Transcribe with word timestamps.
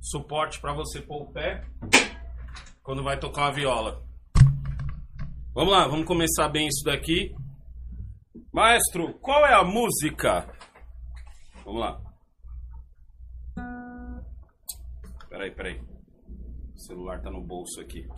Suporte 0.00 0.60
para 0.60 0.72
você 0.72 1.00
pôr 1.02 1.22
o 1.22 1.32
pé 1.32 1.64
quando 2.82 3.04
vai 3.04 3.18
tocar 3.18 3.42
uma 3.42 3.52
viola. 3.52 4.02
Vamos 5.54 5.72
lá, 5.72 5.86
vamos 5.86 6.06
começar 6.06 6.48
bem 6.48 6.66
isso 6.66 6.84
daqui. 6.84 7.34
Maestro, 8.52 9.12
qual 9.20 9.44
é 9.46 9.54
a 9.54 9.62
música? 9.62 10.48
Vamos 11.64 11.80
lá. 11.80 12.00
Peraí, 15.28 15.50
peraí. 15.54 15.80
O 16.74 16.78
celular 16.78 17.20
tá 17.20 17.30
no 17.30 17.42
bolso 17.42 17.80
aqui. 17.80 18.08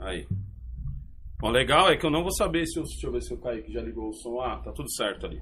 Aí. 0.00 0.26
Bom, 1.40 1.50
legal 1.50 1.88
é 1.88 1.96
que 1.96 2.04
eu 2.04 2.10
não 2.10 2.22
vou 2.22 2.32
saber 2.32 2.66
se 2.66 2.80
o. 2.80 2.82
Deixa 2.82 3.06
eu 3.06 3.12
ver 3.12 3.22
se 3.22 3.32
o 3.32 3.38
Kaique 3.38 3.72
já 3.72 3.80
ligou 3.80 4.08
o 4.08 4.12
som. 4.12 4.40
Ah, 4.40 4.58
tá 4.58 4.72
tudo 4.72 4.90
certo 4.92 5.26
ali. 5.26 5.38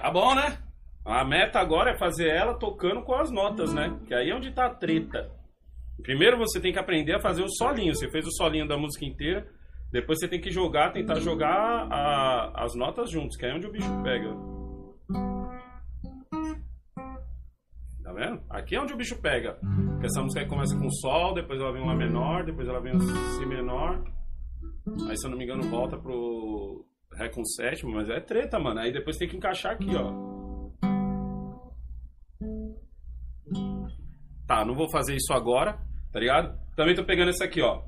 Tá 0.00 0.10
bom, 0.10 0.34
né? 0.34 0.58
A 1.04 1.24
meta 1.24 1.58
agora 1.60 1.90
é 1.92 1.98
fazer 1.98 2.28
ela 2.28 2.54
tocando 2.58 3.02
com 3.02 3.14
as 3.14 3.30
notas, 3.30 3.72
né? 3.74 3.98
Que 4.06 4.14
aí 4.14 4.30
é 4.30 4.34
onde 4.34 4.50
tá 4.52 4.66
a 4.66 4.74
treta. 4.74 5.30
Primeiro 6.02 6.36
você 6.38 6.60
tem 6.60 6.72
que 6.72 6.78
aprender 6.78 7.14
a 7.14 7.20
fazer 7.20 7.42
o 7.42 7.48
solinho. 7.48 7.94
Você 7.94 8.10
fez 8.10 8.26
o 8.26 8.32
solinho 8.32 8.66
da 8.66 8.76
música 8.76 9.04
inteira. 9.04 9.46
Depois 9.92 10.18
você 10.18 10.26
tem 10.28 10.40
que 10.40 10.50
jogar, 10.50 10.92
tentar 10.92 11.20
jogar 11.20 11.86
a- 11.90 12.64
as 12.64 12.74
notas 12.74 13.10
juntos, 13.10 13.36
que 13.36 13.44
aí 13.46 13.52
é 13.52 13.54
onde 13.54 13.66
o 13.66 13.72
bicho 13.72 13.88
pega. 14.02 14.28
Tá 18.02 18.12
vendo? 18.12 18.42
Aqui 18.50 18.74
é 18.76 18.80
onde 18.80 18.92
o 18.92 18.96
bicho 18.96 19.16
pega. 19.20 19.56
Porque 19.92 20.06
essa 20.06 20.20
música 20.22 20.40
aí 20.42 20.48
começa 20.48 20.76
com 20.76 20.90
Sol, 20.90 21.32
depois 21.34 21.60
ela 21.60 21.72
vem 21.72 21.82
um 21.82 21.86
Lá 21.86 21.94
menor, 21.94 22.44
depois 22.44 22.68
ela 22.68 22.80
vem 22.80 22.94
um 22.96 23.00
Si 23.00 23.46
menor. 23.46 24.02
Aí, 25.08 25.16
se 25.16 25.26
eu 25.26 25.30
não 25.30 25.38
me 25.38 25.44
engano, 25.44 25.62
volta 25.70 25.96
pro 25.96 26.12
Ré 27.16 27.28
com 27.28 27.44
sétimo, 27.44 27.92
mas 27.92 28.08
é 28.08 28.20
treta, 28.20 28.58
mano. 28.58 28.80
Aí 28.80 28.92
depois 28.92 29.16
tem 29.16 29.28
que 29.28 29.36
encaixar 29.36 29.72
aqui, 29.72 29.90
ó. 29.94 30.12
Tá, 34.46 34.64
não 34.64 34.74
vou 34.74 34.90
fazer 34.90 35.14
isso 35.14 35.32
agora, 35.32 35.78
tá 36.12 36.20
ligado? 36.20 36.58
Também 36.76 36.94
tô 36.94 37.04
pegando 37.04 37.30
esse 37.30 37.42
aqui, 37.42 37.62
ó. 37.62 37.82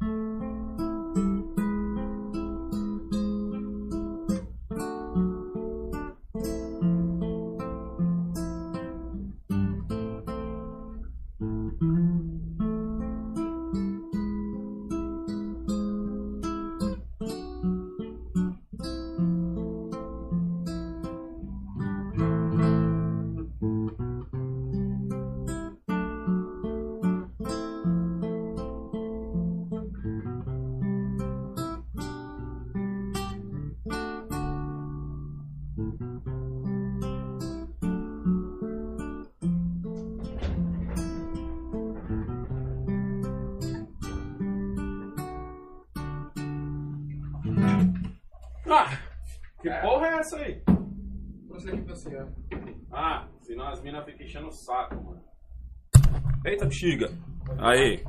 Bexiga. 56.76 57.10
Aí. 57.58 58.04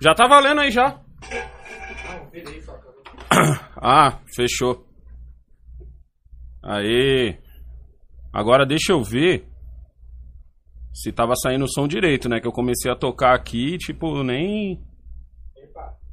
Já 0.00 0.14
tá 0.14 0.26
valendo 0.28 0.60
aí 0.60 0.70
já. 0.70 1.00
Ah, 3.78 4.20
fechou. 4.34 4.86
Aí. 6.62 7.38
Agora 8.32 8.64
deixa 8.64 8.92
eu 8.92 9.02
ver 9.02 9.46
se 10.94 11.12
tava 11.12 11.34
saindo 11.36 11.66
o 11.66 11.70
som 11.70 11.86
direito, 11.86 12.28
né? 12.28 12.40
Que 12.40 12.46
eu 12.46 12.52
comecei 12.52 12.90
a 12.90 12.96
tocar 12.96 13.34
aqui, 13.34 13.76
tipo, 13.76 14.22
nem. 14.22 14.82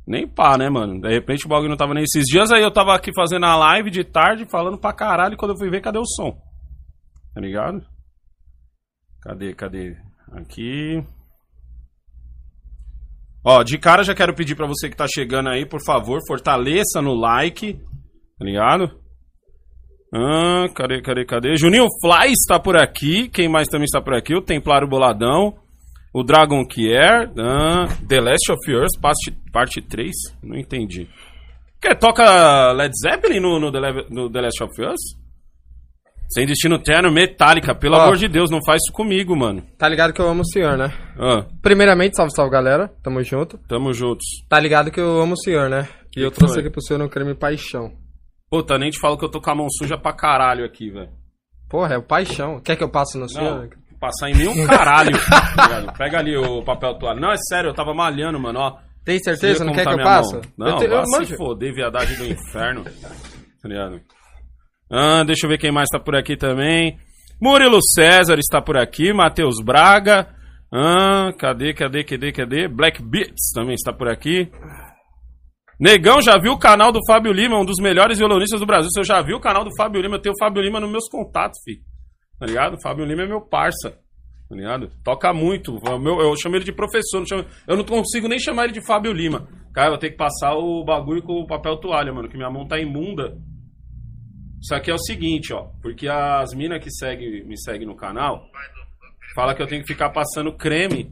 Nem 0.06 0.28
pá, 0.28 0.57
né, 0.57 0.69
mano? 0.69 1.00
De 1.00 1.10
repente 1.10 1.45
o 1.45 1.50
bagulho 1.50 1.69
não 1.69 1.78
tava 1.78 1.94
nem. 1.94 2.04
Esses 2.04 2.25
dias 2.25 2.51
aí 2.51 2.62
eu 2.62 2.74
tava 2.74 2.94
aqui 2.94 3.12
fazendo 3.16 3.45
a 3.45 3.56
live 3.56 3.90
de 3.90 4.04
tarde, 4.04 4.45
falando 4.51 4.78
pra 4.78 4.92
caralho, 4.92 5.36
e 5.36 5.38
quando 5.38 5.51
eu 5.51 5.57
fui 5.57 5.69
ver, 5.69 5.81
cadê 5.81 6.00
o 6.00 6.06
som? 6.06 6.38
Tá 7.34 7.40
ligado? 7.40 7.86
Cadê, 9.22 9.54
cadê? 9.54 9.95
Aqui. 10.34 11.01
Ó, 13.45 13.62
de 13.63 13.78
cara 13.78 14.04
já 14.04 14.16
quero 14.16 14.34
pedir 14.34 14.56
pra 14.56 14.68
você 14.68 14.90
que 14.90 14.95
tá 14.95 15.06
chegando 15.07 15.50
aí, 15.50 15.66
por 15.66 15.84
favor, 15.84 16.19
fortaleça 16.28 17.01
no 17.01 17.13
like, 17.13 17.74
tá 17.74 18.45
ligado? 18.45 19.04
Ah, 20.16 20.68
cadê, 20.75 21.01
cadê, 21.01 21.25
cadê? 21.25 21.57
Juninho 21.57 21.88
Fly 22.00 22.31
está 22.31 22.60
por 22.60 22.78
aqui. 22.78 23.28
Quem 23.30 23.50
mais 23.50 23.68
também 23.68 23.86
está 23.86 24.00
por 24.00 24.13
aqui? 24.13 24.36
O 24.36 24.42
Templário 24.42 24.88
Boladão. 24.88 25.56
O 26.13 26.24
Dragon 26.24 26.63
Kier. 26.68 27.31
Ah, 27.38 27.88
The 28.07 28.22
Last 28.22 28.51
of 28.51 28.75
Us, 28.75 29.00
parte, 29.01 29.36
parte 29.51 29.81
3? 29.81 30.12
Não 30.44 30.56
entendi. 30.56 31.10
Quer, 31.81 31.98
toca 31.98 32.72
Led 32.74 32.94
Zeppelin 32.95 33.40
no, 33.40 33.60
no, 33.60 33.72
The, 33.72 33.80
no 34.12 34.31
The 34.31 34.42
Last 34.42 34.63
of 34.63 34.81
Us? 34.84 35.23
Sem 36.33 36.45
destino 36.45 36.80
terno, 36.80 37.12
Metallica. 37.12 37.75
Pelo 37.75 37.95
Ó. 37.95 38.01
amor 38.01 38.18
de 38.18 38.27
Deus, 38.27 38.50
não 38.50 38.59
faz 38.65 38.81
isso 38.83 38.94
comigo, 38.94 39.35
mano. 39.35 39.63
Tá 39.77 39.88
ligado 39.88 40.13
que 40.13 40.21
eu 40.21 40.27
amo 40.27 40.41
o 40.41 40.45
senhor, 40.45 40.77
né? 40.77 40.91
Ah, 41.19 41.45
Primeiramente, 41.62 42.15
salve, 42.15 42.33
salve, 42.33 42.51
galera. 42.51 42.91
Tamo 43.03 43.21
junto. 43.21 43.57
tamo 43.68 43.94
juntos. 43.94 44.25
Tá 44.50 44.59
ligado 44.59 44.89
que 44.91 45.00
eu 45.00 45.21
amo 45.21 45.33
o 45.33 45.38
senhor, 45.38 45.69
né? 45.69 45.88
E 46.18 46.21
eu 46.21 46.31
trouxe 46.31 46.56
foi? 46.56 46.62
aqui 46.63 46.71
pro 46.71 46.81
senhor 46.81 47.01
um 47.01 47.09
creme 47.09 47.35
paixão. 47.35 47.91
Puta, 48.50 48.77
nem 48.77 48.89
te 48.89 49.00
falo 49.00 49.18
que 49.18 49.25
eu 49.25 49.30
tô 49.30 49.41
com 49.41 49.50
a 49.51 49.56
mão 49.56 49.68
suja 49.69 49.97
pra 49.97 50.13
caralho 50.13 50.65
aqui, 50.65 50.89
velho. 50.89 51.09
Porra, 51.69 51.95
é 51.95 51.97
o 51.97 52.03
paixão. 52.03 52.59
Quer 52.59 52.75
que 52.75 52.83
eu 52.83 52.89
passe 52.89 53.18
no 53.18 53.27
senhor? 53.27 53.62
Não, 53.62 53.69
passar 54.00 54.30
em 54.30 54.35
nenhum 54.35 54.65
caralho. 54.68 55.12
tá 55.56 55.68
ligado? 55.68 55.97
Pega 55.97 56.19
ali 56.19 56.38
o 56.38 56.63
papel 56.63 56.94
toalha. 57.00 57.19
Não, 57.19 57.31
é 57.31 57.38
sério, 57.38 57.69
eu 57.69 57.74
tava 57.74 57.94
malhando, 57.94 58.39
mano, 58.39 58.59
ó. 58.59 58.77
Tem 59.03 59.19
certeza? 59.19 59.65
Não 59.65 59.74
quer 59.74 59.85
que 59.85 59.94
eu 59.94 60.03
passe? 60.03 60.39
Não, 60.57 60.68
eu, 60.68 60.77
te, 60.77 60.85
eu 60.85 61.06
se 61.06 61.18
manjo. 61.18 61.35
foder, 61.35 61.74
viadagem 61.74 62.18
do 62.18 62.25
inferno. 62.25 62.83
Tá 62.83 63.68
ligado? 63.68 64.01
Ah, 64.94 65.24
deixa 65.24 65.45
eu 65.45 65.50
ver 65.50 65.57
quem 65.57 65.72
mais 65.72 65.88
tá 65.92 66.00
por 66.00 66.16
aqui 66.16 66.38
também. 66.38 66.98
Murilo 67.42 67.80
César 67.81 68.38
está 68.38 68.62
por 68.62 68.78
aqui. 68.78 69.12
Matheus 69.12 69.56
Braga. 69.63 70.28
Ah, 70.72 71.31
cadê, 71.38 71.74
cadê, 71.74 72.04
cadê, 72.04 72.31
cadê? 72.31 72.68
Black 72.68 73.01
Beats 73.01 73.51
também 73.54 73.74
está 73.75 73.92
por 73.92 74.07
aqui. 74.07 74.50
Negão, 75.80 76.22
já 76.22 76.38
viu 76.38 76.54
o 76.54 76.60
canal 76.60 76.92
do 76.92 77.00
Fábio 77.07 77.31
Lima, 77.34 77.60
um 77.60 77.66
dos 77.66 77.81
melhores 77.81 78.18
violonistas 78.18 78.60
do 78.60 78.66
Brasil. 78.66 78.90
Se 78.92 79.00
eu 79.00 79.04
já 79.04 79.22
vi 79.22 79.34
o 79.34 79.40
canal 79.40 79.63
do 79.63 79.75
Fábio 79.75 80.01
Lima, 80.01 80.16
eu 80.16 80.22
tenho 80.22 80.34
o 80.34 80.40
Fábio 80.40 80.62
Lima 80.62 80.80
nos 80.80 80.90
meus 80.92 81.10
contatos, 81.10 81.60
filho. 81.63 81.81
Tá 82.40 82.45
ligado? 82.45 82.75
O 82.75 82.81
Fábio 82.81 83.06
Lima 83.06 83.24
é 83.24 83.28
meu 83.28 83.42
parça. 83.42 83.90
Tá 84.50 84.56
ligado? 84.56 84.90
Toca 85.04 85.34
muito. 85.34 85.75
O 85.78 86.00
meu- 86.00 86.19
eu 86.22 86.36
chamo 86.38 86.56
ele 86.56 86.63
de 86.66 86.72
professor. 86.72 87.19
não 87.19 87.25
chamo- 87.25 87.45
eu 87.68 87.75
não 87.75 87.84
consigo 87.84 88.28
nem 88.28 88.40
chamar 88.40 88.66
ele 88.66 88.74
de 88.74 88.86
Fábio 88.86 89.12
Lima. 89.12 89.48
Cara, 89.74 89.92
eu 89.94 89.98
ter 89.98 90.12
que 90.12 90.18
passar 90.18 90.54
o 90.54 90.84
bagulho 90.86 91.24
com 91.24 91.34
o 91.42 91.48
papel 91.48 91.78
toalha, 91.78 92.13
mano, 92.13 92.30
que 92.30 92.38
minha 92.38 92.50
mão 92.51 92.68
tá 92.68 92.80
imunda. 92.80 93.36
Isso 94.63 94.74
aqui 94.74 94.89
é 94.89 94.94
o 94.94 95.00
seguinte, 95.00 95.54
ó. 95.54 95.68
Porque 95.81 96.07
as 96.07 96.54
minas 96.54 96.81
que 96.81 96.89
segue, 96.89 97.44
me 97.44 97.60
seguem 97.60 97.86
no 97.86 97.95
canal 97.95 98.50
fala 99.36 99.56
que 99.56 99.62
eu 99.62 99.68
tenho 99.68 99.81
que 99.81 99.88
ficar 99.88 100.10
passando 100.10 100.56
creme 100.56 101.12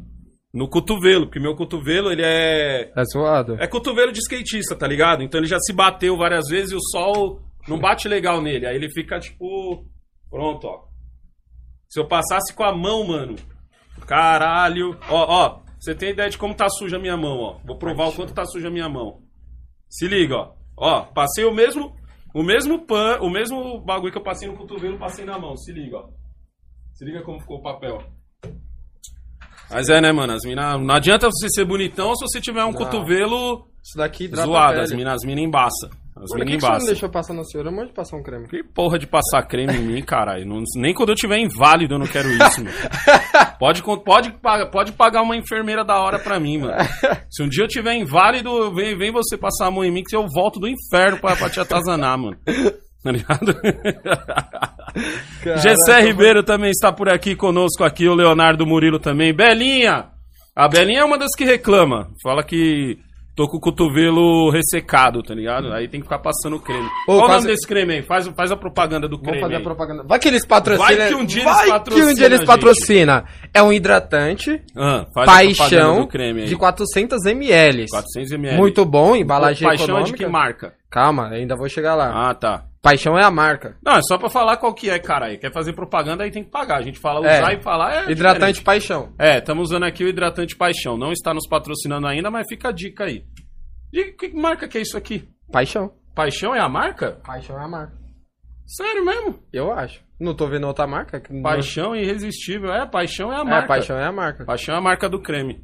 no 0.54 0.70
cotovelo, 0.70 1.26
porque 1.26 1.40
meu 1.40 1.56
cotovelo, 1.56 2.12
ele 2.12 2.24
é. 2.24 2.92
É 2.96 3.04
zoado. 3.06 3.56
É 3.60 3.68
cotovelo 3.68 4.12
de 4.12 4.20
skatista, 4.20 4.76
tá 4.76 4.88
ligado? 4.88 5.24
Então 5.24 5.40
ele 5.40 5.48
já 5.48 5.60
se 5.60 5.74
bateu 5.74 6.18
várias 6.18 6.48
vezes 6.50 6.72
e 6.72 6.76
o 6.76 6.82
sol 6.82 7.42
não 7.68 7.80
bate 7.80 8.08
legal 8.08 8.42
nele. 8.42 8.66
Aí 8.66 8.76
ele 8.76 8.90
fica 8.90 9.20
tipo. 9.20 9.86
Pronto, 10.30 10.68
ó. 10.68 10.86
Se 11.90 12.00
eu 12.00 12.08
passasse 12.08 12.54
com 12.54 12.64
a 12.64 12.76
mão, 12.76 13.06
mano. 13.06 13.36
Caralho. 14.06 14.98
Ó, 15.10 15.26
ó. 15.28 15.62
Você 15.80 15.96
tem 15.96 16.12
ideia 16.12 16.30
de 16.30 16.38
como 16.38 16.54
tá 16.54 16.70
suja 16.70 16.98
a 16.98 17.00
minha 17.00 17.18
mão, 17.18 17.40
ó. 17.40 17.60
Vou 17.66 17.78
provar 17.78 18.08
o 18.08 18.14
quanto 18.14 18.34
tá 18.34 18.46
suja 18.46 18.68
a 18.68 18.72
minha 18.72 18.88
mão. 18.88 19.22
Se 19.90 20.08
liga, 20.08 20.36
ó. 20.36 20.54
Ó, 20.78 21.02
passei 21.02 21.44
o 21.44 21.54
mesmo. 21.54 21.96
O 22.34 22.44
mesmo 22.44 22.86
pan, 22.86 23.20
o 23.22 23.30
mesmo 23.30 23.82
bagulho 23.82 24.12
que 24.12 24.18
eu 24.18 24.24
passei 24.24 24.48
no 24.48 24.56
cotovelo, 24.56 24.98
passei 24.98 25.26
na 25.26 25.38
mão. 25.38 25.56
Se 25.58 25.72
liga, 25.72 25.98
ó. 25.98 26.10
Se 26.94 27.04
liga 27.06 27.22
como 27.24 27.40
ficou 27.40 27.58
o 27.58 27.62
papel. 27.64 28.02
Mas 29.70 29.90
é, 29.90 30.02
né, 30.02 30.12
mano? 30.12 30.34
As 30.34 30.44
mina, 30.44 30.78
não 30.78 30.96
adianta 30.96 31.30
você 31.30 31.48
ser 31.50 31.66
bonitão 31.66 32.14
se 32.16 32.26
você 32.26 32.42
tiver 32.42 32.64
um 32.64 32.72
Não. 32.72 32.74
cotovelo 32.74 33.68
Isso 33.82 33.98
daqui 33.98 34.28
zoado. 34.28 34.80
As 34.82 34.92
minas 34.92 35.16
as 35.16 35.24
mina 35.24 35.42
embaça. 35.42 35.90
As 36.16 36.30
Por 36.30 36.46
que, 36.46 36.60
você 36.60 36.68
não 36.70 36.86
deixou 36.86 37.10
passar 37.10 37.34
no 37.34 37.44
senhor? 37.46 37.66
Eu 37.66 37.72
mando 37.72 37.88
de 37.88 37.94
passar 37.94 38.18
um 38.18 38.22
creme. 38.24 38.48
Que 38.48 38.62
porra 38.64 39.00
de 39.00 39.08
passar 39.08 39.42
creme 39.44 39.74
em 39.76 39.82
mim, 39.82 40.02
caralho. 40.04 40.46
Não- 40.46 40.62
Nem 40.76 40.94
quando 40.94 41.10
eu 41.10 41.16
tiver 41.16 41.40
inválido 41.40 41.96
eu 41.96 42.00
não 42.00 42.06
quero 42.06 42.28
isso, 42.30 42.64
mano. 42.64 42.76
Pode, 43.58 43.82
pode, 44.04 44.32
pagar- 44.34 44.70
pode 44.70 44.92
pagar 44.92 45.22
uma 45.22 45.36
enfermeira 45.38 45.84
da 45.86 46.00
hora 46.00 46.20
pra 46.20 46.40
mim, 46.40 46.58
mano. 46.60 46.74
Se 47.30 47.42
um 47.42 47.48
dia 47.50 47.64
eu 47.64 47.68
tiver 47.68 47.96
inválido, 47.96 48.74
vem, 48.74 48.98
vem 48.98 49.12
você 49.12 49.38
passar 49.38 49.68
a 49.68 49.72
mão 49.72 49.84
em 49.86 49.92
mim 49.92 50.04
que 50.04 50.16
eu 50.16 50.26
volto 50.34 50.60
do 50.60 50.68
inferno 50.68 51.18
pra, 51.20 51.36
pra 51.36 51.50
te 51.50 51.60
atazanar, 51.60 52.18
mano. 52.18 52.38
Tá 53.04 53.12
ligado? 53.12 53.56
Gessé 55.62 56.02
Ribeiro 56.02 56.44
também 56.44 56.70
está 56.72 56.92
por 56.92 57.10
aqui 57.10 57.36
conosco 57.36 57.84
aqui, 57.84 58.08
o 58.08 58.14
Leonardo 58.14 58.66
Murilo 58.66 59.00
também. 59.00 59.34
Belinha! 59.34 60.10
A 60.56 60.68
Belinha 60.68 61.00
é 61.02 61.04
uma 61.06 61.18
das 61.18 61.32
que 61.36 61.46
reclama. 61.46 62.10
Fala 62.22 62.44
que 62.44 62.98
tô 63.36 63.48
com 63.48 63.58
o 63.58 63.60
cotovelo 63.60 64.50
ressecado, 64.52 65.24
tá 65.24 65.34
ligado? 65.34 65.72
Aí 65.74 65.88
tem 65.88 66.00
que 66.00 66.06
ficar 66.06 66.20
passando 66.20 66.60
creme. 66.60 66.86
Ô, 66.86 66.90
Qual 67.06 67.18
o 67.18 67.22
quase- 67.26 67.46
nome 67.46 67.48
desse 67.56 67.68
creme 67.68 67.94
aí? 67.96 68.02
Faz, 68.04 68.28
faz 68.36 68.52
a 68.52 68.56
propaganda 68.58 69.08
do 69.08 69.18
creme 69.18 69.40
Vamos 69.40 69.42
fazer 69.42 69.54
a 69.56 69.58
aí. 69.58 69.64
propaganda. 69.64 70.04
Vai 70.08 70.20
que 70.20 70.28
eles 70.28 70.46
patrocinam. 70.46 70.88
Vai 70.98 71.08
que 71.08 71.16
um 71.16 71.26
dia 71.26 71.42
eles 71.44 71.54
Vai 71.54 71.66
que 71.84 71.94
um 71.94 72.14
dia 72.14 72.26
eles 72.26 72.40
gente. 72.40 72.48
patrocinam. 72.48 73.24
É 73.54 73.64
um 73.64 73.72
hidratante 73.74 74.62
Ah, 74.76 75.06
faz 75.14 75.28
a 75.28 75.32
propaganda 75.34 75.58
paixão 75.58 76.02
do 76.02 76.08
creme 76.08 76.42
aí. 76.42 76.48
de 76.48 76.56
400 76.56 77.26
ml. 77.26 77.86
400 77.90 78.32
ml. 78.34 78.58
Muito 78.58 78.86
bom, 78.86 79.16
embalagem 79.16 79.68
Paixão 79.68 79.86
é 79.86 79.90
econômica. 79.90 80.18
de 80.18 80.24
que 80.24 80.30
marca? 80.30 80.74
Calma, 80.90 81.30
ainda 81.30 81.56
vou 81.56 81.70
chegar 81.70 81.96
lá. 81.96 82.30
Ah, 82.30 82.34
tá. 82.34 82.66
Paixão 82.82 83.16
é 83.18 83.24
a 83.24 83.30
marca. 83.30 83.78
Não, 83.86 83.94
é 83.94 84.02
só 84.02 84.18
pra 84.18 84.28
falar 84.30 84.58
qual 84.58 84.74
que 84.74 84.90
é, 84.90 84.98
caralho. 84.98 85.38
Quer 85.40 85.54
fazer 85.54 85.74
propaganda, 85.74 86.24
aí 86.24 86.32
tem 86.32 86.44
que 86.44 86.50
pagar. 86.50 86.78
A 86.80 86.82
gente 86.82 86.98
fala 87.00 87.26
É. 87.28 87.38
usar 87.40 87.54
e 87.54 87.62
falar 87.62 87.94
é 87.94 88.12
Hidratante 88.12 88.54
diferente. 88.60 88.64
paixão. 88.64 89.14
É, 89.20 89.38
estamos 89.38 89.70
usando 89.70 89.84
aqui 89.84 90.04
o 90.04 90.08
hidratante 90.08 90.56
paixão. 90.56 90.98
Não 90.98 91.12
está 91.12 91.32
nos 91.34 91.48
patrocinando 91.48 92.08
ainda, 92.08 92.32
mas 92.32 92.48
fica 92.50 92.70
a 92.70 92.72
dica 92.72 93.04
aí. 93.06 93.24
De 93.94 94.14
que 94.14 94.30
marca 94.34 94.68
que 94.68 94.80
é 94.80 94.82
isso 94.82 94.98
aqui? 94.98 95.30
Paixão. 95.52 95.92
Paixão 96.16 96.56
é 96.56 96.60
a 96.60 96.68
marca? 96.68 97.20
Paixão 97.24 97.60
é 97.60 97.64
a 97.64 97.68
marca. 97.68 97.94
Sério 98.66 99.06
mesmo? 99.06 99.40
Eu 99.54 99.72
acho. 99.72 100.02
Não 100.20 100.34
tô 100.36 100.48
vendo 100.48 100.66
outra 100.66 100.88
marca. 100.88 101.22
Paixão 101.44 101.96
irresistível. 101.96 102.72
É, 102.74 102.86
paixão 102.88 103.32
é 103.32 103.36
a 103.38 103.42
É, 103.42 103.44
marca. 103.44 103.68
paixão 103.68 103.98
é 104.00 104.06
a 104.06 104.12
marca. 104.12 104.46
Paixão 104.46 104.74
é 104.76 104.78
a 104.78 104.82
marca 104.82 105.08
do 105.10 105.22
creme. 105.22 105.62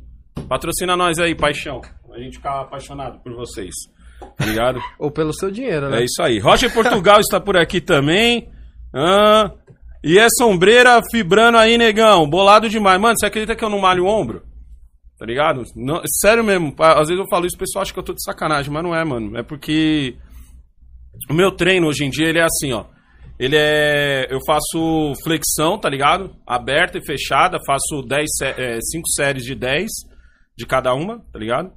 Patrocina 0.47 0.95
nós 0.95 1.17
aí, 1.17 1.33
paixão. 1.33 1.81
A 2.13 2.19
gente 2.19 2.37
ficar 2.37 2.61
apaixonado 2.61 3.19
por 3.23 3.33
vocês. 3.33 3.73
Tá 4.37 4.45
ligado? 4.45 4.79
Ou 4.99 5.11
pelo 5.11 5.33
seu 5.33 5.51
dinheiro, 5.51 5.89
né? 5.89 6.01
É 6.01 6.03
isso 6.05 6.21
aí. 6.21 6.39
Roger 6.39 6.73
Portugal 6.73 7.19
está 7.19 7.39
por 7.39 7.57
aqui 7.57 7.81
também. 7.81 8.49
Ah, 8.93 9.51
e 10.03 10.17
é 10.17 10.27
sombreira 10.37 11.01
fibrando 11.11 11.57
aí, 11.57 11.77
negão. 11.77 12.29
Bolado 12.29 12.69
demais. 12.69 12.99
Mano, 12.99 13.15
você 13.17 13.25
acredita 13.25 13.55
que 13.55 13.63
eu 13.63 13.69
não 13.69 13.79
malho 13.79 14.05
o 14.05 14.07
ombro? 14.07 14.43
Tá 15.19 15.25
ligado? 15.25 15.63
Não- 15.75 16.01
sério 16.21 16.43
mesmo. 16.43 16.75
Às 16.79 17.07
vezes 17.09 17.17
eu 17.19 17.27
falo 17.29 17.45
isso, 17.45 17.55
o 17.55 17.59
pessoal 17.59 17.81
acha 17.81 17.91
que 17.91 17.99
eu 17.99 18.03
tô 18.03 18.13
de 18.13 18.23
sacanagem, 18.23 18.71
mas 18.71 18.83
não 18.83 18.95
é, 18.95 19.03
mano. 19.03 19.35
É 19.37 19.41
porque 19.43 20.15
o 21.29 21.33
meu 21.33 21.51
treino 21.51 21.87
hoje 21.87 22.05
em 22.05 22.09
dia, 22.09 22.27
ele 22.27 22.39
é 22.39 22.43
assim, 22.43 22.71
ó. 22.73 22.85
Ele 23.39 23.55
é. 23.55 24.27
Eu 24.31 24.39
faço 24.45 25.13
flexão, 25.23 25.77
tá 25.79 25.89
ligado? 25.89 26.35
Aberta 26.45 26.97
e 26.97 27.05
fechada. 27.05 27.57
Faço 27.65 28.01
10, 28.07 28.25
5 28.91 29.07
séries 29.15 29.43
de 29.43 29.53
10 29.55 29.87
de 30.57 30.65
cada 30.65 30.93
uma, 30.93 31.19
tá 31.31 31.37
ligado? 31.37 31.71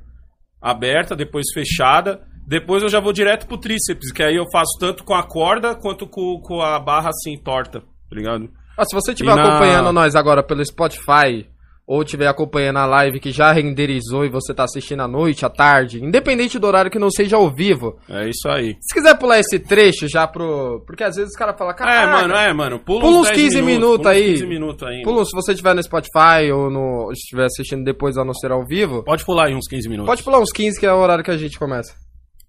Aberta, 0.60 1.16
depois 1.16 1.46
fechada. 1.52 2.22
Depois 2.50 2.82
eu 2.82 2.88
já 2.88 2.98
vou 2.98 3.12
direto 3.12 3.46
pro 3.46 3.56
tríceps, 3.58 4.10
que 4.10 4.24
aí 4.24 4.34
eu 4.34 4.44
faço 4.52 4.76
tanto 4.80 5.04
com 5.04 5.14
a 5.14 5.22
corda 5.22 5.72
quanto 5.76 6.04
com, 6.04 6.40
com 6.42 6.60
a 6.60 6.80
barra 6.80 7.10
assim, 7.10 7.36
torta, 7.38 7.78
tá 7.80 7.86
ligado? 8.16 8.50
Ah, 8.76 8.84
se 8.84 8.92
você 8.92 9.12
estiver 9.12 9.36
na- 9.36 9.42
acompanhando 9.42 9.92
nós 9.92 10.16
agora 10.16 10.42
pelo 10.42 10.64
Spotify, 10.64 11.46
ou 11.86 12.02
estiver 12.02 12.26
acompanhando 12.26 12.78
a 12.78 12.86
live 12.86 13.20
que 13.20 13.30
já 13.30 13.52
renderizou 13.52 14.24
e 14.24 14.28
você 14.28 14.52
tá 14.52 14.64
assistindo 14.64 15.00
à 15.00 15.06
noite, 15.08 15.44
à 15.46 15.48
tarde, 15.48 16.04
independente 16.04 16.58
do 16.58 16.66
horário 16.66 16.90
que 16.90 16.98
não 16.98 17.08
seja 17.10 17.36
ao 17.36 17.54
vivo, 17.54 17.98
É 18.08 18.28
isso 18.28 18.48
aí. 18.48 18.74
se 18.80 18.94
quiser 18.94 19.16
pular 19.18 19.38
esse 19.38 19.58
trecho 19.60 20.08
já 20.08 20.26
pro. 20.26 20.82
Porque 20.86 21.04
às 21.04 21.14
vezes 21.16 21.30
os 21.30 21.36
caras 21.36 21.56
falam, 21.56 21.72
É, 21.72 21.76
cara, 21.76 22.06
mano, 22.22 22.34
é, 22.34 22.52
mano. 22.52 22.80
Pula, 22.80 23.00
Pula 23.00 23.16
uns 23.20 23.28
10 23.28 23.38
15 23.42 23.62
minutos 23.62 23.98
pula 23.98 24.10
uns 24.10 24.16
aí. 24.16 24.30
15 24.32 24.46
minutos 24.46 24.88
aí. 24.88 25.02
Pula, 25.02 25.24
se 25.24 25.30
você 25.36 25.52
estiver 25.52 25.74
no 25.74 25.82
Spotify 25.84 26.50
ou 26.52 26.68
no, 26.70 27.12
estiver 27.12 27.44
assistindo 27.44 27.84
depois 27.84 28.16
a 28.18 28.24
não 28.24 28.34
ser 28.34 28.50
ao 28.50 28.64
vivo, 28.66 29.04
Pode 29.04 29.24
pular 29.24 29.46
aí 29.46 29.54
uns 29.54 29.68
15 29.68 29.88
minutos. 29.88 30.08
pode 30.10 30.22
pular 30.24 30.40
uns 30.40 30.50
15 30.52 30.78
que 30.80 30.86
é 30.86 30.92
o 30.92 30.98
horário 30.98 31.22
que 31.24 31.30
a 31.30 31.36
gente 31.36 31.56
começa. 31.58 31.92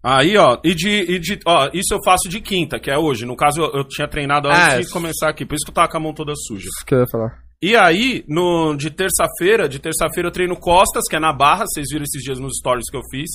Aí, 0.04 0.36
ó, 0.38 0.58
e 0.64 0.74
de, 0.74 0.90
e 0.90 1.20
de. 1.20 1.40
Ó, 1.46 1.70
isso 1.74 1.94
eu 1.94 2.00
faço 2.04 2.28
de 2.28 2.42
quinta, 2.42 2.80
que 2.80 2.90
é 2.90 2.98
hoje. 2.98 3.26
No 3.26 3.36
caso, 3.36 3.62
eu, 3.62 3.72
eu 3.82 3.84
tinha 3.88 4.08
treinado 4.08 4.48
antes 4.48 4.60
Ah, 4.60 4.76
de 4.78 4.82
isso. 4.84 4.94
começar 4.94 5.30
aqui, 5.30 5.46
por 5.46 5.54
isso 5.56 5.64
que 5.66 5.70
eu 5.70 5.76
tava 5.76 5.88
com 5.90 5.98
a 5.98 6.00
mão 6.00 6.14
toda 6.14 6.34
suja. 6.36 6.66
Isso 6.66 6.86
que 6.86 6.96
eu 6.96 7.00
ia 7.00 7.08
falar. 7.12 7.38
E 7.62 7.76
aí, 7.76 8.24
no, 8.28 8.76
de 8.76 8.90
terça-feira, 8.90 9.70
de 9.70 9.78
terça-feira 9.78 10.28
eu 10.30 10.32
treino 10.34 10.56
costas, 10.58 11.04
que 11.08 11.16
é 11.16 11.20
na 11.20 11.32
barra, 11.32 11.66
vocês 11.68 11.86
viram 11.92 12.04
esses 12.04 12.24
dias 12.24 12.40
nos 12.40 12.58
stories 12.58 12.90
que 12.90 12.98
eu 12.98 13.02
fiz. 13.12 13.30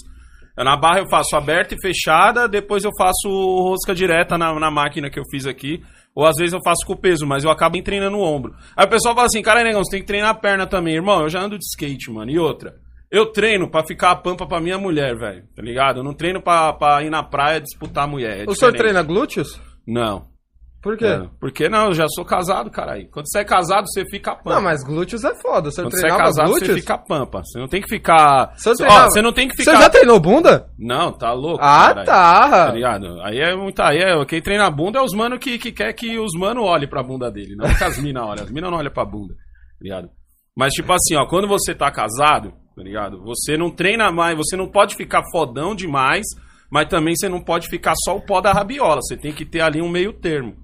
É 0.59 0.65
Na 0.65 0.75
barra 0.77 0.99
eu 1.01 1.09
faço 1.09 1.37
aberta 1.37 1.75
e 1.75 1.81
fechada, 1.81 2.49
depois 2.49 2.83
eu 2.83 2.91
faço 2.99 3.29
rosca 3.29 3.95
direta 3.95 4.37
na, 4.37 4.59
na 4.59 4.71
máquina 4.71 5.09
que 5.11 5.21
eu 5.21 5.25
fiz 5.31 5.47
aqui. 5.47 5.81
Ou 6.15 6.27
às 6.27 6.35
vezes 6.37 6.55
eu 6.55 6.61
faço 6.65 6.85
com 6.87 6.95
o 6.95 6.99
peso, 6.99 7.27
mas 7.27 7.45
eu 7.45 7.51
acabo 7.51 7.81
treinando 7.83 8.17
o 8.17 8.23
ombro. 8.23 8.55
Aí 8.75 8.87
o 8.87 8.89
pessoal 8.89 9.15
fala 9.15 9.27
assim, 9.27 9.43
cara, 9.43 9.63
negão, 9.63 9.85
você 9.85 9.91
tem 9.93 10.01
que 10.01 10.07
treinar 10.07 10.31
a 10.31 10.35
perna 10.35 10.67
também. 10.67 10.95
Irmão, 10.95 11.21
eu 11.21 11.29
já 11.29 11.41
ando 11.43 11.59
de 11.59 11.65
skate, 11.65 12.11
mano. 12.11 12.31
E 12.31 12.39
outra, 12.39 12.75
eu 13.11 13.33
treino 13.33 13.71
pra 13.71 13.85
ficar 13.85 14.11
a 14.13 14.17
pampa 14.17 14.47
pra 14.47 14.61
minha 14.61 14.79
mulher, 14.79 15.17
velho. 15.17 15.45
Tá 15.55 15.63
ligado? 15.63 16.01
Eu 16.01 16.05
não 16.05 16.15
treino 16.15 16.43
pra, 16.43 16.73
pra 16.73 17.03
ir 17.03 17.11
na 17.11 17.23
praia 17.23 17.61
disputar 17.61 18.05
a 18.05 18.09
mulher. 18.09 18.41
é 18.41 18.43
o 18.51 18.55
senhor 18.55 18.73
diferente. 18.73 18.79
treina 18.79 19.03
glúteos? 19.03 19.61
Não. 19.87 20.35
Por 20.83 20.97
quê? 20.97 21.07
É, 21.07 21.29
Porque 21.41 21.69
não, 21.69 21.87
eu 21.87 21.95
já 21.95 22.07
sou 22.07 22.25
casado, 22.25 22.71
caralho. 22.71 23.09
Quando 23.11 23.27
você 23.29 23.41
é 23.41 23.45
casado, 23.45 23.87
você 23.89 24.05
fica 24.09 24.37
pampa. 24.37 24.55
Não, 24.55 24.63
mas 24.63 24.85
glúteos 24.85 25.25
é 25.25 25.35
foda. 25.35 25.69
Você 25.69 25.83
Quando 25.83 25.91
você 25.93 25.99
é 25.99 26.01
treinava 26.03 26.25
casado, 26.25 26.47
glúteos? 26.49 26.69
você 26.75 26.81
fica 26.81 26.99
pampa. 26.99 27.43
Você 27.45 27.59
não 27.59 27.67
tem 27.67 27.81
que 27.83 27.89
ficar. 27.89 28.55
Eu 28.65 28.73
Ó, 28.73 28.75
treinava- 28.77 29.11
você 29.11 29.23
não 29.23 29.33
tem 29.33 29.49
que 29.49 29.57
Você 29.57 29.65
ficar. 29.65 29.81
já 29.83 29.91
treinou 29.91 30.21
bunda? 30.21 30.69
Não, 30.79 31.11
tá 31.13 31.33
louco. 31.33 31.59
Ah, 31.61 31.89
caralho. 31.89 32.07
tá. 32.07 32.67
Tá 32.67 32.73
ligado? 32.73 33.21
Aí 33.23 33.39
é 33.41 33.57
muito. 33.57 33.81
Aí 33.83 33.99
é, 33.99 34.25
quem 34.27 34.41
treina 34.41 34.67
a 34.67 34.71
bunda 34.71 35.01
é 35.01 35.03
os 35.03 35.13
mano 35.13 35.39
que, 35.41 35.59
que 35.59 35.73
quer 35.73 35.93
que 35.93 36.21
os 36.21 36.39
mano 36.39 36.63
olhem 36.63 36.89
pra 36.89 37.03
bunda 37.03 37.33
dele. 37.33 37.57
Não 37.57 37.67
que 37.75 37.83
as 37.83 37.99
minas 38.01 38.23
olhem. 38.23 38.45
As 38.45 38.51
minas 38.53 38.71
não 38.71 38.79
olham 38.79 38.93
pra 38.93 39.05
bunda. 39.05 39.35
Tá 39.35 39.81
ligado? 39.83 40.09
Mas, 40.57 40.73
tipo 40.73 40.93
assim, 40.93 41.17
ó, 41.17 41.27
quando 41.27 41.49
você 41.49 41.75
tá 41.75 41.91
casado, 41.91 42.53
tá 42.77 42.83
ligado? 42.83 43.23
Você 43.25 43.57
não 43.57 43.71
treina 43.71 44.13
mais, 44.13 44.37
você 44.37 44.55
não 44.57 44.69
pode 44.69 44.95
ficar 44.95 45.23
fodão 45.33 45.75
demais, 45.75 46.25
mas 46.71 46.89
também 46.89 47.17
você 47.17 47.29
não 47.29 47.41
pode 47.43 47.69
ficar 47.69 47.95
só 48.05 48.17
o 48.17 48.21
pó 48.21 48.41
da 48.41 48.53
rabiola. 48.53 49.01
Você 49.03 49.17
tem 49.17 49.33
que 49.33 49.45
ter 49.47 49.63
ali 49.63 49.81
um 49.81 49.89
meio 49.89 50.13
termo. 50.13 50.55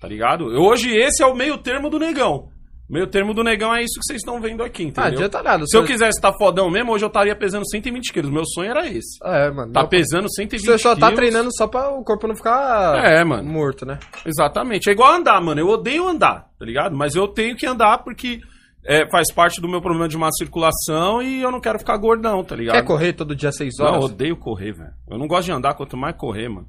Tá 0.00 0.06
ligado? 0.08 0.44
Hoje 0.44 0.90
esse 0.94 1.22
é 1.22 1.26
o 1.26 1.34
meio 1.34 1.56
termo 1.56 1.88
do 1.88 1.98
negão. 1.98 2.48
O 2.86 2.92
meio 2.92 3.06
termo 3.06 3.32
do 3.32 3.42
negão 3.42 3.74
é 3.74 3.80
isso 3.82 3.98
que 3.98 4.04
vocês 4.04 4.20
estão 4.20 4.38
vendo 4.42 4.62
aqui, 4.62 4.82
Ah, 4.82 4.86
entendeu? 4.88 5.12
adianta 5.12 5.42
nada. 5.42 5.64
Se 5.66 5.74
eu 5.74 5.84
quisesse 5.86 6.18
estar 6.18 6.34
fodão 6.34 6.68
mesmo, 6.70 6.92
hoje 6.92 7.02
eu 7.02 7.06
estaria 7.06 7.34
pesando 7.34 7.66
120 7.66 8.12
quilos. 8.12 8.30
Meu 8.30 8.44
sonho 8.44 8.70
era 8.72 8.86
esse. 8.86 9.16
É, 9.24 9.50
mano. 9.50 9.72
Tá 9.72 9.86
pesando 9.86 10.30
120 10.30 10.66
Você 10.66 10.76
só 10.78 10.90
tá 10.94 11.06
quilos. 11.06 11.14
treinando 11.14 11.48
só 11.56 11.66
pra 11.66 11.88
o 11.88 12.04
corpo 12.04 12.28
não 12.28 12.36
ficar 12.36 13.02
É, 13.02 13.24
mano. 13.24 13.48
morto, 13.50 13.86
né? 13.86 13.98
Exatamente. 14.26 14.90
É 14.90 14.92
igual 14.92 15.12
andar, 15.14 15.40
mano. 15.40 15.58
Eu 15.58 15.68
odeio 15.68 16.06
andar, 16.06 16.50
tá 16.58 16.64
ligado? 16.66 16.94
Mas 16.94 17.14
eu 17.14 17.26
tenho 17.26 17.56
que 17.56 17.64
andar 17.66 18.04
porque 18.04 18.40
é, 18.86 19.08
faz 19.10 19.32
parte 19.32 19.60
do 19.60 19.68
meu 19.68 19.80
problema 19.80 20.06
de 20.08 20.16
má 20.16 20.28
circulação 20.32 21.22
e 21.22 21.40
eu 21.40 21.50
não 21.50 21.60
quero 21.60 21.78
ficar 21.78 21.96
gordão, 21.96 22.44
tá 22.44 22.54
ligado? 22.54 22.74
Quer 22.74 22.84
correr 22.84 23.12
todo 23.14 23.34
dia 23.34 23.50
6 23.50 23.74
Não, 23.78 23.86
eu 23.86 23.92
horas? 23.92 24.04
odeio 24.04 24.36
correr, 24.36 24.72
velho. 24.72 24.92
Eu 25.10 25.18
não 25.18 25.26
gosto 25.26 25.46
de 25.46 25.52
andar, 25.52 25.74
quanto 25.74 25.96
mais 25.96 26.16
correr, 26.16 26.48
mano. 26.48 26.68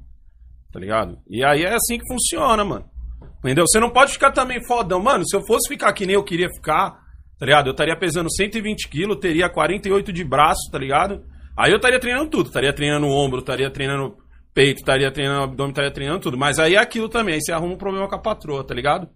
Tá 0.72 0.80
ligado? 0.80 1.18
E 1.28 1.44
aí 1.44 1.62
é 1.62 1.74
assim 1.74 1.98
que 1.98 2.06
funciona, 2.08 2.64
mano. 2.64 2.84
Entendeu? 3.38 3.64
Você 3.66 3.78
não 3.78 3.90
pode 3.90 4.12
ficar 4.12 4.32
também 4.32 4.64
fodão. 4.66 5.00
Mano, 5.02 5.24
se 5.26 5.36
eu 5.36 5.44
fosse 5.46 5.68
ficar 5.68 5.92
que 5.92 6.06
nem 6.06 6.14
eu 6.14 6.24
queria 6.24 6.48
ficar, 6.48 6.90
tá 7.38 7.46
ligado? 7.46 7.68
Eu 7.68 7.72
estaria 7.72 7.96
pesando 7.96 8.30
120 8.30 8.88
quilos, 8.88 9.18
teria 9.18 9.48
48 9.48 10.12
de 10.12 10.24
braço, 10.24 10.70
tá 10.70 10.78
ligado? 10.78 11.22
Aí 11.56 11.70
eu 11.70 11.76
estaria 11.76 12.00
treinando 12.00 12.30
tudo. 12.30 12.46
Estaria 12.46 12.72
treinando 12.72 13.06
o 13.06 13.10
ombro, 13.10 13.38
estaria 13.40 13.70
treinando 13.70 14.16
peito, 14.52 14.78
estaria 14.78 15.10
treinando 15.12 15.44
abdômen, 15.44 15.70
estaria 15.70 15.90
treinando 15.92 16.20
tudo. 16.20 16.36
Mas 16.36 16.58
aí 16.58 16.74
é 16.74 16.78
aquilo 16.78 17.08
também. 17.08 17.34
Aí 17.34 17.40
você 17.40 17.52
arruma 17.52 17.74
um 17.74 17.78
problema 17.78 18.08
com 18.08 18.14
a 18.14 18.20
patroa, 18.20 18.66
tá 18.66 18.74
ligado? 18.74 19.08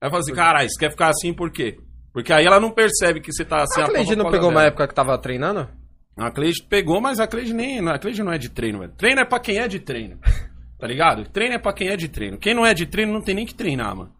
Aí 0.00 0.10
fala 0.10 0.20
assim, 0.20 0.34
caralho, 0.34 0.68
você 0.68 0.78
quer 0.78 0.90
ficar 0.90 1.08
assim 1.08 1.32
por 1.32 1.50
quê? 1.50 1.76
Porque 2.16 2.32
aí 2.32 2.46
ela 2.46 2.58
não 2.58 2.70
percebe 2.70 3.20
que 3.20 3.30
você 3.30 3.44
tá 3.44 3.62
assim... 3.62 3.82
a 3.82 3.88
Cleide 3.88 4.16
não 4.16 4.30
pegou 4.30 4.48
uma 4.48 4.60
dela. 4.60 4.68
época 4.68 4.88
que 4.88 4.94
tava 4.94 5.18
treinando? 5.18 5.68
A 6.16 6.30
Cleide 6.30 6.62
pegou, 6.62 6.98
mas 6.98 7.20
a 7.20 7.26
Cleide 7.26 7.52
nem. 7.52 7.86
A 7.90 7.98
Cleide 7.98 8.22
não 8.22 8.32
é 8.32 8.38
de 8.38 8.48
treino, 8.48 8.78
velho. 8.78 8.92
Treino 8.96 9.20
é 9.20 9.24
pra 9.26 9.38
quem 9.38 9.58
é 9.58 9.68
de 9.68 9.78
treino. 9.80 10.18
Tá 10.78 10.86
ligado? 10.86 11.24
Treino 11.30 11.54
é 11.54 11.58
pra 11.58 11.72
quem 11.72 11.88
é 11.88 11.96
de 11.96 12.06
treino. 12.06 12.36
Quem 12.38 12.54
não 12.54 12.64
é 12.66 12.74
de 12.74 12.84
treino 12.84 13.10
não 13.10 13.22
tem 13.22 13.34
nem 13.34 13.46
que 13.46 13.54
treinar, 13.54 13.96
mano. 13.96 14.12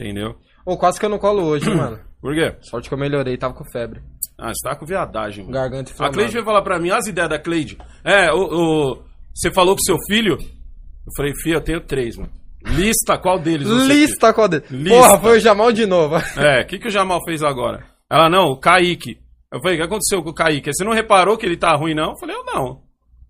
Entendeu? 0.00 0.36
Ô, 0.64 0.76
quase 0.78 0.96
que 0.98 1.04
eu 1.04 1.10
não 1.10 1.18
colo 1.18 1.42
hoje, 1.44 1.68
mano. 1.68 1.98
Por 2.22 2.34
quê? 2.34 2.56
Sorte 2.60 2.88
que 2.88 2.94
eu 2.94 2.98
melhorei, 2.98 3.36
tava 3.36 3.52
com 3.54 3.64
febre. 3.64 4.00
Ah, 4.38 4.52
você 4.54 4.68
tá 4.68 4.76
com 4.76 4.86
viadagem, 4.86 5.42
mano. 5.44 5.54
Garganta 5.54 5.90
A 5.90 5.92
inflamada. 5.92 6.14
Cleide 6.14 6.32
veio 6.32 6.44
falar 6.44 6.62
pra 6.62 6.78
mim 6.78 6.90
as 6.90 7.06
ideias 7.08 7.28
da 7.28 7.38
Cleide. 7.40 7.78
É, 8.04 8.32
o, 8.32 8.42
o- 8.92 9.02
você 9.34 9.50
falou 9.50 9.74
com 9.74 9.82
seu 9.82 9.96
filho? 10.08 10.34
Eu 10.38 11.12
falei, 11.16 11.32
filho, 11.42 11.56
eu 11.56 11.60
tenho 11.64 11.80
três, 11.80 12.16
mano. 12.16 12.30
Lista 12.64 13.16
qual 13.18 13.38
deles 13.38 13.68
Lista 13.68 14.32
qual 14.32 14.48
dele. 14.48 14.64
Lista. 14.70 14.90
Porra, 14.98 15.18
foi 15.20 15.36
o 15.38 15.40
Jamal 15.40 15.72
de 15.72 15.86
novo. 15.86 16.16
É, 16.36 16.62
o 16.62 16.66
que, 16.66 16.78
que 16.78 16.88
o 16.88 16.90
Jamal 16.90 17.20
fez 17.24 17.42
agora? 17.42 17.84
Ela, 18.10 18.28
não, 18.28 18.46
o 18.52 18.56
Kaique. 18.56 19.18
Eu 19.52 19.60
falei, 19.60 19.76
o 19.76 19.80
que 19.80 19.86
aconteceu 19.86 20.22
com 20.22 20.30
o 20.30 20.34
Kaique? 20.34 20.70
Você 20.72 20.84
não 20.84 20.92
reparou 20.92 21.36
que 21.38 21.46
ele 21.46 21.56
tá 21.56 21.74
ruim, 21.74 21.94
não? 21.94 22.10
Eu 22.10 22.18
falei, 22.18 22.36
eu 22.36 22.44
não. 22.44 22.80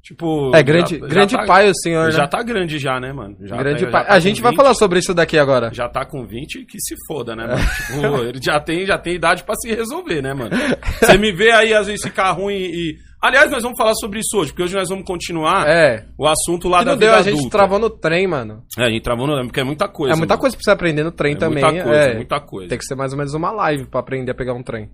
Tipo. 0.02 0.54
É 0.54 0.62
grande, 0.62 0.94
já- 0.94 1.00
já 1.00 1.06
grande 1.06 1.36
tá- 1.36 1.44
pai 1.44 1.68
o 1.68 1.74
senhor, 1.74 2.10
Já 2.10 2.22
né? 2.22 2.28
tá 2.28 2.42
grande 2.42 2.78
já, 2.78 2.98
né, 2.98 3.12
mano? 3.12 3.36
Já 3.42 3.56
grande 3.56 3.80
tá- 3.80 3.86
já 3.86 3.90
pai. 3.92 4.06
tá 4.06 4.12
a 4.14 4.18
gente 4.20 4.40
vai 4.40 4.52
20, 4.52 4.56
falar 4.56 4.74
sobre 4.74 4.98
isso 5.00 5.12
daqui 5.12 5.38
agora. 5.38 5.70
Já 5.74 5.88
tá 5.88 6.04
com 6.06 6.24
20 6.26 6.64
que 6.64 6.80
se 6.80 6.94
foda, 7.06 7.36
né, 7.36 7.46
mano? 7.46 7.60
Tipo, 7.60 8.24
ele 8.24 8.40
já 8.42 8.58
tem, 8.58 8.86
já 8.86 8.96
tem 8.96 9.14
idade 9.16 9.42
pra 9.44 9.54
se 9.56 9.68
resolver, 9.74 10.22
né, 10.22 10.32
mano? 10.32 10.50
Você 11.00 11.18
me 11.18 11.30
vê 11.32 11.50
aí, 11.50 11.74
às 11.74 11.86
vezes, 11.88 12.02
ficar 12.02 12.30
ruim 12.32 12.54
e. 12.56 12.96
Aliás, 13.20 13.50
nós 13.50 13.62
vamos 13.64 13.76
falar 13.76 13.94
sobre 13.94 14.20
isso 14.20 14.38
hoje, 14.38 14.50
porque 14.52 14.62
hoje 14.62 14.76
nós 14.76 14.88
vamos 14.88 15.04
continuar 15.04 15.66
É. 15.68 16.06
o 16.16 16.26
assunto 16.26 16.68
lá 16.68 16.78
Que 16.80 16.84
da 16.84 16.90
não 16.92 16.98
vida 16.98 17.10
deu, 17.10 17.18
a 17.18 17.22
gente 17.22 17.34
adulta. 17.38 17.50
travou 17.58 17.78
no 17.80 17.90
trem, 17.90 18.26
mano. 18.28 18.62
É, 18.78 18.84
a 18.84 18.90
gente 18.90 19.02
travou 19.02 19.26
no. 19.26 19.44
Porque 19.44 19.58
é 19.60 19.64
muita 19.64 19.88
coisa. 19.88 20.14
é 20.14 20.16
muita 20.16 20.34
mano. 20.34 20.40
coisa 20.40 20.56
pra 20.56 20.62
você 20.62 20.70
aprender 20.70 21.02
no 21.02 21.10
trem 21.10 21.32
É 21.32 21.36
também. 21.36 21.64
Muita 21.64 21.82
coisa, 21.84 22.00
é. 22.00 22.14
muita 22.14 22.40
coisa. 22.40 22.68
Tem 22.68 22.78
que 22.78 22.84
ser 22.84 22.94
mais 22.94 23.12
ou 23.12 23.18
menos 23.18 23.34
uma 23.34 23.50
live 23.50 23.86
pra 23.86 23.98
aprender 24.00 24.30
a 24.30 24.34
pegar 24.34 24.54
um 24.54 24.62
trem. 24.62 24.88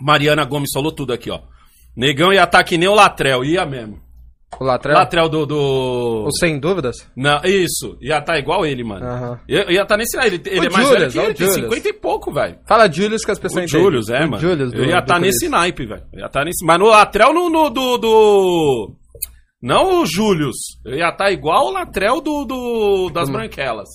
Mariana 0.00 0.44
Gomes 0.44 0.70
falou 0.72 0.90
tudo 0.92 1.12
aqui, 1.12 1.30
ó. 1.30 1.40
Negão 1.96 2.32
ia 2.32 2.44
estar 2.44 2.62
que 2.64 2.76
nem 2.78 2.88
o 2.88 2.94
Latrel, 2.94 3.44
ia 3.44 3.64
mesmo. 3.66 4.00
O 4.60 4.64
lateral? 4.64 4.98
Latrel 4.98 5.28
do. 5.28 5.44
do... 5.46 6.24
O 6.26 6.30
sem 6.38 6.58
dúvidas? 6.58 6.96
Não, 7.16 7.40
isso, 7.44 7.96
ia 8.00 8.18
estar 8.18 8.38
igual 8.38 8.64
ele, 8.64 8.82
mano. 8.82 9.04
Aham. 9.04 9.40
Ia 9.48 9.70
ia 9.70 9.82
estar 9.82 9.96
nesse. 9.96 10.16
Ele, 10.18 10.40
ele 10.46 10.66
é 10.66 10.70
mais 10.70 10.88
Julius, 10.88 11.12
velho 11.12 11.12
que 11.12 11.18
ele, 11.18 11.30
o 11.30 11.34
tem 11.34 11.46
Julius. 11.64 11.74
50 11.74 11.88
e 11.88 11.92
pouco, 11.92 12.32
velho. 12.32 12.58
Fala 12.66 12.90
Julius 12.90 13.24
que 13.24 13.30
as 13.30 13.38
pessoas 13.38 13.64
O 13.64 13.66
entendem. 13.66 13.82
Julius, 13.84 14.08
é, 14.08 14.18
O 14.24 14.30
mano. 14.30 14.38
Julius 14.38 14.72
do- 14.72 14.78
eu 14.78 14.84
ia 14.84 14.96
do 14.96 14.98
estar 15.00 15.14
Corinthians. 15.14 15.34
nesse 15.34 15.48
naipe, 15.48 15.86
velho. 15.86 16.02
Eu 16.12 16.20
ia 16.20 16.26
estar 16.26 16.44
nesse. 16.44 16.64
Mas 16.64 16.78
no 16.78 16.86
Latrel 16.86 17.34
no, 17.34 17.50
no- 17.50 17.70
do, 17.70 17.98
do. 17.98 18.92
Não 19.62 20.02
o 20.02 20.06
Julius. 20.06 20.56
Eu 20.84 20.94
ia 20.96 21.08
estar 21.08 21.30
igual 21.30 21.66
o 21.66 21.72
Latrel 21.72 22.20
do, 22.20 22.44
do 22.44 23.10
das 23.10 23.28
branquelas. 23.28 23.88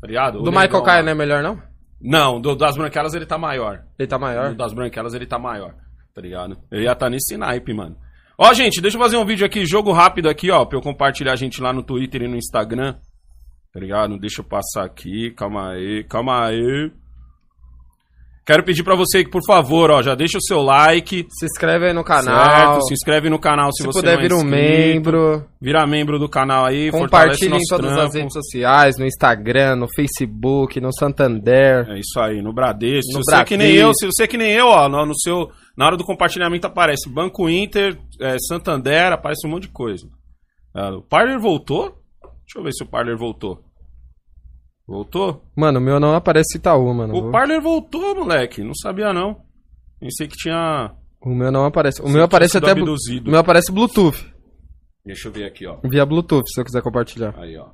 Tá 0.00 0.06
ligado? 0.06 0.40
O 0.40 0.42
Do 0.42 0.50
Michael 0.50 0.66
negão 0.68 0.82
Caio 0.82 0.98
lá. 0.98 1.02
não 1.04 1.12
é 1.12 1.14
melhor, 1.14 1.42
não? 1.42 1.60
Não, 2.02 2.40
do, 2.40 2.54
das 2.56 2.76
branquelas 2.76 3.12
ele 3.14 3.26
tá 3.26 3.36
maior. 3.36 3.82
Ele 3.98 4.08
tá 4.08 4.18
maior. 4.18 4.50
Do 4.50 4.56
das 4.56 4.72
branquelas 4.72 5.14
ele 5.14 5.26
tá 5.26 5.38
maior. 5.38 5.74
Tá 6.14 6.20
ligado? 6.22 6.56
Eu 6.70 6.80
ia 6.80 6.92
estar 6.92 7.08
nesse 7.10 7.36
naipe, 7.36 7.72
mano. 7.74 7.96
Ó, 8.42 8.54
gente, 8.54 8.80
deixa 8.80 8.96
eu 8.96 9.02
fazer 9.02 9.18
um 9.18 9.24
vídeo 9.26 9.44
aqui, 9.44 9.66
jogo 9.66 9.92
rápido 9.92 10.26
aqui, 10.26 10.50
ó, 10.50 10.64
pra 10.64 10.78
eu 10.78 10.80
compartilhar 10.80 11.34
a 11.34 11.36
gente 11.36 11.60
lá 11.60 11.74
no 11.74 11.82
Twitter 11.82 12.22
e 12.22 12.26
no 12.26 12.38
Instagram. 12.38 12.94
Tá 13.70 13.78
ligado? 13.78 14.18
Deixa 14.18 14.40
eu 14.40 14.44
passar 14.46 14.82
aqui, 14.82 15.30
calma 15.32 15.72
aí, 15.72 16.02
calma 16.04 16.46
aí. 16.46 16.90
Quero 18.46 18.64
pedir 18.64 18.82
pra 18.82 18.96
você 18.96 19.22
que, 19.22 19.30
por 19.30 19.42
favor, 19.46 19.90
ó, 19.90 20.02
já 20.02 20.14
deixa 20.14 20.38
o 20.38 20.42
seu 20.42 20.60
like, 20.60 21.26
Se 21.30 21.44
inscreve 21.46 21.86
aí 21.86 21.92
no 21.92 22.02
canal. 22.02 22.44
certo? 22.44 22.82
Se 22.86 22.94
inscreve 22.94 23.30
no 23.30 23.38
canal 23.38 23.70
se, 23.72 23.82
se 23.82 23.86
você 23.86 24.00
puder 24.00 24.16
não 24.16 24.24
é 24.24 24.28
vir 24.28 24.34
um 24.34 24.42
membro. 24.42 25.44
Vira 25.60 25.86
membro 25.86 26.18
do 26.18 26.28
canal 26.28 26.64
aí, 26.64 26.90
Compartilhe 26.90 27.54
em 27.54 27.60
todas 27.68 27.92
trampo. 27.92 28.08
as 28.08 28.14
redes 28.14 28.32
sociais, 28.32 28.96
no 28.98 29.06
Instagram, 29.06 29.76
no 29.76 29.86
Facebook, 29.94 30.80
no 30.80 30.92
Santander. 30.92 31.86
É 31.90 31.98
isso 32.00 32.18
aí, 32.18 32.42
no 32.42 32.52
Bradesco. 32.52 33.12
No 33.12 33.22
se 33.24 33.30
você 33.30 33.36
é 33.36 33.44
que 33.44 33.56
nem 33.56 33.74
eu, 33.74 33.92
se 33.94 34.06
você 34.06 34.26
que 34.26 34.38
nem 34.38 34.50
eu, 34.52 34.66
ó, 34.66 34.88
no, 34.88 35.06
no 35.06 35.14
seu, 35.16 35.50
na 35.76 35.86
hora 35.86 35.96
do 35.96 36.04
compartilhamento 36.04 36.66
aparece 36.66 37.08
Banco 37.08 37.48
Inter, 37.48 37.96
é, 38.20 38.36
Santander, 38.48 39.12
aparece 39.12 39.46
um 39.46 39.50
monte 39.50 39.64
de 39.64 39.68
coisa. 39.72 40.06
Ah, 40.74 40.90
o 40.96 41.02
Parler 41.02 41.38
voltou? 41.38 41.94
Deixa 42.46 42.58
eu 42.58 42.62
ver 42.64 42.72
se 42.72 42.82
o 42.82 42.86
Parler 42.88 43.16
voltou. 43.16 43.60
Voltou? 44.90 45.44
Mano, 45.54 45.78
o 45.78 45.80
meu 45.80 46.00
não 46.00 46.16
aparece 46.16 46.58
Itaú, 46.58 46.92
mano. 46.92 47.14
O 47.14 47.30
Parler 47.30 47.60
voltou, 47.60 48.12
moleque. 48.12 48.64
Não 48.64 48.74
sabia 48.74 49.12
não. 49.12 49.40
Pensei 50.00 50.26
que 50.26 50.36
tinha. 50.36 50.90
O 51.20 51.32
meu 51.32 51.52
não 51.52 51.64
aparece. 51.64 52.02
O 52.02 52.08
meu 52.08 52.24
aparece 52.24 52.58
até. 52.58 52.72
abduzido. 52.72 53.28
O 53.28 53.30
meu 53.30 53.38
aparece 53.38 53.70
Bluetooth. 53.70 54.18
Deixa 55.06 55.28
eu 55.28 55.32
ver 55.32 55.44
aqui, 55.44 55.64
ó. 55.64 55.78
Via 55.84 56.04
Bluetooth, 56.04 56.42
se 56.52 56.60
eu 56.60 56.64
quiser 56.64 56.82
compartilhar. 56.82 57.32
Aí, 57.38 57.56
ó. 57.56 57.68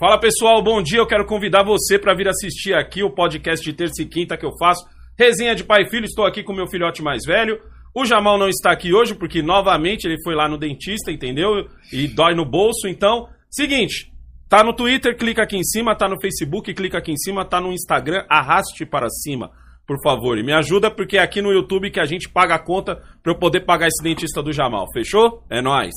Fala 0.00 0.18
pessoal, 0.18 0.64
bom 0.64 0.82
dia. 0.82 1.00
Eu 1.00 1.06
quero 1.06 1.26
convidar 1.26 1.62
você 1.62 1.98
para 1.98 2.14
vir 2.14 2.28
assistir 2.28 2.72
aqui 2.72 3.02
o 3.02 3.14
podcast 3.14 3.62
de 3.62 3.76
terça 3.76 4.00
e 4.00 4.06
quinta 4.06 4.38
que 4.38 4.46
eu 4.46 4.56
faço. 4.58 4.82
Resenha 5.18 5.54
de 5.54 5.62
pai 5.62 5.82
e 5.82 5.90
filho. 5.90 6.06
Estou 6.06 6.24
aqui 6.24 6.42
com 6.42 6.54
meu 6.54 6.68
filhote 6.68 7.02
mais 7.02 7.22
velho. 7.26 7.60
O 7.94 8.06
Jamal 8.06 8.38
não 8.38 8.48
está 8.48 8.70
aqui 8.72 8.94
hoje 8.94 9.14
porque 9.14 9.42
novamente 9.42 10.06
ele 10.06 10.16
foi 10.24 10.34
lá 10.34 10.48
no 10.48 10.56
dentista, 10.56 11.12
entendeu? 11.12 11.68
E 11.92 12.08
dói 12.08 12.34
no 12.34 12.46
bolso. 12.46 12.88
Então, 12.88 13.28
seguinte, 13.50 14.15
tá 14.48 14.62
no 14.64 14.72
Twitter, 14.74 15.16
clica 15.16 15.42
aqui 15.42 15.56
em 15.56 15.64
cima, 15.64 15.94
tá 15.96 16.08
no 16.08 16.20
Facebook, 16.20 16.72
clica 16.74 16.98
aqui 16.98 17.12
em 17.12 17.16
cima, 17.16 17.44
tá 17.44 17.60
no 17.60 17.72
Instagram, 17.72 18.24
arraste 18.28 18.84
para 18.86 19.08
cima, 19.10 19.50
por 19.86 19.96
favor. 20.02 20.38
E 20.38 20.42
me 20.42 20.52
ajuda 20.52 20.90
porque 20.90 21.16
é 21.18 21.22
aqui 21.22 21.40
no 21.42 21.52
YouTube 21.52 21.90
que 21.90 22.00
a 22.00 22.06
gente 22.06 22.28
paga 22.28 22.54
a 22.54 22.58
conta 22.58 22.96
para 23.22 23.32
eu 23.32 23.38
poder 23.38 23.60
pagar 23.60 23.88
esse 23.88 24.02
dentista 24.02 24.42
do 24.42 24.52
Jamal. 24.52 24.86
Fechou? 24.92 25.42
É 25.50 25.60
nóis. 25.60 25.94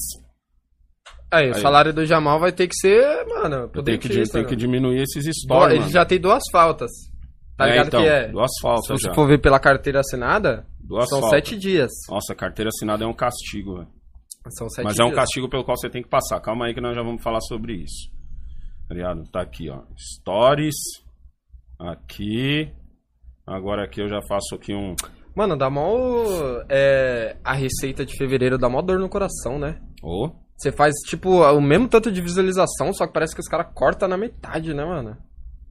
Aí, 1.32 1.51
o 1.51 1.56
Aí. 1.56 1.62
salário 1.62 1.94
do 1.94 2.06
Jamal 2.06 2.39
vai 2.39 2.51
ter 2.51 2.68
que 2.68 2.75
ser, 2.75 3.24
mano, 3.27 3.70
pro 3.70 3.84
tenho 3.84 4.00
que, 4.00 4.10
tenho 4.10 4.46
que 4.46 4.51
né? 4.51 4.58
diminuir 4.58 5.03
esses 5.03 5.24
stories, 5.44 5.79
Ele 5.79 5.89
já 5.89 6.03
tem 6.03 6.20
duas 6.20 6.41
faltas. 6.51 6.89
Tá 7.56 7.68
É, 7.68 7.72
ligado 7.72 7.88
então, 7.88 8.01
que 8.01 8.08
é? 8.08 8.27
duas 8.29 8.50
Se 8.56 8.62
faltas 8.63 8.88
você 8.88 9.08
já. 9.10 9.13
for 9.13 9.27
ver 9.27 9.39
pela 9.39 9.60
carteira 9.60 10.00
assinada, 10.00 10.65
Duas 10.79 11.08
são 11.08 11.20
faltas. 11.22 11.38
sete 11.38 11.56
dias. 11.56 11.91
Nossa, 12.10 12.34
carteira 12.34 12.70
assinada 12.70 13.03
é 13.03 13.08
um 13.08 13.13
castigo, 13.13 13.75
velho. 13.75 13.88
São 14.58 14.68
sete 14.70 14.86
Mas 14.86 14.96
dias. 14.96 15.08
é 15.08 15.12
um 15.12 15.13
castigo 15.13 15.48
pelo 15.48 15.63
qual 15.63 15.77
você 15.77 15.88
tem 15.89 16.01
que 16.01 16.10
passar. 16.10 16.39
Calma 16.39 16.65
aí 16.65 16.74
que 16.74 16.82
nós 16.82 16.96
já 16.96 17.03
vamos 17.03 17.22
falar 17.22 17.41
sobre 17.41 17.74
isso. 17.74 18.10
Tá 18.89 18.96
ligado? 18.96 19.24
Tá 19.31 19.41
aqui, 19.41 19.69
ó. 19.69 19.84
Stories. 19.96 20.75
Aqui. 21.79 22.74
Agora 23.46 23.84
aqui 23.86 24.01
eu 24.01 24.10
já 24.10 24.19
faço 24.27 24.55
aqui 24.55 24.74
um... 24.74 24.96
Mano, 25.36 25.55
dá 25.55 25.69
mó. 25.69 26.25
É, 26.67 27.38
a 27.43 27.53
receita 27.53 28.03
de 28.05 28.17
fevereiro 28.17 28.58
dá 28.58 28.67
mó 28.67 28.81
dor 28.81 29.00
no 29.00 29.08
coração, 29.08 29.58
né? 29.60 29.79
Ô, 30.03 30.31
Você 30.58 30.72
faz, 30.72 30.93
tipo, 31.08 31.43
o 31.43 31.62
mesmo 31.62 31.88
tanto 31.88 32.12
de 32.12 32.19
visualização, 32.22 32.91
só 32.91 33.08
que 33.08 33.13
parece 33.13 33.34
que 33.34 33.39
os 33.41 33.48
caras 33.48 33.72
cortam 33.74 34.10
na 34.10 34.17
metade, 34.17 34.74
né, 34.74 34.84
mano? 34.84 35.15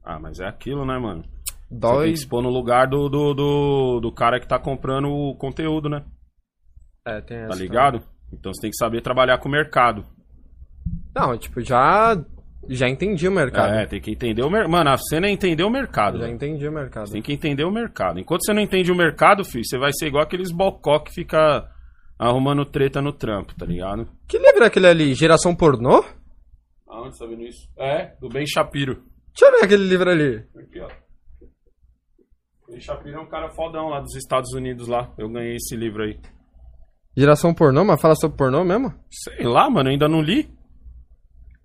Ah, 0.03 0.17
mas 0.19 0.39
é 0.39 0.47
aquilo, 0.47 0.85
né, 0.85 0.97
mano? 0.97 1.23
Você 1.69 1.77
Dói. 1.79 2.05
tem 2.05 2.13
que 2.15 2.27
pôr 2.27 2.41
no 2.41 2.49
lugar 2.49 2.87
do, 2.87 3.07
do, 3.09 3.33
do, 3.33 3.99
do 3.99 4.11
cara 4.11 4.39
que 4.39 4.47
tá 4.47 4.57
comprando 4.57 5.09
o 5.09 5.35
conteúdo, 5.35 5.87
né? 5.89 6.03
É, 7.05 7.21
tem 7.21 7.37
essa. 7.37 7.49
Tá 7.49 7.55
ligado? 7.55 8.01
Então 8.33 8.51
você 8.53 8.61
tem 8.61 8.71
que 8.71 8.77
saber 8.77 9.01
trabalhar 9.01 9.37
com 9.37 9.47
o 9.47 9.51
mercado. 9.51 10.03
Não, 11.13 11.37
tipo, 11.37 11.61
já. 11.61 12.15
Já 12.69 12.87
entendi 12.87 13.27
o 13.27 13.31
mercado. 13.31 13.73
É, 13.73 13.85
tem 13.85 13.99
que 13.99 14.11
entender 14.11 14.43
o 14.43 14.49
mercado. 14.49 14.71
Mano, 14.71 14.89
a 14.91 14.97
cena 14.97 15.27
é 15.27 15.31
entender 15.31 15.63
o 15.63 15.69
mercado. 15.69 16.17
Já 16.17 16.25
velho. 16.25 16.35
entendi 16.35 16.67
o 16.67 16.71
mercado. 16.71 17.11
Tem 17.11 17.21
que 17.21 17.33
entender 17.33 17.63
o 17.63 17.71
mercado. 17.71 18.19
Enquanto 18.19 18.45
você 18.45 18.53
não 18.53 18.61
entende 18.61 18.91
o 18.91 18.95
mercado, 18.95 19.43
filho, 19.43 19.65
você 19.65 19.77
vai 19.77 19.91
ser 19.91 20.07
igual 20.07 20.23
aqueles 20.23 20.51
bocó 20.51 20.99
que 20.99 21.11
fica 21.11 21.67
arrumando 22.17 22.65
treta 22.65 23.01
no 23.01 23.11
trampo, 23.11 23.55
tá 23.55 23.65
ligado? 23.65 24.07
Que 24.27 24.37
livro 24.37 24.63
é 24.63 24.67
aquele 24.67 24.87
ali? 24.87 25.13
Geração 25.13 25.55
pornô? 25.55 26.03
Aonde 26.87 27.17
você 27.17 27.23
tá 27.23 27.29
vendo 27.29 27.43
isso? 27.43 27.67
É, 27.77 28.13
do 28.19 28.29
Ben 28.29 28.45
Shapiro. 28.45 29.03
Deixa 29.33 29.45
eu 29.45 29.59
ver 29.59 29.65
aquele 29.65 29.87
livro 29.87 30.09
ali. 30.09 30.43
Aqui, 30.57 30.79
ó. 30.81 30.89
Ben 32.69 32.79
Shapiro 32.79 33.17
é 33.17 33.21
um 33.21 33.29
cara 33.29 33.49
fodão 33.49 33.87
lá 33.89 33.99
dos 33.99 34.15
Estados 34.15 34.53
Unidos 34.53 34.87
lá. 34.87 35.11
Eu 35.17 35.29
ganhei 35.29 35.55
esse 35.55 35.75
livro 35.75 36.03
aí. 36.03 36.19
Geração 37.17 37.53
pornô, 37.53 37.83
mas 37.83 37.99
fala 37.99 38.15
sobre 38.15 38.37
pornô 38.37 38.63
mesmo? 38.63 38.93
Sei 39.09 39.45
lá, 39.45 39.69
mano, 39.69 39.89
eu 39.89 39.93
ainda 39.93 40.07
não 40.07 40.21
li. 40.21 40.49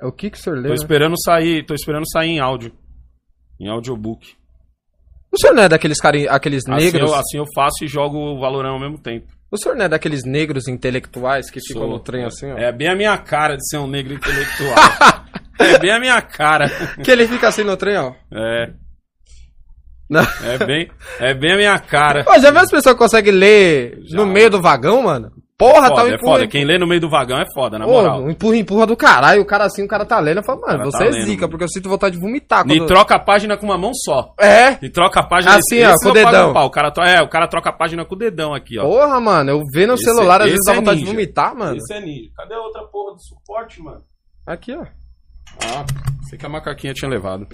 É 0.00 0.06
o 0.06 0.12
que 0.12 0.30
que 0.30 0.38
o 0.38 0.40
senhor 0.40 0.56
lê? 0.56 0.62
Tô 0.64 0.68
né? 0.70 0.74
esperando 0.74 1.14
sair, 1.22 1.64
tô 1.64 1.74
esperando 1.74 2.04
sair 2.10 2.30
em 2.30 2.40
áudio. 2.40 2.72
Em 3.60 3.68
audiobook. 3.68 4.34
O 5.30 5.38
senhor 5.38 5.54
não 5.54 5.64
é 5.64 5.68
daqueles 5.68 6.00
caras, 6.00 6.26
aqueles 6.28 6.62
Assim 6.68 6.84
negros? 6.84 7.10
eu, 7.10 7.16
assim 7.16 7.38
eu 7.38 7.44
faço 7.54 7.84
e 7.84 7.88
jogo 7.88 8.16
o 8.16 8.38
Valorant 8.40 8.72
ao 8.72 8.80
mesmo 8.80 8.98
tempo. 8.98 9.26
O 9.50 9.56
senhor 9.56 9.76
não 9.76 9.84
é 9.84 9.88
daqueles 9.88 10.24
negros 10.24 10.68
intelectuais 10.68 11.50
que 11.50 11.60
ficam 11.60 11.82
Sou. 11.82 11.90
no 11.90 12.00
trem 12.00 12.24
assim, 12.24 12.50
ó? 12.52 12.58
É 12.58 12.72
bem 12.72 12.88
a 12.88 12.94
minha 12.96 13.16
cara 13.18 13.56
de 13.56 13.68
ser 13.68 13.78
um 13.78 13.86
negro 13.86 14.14
intelectual. 14.14 14.74
é 15.58 15.78
bem 15.78 15.90
a 15.92 16.00
minha 16.00 16.20
cara. 16.22 16.68
Que 17.02 17.10
ele 17.10 17.26
fica 17.28 17.48
assim 17.48 17.62
no 17.64 17.76
trem, 17.76 17.96
ó. 17.96 18.12
É, 18.32 18.72
Não. 20.08 20.22
é 20.44 20.58
bem, 20.64 20.90
é 21.20 21.34
bem 21.34 21.52
a 21.52 21.56
minha 21.56 21.78
cara. 21.78 22.24
Pô, 22.24 22.38
já 22.38 22.50
viu 22.50 22.60
as 22.60 22.70
pessoas 22.70 22.94
que 22.94 22.98
conseguem 22.98 23.32
ler 23.32 23.98
Já. 24.04 24.16
no 24.16 24.26
meio 24.26 24.50
do 24.50 24.60
vagão, 24.60 25.02
mano? 25.02 25.32
Porra, 25.56 25.88
tá 25.88 25.94
um 25.94 25.96
Foda, 25.99 26.11
é 26.11 26.14
empurra, 26.14 26.32
foda. 26.32 26.46
Quem 26.49 26.64
lê 26.64 26.78
no 26.78 26.87
meio 26.87 27.00
do 27.00 27.08
vagão 27.08 27.38
é 27.38 27.44
foda, 27.54 27.78
na 27.78 27.87
moral. 27.87 28.20
um 28.25 28.28
empurra, 28.30 28.56
empurra 28.56 28.87
do 28.88 28.96
caralho. 28.96 29.40
O 29.40 29.46
cara 29.46 29.64
assim, 29.64 29.84
o 29.84 29.88
cara 29.88 30.04
tá 30.04 30.18
lendo. 30.18 30.38
Eu 30.38 30.42
falo, 30.42 30.61
mano, 30.61 30.78
cara 30.78 30.84
você 30.90 30.99
tá 30.99 31.04
é 31.04 31.11
lendo, 31.11 31.25
zica, 31.26 31.40
mano. 31.42 31.50
porque 31.50 31.64
eu 31.64 31.68
sinto 31.68 31.88
vontade 31.88 32.16
de 32.16 32.20
vomitar. 32.20 32.64
E 32.68 32.76
Quando... 32.78 32.88
troca 32.88 33.14
a 33.14 33.18
página 33.20 33.56
com 33.56 33.64
uma 33.66 33.78
mão 33.78 33.92
só. 33.94 34.34
É? 34.40 34.73
E 34.84 34.90
troca 34.90 35.20
a 35.20 35.23
página 35.23 35.54
Assim, 35.54 35.80
ó, 35.84 35.94
esse 35.94 36.02
com 36.04 36.11
o 36.11 36.12
dedão. 36.12 36.50
um 36.50 36.52
pau. 36.52 36.66
O 36.66 36.70
cara, 36.70 36.92
é, 37.08 37.23
o 37.23 37.28
cara 37.28 37.46
troca 37.46 37.70
a 37.70 37.73
página 37.73 38.04
com 38.04 38.16
o 38.16 38.18
dedão 38.18 38.52
aqui, 38.52 38.80
ó. 38.80 38.82
Porra, 38.82 39.20
mano, 39.20 39.50
eu 39.52 39.61
vendo 39.73 39.90
no 39.90 39.94
Esse- 39.94 40.04
celular, 40.04 40.40
às 40.40 40.46
vezes 40.49 40.58
esse 40.58 40.66
dá 40.66 40.73
é 40.73 40.76
vontade 40.80 40.99
de 40.99 41.04
ninja. 41.04 41.12
vomitar, 41.16 41.54
mano. 41.54 41.76
Esse 41.76 41.94
é 41.94 42.00
ninja. 42.00 42.30
Cadê 42.37 42.54
a 42.54 42.61
outra 42.61 42.82
porra 42.88 43.12
do 43.14 43.23
suporte, 43.23 43.80
mano? 43.80 44.02
Aqui, 44.44 44.73
ó. 44.76 44.82
Ah, 45.62 45.84
sei 46.28 46.37
que 46.37 46.44
a 46.46 46.49
macaquinha 46.49 46.92
tinha 46.92 47.08
levado. 47.08 47.46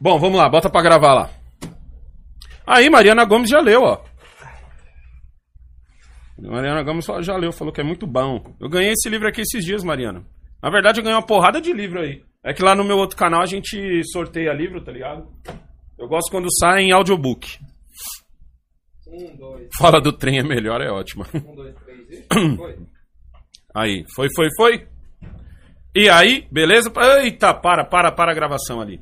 Bom, 0.00 0.20
vamos 0.20 0.38
lá, 0.38 0.48
bota 0.48 0.70
pra 0.70 0.82
gravar 0.82 1.14
lá. 1.14 1.30
Aí, 2.64 2.88
Mariana 2.88 3.24
Gomes 3.24 3.50
já 3.50 3.58
leu, 3.60 3.82
ó. 3.82 3.98
Mariana 6.40 6.82
Gomes 6.82 7.06
já 7.20 7.36
leu, 7.36 7.52
falou 7.52 7.72
que 7.72 7.80
é 7.80 7.84
muito 7.84 8.06
bom. 8.06 8.54
Eu 8.60 8.68
ganhei 8.68 8.92
esse 8.92 9.08
livro 9.08 9.26
aqui 9.28 9.40
esses 9.40 9.64
dias, 9.64 9.82
Mariana. 9.82 10.24
Na 10.62 10.70
verdade, 10.70 11.00
eu 11.00 11.04
ganhei 11.04 11.16
uma 11.16 11.26
porrada 11.26 11.60
de 11.60 11.72
livro 11.72 12.00
aí. 12.00 12.22
É 12.44 12.52
que 12.52 12.62
lá 12.62 12.74
no 12.74 12.84
meu 12.84 12.96
outro 12.96 13.16
canal 13.16 13.42
a 13.42 13.46
gente 13.46 14.02
sorteia 14.12 14.52
livro, 14.52 14.82
tá 14.82 14.92
ligado? 14.92 15.28
Eu 15.98 16.06
gosto 16.06 16.30
quando 16.30 16.46
sai 16.58 16.82
em 16.84 16.92
audiobook. 16.92 17.58
Um, 19.08 19.36
dois, 19.36 19.68
Fala 19.78 20.00
do 20.00 20.12
trem 20.12 20.38
é 20.38 20.42
melhor, 20.42 20.80
é 20.80 20.90
ótima. 20.90 21.26
um, 21.34 21.54
dois, 21.54 21.74
três 21.76 22.08
e. 22.10 22.56
Foi. 22.56 22.78
Aí, 23.74 24.04
foi, 24.14 24.28
foi, 24.34 24.48
foi. 24.56 24.88
E 25.94 26.08
aí, 26.08 26.46
beleza? 26.50 26.90
Eita, 27.22 27.54
para, 27.54 27.84
para, 27.84 28.10
para 28.10 28.32
a 28.32 28.34
gravação 28.34 28.80
ali. 28.80 29.00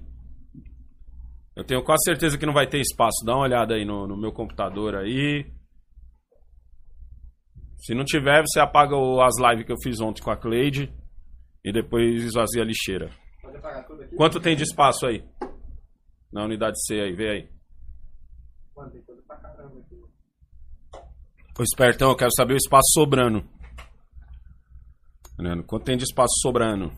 Eu 1.54 1.64
tenho 1.64 1.82
quase 1.82 2.04
certeza 2.04 2.36
que 2.36 2.44
não 2.44 2.52
vai 2.52 2.66
ter 2.66 2.80
espaço. 2.80 3.24
Dá 3.24 3.34
uma 3.34 3.44
olhada 3.44 3.74
aí 3.74 3.84
no, 3.84 4.06
no 4.06 4.16
meu 4.16 4.32
computador 4.32 4.94
aí. 4.96 5.46
Se 7.86 7.94
não 7.94 8.04
tiver, 8.04 8.42
você 8.42 8.58
apaga 8.58 8.96
as 9.24 9.36
lives 9.38 9.64
que 9.64 9.70
eu 9.70 9.80
fiz 9.80 10.00
ontem 10.00 10.20
com 10.20 10.32
a 10.32 10.36
Cleide. 10.36 10.92
E 11.64 11.72
depois 11.72 12.20
esvazia 12.24 12.62
a 12.62 12.64
lixeira. 12.64 13.12
Pode 13.40 13.58
apagar 13.58 13.86
tudo 13.86 14.02
aqui? 14.02 14.16
Quanto 14.16 14.40
tem 14.40 14.56
de 14.56 14.64
espaço 14.64 15.06
aí? 15.06 15.24
Na 16.32 16.44
unidade 16.44 16.74
C 16.84 17.00
aí, 17.00 17.14
vê 17.14 17.30
aí. 17.30 17.48
Mano, 18.76 18.90
tem 18.90 19.02
coisa 19.02 19.22
pra 19.22 19.36
caramba 19.36 19.78
aqui. 19.78 20.02
Ô 21.56 21.62
espertão, 21.62 22.10
eu 22.10 22.16
quero 22.16 22.32
saber 22.34 22.54
o 22.54 22.56
espaço 22.56 22.88
sobrando. 22.92 23.48
Quanto 25.68 25.84
tem 25.84 25.96
de 25.96 26.02
espaço 26.02 26.34
sobrando? 26.42 26.92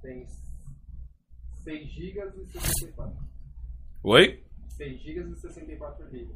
Tem 0.00 0.26
6 1.64 1.92
GB 1.92 2.32
e 2.40 2.46
64. 2.46 3.14
Oi? 4.04 4.42
6 4.68 5.02
GB 5.02 5.32
e 5.32 5.36
64 5.36 6.10
GB. 6.10 6.34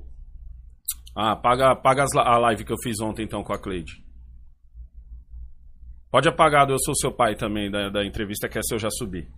Ah, 1.15 1.37
paga, 1.37 1.75
paga 1.77 2.05
as 2.05 2.15
a 2.15 2.39
live 2.39 2.65
que 2.65 2.73
eu 2.73 2.79
fiz 2.83 3.01
ontem 3.01 3.25
então 3.25 3.43
com 3.43 3.53
a 3.53 3.59
Cleide. 3.59 4.05
Pode 6.11 6.29
apagar 6.29 6.67
do 6.67 6.73
Eu 6.73 6.79
Sou 6.85 6.95
Seu 6.95 7.13
Pai 7.13 7.37
também, 7.37 7.71
da, 7.71 7.89
da 7.89 8.05
entrevista 8.05 8.49
que 8.49 8.59
essa 8.59 8.75
eu 8.75 8.79
já 8.79 8.91
subi. 8.91 9.29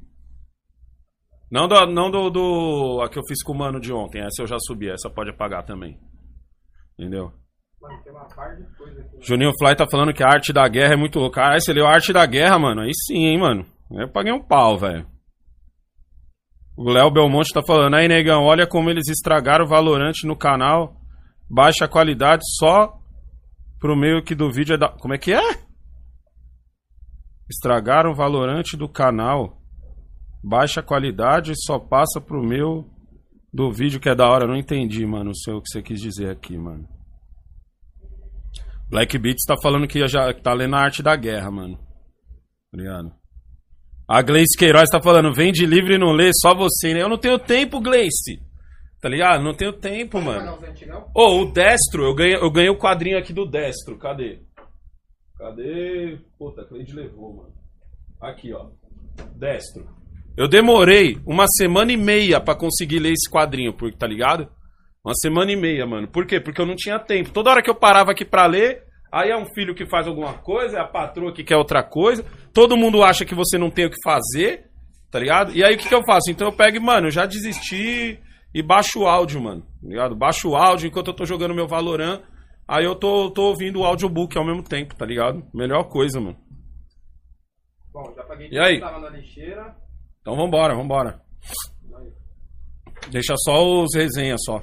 Não, 1.51 1.69
do, 1.69 1.87
não 1.87 2.11
do, 2.11 2.31
do. 2.31 3.03
A 3.03 3.11
que 3.11 3.19
eu 3.19 3.23
fiz 3.29 3.43
com 3.43 3.53
o 3.53 3.59
mano 3.59 3.79
de 3.79 3.93
ontem, 3.93 4.23
essa 4.23 4.43
eu 4.43 4.47
já 4.47 4.57
subi, 4.59 4.89
essa 4.89 5.11
pode 5.11 5.31
apagar 5.31 5.65
também. 5.65 5.99
Entendeu? 6.99 7.31
Mano, 7.81 8.03
tem 8.03 8.13
uma 8.13 8.27
par 8.27 8.57
de 8.57 8.65
coisa 8.77 9.01
aqui. 9.01 9.19
Juninho 9.21 9.53
Fly 9.59 9.77
tá 9.77 9.87
falando 9.91 10.15
que 10.15 10.23
a 10.23 10.29
arte 10.29 10.53
da 10.53 10.67
guerra 10.67 10.95
é 10.95 10.97
muito 10.97 11.19
louca. 11.19 11.43
Caralho, 11.43 11.61
você 11.61 11.73
leu 11.73 11.87
a 11.87 11.91
arte 11.91 12.13
da 12.13 12.25
guerra, 12.25 12.59
mano? 12.59 12.81
Aí 12.83 12.93
sim, 13.07 13.27
hein, 13.27 13.39
mano. 13.39 13.67
Eu 13.91 14.09
paguei 14.09 14.33
um 14.33 14.43
pau, 14.43 14.79
velho. 14.79 15.07
O 16.75 16.91
Léo 16.91 17.11
Belmonte 17.11 17.53
tá 17.53 17.61
falando, 17.67 17.95
aí, 17.97 18.09
negão, 18.09 18.45
olha 18.45 18.67
como 18.67 18.89
eles 18.89 19.09
estragaram 19.09 19.67
o 19.67 19.69
Valorante 19.69 20.27
no 20.27 20.35
canal. 20.35 21.02
Baixa 21.55 21.87
qualidade 21.87 22.43
só 22.57 22.99
pro 23.79 23.95
meio 23.95 24.25
que 24.25 24.35
do 24.35 24.51
vídeo 24.51 24.73
é 24.73 24.79
da. 24.79 24.89
Como 24.89 25.13
é 25.13 25.19
que 25.19 25.35
é? 25.35 25.63
Estragaram 27.47 28.13
o 28.13 28.15
Valorante 28.15 28.75
do 28.75 28.89
canal. 28.89 29.61
Baixa 30.43 30.83
qualidade 30.83 31.53
só 31.55 31.79
passa 31.79 32.23
pro 32.23 32.43
meu 32.43 32.89
do 33.53 33.71
vídeo 33.71 34.01
que 34.01 34.09
é 34.09 34.15
da 34.15 34.27
hora. 34.27 34.47
Não 34.47 34.57
entendi, 34.57 35.05
mano, 35.05 35.31
o 35.31 35.61
que 35.61 35.69
você 35.69 35.83
quis 35.83 36.01
dizer 36.01 36.31
aqui, 36.31 36.57
mano. 36.57 36.89
Black 38.89 39.19
Beats 39.19 39.45
tá 39.47 39.55
falando 39.63 39.87
que 39.87 40.09
já 40.09 40.33
tá 40.33 40.55
lendo 40.55 40.75
a 40.75 40.81
arte 40.81 41.03
da 41.03 41.15
guerra, 41.15 41.51
mano. 41.51 41.79
Obrigado. 42.73 43.13
A 44.09 44.23
Gleice 44.23 44.57
Queiroz 44.57 44.89
tá 44.89 45.03
falando, 45.03 45.35
vende 45.35 45.67
livro 45.67 45.93
e 45.93 45.99
não 45.99 46.13
lê, 46.13 46.31
só 46.33 46.55
você, 46.55 46.95
né? 46.95 47.03
Eu 47.03 47.11
não 47.11 47.19
tenho 47.19 47.39
tempo, 47.39 47.79
Gleice. 47.79 48.41
Tá 49.03 49.09
ligado? 49.09 49.43
Não 49.43 49.53
tenho 49.53 49.73
tempo, 49.73 50.13
Pode 50.13 50.25
mano. 50.25 50.59
Ô, 51.13 51.41
o 51.41 51.53
Destro, 51.53 52.05
eu 52.05 52.15
ganhei, 52.15 52.37
eu 52.37 52.51
ganhei 52.53 52.71
o 52.71 52.79
quadrinho 52.79 53.19
aqui 53.19 53.33
do 53.33 53.45
Destro. 53.45 53.99
Cadê? 53.99 54.39
Cadê? 55.37 56.21
Puta, 56.39 56.63
a 56.63 56.65
Cleide 56.65 56.95
levou, 56.95 57.35
mano. 57.35 57.53
Aqui, 58.21 58.53
ó. 58.55 58.69
Destro. 59.35 59.89
Eu 60.37 60.47
demorei 60.47 61.19
uma 61.27 61.47
semana 61.49 61.91
e 61.91 61.97
meia 61.97 62.41
pra 62.41 62.55
conseguir 62.55 63.01
ler 63.01 63.13
esse 63.13 63.29
quadrinho, 63.29 63.73
porque, 63.73 63.99
tá 63.99 64.07
ligado? 64.07 64.49
Uma 65.05 65.15
semana 65.17 65.51
e 65.51 65.57
meia, 65.57 65.85
mano. 65.85 66.07
Por 66.07 66.25
quê? 66.25 66.39
Porque 66.39 66.61
eu 66.61 66.67
não 66.67 66.77
tinha 66.77 66.97
tempo. 66.97 67.33
Toda 67.33 67.51
hora 67.51 67.61
que 67.61 67.69
eu 67.69 67.75
parava 67.75 68.13
aqui 68.13 68.25
pra 68.25 68.47
ler, 68.47 68.85
aí 69.11 69.31
é 69.31 69.37
um 69.37 69.53
filho 69.53 69.75
que 69.75 69.85
faz 69.85 70.07
alguma 70.07 70.35
coisa, 70.35 70.79
é 70.79 70.81
a 70.81 70.87
patroa 70.87 71.33
que 71.33 71.43
quer 71.43 71.57
outra 71.57 71.83
coisa. 71.83 72.25
Todo 72.55 72.77
mundo 72.77 73.03
acha 73.03 73.25
que 73.25 73.35
você 73.35 73.59
não 73.59 73.69
tem 73.69 73.87
o 73.87 73.91
que 73.91 74.01
fazer, 74.05 74.71
tá 75.11 75.19
ligado? 75.19 75.53
E 75.57 75.65
aí 75.65 75.75
o 75.75 75.79
que, 75.79 75.89
que 75.89 75.95
eu 75.95 76.05
faço? 76.05 76.31
Então 76.31 76.47
eu 76.47 76.53
pego 76.53 76.81
mano, 76.81 77.09
eu 77.09 77.11
já 77.11 77.27
desisti 77.27 78.21
e 78.55 78.63
baixo 78.63 79.01
o 79.01 79.07
áudio, 79.07 79.41
mano. 79.41 79.63
Tá 79.63 79.89
ligado? 79.89 80.15
Baixo 80.17 80.51
o 80.51 80.57
áudio 80.57 80.87
enquanto 80.89 81.09
eu 81.09 81.15
tô 81.15 81.25
jogando 81.25 81.55
meu 81.55 81.67
Valorant. 81.67 82.23
Aí 82.67 82.85
eu 82.85 82.95
tô, 82.95 83.31
tô 83.31 83.49
ouvindo 83.49 83.81
o 83.81 83.85
audiobook 83.85 84.37
ao 84.37 84.45
mesmo 84.45 84.63
tempo, 84.63 84.95
tá 84.95 85.05
ligado? 85.05 85.45
Melhor 85.53 85.85
coisa, 85.85 86.21
mano. 86.21 86.37
Bom, 87.93 88.13
já 88.15 88.23
paguei 88.25 88.49
E 88.51 88.59
aí? 88.59 88.75
que 88.77 88.81
tava 88.81 89.01
na 89.01 89.11
lixeira. 89.11 89.77
Então 90.21 90.37
vambora, 90.37 90.75
vambora. 90.75 91.21
Deixa 93.11 93.35
só 93.37 93.83
os 93.83 93.95
resenhas 93.95 94.41
só. 94.45 94.63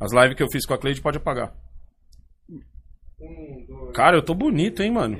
As 0.00 0.12
lives 0.12 0.34
que 0.36 0.42
eu 0.42 0.50
fiz 0.50 0.66
com 0.66 0.74
a 0.74 0.78
Cleide 0.78 1.00
pode 1.00 1.18
apagar. 1.18 1.54
Um, 3.20 3.64
dois. 3.66 3.96
Cara, 3.96 4.16
eu 4.16 4.22
tô 4.24 4.34
bonito, 4.34 4.82
hein, 4.82 4.90
mano. 4.90 5.16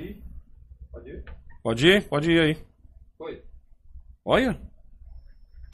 Pode 0.91 1.09
ir? 1.09 1.23
Pode 1.63 1.87
ir, 1.87 2.07
pode 2.07 2.31
ir 2.31 2.39
aí. 2.41 2.57
Foi. 3.17 3.41
Olha. 4.23 4.59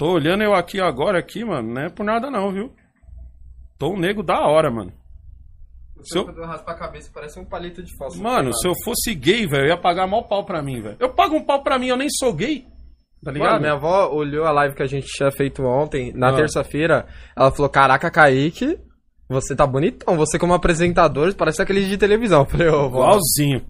Tô 0.02 0.14
olhando 0.14 0.42
eu 0.44 0.56
aqui 0.56 0.82
agora 0.82 1.20
aqui, 1.20 1.46
mano. 1.46 1.76
Não 1.76 1.82
é 1.84 1.88
por 1.88 2.04
nada 2.04 2.32
não, 2.32 2.52
viu? 2.52 2.74
Tô 3.78 3.90
um 3.94 4.00
nego 4.00 4.24
da 4.24 4.40
hora, 4.48 4.72
mano. 4.72 4.92
Se 6.02 6.18
eu- 6.18 6.28
a 6.28 6.74
cabeça, 6.74 7.12
parece 7.14 7.40
um 7.40 7.46
palito 7.46 7.84
de 7.84 7.96
fósforo. 7.96 8.24
Mano, 8.24 8.52
se 8.52 8.68
eu 8.68 8.74
fosse 8.84 9.14
gay, 9.14 9.46
velho, 9.46 9.66
eu 9.66 9.68
ia 9.68 9.78
pagar 9.78 10.08
mal 10.08 10.24
pau 10.28 10.44
pra 10.44 10.60
mim, 10.64 10.82
velho. 10.82 10.98
Eu 11.00 11.14
pago 11.14 11.36
um 11.36 11.46
pau 11.46 11.62
pra 11.62 11.78
mim, 11.78 11.86
eu 11.90 11.98
nem 11.98 12.10
sou 12.10 12.34
gay. 12.34 12.66
Tá 13.24 13.32
ligado? 13.32 13.50
Mano, 13.50 13.62
minha 13.62 13.74
avó 13.74 14.10
olhou 14.12 14.44
a 14.48 14.52
live 14.52 14.74
que 14.74 14.82
a 14.82 14.88
gente 14.88 15.06
tinha 15.06 15.30
feito 15.32 15.62
ontem, 15.64 16.12
na 16.16 16.30
Ah. 16.30 16.36
terça-feira. 16.36 17.06
Ela 17.38 17.52
falou: 17.52 17.70
Caraca, 17.70 18.10
Kaique, 18.10 18.80
você 19.30 19.56
tá 19.56 19.68
bonitão. 19.68 20.18
Você, 20.18 20.40
como 20.40 20.56
apresentador, 20.56 21.32
parece 21.36 21.62
aquele 21.62 21.86
de 21.88 21.96
televisão. 22.00 22.40
Eu 22.42 22.46
falei: 22.50 22.68
Ô, 22.70 22.90
vó. 22.90 23.04
Igualzinho. 23.04 23.64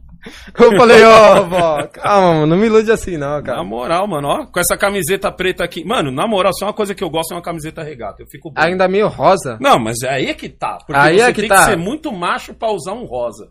Eu 0.60 0.72
falei: 0.78 1.04
Ô, 1.04 1.46
vó, 1.48 1.88
calma, 1.88 2.34
mano, 2.34 2.46
não 2.48 2.58
me 2.58 2.66
ilude 2.68 2.92
assim, 2.92 3.18
não, 3.18 3.38
Na 3.38 3.42
cara. 3.42 3.64
moral, 3.64 4.08
mano, 4.08 4.28
ó. 4.28 4.46
Com 4.46 4.60
essa 4.60 4.78
camiseta 4.78 5.32
preta 5.32 5.64
aqui. 5.64 5.84
Mano, 5.84 6.12
na 6.12 6.28
moral, 6.28 6.52
só 6.54 6.66
uma 6.68 6.74
coisa 6.74 6.94
que 6.94 7.04
eu 7.04 7.10
gosto 7.10 7.32
é 7.34 7.36
uma 7.36 7.42
camiseta 7.44 7.82
regata. 7.84 8.22
Eu 8.22 8.28
fico 8.28 8.52
bom. 8.52 8.62
Ainda 8.62 8.88
meio 8.88 9.08
rosa. 9.08 9.58
Não, 9.60 9.80
mas 9.80 9.98
é 10.04 10.10
aí 10.10 10.34
que 10.34 10.50
tá. 10.50 10.78
Porque 10.86 10.94
Aí 11.02 11.18
você 11.18 11.24
é 11.24 11.34
que 11.34 11.42
tem 11.42 11.50
tá. 11.50 11.56
que 11.58 11.64
ser 11.66 11.78
muito 11.78 12.12
macho 12.12 12.54
pra 12.54 12.72
usar 12.72 12.94
um 12.94 13.06
rosa. 13.06 13.50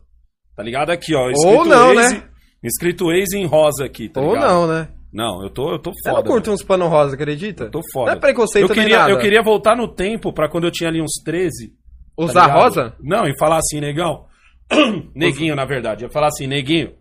Tá 0.57 0.63
ligado? 0.63 0.91
Aqui, 0.91 1.15
ó. 1.15 1.31
Ou 1.45 1.65
não, 1.65 1.93
Lazy. 1.95 2.15
né? 2.19 2.23
Escrito 2.63 3.11
ex 3.11 3.33
em 3.33 3.47
rosa 3.47 3.85
aqui, 3.87 4.09
tá 4.09 4.21
Ou 4.21 4.35
ligado? 4.35 4.49
não, 4.51 4.67
né? 4.67 4.89
Não, 5.13 5.43
eu 5.43 5.51
tô, 5.51 5.73
eu 5.73 5.79
tô 5.79 5.91
Eu 5.91 5.95
foda. 6.05 6.17
não 6.23 6.23
curto 6.23 6.53
uns 6.53 6.63
pano 6.63 6.87
rosa, 6.87 7.15
acredita? 7.15 7.65
Eu 7.65 7.71
tô 7.71 7.81
foda. 7.93 8.11
Não 8.13 8.19
é 8.19 8.21
preconceito 8.21 8.69
eu 8.71 8.75
queria, 8.75 8.99
nada. 8.99 9.11
Eu 9.11 9.19
queria 9.19 9.43
voltar 9.43 9.75
no 9.75 9.89
tempo 9.89 10.33
pra 10.33 10.49
quando 10.49 10.65
eu 10.65 10.71
tinha 10.71 10.89
ali 10.89 11.01
uns 11.03 11.21
13. 11.25 11.69
tá 11.69 11.73
Usar 12.17 12.43
ligado? 12.47 12.61
rosa? 12.63 12.95
Não, 13.01 13.27
e 13.27 13.37
falar 13.39 13.57
assim, 13.59 13.81
negão. 13.81 14.27
neguinho, 15.15 15.55
na 15.55 15.65
verdade. 15.65 16.05
Eu 16.05 16.11
falar 16.11 16.29
assim, 16.29 16.47
neguinho. 16.47 16.95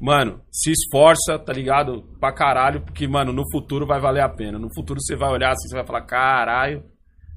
Mano, 0.00 0.40
se 0.50 0.72
esforça, 0.72 1.38
tá 1.38 1.52
ligado? 1.52 2.02
Pra 2.18 2.32
caralho, 2.32 2.80
porque, 2.80 3.06
mano, 3.06 3.32
no 3.32 3.44
futuro 3.50 3.86
vai 3.86 4.00
valer 4.00 4.22
a 4.22 4.28
pena. 4.28 4.58
No 4.58 4.68
futuro 4.74 5.00
você 5.00 5.14
vai 5.14 5.30
olhar 5.30 5.50
assim, 5.52 5.68
você 5.68 5.76
vai 5.76 5.86
falar, 5.86 6.02
caralho, 6.02 6.82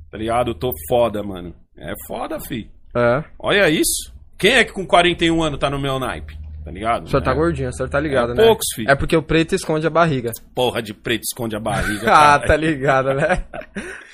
tá 0.09 0.17
ligado? 0.17 0.51
Eu 0.51 0.55
tô 0.55 0.71
foda, 0.89 1.21
mano. 1.21 1.53
É 1.77 1.93
foda, 2.07 2.39
fi. 2.39 2.71
É. 2.95 3.23
Olha 3.37 3.69
isso. 3.69 4.13
Quem 4.37 4.53
é 4.53 4.63
que 4.63 4.73
com 4.73 4.85
41 4.85 5.43
anos 5.43 5.59
tá 5.59 5.69
no 5.69 5.79
meu 5.79 5.99
naipe? 5.99 6.37
Tá 6.65 6.71
ligado? 6.71 7.06
O 7.06 7.08
senhor 7.08 7.21
tá 7.21 7.32
É. 7.32 7.36
gordinho, 7.36 7.69
o 7.69 7.73
senhor 7.73 7.88
tá 7.89 7.99
ligado, 7.99 8.32
É 8.32 8.36
né? 8.36 8.43
poucos, 8.43 8.65
filho. 8.75 8.89
É 8.89 8.95
porque 8.95 9.15
o 9.15 9.21
preto 9.21 9.54
esconde 9.54 9.86
a 9.86 9.89
barriga. 9.89 10.32
Porra 10.56 10.82
de 10.82 10.95
preto 10.95 11.21
esconde 11.23 11.56
a 11.56 11.60
barriga. 11.60 12.01
ah, 12.12 12.39
tá 12.39 12.56
ligado, 12.58 13.13
né? 13.13 13.43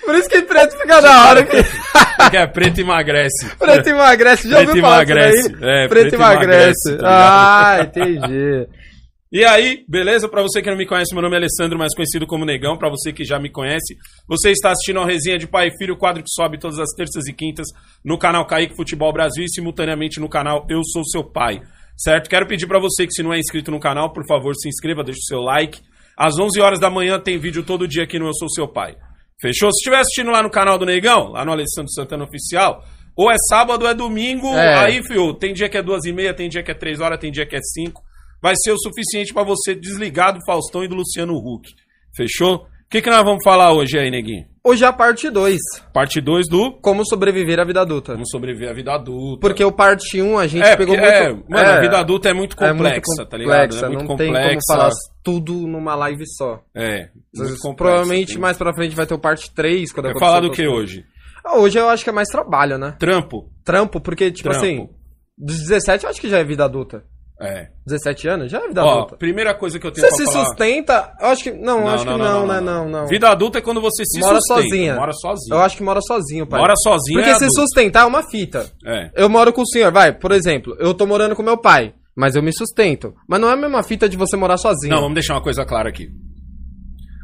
Por 0.03 0.13
isso 0.15 0.27
que 0.29 0.41
preto 0.41 0.77
fica 0.77 0.99
da 1.01 1.29
hora 1.29 1.43
que. 1.45 1.57
Porque 2.21 2.37
é 2.37 2.45
preto 2.47 2.79
emagrece. 2.81 3.55
preto 3.57 3.87
emagrece. 3.89 4.49
Já 4.49 4.57
Preto 4.57 4.67
ouviu 4.69 4.83
falar 4.83 4.95
emagrece. 5.03 5.49
daí? 5.53 5.69
É, 5.69 5.87
preto, 5.87 5.89
preto 5.89 6.13
emagrece. 6.15 6.89
emagrece, 6.89 6.97
tá 6.97 7.77
ah, 7.77 7.81
entendi. 7.83 8.67
E 9.33 9.45
aí, 9.45 9.85
beleza? 9.87 10.27
Pra 10.27 10.41
você 10.41 10.61
que 10.61 10.69
não 10.69 10.75
me 10.77 10.85
conhece, 10.85 11.13
meu 11.13 11.21
nome 11.21 11.35
é 11.35 11.37
Alessandro, 11.39 11.79
mais 11.79 11.95
conhecido 11.95 12.27
como 12.27 12.43
Negão. 12.43 12.77
Pra 12.77 12.89
você 12.89 13.13
que 13.13 13.23
já 13.23 13.39
me 13.39 13.49
conhece, 13.49 13.95
você 14.27 14.51
está 14.51 14.71
assistindo 14.71 14.99
a 14.99 15.05
Resenha 15.05 15.39
de 15.39 15.47
Pai 15.47 15.69
e 15.69 15.77
Filho, 15.77 15.95
quadro 15.95 16.21
que 16.21 16.29
sobe 16.29 16.59
todas 16.59 16.77
as 16.77 16.89
terças 16.97 17.25
e 17.27 17.33
quintas 17.33 17.65
no 18.03 18.17
canal 18.17 18.45
Kaique 18.45 18.75
Futebol 18.75 19.13
Brasil 19.13 19.45
e 19.45 19.49
simultaneamente 19.49 20.19
no 20.19 20.27
canal 20.27 20.67
Eu 20.69 20.81
Sou 20.83 21.05
Seu 21.05 21.23
Pai. 21.23 21.61
Certo? 21.97 22.29
Quero 22.29 22.47
pedir 22.47 22.67
pra 22.67 22.79
você 22.79 23.05
que 23.05 23.13
se 23.13 23.21
não 23.23 23.33
é 23.33 23.39
inscrito 23.39 23.69
no 23.71 23.79
canal, 23.79 24.11
por 24.11 24.25
favor, 24.25 24.53
se 24.55 24.67
inscreva, 24.67 25.03
deixe 25.03 25.19
o 25.19 25.23
seu 25.25 25.41
like. 25.41 25.79
Às 26.17 26.37
11 26.39 26.59
horas 26.61 26.79
da 26.79 26.89
manhã 26.89 27.19
tem 27.19 27.37
vídeo 27.37 27.63
todo 27.63 27.87
dia 27.87 28.03
aqui 28.03 28.17
no 28.19 28.27
Eu 28.27 28.33
Sou 28.33 28.49
Seu 28.49 28.67
Pai. 28.67 28.95
Fechou? 29.39 29.71
Se 29.71 29.77
estiver 29.79 29.99
assistindo 29.99 30.29
lá 30.31 30.43
no 30.43 30.49
canal 30.51 30.77
do 30.77 30.85
Negão, 30.85 31.29
lá 31.31 31.43
no 31.45 31.51
Alessandro 31.51 31.91
Santana 31.91 32.23
Oficial, 32.23 32.83
ou 33.15 33.31
é 33.31 33.35
sábado 33.49 33.83
ou 33.83 33.89
é 33.89 33.93
domingo, 33.93 34.47
É. 34.47 34.85
aí, 34.85 35.03
fio, 35.03 35.33
tem 35.33 35.53
dia 35.53 35.67
que 35.69 35.77
é 35.77 35.81
duas 35.83 36.05
e 36.05 36.13
meia, 36.13 36.33
tem 36.33 36.47
dia 36.49 36.61
que 36.63 36.71
é 36.71 36.75
três 36.75 36.99
horas, 36.99 37.19
tem 37.19 37.31
dia 37.31 37.45
que 37.45 37.55
é 37.55 37.61
cinco. 37.61 38.01
Vai 38.41 38.53
ser 38.55 38.71
o 38.71 38.77
suficiente 38.77 39.33
pra 39.33 39.43
você 39.43 39.73
desligar 39.75 40.33
do 40.33 40.39
Faustão 40.45 40.83
e 40.83 40.87
do 40.87 40.95
Luciano 40.95 41.33
Huck. 41.35 41.69
Fechou? 42.15 42.55
O 42.55 42.67
que, 42.89 43.01
que 43.01 43.09
nós 43.09 43.23
vamos 43.23 43.43
falar 43.43 43.73
hoje 43.73 43.97
aí, 43.97 44.09
neguinho? 44.11 44.45
Hoje 44.63 44.83
é 44.83 44.87
a 44.87 44.93
parte 44.93 45.27
2. 45.29 45.57
Parte 45.91 46.21
2 46.21 46.47
do 46.47 46.71
Como 46.81 47.03
sobreviver 47.03 47.59
à 47.59 47.65
vida 47.65 47.81
adulta. 47.81 48.13
Como 48.13 48.27
sobreviver 48.27 48.69
à 48.69 48.73
vida 48.73 48.93
adulta. 48.93 49.39
Porque 49.41 49.63
o 49.63 49.71
parte 49.71 50.21
1 50.21 50.25
um 50.33 50.37
a 50.37 50.45
gente 50.45 50.63
é, 50.63 50.75
pegou 50.75 50.95
porque, 50.95 51.09
é, 51.09 51.33
muito. 51.33 51.49
mano, 51.49 51.67
é, 51.67 51.77
a 51.77 51.81
vida 51.81 51.97
adulta 51.99 52.29
é 52.29 52.33
muito 52.33 52.55
é 52.63 52.69
complexa, 52.69 53.01
muito 53.07 53.25
tá 53.29 53.37
ligado? 53.37 53.75
É 53.75 53.89
muito 53.89 54.07
não 54.07 54.15
tem 54.17 54.27
como 54.27 54.39
complexa. 54.39 54.59
falar 54.67 54.89
tudo 55.23 55.53
numa 55.67 55.95
live 55.95 56.23
só. 56.37 56.61
É, 56.75 57.09
muito 57.35 57.57
complexa. 57.59 57.75
Provavelmente 57.75 58.33
tem- 58.33 58.37
mais 58.41 58.55
pra 58.55 58.73
frente 58.73 58.95
vai 58.95 59.07
ter 59.07 59.15
o 59.15 59.19
parte 59.19 59.51
3. 59.51 59.91
Quando 59.91 60.13
Quer 60.13 60.19
falar 60.19 60.41
do 60.41 60.51
que 60.51 60.67
hoje? 60.67 61.05
Ah, 61.43 61.57
Hoje 61.57 61.79
eu 61.79 61.89
acho 61.89 62.03
que 62.03 62.09
é 62.11 62.13
mais 62.13 62.27
trabalho, 62.27 62.77
né? 62.77 62.95
Trampo? 62.99 63.49
Trampo, 63.65 63.99
porque, 63.99 64.29
tipo 64.31 64.47
Trampo. 64.47 64.63
assim, 64.63 64.87
dos 65.35 65.57
17 65.57 66.03
eu 66.03 66.09
acho 66.11 66.21
que 66.21 66.29
já 66.29 66.37
é 66.37 66.43
vida 66.43 66.63
adulta. 66.65 67.03
É. 67.41 67.69
17 67.87 68.27
anos 68.27 68.51
já 68.51 68.59
é 68.59 68.67
vida 68.67 68.83
Ó, 68.85 68.89
adulta. 68.99 69.17
primeira 69.17 69.53
coisa 69.55 69.79
que 69.79 69.87
eu 69.87 69.91
tenho 69.91 70.07
Você 70.07 70.25
se 70.25 70.31
falar... 70.31 70.45
sustenta, 70.45 71.13
eu 71.19 71.27
acho 71.27 71.43
que. 71.43 71.51
Não, 71.51 71.87
acho 71.87 72.03
que 72.05 72.09
não, 72.17 72.45
né? 72.47 72.61
Não, 72.61 72.87
não. 72.87 73.07
Vida 73.07 73.29
adulta 73.29 73.57
é 73.57 73.61
quando 73.61 73.81
você 73.81 74.03
se 74.05 74.19
Mora 74.19 74.35
sustenta. 74.35 74.61
sozinha. 74.61 74.95
Mora 74.95 75.11
sozinho. 75.13 75.55
Eu 75.55 75.59
acho 75.61 75.77
que 75.77 75.83
mora 75.83 75.99
sozinho, 76.01 76.47
pai. 76.47 76.59
Mora 76.59 76.73
sozinho 76.77 77.17
Porque 77.19 77.31
é 77.31 77.35
se 77.35 77.43
adulto. 77.45 77.61
sustentar 77.61 78.03
é 78.03 78.05
uma 78.05 78.23
fita. 78.23 78.71
É. 78.85 79.09
Eu 79.15 79.27
moro 79.29 79.51
com 79.51 79.61
o 79.63 79.67
senhor, 79.67 79.91
vai, 79.91 80.13
por 80.17 80.31
exemplo, 80.31 80.75
eu 80.79 80.93
tô 80.93 81.07
morando 81.07 81.35
com 81.35 81.41
meu 81.41 81.57
pai, 81.57 81.93
mas 82.15 82.35
eu 82.35 82.43
me 82.43 82.53
sustento. 82.53 83.13
Mas 83.27 83.41
não 83.41 83.49
é 83.49 83.53
a 83.53 83.57
mesma 83.57 83.81
fita 83.83 84.07
de 84.07 84.15
você 84.17 84.37
morar 84.37 84.57
sozinho. 84.57 84.93
Não, 84.93 85.01
vamos 85.01 85.15
deixar 85.15 85.33
uma 85.33 85.41
coisa 85.43 85.65
clara 85.65 85.89
aqui. 85.89 86.09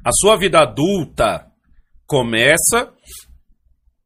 A 0.04 0.12
sua 0.14 0.36
vida 0.38 0.60
adulta 0.62 1.46
começa 2.06 2.90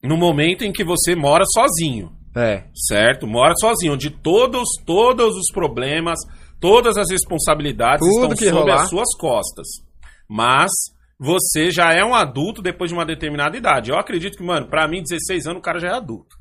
no 0.04 0.18
momento 0.18 0.64
em 0.64 0.72
que 0.72 0.84
você 0.84 1.16
mora 1.16 1.44
sozinho, 1.54 2.12
É. 2.36 2.64
certo? 2.74 3.28
Mora 3.28 3.54
sozinho, 3.60 3.94
onde 3.94 4.10
todos, 4.10 4.64
todos 4.86 5.36
os 5.36 5.52
problemas, 5.54 6.20
todas 6.60 6.98
as 6.98 7.10
responsabilidades 7.12 8.00
Tudo 8.08 8.34
estão 8.34 8.50
sobre 8.50 8.72
rolar. 8.72 8.84
as 8.84 8.90
suas 8.90 9.16
costas. 9.18 9.68
Mas 10.30 10.72
você 11.20 11.70
já 11.72 11.94
é 11.94 12.04
um 12.04 12.16
adulto 12.16 12.62
depois 12.62 12.90
de 12.90 12.96
uma 12.96 13.06
determinada 13.06 13.56
idade. 13.58 13.92
Eu 13.92 13.98
acredito 13.98 14.38
que, 14.38 14.44
mano, 14.44 14.68
pra 14.68 14.88
mim, 14.88 15.04
16 15.04 15.46
anos, 15.48 15.60
o 15.60 15.62
cara 15.64 15.80
já 15.80 15.90
é 15.90 15.94
adulto. 15.94 16.36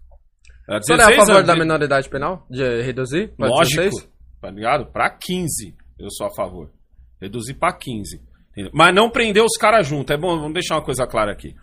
É, 0.68 0.76
O 0.78 0.82
senhor 0.82 1.00
é 1.00 1.02
a 1.02 1.06
16 1.08 1.16
favor 1.26 1.36
anos, 1.38 1.46
da 1.46 1.56
minoridade 1.56 2.08
penal? 2.08 2.46
De 2.48 2.82
reduzir? 2.82 3.34
pra 3.36 3.48
Lógico, 3.48 3.82
16? 3.82 4.08
tá 4.40 4.50
ligado? 4.50 4.86
Pra 4.86 5.10
15, 5.10 5.74
eu 5.98 6.10
sou 6.10 6.28
a 6.28 6.30
favor. 6.34 6.70
Reduzir 7.20 7.54
pra 7.54 7.72
15. 7.72 8.22
entendeu? 8.52 8.70
Mas 8.72 8.94
não 8.94 9.10
prender 9.10 9.42
os 9.44 9.56
caras 9.58 9.86
junto. 9.86 10.12
É 10.12 10.16
bom, 10.16 10.36
vamos 10.36 10.54
deixar 10.54 10.76
uma 10.76 10.84
coisa 10.84 11.06
clara 11.06 11.32
aqui. 11.32 11.54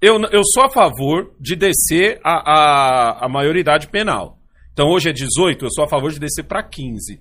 Eu, 0.00 0.18
eu 0.32 0.42
sou 0.44 0.64
a 0.64 0.70
favor 0.70 1.34
de 1.38 1.54
descer 1.54 2.20
a, 2.24 2.52
a, 2.52 3.26
a 3.26 3.28
maioridade 3.28 3.88
penal. 3.88 4.38
Então 4.72 4.88
hoje 4.88 5.10
é 5.10 5.12
18, 5.12 5.64
eu 5.64 5.70
sou 5.70 5.84
a 5.84 5.88
favor 5.88 6.10
de 6.10 6.18
descer 6.18 6.44
pra 6.44 6.62
15. 6.62 7.20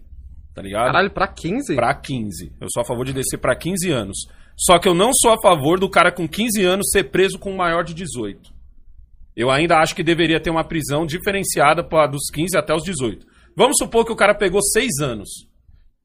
Tá 0.56 0.62
ligado? 0.62 0.86
Caralho, 0.86 1.12
pra 1.12 1.28
15? 1.28 1.76
Pra 1.76 1.94
15. 1.94 2.54
Eu 2.60 2.68
sou 2.70 2.82
a 2.82 2.86
favor 2.86 3.06
de 3.06 3.14
descer 3.14 3.38
pra 3.38 3.56
15 3.56 3.92
anos. 3.92 4.18
Só 4.56 4.80
que 4.80 4.88
eu 4.88 4.94
não 4.94 5.12
sou 5.14 5.32
a 5.32 5.42
favor 5.42 5.80
do 5.80 5.90
cara 5.90 6.12
com 6.12 6.28
15 6.28 6.64
anos 6.64 6.90
ser 6.90 7.06
preso 7.06 7.38
com 7.38 7.52
um 7.52 7.58
maior 7.58 7.84
de 7.84 7.94
18. 7.94 8.50
Eu 9.36 9.52
ainda 9.52 9.78
acho 9.78 9.96
que 9.96 10.04
deveria 10.04 10.40
ter 10.40 10.50
uma 10.50 10.64
prisão 10.64 11.06
diferenciada 11.06 11.84
pra, 11.84 12.08
dos 12.08 12.30
15 12.34 12.58
até 12.58 12.74
os 12.74 12.84
18. 12.84 13.26
Vamos 13.56 13.78
supor 13.78 14.06
que 14.06 14.12
o 14.12 14.16
cara 14.16 14.34
pegou 14.34 14.62
6 14.62 15.00
anos. 15.02 15.30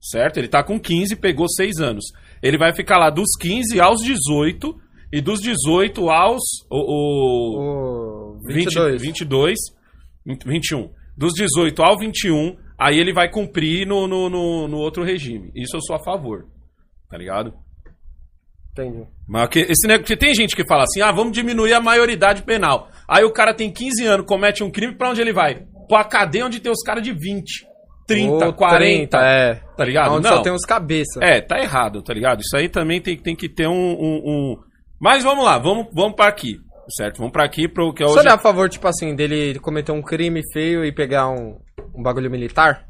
Certo? 0.00 0.38
Ele 0.38 0.48
tá 0.48 0.62
com 0.62 0.78
15 0.78 1.14
e 1.14 1.16
pegou 1.16 1.48
6 1.48 1.78
anos. 1.78 2.04
Ele 2.42 2.58
vai 2.58 2.74
ficar 2.74 2.98
lá 2.98 3.10
dos 3.10 3.30
15 3.40 3.80
aos 3.80 4.00
18 4.02 4.76
e 5.12 5.20
dos 5.20 5.40
18 5.40 6.08
aos 6.10 6.42
o, 6.70 6.76
o- 6.78 8.36
O 8.36 8.38
20, 8.46 8.64
22. 8.64 9.02
22, 9.02 9.58
21. 10.46 10.90
Dos 11.16 11.32
18 11.34 11.82
ao 11.82 11.96
21, 11.98 12.56
aí 12.78 12.98
ele 12.98 13.12
vai 13.12 13.30
cumprir 13.30 13.86
no, 13.86 14.06
no, 14.08 14.28
no, 14.28 14.68
no 14.68 14.76
outro 14.78 15.04
regime. 15.04 15.50
Isso 15.54 15.76
eu 15.76 15.80
sou 15.82 15.94
a 15.96 16.02
favor. 16.02 16.46
Tá 17.08 17.16
ligado? 17.16 17.54
Entendi. 18.72 19.06
Mas 19.28 19.48
que, 19.50 19.60
esse 19.60 19.86
negócio, 19.86 20.02
porque 20.02 20.16
tem 20.16 20.34
gente 20.34 20.56
que 20.56 20.66
fala 20.66 20.82
assim: 20.82 21.00
ah, 21.00 21.12
vamos 21.12 21.32
diminuir 21.32 21.72
a 21.74 21.80
maioridade 21.80 22.42
penal. 22.42 22.88
Aí 23.08 23.22
o 23.24 23.32
cara 23.32 23.54
tem 23.54 23.70
15 23.72 24.04
anos, 24.04 24.26
comete 24.26 24.64
um 24.64 24.70
crime, 24.70 24.96
pra 24.96 25.10
onde 25.10 25.20
ele 25.20 25.32
vai? 25.32 25.64
Pra 25.88 26.02
cadeia 26.02 26.46
onde 26.46 26.58
tem 26.60 26.72
os 26.72 26.82
caras 26.82 27.02
de 27.04 27.12
20, 27.12 27.64
30, 28.08 28.48
Ô, 28.48 28.52
40. 28.52 29.16
é. 29.18 29.54
Tá 29.76 29.84
ligado? 29.84 30.12
Onde 30.14 30.24
Não. 30.28 30.36
só 30.38 30.42
tem 30.42 30.52
uns 30.52 30.64
cabeça. 30.66 31.20
É, 31.22 31.40
tá 31.40 31.60
errado, 31.60 32.02
tá 32.02 32.12
ligado? 32.12 32.40
Isso 32.40 32.56
aí 32.56 32.68
também 32.68 33.00
tem, 33.00 33.16
tem 33.16 33.36
que 33.36 33.48
ter 33.48 33.68
um, 33.68 33.72
um, 33.72 34.22
um- 34.24 34.56
Mas 35.04 35.22
vamos 35.22 35.44
lá, 35.44 35.58
vamos, 35.58 35.86
vamos 35.92 36.14
pra 36.16 36.28
aqui. 36.28 36.58
Certo? 36.96 37.18
Vamos 37.18 37.32
pra 37.32 37.44
aqui 37.44 37.68
pro 37.68 37.92
que 37.92 38.02
é 38.02 38.06
O 38.06 38.10
hoje. 38.10 38.20
senhor 38.20 38.30
é 38.32 38.34
a 38.34 38.38
favor, 38.38 38.68
tipo 38.70 38.86
assim, 38.88 39.14
dele 39.14 39.58
cometer 39.58 39.92
um 39.92 40.00
crime 40.02 40.40
feio 40.52 40.82
e 40.84 40.90
pegar 40.92 41.28
um, 41.28 41.58
um 41.94 42.02
bagulho 42.02 42.30
militar? 42.30 42.86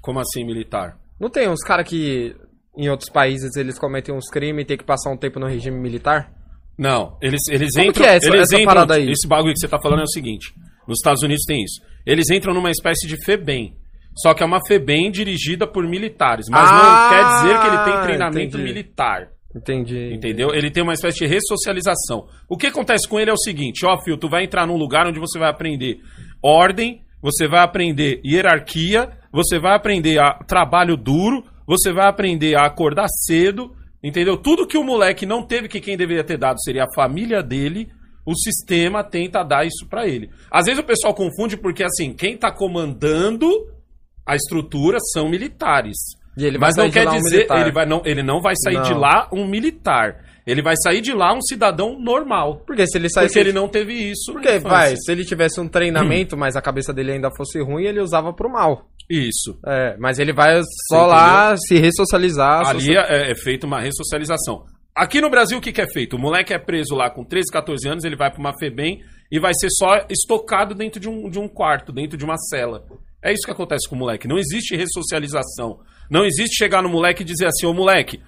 Como 0.00 0.18
assim, 0.20 0.44
militar? 0.44 0.96
Não 1.20 1.28
tem 1.30 1.48
uns 1.48 1.60
caras 1.62 1.88
que 1.88 2.34
em 2.76 2.88
outros 2.88 3.08
países 3.10 3.54
eles 3.56 3.78
cometem 3.78 4.12
uns 4.14 4.28
crimes 4.28 4.62
e 4.62 4.66
tem 4.66 4.76
que 4.76 4.84
passar 4.84 5.10
um 5.10 5.16
tempo 5.16 5.38
no 5.38 5.46
regime 5.46 5.78
militar? 5.78 6.32
Não, 6.78 7.16
eles, 7.22 7.40
eles 7.48 7.70
Como 7.74 7.88
entram. 7.90 8.02
que 8.04 8.08
é 8.10 8.16
essa- 8.16 8.26
eles 8.28 8.40
essa 8.42 8.54
entram, 8.56 8.66
parada 8.66 8.94
aí? 8.94 9.10
Esse 9.10 9.28
bagulho 9.28 9.52
que 9.52 9.60
você 9.60 9.68
tá 9.68 9.78
falando 9.80 10.00
é 10.00 10.04
o 10.04 10.08
seguinte: 10.10 10.52
nos 10.88 10.98
Estados 10.98 11.22
Unidos 11.22 11.44
tem 11.46 11.62
isso. 11.62 11.80
Eles 12.06 12.28
entram 12.30 12.52
numa 12.54 12.70
espécie 12.70 13.06
de 13.06 13.16
FEBEM. 13.24 13.76
Só 14.16 14.34
que 14.34 14.42
é 14.42 14.46
uma 14.46 14.60
FEBEM 14.66 15.10
dirigida 15.10 15.66
por 15.66 15.86
militares. 15.88 16.46
Mas 16.50 16.68
Ah, 16.68 16.74
não 16.74 17.08
quer 17.10 17.24
dizer 17.34 17.60
que 17.60 17.66
ele 17.66 17.84
tem 17.84 18.02
treinamento 18.02 18.56
entendi. 18.56 18.62
militar. 18.62 19.28
Entendi. 19.54 20.14
Entendeu? 20.14 20.54
Ele 20.54 20.70
tem 20.70 20.82
uma 20.82 20.94
espécie 20.94 21.18
de 21.18 21.26
ressocialização. 21.26 22.26
O 22.48 22.56
que 22.56 22.68
acontece 22.68 23.08
com 23.08 23.20
ele 23.20 23.30
é 23.30 23.34
o 23.34 23.38
seguinte: 23.38 23.84
ó, 23.84 24.00
Fio, 24.02 24.16
tu 24.16 24.28
vai 24.28 24.44
entrar 24.44 24.66
num 24.66 24.76
lugar 24.76 25.06
onde 25.06 25.20
você 25.20 25.38
vai 25.38 25.50
aprender 25.50 26.00
ordem, 26.42 27.02
você 27.20 27.46
vai 27.46 27.60
aprender 27.60 28.20
hierarquia, 28.24 29.10
você 29.32 29.58
vai 29.58 29.74
aprender 29.74 30.18
a 30.18 30.32
trabalho 30.34 30.96
duro, 30.96 31.44
você 31.66 31.92
vai 31.92 32.08
aprender 32.08 32.56
a 32.56 32.66
acordar 32.66 33.06
cedo, 33.08 33.74
entendeu? 34.02 34.36
Tudo 34.36 34.66
que 34.66 34.78
o 34.78 34.84
moleque 34.84 35.26
não 35.26 35.46
teve 35.46 35.68
que 35.68 35.80
quem 35.80 35.96
deveria 35.96 36.24
ter 36.24 36.38
dado 36.38 36.60
seria 36.62 36.84
a 36.84 36.94
família 36.94 37.42
dele. 37.42 37.88
O 38.24 38.36
sistema 38.36 39.02
tenta 39.02 39.42
dar 39.42 39.66
isso 39.66 39.86
pra 39.88 40.06
ele. 40.06 40.30
Às 40.48 40.66
vezes 40.66 40.80
o 40.80 40.86
pessoal 40.86 41.12
confunde 41.12 41.56
porque 41.56 41.82
assim, 41.82 42.14
quem 42.14 42.36
tá 42.36 42.52
comandando 42.52 43.48
a 44.24 44.36
estrutura 44.36 44.98
são 45.12 45.28
militares. 45.28 45.96
Mas 46.58 46.76
não 46.76 46.84
sair 46.84 46.92
quer 46.92 47.08
um 47.08 47.12
dizer, 47.16 47.36
militar. 47.36 47.60
ele, 47.60 47.72
vai, 47.72 47.86
não, 47.86 48.02
ele 48.04 48.22
não 48.22 48.40
vai 48.40 48.54
sair 48.56 48.76
Não. 48.76 48.82
de 48.82 48.94
lá 48.94 49.28
um 49.32 49.46
militar. 49.46 50.24
Ele 50.46 50.62
vai 50.62 50.74
sair 50.82 51.00
de 51.00 51.12
lá 51.12 51.32
um 51.32 51.40
cidadão 51.40 51.98
normal. 51.98 52.62
Porque 52.66 52.86
se 52.86 52.98
ele 52.98 53.08
saísse... 53.08 53.34
Porque 53.34 53.48
ele 53.48 53.52
não 53.52 53.68
teve 53.68 53.92
isso. 53.92 54.32
Porque, 54.32 54.58
vai, 54.58 54.96
se 54.96 55.12
ele 55.12 55.24
tivesse 55.24 55.60
um 55.60 55.68
treinamento, 55.68 56.36
mas 56.36 56.56
a 56.56 56.62
cabeça 56.62 56.92
dele 56.92 57.12
ainda 57.12 57.30
fosse 57.36 57.60
ruim, 57.62 57.84
ele 57.84 58.00
usava 58.00 58.32
pro 58.32 58.50
mal. 58.50 58.88
Isso. 59.08 59.58
É, 59.64 59.96
mas 59.98 60.18
ele 60.18 60.32
vai 60.32 60.60
só 60.88 61.06
lá 61.06 61.56
se 61.56 61.76
ressocializar. 61.78 62.66
Ali 62.66 62.96
é, 62.96 63.30
é 63.30 63.34
feita 63.36 63.66
uma 63.66 63.80
ressocialização. 63.80 64.64
Aqui 64.94 65.20
no 65.20 65.30
Brasil, 65.30 65.58
o 65.58 65.60
que, 65.60 65.72
que 65.72 65.80
é 65.80 65.86
feito? 65.86 66.16
O 66.16 66.18
moleque 66.18 66.52
é 66.52 66.58
preso 66.58 66.94
lá 66.94 67.08
com 67.08 67.24
13, 67.24 67.50
14 67.52 67.88
anos, 67.88 68.04
ele 68.04 68.16
vai 68.16 68.30
pra 68.30 68.40
uma 68.40 68.52
FEBEM 68.58 69.00
e 69.30 69.38
vai 69.40 69.52
ser 69.54 69.68
só 69.70 70.04
estocado 70.10 70.74
dentro 70.74 71.00
de 71.00 71.08
um, 71.08 71.30
de 71.30 71.38
um 71.38 71.48
quarto, 71.48 71.92
dentro 71.92 72.18
de 72.18 72.24
uma 72.24 72.36
cela. 72.36 72.84
É 73.22 73.32
isso 73.32 73.44
que 73.44 73.52
acontece 73.52 73.88
com 73.88 73.94
o 73.94 73.98
moleque. 73.98 74.26
Não 74.26 74.38
existe 74.38 74.76
ressocialização. 74.76 75.80
Não 76.10 76.24
existe 76.24 76.56
chegar 76.56 76.82
no 76.82 76.88
moleque 76.88 77.22
e 77.22 77.24
dizer 77.24 77.46
assim, 77.46 77.66
ô 77.66 77.72
moleque, 77.72 78.20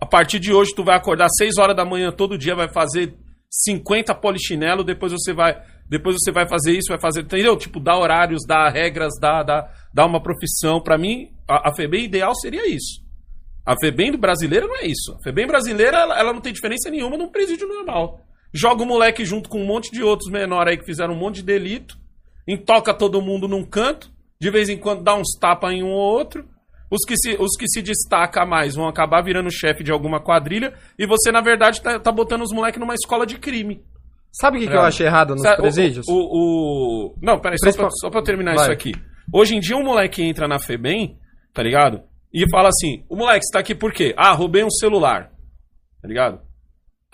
a 0.00 0.06
partir 0.06 0.38
de 0.38 0.52
hoje 0.52 0.74
tu 0.74 0.84
vai 0.84 0.96
acordar 0.96 1.28
6 1.28 1.56
horas 1.58 1.74
da 1.74 1.84
manhã 1.84 2.12
todo 2.12 2.36
dia, 2.36 2.54
vai 2.54 2.68
fazer 2.68 3.16
50 3.50 4.14
polichinelo, 4.14 4.84
depois 4.84 5.12
você 5.12 5.32
vai. 5.32 5.60
Depois 5.88 6.16
você 6.18 6.32
vai 6.32 6.48
fazer 6.48 6.72
isso, 6.72 6.88
vai 6.88 7.00
fazer. 7.00 7.20
Entendeu? 7.20 7.56
Tipo, 7.56 7.78
dar 7.78 7.96
horários, 7.96 8.42
dar 8.46 8.68
regras, 8.70 9.12
dar, 9.20 9.44
dar, 9.44 9.72
dar 9.94 10.06
uma 10.06 10.20
profissão. 10.20 10.82
Pra 10.82 10.98
mim, 10.98 11.30
a, 11.48 11.70
a 11.70 11.74
FEBEM 11.74 12.04
ideal 12.04 12.34
seria 12.34 12.68
isso. 12.68 13.06
A 13.64 13.74
FEBEM 13.80 14.12
do 14.12 14.18
brasileiro 14.18 14.66
não 14.66 14.76
é 14.76 14.86
isso. 14.86 15.14
A 15.14 15.22
FEBEM 15.22 15.46
brasileira, 15.46 15.98
ela, 15.98 16.18
ela 16.18 16.32
não 16.32 16.40
tem 16.40 16.52
diferença 16.52 16.90
nenhuma 16.90 17.16
num 17.16 17.30
presídio 17.30 17.68
normal. 17.68 18.20
Joga 18.52 18.82
o 18.82 18.86
moleque 18.86 19.24
junto 19.24 19.48
com 19.48 19.60
um 19.60 19.66
monte 19.66 19.90
de 19.90 20.02
outros 20.02 20.30
menores 20.30 20.72
aí 20.72 20.78
que 20.78 20.84
fizeram 20.84 21.14
um 21.14 21.18
monte 21.18 21.36
de 21.36 21.42
delito, 21.42 21.96
entoca 22.46 22.94
todo 22.94 23.20
mundo 23.20 23.48
num 23.48 23.64
canto, 23.64 24.10
de 24.40 24.50
vez 24.50 24.68
em 24.68 24.76
quando 24.78 25.02
dá 25.02 25.14
uns 25.14 25.36
tapas 25.40 25.72
em 25.72 25.82
um 25.82 25.88
ou 25.90 25.98
outro. 26.18 26.44
Os 26.90 27.04
que 27.04 27.16
se, 27.16 27.36
os 27.40 27.56
que 27.58 27.66
se 27.68 27.82
destaca 27.82 28.46
mais 28.46 28.76
vão 28.76 28.86
acabar 28.86 29.20
virando 29.20 29.50
chefe 29.50 29.82
de 29.82 29.90
alguma 29.90 30.20
quadrilha 30.22 30.72
e 30.96 31.04
você, 31.06 31.32
na 31.32 31.40
verdade, 31.40 31.82
tá, 31.82 31.98
tá 31.98 32.12
botando 32.12 32.42
os 32.42 32.52
moleques 32.52 32.78
numa 32.78 32.94
escola 32.94 33.26
de 33.26 33.38
crime. 33.38 33.82
Sabe 34.32 34.58
o 34.58 34.60
que, 34.60 34.68
que 34.68 34.72
eu 34.72 34.82
acho 34.82 35.02
errado 35.02 35.30
nos 35.30 35.42
Sabe, 35.42 35.58
o- 35.58 35.62
presídios? 35.62 36.06
O, 36.08 36.12
o- 36.14 37.14
Não, 37.20 37.40
peraí, 37.40 37.58
só 37.58 37.64
Principal- 37.64 37.86
pra, 37.88 37.96
só 38.00 38.08
pra 38.10 38.20
eu 38.20 38.24
terminar 38.24 38.54
Vai. 38.54 38.64
isso 38.64 38.72
aqui. 38.72 38.92
Hoje 39.32 39.56
em 39.56 39.60
dia, 39.60 39.76
um 39.76 39.82
moleque 39.82 40.22
entra 40.22 40.46
na 40.46 40.60
FEBEM, 40.60 41.18
tá 41.52 41.60
ligado? 41.62 42.02
E 42.32 42.48
fala 42.50 42.68
assim: 42.68 43.04
o 43.08 43.16
moleque, 43.16 43.44
você 43.44 43.52
tá 43.52 43.58
aqui 43.58 43.74
por 43.74 43.92
quê? 43.92 44.14
Ah, 44.16 44.32
roubei 44.32 44.62
um 44.62 44.70
celular. 44.70 45.32
Tá 46.00 46.06
ligado? 46.06 46.40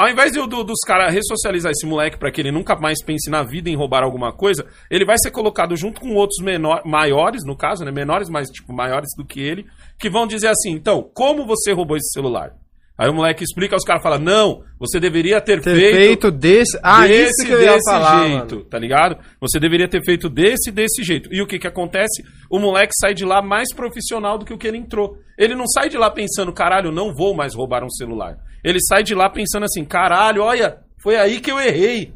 Ao 0.03 0.11
invés 0.11 0.33
de- 0.33 0.39
do- 0.49 0.65
dos 0.65 0.81
caras 0.85 1.15
ressocializar 1.15 1.71
esse 1.71 1.87
moleque 1.87 2.19
pra 2.19 2.33
que 2.33 2.41
ele 2.41 2.51
nunca 2.51 2.75
mais 2.75 3.01
pense 3.05 3.31
na 3.31 3.45
vida 3.45 3.71
em 3.71 3.77
roubar 3.77 4.03
alguma 4.03 4.33
coisa, 4.33 4.67
ele 4.91 5.05
vai 5.05 5.17
ser 5.17 5.31
colocado 5.31 5.77
junto 5.77 6.01
com 6.01 6.15
outros 6.15 6.43
menor, 6.45 6.83
maiores, 6.85 7.45
no 7.47 7.57
caso, 7.57 7.85
né? 7.85 7.93
Menores, 7.93 8.29
mas 8.29 8.49
tipo 8.49 8.73
maiores 8.73 9.11
do 9.17 9.25
que 9.25 9.41
ele, 9.41 9.65
que 10.01 10.11
vão 10.11 10.27
dizer 10.27 10.49
assim: 10.49 10.73
então, 10.73 11.09
como 11.15 11.47
você 11.47 11.73
roubou 11.73 11.97
esse 11.97 12.11
celular? 12.13 12.51
Aí 12.99 13.09
o 13.09 13.15
moleque 13.15 13.43
explica, 13.45 13.77
os 13.77 13.85
caras 13.85 14.03
falam: 14.03 14.19
não, 14.19 14.63
você 14.79 14.99
deveria 14.99 15.41
ter, 15.41 15.61
Ter 15.63 15.75
feito 15.93 16.31
desse. 16.33 16.79
Ah, 16.83 17.07
desse, 17.07 17.31
isso 17.31 17.47
que 17.47 17.53
eu 17.53 17.63
ia 17.63 17.75
desse 17.75 17.91
falar. 17.91 18.27
jeito, 18.29 18.55
mano. 18.57 18.65
tá 18.69 18.79
ligado? 18.81 19.17
Você 19.41 19.61
deveria 19.61 19.89
ter 19.89 20.03
feito 20.05 20.29
desse 20.29 20.73
desse 20.73 21.03
jeito. 21.05 21.33
E 21.33 21.41
o 21.41 21.47
que 21.47 21.59
que 21.61 21.67
acontece? 21.67 22.23
O 22.51 22.59
moleque 22.59 22.93
sai 23.01 23.15
de 23.15 23.25
lá 23.25 23.41
mais 23.41 23.73
profissional 23.73 24.37
do 24.37 24.45
que 24.45 24.53
o 24.53 24.59
que 24.59 24.67
ele 24.67 24.79
entrou. 24.79 25.17
Ele 25.39 25.55
não 25.55 25.67
sai 25.69 25.89
de 25.89 25.97
lá 25.97 26.11
pensando, 26.11 26.53
caralho, 26.53 26.91
não 26.93 27.15
vou 27.15 27.35
mais 27.35 27.55
roubar 27.55 27.85
um 27.85 27.91
celular. 27.91 28.37
Ele 28.65 28.79
sai 28.81 29.03
de 29.03 29.15
lá 29.15 29.29
pensando 29.29 29.65
assim, 29.65 29.85
caralho, 29.85 30.43
olha, 30.43 30.79
foi 31.03 31.17
aí 31.17 31.41
que 31.41 31.51
eu 31.51 31.59
errei. 31.61 32.13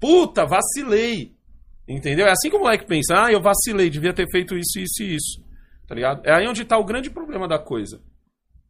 Puta, 0.00 0.46
vacilei. 0.46 1.32
Entendeu? 1.88 2.26
É 2.26 2.30
assim 2.30 2.48
que 2.48 2.56
o 2.56 2.60
moleque 2.60 2.86
pensa, 2.86 3.24
ah, 3.26 3.32
eu 3.32 3.40
vacilei, 3.42 3.90
devia 3.90 4.12
ter 4.12 4.26
feito 4.30 4.56
isso, 4.56 4.78
isso 4.78 5.02
e 5.02 5.14
isso. 5.16 5.42
Tá 5.86 5.94
ligado? 5.94 6.22
É 6.24 6.32
aí 6.34 6.46
onde 6.48 6.64
tá 6.64 6.78
o 6.78 6.84
grande 6.84 7.10
problema 7.10 7.46
da 7.46 7.58
coisa. 7.58 8.00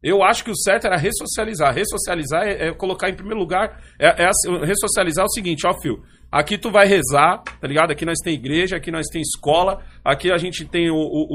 Eu 0.01 0.21
acho 0.21 0.43
que 0.43 0.51
o 0.51 0.55
certo 0.57 0.85
era 0.85 0.97
ressocializar. 0.97 1.73
Ressocializar 1.73 2.43
é, 2.45 2.67
é 2.67 2.73
colocar 2.73 3.09
em 3.09 3.15
primeiro 3.15 3.39
lugar. 3.39 3.81
É, 3.97 4.23
é 4.23 4.27
assim, 4.27 4.57
ressocializar 4.65 5.23
é 5.23 5.25
o 5.25 5.31
seguinte, 5.31 5.65
ó, 5.65 5.73
Fio. 5.79 6.03
Aqui 6.29 6.57
tu 6.57 6.71
vai 6.71 6.85
rezar, 6.87 7.41
tá 7.61 7.67
ligado? 7.67 7.91
Aqui 7.91 8.03
nós 8.05 8.17
tem 8.21 8.33
igreja, 8.33 8.75
aqui 8.75 8.91
nós 8.91 9.05
tem 9.07 9.21
escola, 9.21 9.81
aqui 10.03 10.31
a 10.31 10.37
gente 10.37 10.65
tem 10.65 10.89
o, 10.89 10.95
o- 10.95 11.27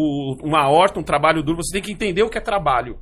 o- 0.42 0.46
uma 0.46 0.68
horta, 0.68 0.98
um 1.00 1.04
trabalho 1.04 1.42
duro. 1.42 1.58
Você 1.62 1.72
tem 1.72 1.80
que 1.82 1.92
entender 1.92 2.22
o 2.24 2.28
que 2.28 2.36
é 2.36 2.40
trabalho. 2.40 2.98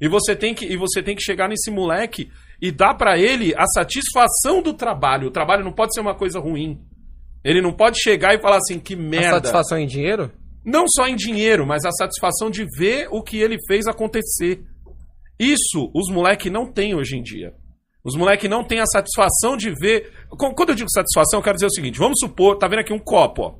E 0.00 0.08
você 0.08 0.34
tem 0.36 0.54
que, 0.54 0.64
e 0.66 0.76
você 0.76 1.02
tem 1.02 1.14
que 1.16 1.22
chegar 1.22 1.48
nesse 1.48 1.70
moleque 1.70 2.30
e 2.60 2.70
dar 2.70 2.94
pra 2.94 3.18
ele 3.18 3.54
a 3.56 3.66
satisfação 3.66 4.62
do 4.62 4.74
trabalho. 4.74 5.28
O 5.28 5.30
trabalho 5.30 5.64
não 5.64 5.72
pode 5.72 5.94
ser 5.94 6.00
uma 6.00 6.14
coisa 6.14 6.38
ruim. 6.38 6.80
Ele 7.44 7.60
não 7.62 7.72
pode 7.72 8.00
chegar 8.02 8.34
e 8.34 8.40
falar 8.40 8.56
assim, 8.58 8.78
que 8.78 8.94
A 8.94 8.96
merda. 8.98 9.30
satisfação 9.36 9.78
em 9.78 9.86
dinheiro? 9.86 10.32
Não 10.64 10.84
só 10.88 11.06
em 11.06 11.14
dinheiro, 11.14 11.64
mas 11.66 11.84
a 11.84 11.92
satisfação 11.92 12.50
de 12.50 12.66
ver 12.76 13.08
o 13.10 13.22
que 13.22 13.38
ele 13.38 13.56
fez 13.68 13.86
acontecer. 13.86 14.62
Isso 15.38 15.90
os 15.94 16.10
moleque 16.12 16.50
não 16.50 16.70
têm 16.70 16.94
hoje 16.94 17.16
em 17.16 17.22
dia. 17.22 17.52
Os 18.04 18.16
moleque 18.16 18.48
não 18.48 18.64
têm 18.64 18.80
a 18.80 18.86
satisfação 18.86 19.56
de 19.56 19.70
ver. 19.70 20.12
Qu- 20.30 20.54
Quando 20.54 20.70
eu 20.70 20.74
digo 20.74 20.90
satisfação, 20.90 21.38
eu 21.40 21.42
quero 21.44 21.56
dizer 21.56 21.66
o 21.66 21.70
seguinte: 21.74 21.98
vamos 21.98 22.18
supor, 22.20 22.56
tá 22.58 22.66
vendo 22.68 22.80
aqui 22.80 22.92
um 22.92 22.98
copo, 22.98 23.42
ó. 23.42 23.54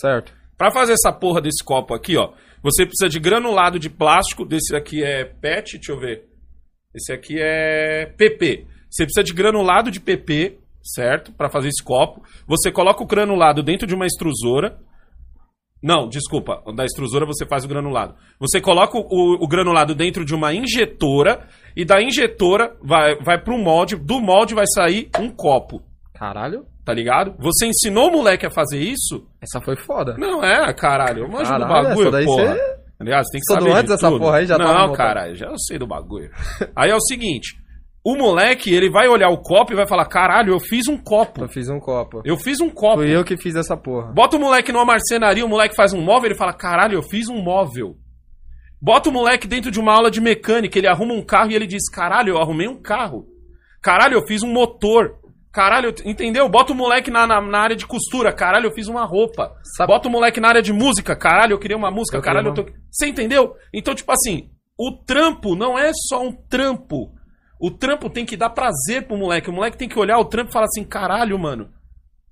Certo. 0.00 0.32
Pra 0.56 0.70
fazer 0.70 0.92
essa 0.92 1.12
porra 1.12 1.40
desse 1.40 1.62
copo 1.64 1.94
aqui, 1.94 2.16
ó, 2.16 2.32
você 2.64 2.86
precisa 2.86 3.10
de 3.10 3.20
granulado 3.20 3.78
de 3.78 3.90
plástico. 3.90 4.46
Desse 4.46 4.74
aqui 4.74 5.04
é 5.04 5.22
PET, 5.22 5.74
deixa 5.74 5.92
eu 5.92 6.00
ver. 6.00 6.24
Esse 6.94 7.12
aqui 7.12 7.36
é 7.38 8.06
PP. 8.16 8.66
Você 8.88 9.04
precisa 9.04 9.22
de 9.22 9.34
granulado 9.34 9.90
de 9.90 10.00
PP, 10.00 10.58
certo? 10.82 11.30
Pra 11.32 11.50
fazer 11.50 11.68
esse 11.68 11.84
copo. 11.84 12.22
Você 12.46 12.72
coloca 12.72 13.02
o 13.02 13.06
granulado 13.06 13.62
dentro 13.62 13.86
de 13.86 13.94
uma 13.94 14.06
extrusora. 14.06 14.78
Não, 15.82 16.08
desculpa. 16.08 16.62
Da 16.74 16.86
extrusora 16.86 17.26
você 17.26 17.44
faz 17.44 17.66
o 17.66 17.68
granulado. 17.68 18.14
Você 18.40 18.62
coloca 18.62 18.96
o, 18.96 19.44
o 19.44 19.46
granulado 19.46 19.94
dentro 19.94 20.24
de 20.24 20.34
uma 20.34 20.54
injetora 20.54 21.46
e 21.76 21.84
da 21.84 22.00
injetora 22.02 22.74
vai, 22.82 23.16
vai 23.16 23.38
pro 23.38 23.58
molde. 23.58 23.94
Do 23.94 24.22
molde 24.22 24.54
vai 24.54 24.64
sair 24.66 25.10
um 25.20 25.28
copo, 25.28 25.82
Caralho. 26.14 26.64
Tá 26.84 26.92
ligado? 26.92 27.34
Você 27.38 27.66
ensinou 27.66 28.08
o 28.08 28.12
moleque 28.12 28.46
a 28.46 28.50
fazer 28.50 28.78
isso? 28.78 29.26
Essa 29.40 29.60
foi 29.64 29.76
foda. 29.76 30.16
Não 30.18 30.42
é, 30.44 30.72
caralho. 30.74 31.24
Eu 31.24 31.28
manjo 31.28 31.52
do 31.52 31.58
Caralho, 31.60 31.68
bagulho, 31.88 32.08
essa 32.08 32.10
daí 32.10 32.24
porra. 32.26 32.54
Tá? 32.56 32.74
Você 33.04 33.04
tem 33.04 33.22
que 33.32 33.38
Estudou 33.38 33.60
saber 33.60 33.72
antes 33.72 33.82
de 33.82 33.88
dessa 33.88 34.08
tudo. 34.08 34.20
porra 34.20 34.36
aí? 34.38 34.46
Já 34.46 34.56
tava 34.56 34.72
Não, 34.72 34.80
montado? 34.88 34.96
caralho, 34.96 35.34
já 35.34 35.46
eu 35.46 35.58
sei 35.58 35.78
do 35.78 35.86
bagulho. 35.86 36.30
aí 36.74 36.90
é 36.90 36.94
o 36.94 37.00
seguinte, 37.00 37.54
o 38.04 38.16
moleque, 38.16 38.72
ele 38.72 38.90
vai 38.90 39.08
olhar 39.08 39.28
o 39.30 39.38
copo 39.42 39.72
e 39.72 39.76
vai 39.76 39.86
falar, 39.86 40.06
caralho, 40.06 40.52
eu 40.54 40.60
fiz 40.60 40.86
um 40.88 40.96
copo. 40.96 41.42
Eu 41.42 41.48
fiz 41.48 41.68
um 41.68 41.80
copo. 41.80 42.20
Eu 42.24 42.36
fiz 42.36 42.60
um 42.60 42.70
copo. 42.70 42.98
Fui 42.98 43.14
eu 43.14 43.24
que 43.24 43.36
fiz 43.36 43.54
essa 43.56 43.76
porra. 43.76 44.12
Bota 44.12 44.36
o 44.36 44.40
moleque 44.40 44.72
numa 44.72 44.84
marcenaria, 44.84 45.44
o 45.44 45.48
moleque 45.48 45.74
faz 45.74 45.92
um 45.92 46.00
móvel, 46.02 46.28
ele 46.30 46.38
fala, 46.38 46.52
caralho, 46.52 46.94
eu 46.96 47.02
fiz 47.02 47.28
um 47.28 47.42
móvel. 47.42 47.96
Bota 48.80 49.08
o 49.08 49.12
moleque 49.12 49.46
dentro 49.48 49.70
de 49.70 49.80
uma 49.80 49.92
aula 49.94 50.10
de 50.10 50.20
mecânica, 50.20 50.78
ele 50.78 50.86
arruma 50.86 51.14
um 51.14 51.24
carro 51.24 51.50
e 51.50 51.54
ele 51.54 51.66
diz, 51.66 51.88
caralho, 51.90 52.34
eu 52.34 52.38
arrumei 52.38 52.68
um 52.68 52.80
carro. 52.80 53.24
Caralho, 53.82 54.14
eu 54.14 54.26
fiz 54.26 54.42
um 54.42 54.52
motor. 54.52 55.16
Caralho, 55.54 55.90
eu- 55.96 56.10
entendeu? 56.10 56.48
Bota 56.48 56.72
o 56.72 56.76
moleque 56.76 57.10
na, 57.12 57.26
na, 57.28 57.40
na 57.40 57.58
área 57.60 57.76
de 57.76 57.86
costura, 57.86 58.32
caralho, 58.32 58.66
eu 58.66 58.72
fiz 58.74 58.88
uma 58.88 59.04
roupa. 59.04 59.54
Sabe- 59.76 59.92
Bota 59.92 60.08
o 60.08 60.10
moleque 60.10 60.40
na 60.40 60.48
área 60.48 60.60
de 60.62 60.72
música, 60.72 61.14
caralho, 61.14 61.52
eu 61.54 61.58
queria 61.60 61.76
uma 61.76 61.92
música, 61.92 62.18
Eu 62.18 62.22
caralho, 62.22 62.48
eu 62.48 62.54
tô... 62.54 62.66
Você 62.90 63.06
entendeu? 63.06 63.54
Então, 63.72 63.94
tipo 63.94 64.10
assim, 64.10 64.50
o 64.76 64.90
trampo 65.06 65.54
não 65.54 65.78
é 65.78 65.92
só 66.08 66.20
um 66.26 66.32
trampo. 66.32 67.12
O 67.60 67.70
trampo 67.70 68.10
tem 68.10 68.26
que 68.26 68.36
dar 68.36 68.50
prazer 68.50 69.06
pro 69.06 69.16
moleque. 69.16 69.48
O 69.48 69.52
moleque 69.52 69.78
tem 69.78 69.88
que 69.88 69.96
olhar 69.98 70.18
o 70.18 70.24
trampo 70.24 70.50
e 70.50 70.52
falar 70.52 70.66
assim, 70.66 70.82
caralho, 70.82 71.38
mano, 71.38 71.70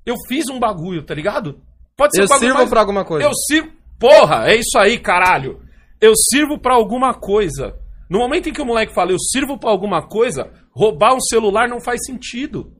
eu 0.04 0.16
fiz 0.26 0.48
um 0.48 0.58
bagulho, 0.58 1.04
tá 1.04 1.14
ligado? 1.14 1.60
Pode 1.96 2.14
ser 2.16 2.22
Eu 2.22 2.24
um 2.24 2.28
bagulho 2.28 2.40
sirvo 2.48 2.58
mais- 2.58 2.70
pra 2.70 2.80
alguma 2.80 3.04
coisa. 3.04 3.24
eu 3.28 3.32
sirvo. 3.34 3.70
Porra, 4.00 4.50
é 4.50 4.56
isso 4.56 4.76
aí, 4.76 4.98
caralho. 4.98 5.60
Eu 6.00 6.12
sirvo 6.16 6.58
pra 6.58 6.74
alguma 6.74 7.14
coisa. 7.14 7.78
No 8.10 8.18
momento 8.18 8.48
em 8.48 8.52
que 8.52 8.60
o 8.60 8.66
moleque 8.66 8.92
fala, 8.92 9.12
eu 9.12 9.18
sirvo 9.20 9.56
pra 9.56 9.70
alguma 9.70 10.02
coisa, 10.02 10.50
roubar 10.74 11.14
um 11.14 11.20
celular 11.20 11.68
não 11.68 11.80
faz 11.80 12.00
sentido. 12.04 12.72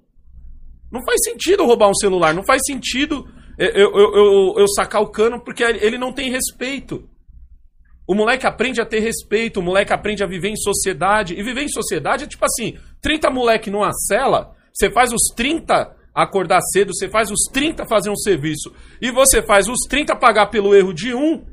Não 0.92 1.02
faz 1.04 1.20
sentido 1.24 1.64
roubar 1.64 1.88
um 1.88 1.94
celular. 1.94 2.34
Não 2.34 2.44
faz 2.44 2.60
sentido 2.66 3.26
eu, 3.58 3.68
eu, 3.68 3.90
eu, 3.96 4.14
eu- 4.14 4.54
eu 4.58 4.68
sacar 4.68 5.00
o 5.02 5.08
cano 5.10 5.40
porque 5.42 5.62
ele 5.62 5.98
não 5.98 6.12
tem 6.12 6.30
respeito. 6.30 7.08
O 8.06 8.14
moleque 8.14 8.46
aprende 8.46 8.80
a 8.80 8.84
ter 8.86 8.98
respeito, 9.00 9.60
o 9.60 9.62
moleque 9.62 9.92
aprende 9.92 10.22
a 10.24 10.26
viver 10.26 10.48
em 10.48 10.56
sociedade. 10.56 11.34
E 11.34 11.42
viver 11.42 11.62
em 11.62 11.68
sociedade 11.68 12.24
é 12.24 12.26
tipo 12.26 12.44
assim: 12.44 12.76
30 13.00 13.30
moleque 13.30 13.70
numa 13.70 13.92
cela, 13.92 14.54
você 14.72 14.90
faz 14.90 15.12
os 15.12 15.22
30 15.36 15.94
acordar 16.14 16.60
cedo, 16.72 16.92
você 16.94 17.08
faz 17.08 17.30
os 17.30 17.44
30 17.52 17.86
fazer 17.86 18.10
um 18.10 18.16
serviço. 18.16 18.72
E 19.00 19.10
você 19.10 19.40
faz 19.42 19.68
os 19.68 19.78
30 19.88 20.14
pagar 20.16 20.46
pelo 20.46 20.74
erro 20.74 20.92
de 20.92 21.14
um. 21.14 21.44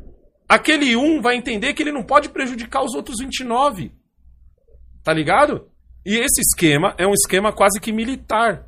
Aquele 0.49 0.95
um 0.95 1.21
vai 1.21 1.36
entender 1.36 1.73
que 1.73 1.84
ele 1.84 1.91
não 1.91 2.04
pode 2.04 2.30
prejudicar 2.30 2.84
os 2.84 2.95
outros 2.95 3.19
29. 3.19 3.91
Tá 5.04 5.13
ligado? 5.13 5.67
E 6.06 6.15
esse 6.17 6.41
esquema 6.41 6.95
é 6.97 7.06
um 7.06 7.13
esquema 7.13 7.54
quase 7.54 7.80
que 7.80 7.91
militar. 7.93 8.65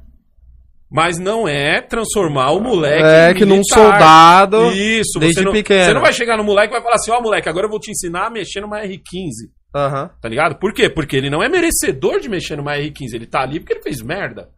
Mas 0.92 1.18
não 1.18 1.48
é 1.48 1.82
transformar 1.82 2.52
o 2.52 2.60
moleque 2.60 3.02
É 3.02 3.34
que 3.34 3.46
num 3.46 3.64
soldado 3.64 4.72
Isso, 4.74 5.20
desde 5.20 5.40
você 5.40 5.46
não, 5.46 5.54
pequeno. 5.54 5.86
Você 5.86 5.94
não 5.94 6.02
vai 6.02 6.12
chegar 6.12 6.36
no 6.36 6.44
moleque 6.44 6.68
e 6.68 6.76
vai 6.76 6.82
falar 6.82 6.96
assim, 6.96 7.12
ó 7.12 7.22
moleque, 7.22 7.48
agora 7.48 7.66
eu 7.66 7.70
vou 7.70 7.80
te 7.80 7.92
ensinar 7.92 8.28
a 8.28 8.30
mexer 8.30 8.60
numa 8.60 8.82
R15. 8.82 9.50
Aham. 9.74 10.12
Tá 10.22 10.28
ligado? 10.28 10.60
Por 10.60 10.74
quê? 10.74 10.90
Porque 10.90 11.16
ele 11.16 11.30
não 11.30 11.42
é 11.42 11.48
merecedor 11.48 12.20
de 12.20 12.28
mexer 12.28 12.58
numa 12.58 12.76
R15. 12.76 13.14
Ele 13.14 13.26
tá 13.26 13.42
ali 13.42 13.60
porque 13.60 13.74
ele 13.74 13.82
fez 13.82 14.02
merda. 14.02 14.50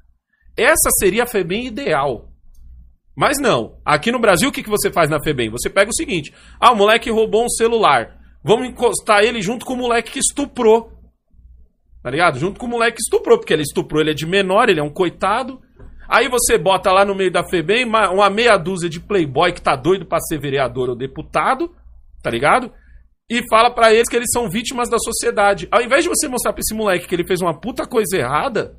Essa 0.58 0.90
seria 0.98 1.24
a 1.24 1.28
FEBEM 1.28 1.68
ideal. 1.68 2.30
Mas 3.16 3.40
não. 3.40 3.78
Aqui 3.86 4.12
no 4.12 4.20
Brasil, 4.20 4.50
o 4.50 4.52
que, 4.52 4.64
que 4.64 4.70
você 4.70 4.92
faz 4.92 5.10
na 5.10 5.22
FEBEM? 5.22 5.52
Você 5.52 5.70
pega 5.70 5.92
o 5.92 5.96
seguinte: 5.96 6.34
ah, 6.60 6.72
o 6.72 6.76
moleque 6.76 7.12
roubou 7.12 7.46
um 7.46 7.50
celular. 7.50 8.18
Vamos 8.44 8.68
encostar 8.68 9.24
ele 9.24 9.42
junto 9.42 9.66
com 9.66 9.74
o 9.74 9.78
moleque 9.78 10.14
que 10.14 10.20
estuprou. 10.20 10.92
Tá 12.02 12.10
ligado? 12.10 12.40
Junto 12.40 12.60
com 12.60 12.66
o 12.66 12.70
moleque 12.70 12.98
que 12.98 13.04
estuprou, 13.04 13.38
porque 13.38 13.54
ele 13.54 13.62
estuprou, 13.62 14.02
ele 14.02 14.12
é 14.12 14.14
de 14.14 14.26
menor, 14.26 14.68
ele 14.68 14.80
é 14.80 14.84
um 14.84 14.90
coitado. 14.90 15.62
Aí 16.14 16.30
você 16.30 16.58
bota 16.60 16.92
lá 16.92 17.04
no 17.04 17.16
meio 17.16 17.32
da 17.32 17.44
FEBEM 17.44 17.86
uma, 17.86 18.30
meia 18.30 18.56
dúzia 18.56 18.88
de 18.88 19.00
playboy 19.00 19.52
que 19.52 19.62
tá 19.62 19.76
doido 19.76 20.06
pra 20.06 20.20
ser 20.20 20.40
vereador 20.40 20.90
ou 20.90 20.96
deputado, 20.96 21.74
tá 22.22 22.30
ligado? 22.30 22.72
E 23.32 23.42
fala 23.50 23.74
pra 23.74 23.92
eles 23.92 24.08
que 24.08 24.16
eles 24.16 24.30
são 24.32 24.48
vítimas 24.50 24.90
da 24.90 25.00
sociedade. 25.00 25.68
Ao 25.72 25.82
invés 25.82 26.04
de 26.04 26.10
você 26.10 26.28
mostrar 26.28 26.54
pra 26.54 26.60
esse 26.60 26.76
moleque 26.76 27.08
que 27.08 27.16
ele 27.16 27.26
fez 27.26 27.42
uma 27.42 27.60
puta 27.60 27.88
coisa 27.88 28.16
errada, 28.16 28.76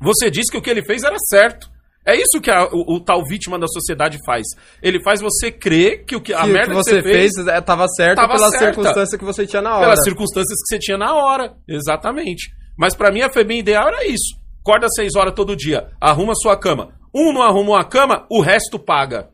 você 0.00 0.30
diz 0.30 0.50
que 0.50 0.56
o 0.58 0.62
que 0.62 0.68
ele 0.70 0.84
fez 0.84 1.02
era 1.04 1.16
certo. 1.18 1.70
É 2.06 2.16
isso 2.16 2.40
que 2.42 2.50
a- 2.50 2.64
o, 2.72 2.96
o 2.96 3.00
tal 3.00 3.22
vítima 3.24 3.58
da 3.58 3.66
sociedade 3.68 4.18
faz. 4.24 4.46
Ele 4.82 5.02
faz 5.02 5.20
você 5.20 5.50
crer 5.52 6.04
que 6.06 6.16
o 6.16 6.20
que 6.20 6.32
a 6.32 6.40
que 6.42 6.46
merda 6.48 6.68
que 6.70 6.74
você 6.74 7.02
fez, 7.02 7.34
fez 7.34 7.46
é, 7.46 7.60
tava 7.60 7.86
certo 7.88 8.16
pela 8.26 8.50
certa. 8.50 8.58
circunstância 8.74 9.18
que 9.18 9.24
você 9.24 9.46
tinha 9.46 9.60
na 9.62 9.74
hora. 9.76 9.80
pelas 9.82 10.04
circunstâncias 10.04 10.58
que 10.62 10.66
você 10.74 10.78
tinha 10.78 10.96
na 10.98 11.14
hora. 11.14 11.54
Exatamente. 11.68 12.50
Mas 12.76 12.94
pra 12.96 13.10
mim 13.12 13.20
a 13.20 13.30
FEBEM 13.30 13.58
ideal 13.60 13.88
era 13.88 14.06
isso. 14.06 14.39
Acorda 14.60 14.86
às 14.86 14.94
6 14.94 15.16
horas 15.16 15.34
todo 15.34 15.56
dia, 15.56 15.90
arruma 16.00 16.34
sua 16.34 16.56
cama. 16.56 16.94
Um 17.14 17.32
não 17.32 17.42
arrumou 17.42 17.76
a 17.76 17.84
cama, 17.84 18.26
o 18.30 18.40
resto 18.40 18.78
paga. 18.78 19.30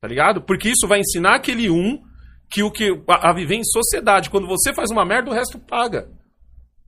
Tá 0.00 0.08
ligado? 0.08 0.42
Porque 0.42 0.68
isso 0.68 0.86
vai 0.86 1.00
ensinar 1.00 1.36
aquele 1.36 1.70
um 1.70 1.98
que 2.50 2.62
o 2.62 2.70
que 2.70 2.90
a, 3.08 3.30
a 3.30 3.32
viver 3.32 3.56
em 3.56 3.64
sociedade. 3.64 4.30
Quando 4.30 4.46
você 4.46 4.74
faz 4.74 4.90
uma 4.90 5.04
merda, 5.04 5.30
o 5.30 5.34
resto 5.34 5.58
paga. 5.58 6.08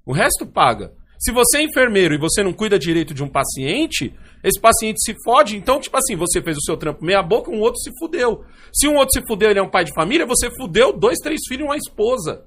O 0.05 0.13
resto 0.13 0.47
paga. 0.47 0.93
Se 1.19 1.33
você 1.33 1.59
é 1.59 1.63
enfermeiro 1.63 2.15
e 2.15 2.19
você 2.19 2.43
não 2.43 2.53
cuida 2.53 2.79
direito 2.79 3.15
de 3.15 3.25
um 3.25 3.29
paciente, 3.29 4.15
esse 4.45 4.61
paciente 4.61 5.03
se 5.03 5.15
fode. 5.25 5.57
Então, 5.57 5.81
tipo 5.81 5.97
assim, 5.97 6.15
você 6.15 6.43
fez 6.43 6.59
o 6.59 6.63
seu 6.63 6.77
trampo 6.77 7.05
meia 7.05 7.23
boca, 7.23 7.51
um 7.51 7.61
outro 7.61 7.81
se 7.81 7.91
fudeu. 7.99 8.45
Se 8.73 8.87
um 8.87 8.97
outro 8.97 9.19
se 9.19 9.27
fudeu, 9.27 9.51
ele 9.51 9.59
é 9.59 9.63
um 9.63 9.71
pai 9.71 9.85
de 9.85 9.95
família, 9.95 10.27
você 10.27 10.51
fudeu 10.51 10.93
dois, 10.93 11.19
três 11.19 11.41
filhos 11.49 11.65
e 11.65 11.69
uma 11.69 11.77
esposa. 11.77 12.45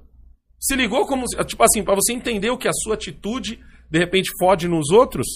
Se 0.58 0.76
ligou 0.76 1.04
como. 1.06 1.24
Tipo 1.44 1.64
assim, 1.64 1.82
pra 1.82 1.94
você 1.94 2.12
entender 2.12 2.50
o 2.50 2.58
que 2.58 2.68
a 2.68 2.72
sua 2.72 2.94
atitude 2.94 3.58
de 3.90 3.98
repente 3.98 4.30
fode 4.38 4.68
nos 4.68 4.90
outros? 4.90 5.26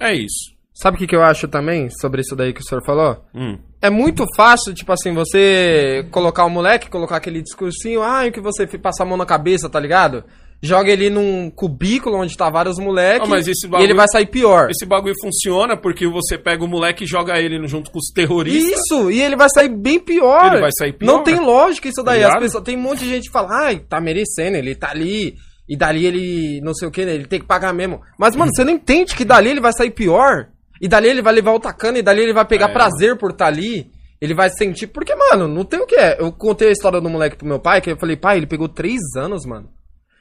É 0.00 0.14
isso. 0.14 0.56
Sabe 0.74 0.96
o 0.96 0.98
que, 0.98 1.08
que 1.08 1.16
eu 1.16 1.22
acho 1.22 1.48
também 1.48 1.88
sobre 2.00 2.20
isso 2.20 2.36
daí 2.36 2.52
que 2.52 2.60
o 2.60 2.64
senhor 2.64 2.84
falou? 2.84 3.24
Hum. 3.34 3.58
É 3.82 3.90
muito 3.90 4.24
fácil, 4.36 4.72
tipo 4.72 4.92
assim, 4.92 5.12
você 5.12 6.06
colocar 6.12 6.44
o 6.44 6.50
moleque, 6.50 6.88
colocar 6.88 7.16
aquele 7.16 7.42
discursinho, 7.42 8.00
ai, 8.02 8.30
que 8.30 8.40
você 8.40 8.66
passa 8.78 9.02
a 9.02 9.06
mão 9.06 9.16
na 9.16 9.26
cabeça, 9.26 9.68
tá 9.68 9.80
ligado? 9.80 10.22
Joga 10.60 10.90
ele 10.90 11.08
num 11.10 11.50
cubículo 11.50 12.16
onde 12.16 12.36
tá 12.36 12.48
vários 12.50 12.78
moleques 12.78 13.30
Ah, 13.30 13.38
esse 13.38 13.66
e 13.66 13.68
bagulho- 13.68 13.86
ele 13.86 13.94
vai 13.94 14.06
sair 14.08 14.26
pior. 14.26 14.68
Esse 14.70 14.84
bagulho 14.86 15.14
funciona 15.20 15.76
porque 15.76 16.06
você 16.08 16.36
pega 16.38 16.64
o 16.64 16.68
moleque 16.68 17.04
e 17.04 17.06
joga 17.06 17.38
ele 17.40 17.64
junto 17.68 17.90
com 17.92 17.98
os 17.98 18.10
terroristas. 18.12 18.80
Isso, 18.80 19.10
e 19.10 19.20
ele 19.22 19.36
vai 19.36 19.48
sair 19.50 19.68
bem 19.68 19.98
pior. 20.00 20.46
Ele 20.52 20.60
vai 20.60 20.70
sair 20.76 20.92
pior. 20.92 21.06
Não 21.12 21.22
tem 21.24 21.38
lógica 21.40 21.88
isso 21.88 22.02
daí. 22.04 22.20
Tá 22.20 22.26
As 22.26 22.28
ligado? 22.34 22.42
pessoas, 22.42 22.64
tem 22.64 22.76
um 22.76 22.82
monte 22.82 23.00
de 23.00 23.08
gente 23.10 23.26
que 23.26 23.32
fala, 23.32 23.48
ai, 23.66 23.78
tá 23.80 24.00
merecendo, 24.00 24.56
ele 24.56 24.74
tá 24.74 24.90
ali, 24.90 25.36
e 25.68 25.76
dali 25.76 26.06
ele, 26.06 26.60
não 26.62 26.72
sei 26.74 26.88
o 26.88 26.90
que, 26.90 27.00
ele 27.02 27.26
tem 27.26 27.40
que 27.40 27.46
pagar 27.46 27.72
mesmo. 27.74 28.00
Mas, 28.18 28.34
mano, 28.34 28.50
você 28.54 28.64
não 28.64 28.72
entende 28.72 29.14
que 29.14 29.24
dali 29.24 29.50
ele 29.50 29.60
vai 29.60 29.72
sair 29.72 29.90
pior, 29.90 30.48
e 30.80 30.88
dali 30.88 31.08
ele 31.08 31.22
vai 31.22 31.32
levar 31.34 31.52
o 31.52 31.60
tacano, 31.60 31.98
e 31.98 32.02
dali 32.02 32.22
ele 32.22 32.32
vai 32.32 32.44
pegar 32.46 32.70
É. 32.70 32.72
prazer 32.72 33.16
por 33.18 33.30
estar 33.32 33.46
ali, 33.46 33.90
ele 34.20 34.34
vai 34.34 34.48
sentir, 34.50 34.86
porque, 34.88 35.14
mano, 35.14 35.46
não 35.46 35.64
tem 35.64 35.80
o 35.80 35.86
que 35.86 35.94
é. 35.96 36.20
Eu 36.20 36.32
contei 36.32 36.68
a 36.68 36.72
história 36.72 37.00
do 37.00 37.08
moleque 37.10 37.36
pro 37.36 37.46
meu 37.46 37.60
pai, 37.60 37.80
que 37.80 37.90
eu 37.90 37.98
falei, 37.98 38.16
pai, 38.16 38.36
ele 38.38 38.46
pegou 38.46 38.68
três 38.68 38.98
anos, 39.16 39.44
mano. 39.44 39.68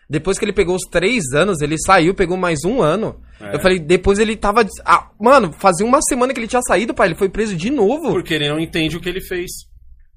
Depois 0.10 0.39
que 0.39 0.45
ele 0.45 0.53
pegou 0.53 0.73
os 0.75 0.83
três 0.89 1.33
anos, 1.36 1.60
ele 1.62 1.75
saiu, 1.77 2.13
pegou 2.15 2.38
mais 2.38 2.60
um 2.63 2.81
ano. 2.81 3.19
É. 3.41 3.55
Eu 3.55 3.60
falei, 3.60 3.77
depois 3.77 4.19
ele 4.19 4.38
tava. 4.38 4.65
Ah, 4.86 5.10
mano, 5.19 5.51
fazia 5.51 5.86
uma 5.86 6.01
semana 6.01 6.33
que 6.33 6.39
ele 6.39 6.47
tinha 6.47 6.62
saído, 6.62 6.93
pai. 6.93 7.10
Ele 7.10 7.15
foi 7.15 7.27
preso 7.27 7.53
de 7.57 7.69
novo. 7.69 8.13
Porque 8.13 8.33
ele 8.33 8.47
não 8.47 8.57
entende 8.57 8.95
o 8.95 9.01
que 9.01 9.10
ele 9.10 9.19
fez. 9.19 9.51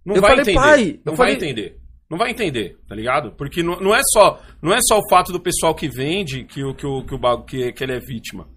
Não 0.07 0.15
Eu 0.15 0.21
vai 0.23 0.31
falei, 0.31 0.43
entender. 0.43 0.59
pai, 0.61 1.01
não 1.05 1.17
vai 1.17 1.33
falei- 1.33 1.35
entender. 1.35 1.77
Não 2.11 2.19
vai 2.19 2.31
entender, 2.33 2.77
tá 2.89 2.95
ligado? 2.95 3.33
Porque 3.37 3.63
não, 3.63 3.79
não 3.79 3.95
é 3.95 4.01
só 4.13 4.43
não 4.61 4.75
é 4.75 4.79
só 4.83 4.99
o 4.99 5.09
fato 5.09 5.31
do 5.31 5.41
pessoal 5.41 5.75
que 5.75 5.89
vende 5.89 6.45
que 6.45 6.65
o 6.65 6.75
que 6.75 6.85
o 6.85 7.05
que, 7.05 7.15
o, 7.15 7.45
que, 7.45 7.73
que 7.73 7.85
ele 7.85 7.95
é 7.95 8.01
vítima, 8.01 8.49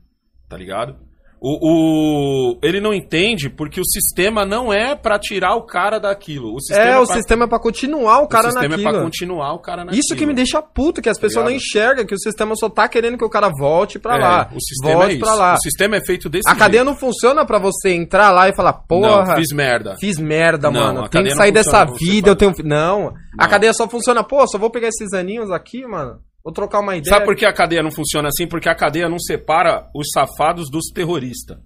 tá 0.49 0.57
ligado? 0.57 0.97
O, 1.45 2.53
o- 2.53 2.57
ele 2.63 2.79
não 2.79 2.93
entende 2.93 3.49
porque 3.49 3.81
o 3.81 3.85
sistema 3.85 4.45
não 4.45 4.71
é 4.71 4.95
pra 4.95 5.19
tirar 5.19 5.55
o 5.55 5.63
cara 5.63 5.99
daquilo. 5.99 6.55
O 6.55 6.61
sistema 6.61 6.85
é, 6.89 6.97
o 6.97 7.05
pra, 7.05 7.15
sistema 7.17 7.43
é 7.43 7.47
pra 7.49 7.59
continuar 7.59 8.19
o 8.21 8.27
cara 8.29 8.47
o 8.47 8.51
sistema 8.51 8.69
naquilo. 8.69 8.87
é 8.89 8.91
pra 8.93 9.01
continuar 9.03 9.53
o 9.53 9.59
cara 9.59 9.83
naquilo. 9.83 9.99
Isso 9.99 10.15
que 10.15 10.25
me 10.25 10.33
deixa 10.33 10.61
puto, 10.61 11.01
que 11.01 11.09
as 11.09 11.19
pessoas 11.19 11.43
não 11.43 11.51
ligado? 11.51 11.61
enxergam, 11.65 12.05
que 12.05 12.15
o 12.15 12.19
sistema 12.19 12.55
só 12.55 12.69
tá 12.69 12.87
querendo 12.87 13.17
que 13.17 13.25
o 13.25 13.29
cara 13.29 13.49
volte 13.59 13.99
pra 13.99 14.15
É, 14.15 14.19
lá. 14.21 14.49
O 14.55 14.61
sistema 14.61 14.93
volte 14.95 15.09
é 15.11 15.13
isso. 15.15 15.19
pra 15.25 15.35
lá. 15.35 15.53
O 15.55 15.61
sistema 15.61 15.95
é 15.97 16.05
feito 16.05 16.29
desse 16.29 16.49
A 16.49 16.55
cadeia 16.55 16.79
jeito. 16.81 16.85
não 16.89 16.95
funciona 16.97 17.45
pra 17.45 17.59
você 17.59 17.89
entrar 17.93 18.31
lá 18.31 18.47
e 18.47 18.55
falar, 18.55 18.71
porra, 18.73 19.25
Não, 19.25 19.35
fiz 19.35 19.51
merda. 19.51 19.97
fiz 19.99 20.17
merda, 20.17 20.71
Não, 20.71 20.79
mano. 20.79 20.99
a 20.99 21.09
Tem 21.09 21.09
cadeia 21.09 21.23
que 21.23 21.29
não 21.31 21.37
sair 21.43 21.51
dessa 21.51 21.83
vida, 21.85 22.29
eu 22.29 22.35
tenho. 22.37 22.53
Não. 22.63 23.07
A 23.37 23.43
Não. 23.43 23.49
cadeia 23.49 23.73
só 23.73 23.85
funciona, 23.89 24.23
pô, 24.23 24.47
só 24.47 24.57
vou 24.57 24.69
pegar 24.69 24.87
esses 24.87 25.11
aninhos 25.11 25.51
aqui, 25.51 25.85
mano. 25.85 26.19
Vou 26.43 26.53
trocar 26.53 26.81
uma 26.81 26.95
ideia. 26.95 27.13
Sabe 27.13 27.25
por 27.25 27.35
que 27.35 27.45
a 27.45 27.53
cadeia 27.53 27.81
não 27.81 27.91
funciona 27.91 28.27
assim? 28.27 28.45
Porque 28.47 28.67
a 28.67 28.75
cadeia 28.75 29.07
não 29.07 29.17
separa 29.17 29.89
os 29.95 30.07
safados 30.13 30.69
dos 30.69 30.87
terroristas. 30.93 31.57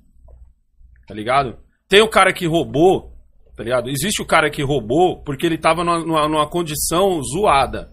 Tá 1.08 1.14
ligado? 1.14 1.58
Tem 1.90 2.02
o 2.02 2.10
cara 2.10 2.32
que 2.32 2.46
roubou, 2.46 3.14
tá 3.56 3.64
ligado? 3.64 3.90
Existe 3.90 4.22
o 4.22 4.26
cara 4.26 4.50
que 4.52 4.62
roubou 4.62 5.24
porque 5.24 5.46
ele 5.46 5.58
tava 5.58 5.84
numa, 5.84 6.28
numa- 6.28 6.50
condição 6.50 7.22
zoada. 7.24 7.90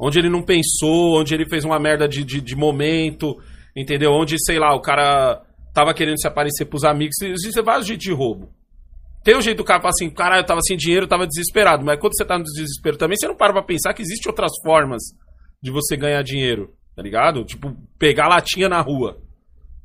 Onde 0.00 0.18
ele 0.18 0.30
não 0.30 0.42
pensou, 0.42 1.18
onde 1.20 1.34
ele 1.34 1.48
fez 1.48 1.64
uma 1.64 1.78
merda 1.78 2.08
de, 2.08 2.24
de, 2.24 2.40
de 2.40 2.54
momento, 2.56 3.36
entendeu? 3.76 4.12
Onde, 4.12 4.36
sei 4.44 4.58
lá, 4.58 4.74
o 4.74 4.80
cara 4.80 5.42
tava 5.74 5.92
querendo 5.92 6.20
se 6.20 6.26
aparecer 6.28 6.64
pros 6.66 6.84
amigos. 6.84 7.16
Existem 7.20 7.62
vários 7.64 7.86
jeitos 7.86 8.04
de 8.06 8.12
roubo. 8.12 8.48
Tem 9.24 9.36
o 9.36 9.42
jeito 9.42 9.58
do 9.58 9.64
cara 9.64 9.80
falar 9.80 9.90
assim, 9.90 10.08
caralho, 10.08 10.40
eu 10.42 10.46
tava 10.46 10.60
sem 10.62 10.76
dinheiro, 10.76 11.04
eu 11.04 11.08
tava 11.08 11.26
desesperado. 11.26 11.84
Mas 11.84 11.98
quando 11.98 12.16
você 12.16 12.24
tá 12.24 12.38
no 12.38 12.44
desespero 12.44 12.96
também, 12.96 13.16
você 13.18 13.26
não 13.26 13.36
para 13.36 13.52
pra 13.52 13.62
pensar 13.62 13.92
que 13.92 14.00
existem 14.00 14.30
outras 14.30 14.52
formas 14.64 15.02
de 15.62 15.70
você 15.70 15.96
ganhar 15.96 16.22
dinheiro, 16.22 16.70
tá 16.94 17.02
ligado? 17.02 17.44
Tipo, 17.44 17.76
pegar 17.98 18.28
latinha 18.28 18.68
na 18.68 18.80
rua. 18.80 19.18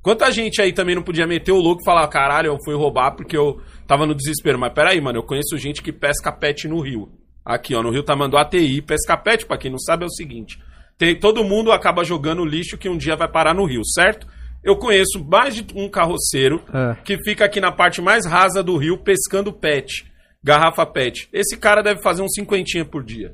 Quanta 0.01 0.29
gente 0.31 0.61
aí 0.61 0.73
também 0.73 0.95
não 0.95 1.01
podia 1.03 1.25
meter 1.25 1.51
o 1.53 1.57
louco 1.61 1.81
e 1.81 1.85
falar, 1.85 2.05
caralho, 2.09 2.47
eu 2.47 2.57
fui 2.65 2.75
roubar 2.75 3.11
porque 3.15 3.37
eu 3.37 3.61
tava 3.87 4.05
no 4.05 4.13
desespero. 4.13 4.59
Mas 4.59 4.73
peraí, 4.73 4.99
mano, 4.99 5.19
eu 5.19 5.23
conheço 5.23 5.57
gente 5.57 5.81
que 5.81 5.93
pesca 5.93 6.31
pet 6.31 6.67
no 6.67 6.81
rio. 6.81 7.09
Aqui, 7.45 7.73
ó, 7.75 7.81
no 7.81 7.89
Rio 7.89 8.03
Tamanduá 8.03 8.41
ATI, 8.41 8.81
pesca 8.81 9.17
pet, 9.17 9.45
pra 9.45 9.57
quem 9.57 9.71
não 9.71 9.77
sabe, 9.79 10.03
é 10.03 10.07
o 10.07 10.09
seguinte. 10.11 10.57
Tem, 10.97 11.17
todo 11.17 11.43
mundo 11.43 11.71
acaba 11.71 12.03
jogando 12.03 12.45
lixo 12.45 12.77
que 12.77 12.87
um 12.89 12.97
dia 12.97 13.15
vai 13.15 13.29
parar 13.29 13.53
no 13.53 13.65
rio, 13.65 13.81
certo? 13.85 14.27
Eu 14.63 14.77
conheço 14.77 15.23
mais 15.25 15.55
de 15.55 15.65
um 15.75 15.89
carroceiro 15.89 16.61
É. 16.73 16.95
que 17.03 17.17
fica 17.23 17.43
aqui 17.45 17.59
na 17.59 17.71
parte 17.71 18.01
mais 18.01 18.25
rasa 18.25 18.61
do 18.63 18.77
rio 18.77 18.97
pescando 18.97 19.51
pet, 19.51 20.05
garrafa 20.41 20.85
pet. 20.85 21.27
Esse 21.33 21.57
cara 21.57 21.81
deve 21.81 22.01
fazer 22.01 22.21
uns 22.21 22.33
cinquentinha 22.33 22.85
por 22.85 23.03
dia. 23.03 23.33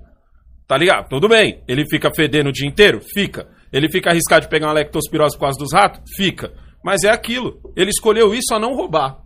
Tá 0.70 0.78
ligado? 0.78 1.10
Tudo 1.10 1.28
bem. 1.28 1.64
Ele 1.68 1.84
fica 1.90 2.12
fedendo 2.16 2.50
o 2.50 2.54
dia 2.54 2.70
inteiro? 2.70 3.02
Fica. 3.02 3.50
Ele 3.74 3.90
fica 3.90 4.12
arriscado 4.12 4.44
de 4.44 4.50
pegar 4.50 4.68
uma 4.68 4.74
lectospirose 4.74 5.36
por 5.36 5.46
causa 5.46 5.58
dos 5.58 5.74
ratos? 5.74 6.00
Fica. 6.16 6.54
Mas 6.86 7.04
é 7.04 7.10
aquilo. 7.10 7.60
Ele 7.76 7.90
escolheu 7.90 8.36
isso 8.36 8.54
a 8.54 8.60
não 8.60 8.76
roubar. 8.76 9.20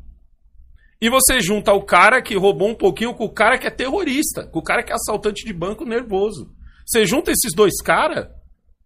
E 1.02 1.10
você 1.10 1.42
junta 1.42 1.74
o 1.74 1.84
cara 1.84 2.22
que 2.22 2.38
roubou 2.38 2.70
um 2.70 2.76
pouquinho 2.76 3.14
com 3.14 3.26
o 3.26 3.34
cara 3.34 3.58
que 3.58 3.68
é 3.68 3.70
terrorista, 3.70 4.48
com 4.48 4.60
o 4.60 4.64
cara 4.64 4.84
que 4.84 4.94
é 4.94 4.96
assaltante 4.96 5.46
de 5.46 5.52
banco 5.52 5.84
nervoso. 5.84 6.50
Você 6.86 7.06
junta 7.06 7.32
esses 7.32 7.54
dois 7.54 7.74
caras, 7.84 8.30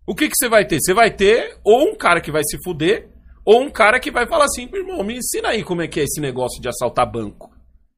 o 0.08 0.16
que, 0.16 0.28
que 0.28 0.36
você 0.36 0.50
vai 0.50 0.66
ter? 0.66 0.80
Você 0.80 0.96
vai 0.96 1.12
ter 1.12 1.60
ou 1.64 1.92
um 1.92 1.96
cara 1.96 2.20
que 2.20 2.32
vai 2.32 2.42
se 2.44 2.58
fuder, 2.64 3.08
ou 3.46 3.62
um 3.62 3.70
cara 3.70 4.00
que 4.00 4.10
vai 4.10 4.28
falar 4.28 4.46
assim, 4.46 4.68
irmão, 4.74 5.04
me 5.04 5.18
ensina 5.18 5.50
aí 5.50 5.64
como 5.64 5.84
é 5.84 5.88
que 5.88 6.00
é 6.00 6.04
esse 6.04 6.20
negócio 6.20 6.60
de 6.60 6.68
assaltar 6.68 7.12
banco. 7.12 7.52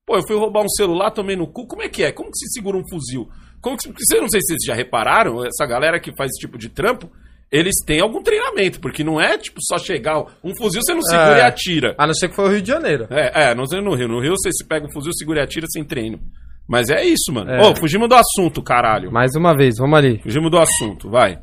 Pô, 0.06 0.18
eu 0.18 0.28
fui 0.28 0.36
roubar 0.36 0.66
um 0.66 0.70
celular, 0.70 1.12
tomei 1.12 1.38
no 1.38 1.48
cu, 1.48 1.66
como 1.66 1.82
é 1.82 1.88
que 1.88 2.04
é? 2.04 2.12
Como 2.12 2.30
que 2.30 2.40
se 2.40 2.50
segura 2.52 2.78
um 2.78 2.84
fuzil? 2.90 3.30
Como 3.62 3.76
que, 3.78 3.88
vocês 3.90 4.22
não 4.22 4.30
sei 4.30 4.40
se 4.42 4.48
vocês 4.48 4.60
já 4.66 4.74
repararam, 4.74 5.46
essa 5.46 5.66
galera 5.66 6.00
que 6.00 6.16
faz 6.16 6.30
esse 6.32 6.40
tipo 6.40 6.58
de 6.58 6.70
trampo, 6.70 7.10
eles 7.52 7.76
têm 7.86 8.00
algum 8.00 8.22
treinamento, 8.22 8.80
porque 8.80 9.04
não 9.04 9.20
é 9.20 9.38
tipo 9.38 9.58
só 9.62 9.78
chegar, 9.78 10.20
um 10.44 10.56
fuzil 10.56 10.82
você 10.82 10.94
não 10.94 11.02
segura 11.02 11.38
É. 11.38 11.40
e 11.40 11.42
atira. 11.42 11.96
A 11.98 12.06
não 12.08 12.14
ser 12.14 12.30
que 12.30 12.36
foi 12.36 12.46
o 12.46 12.52
Rio 12.52 12.62
de 12.62 12.68
Janeiro. 12.68 13.08
É, 13.10 13.50
é, 13.52 13.56
não 13.56 13.66
sei 13.66 13.82
no 13.82 13.96
Rio. 13.96 14.08
No 14.08 14.20
Rio 14.22 14.34
você 14.38 14.52
se 14.52 14.66
pega 14.66 14.86
um 14.86 14.92
fuzil, 14.92 15.12
segura 15.14 15.40
e 15.42 15.44
atira 15.44 15.66
sem 15.70 15.84
treino. 15.84 16.20
Mas 16.68 16.90
é 16.92 17.04
isso, 17.04 17.34
mano. 17.34 17.50
É. 17.50 17.62
Ô, 17.68 17.76
fugimos 17.76 18.08
do 18.08 18.16
assunto, 18.16 18.62
caralho. 18.62 19.12
Mais 19.12 19.36
uma 19.36 19.56
vez, 19.56 19.76
vamos 19.80 19.98
ali. 19.98 20.20
Fugimos 20.22 20.52
do 20.52 20.60
assunto, 20.60 21.10
vai. 21.10 21.40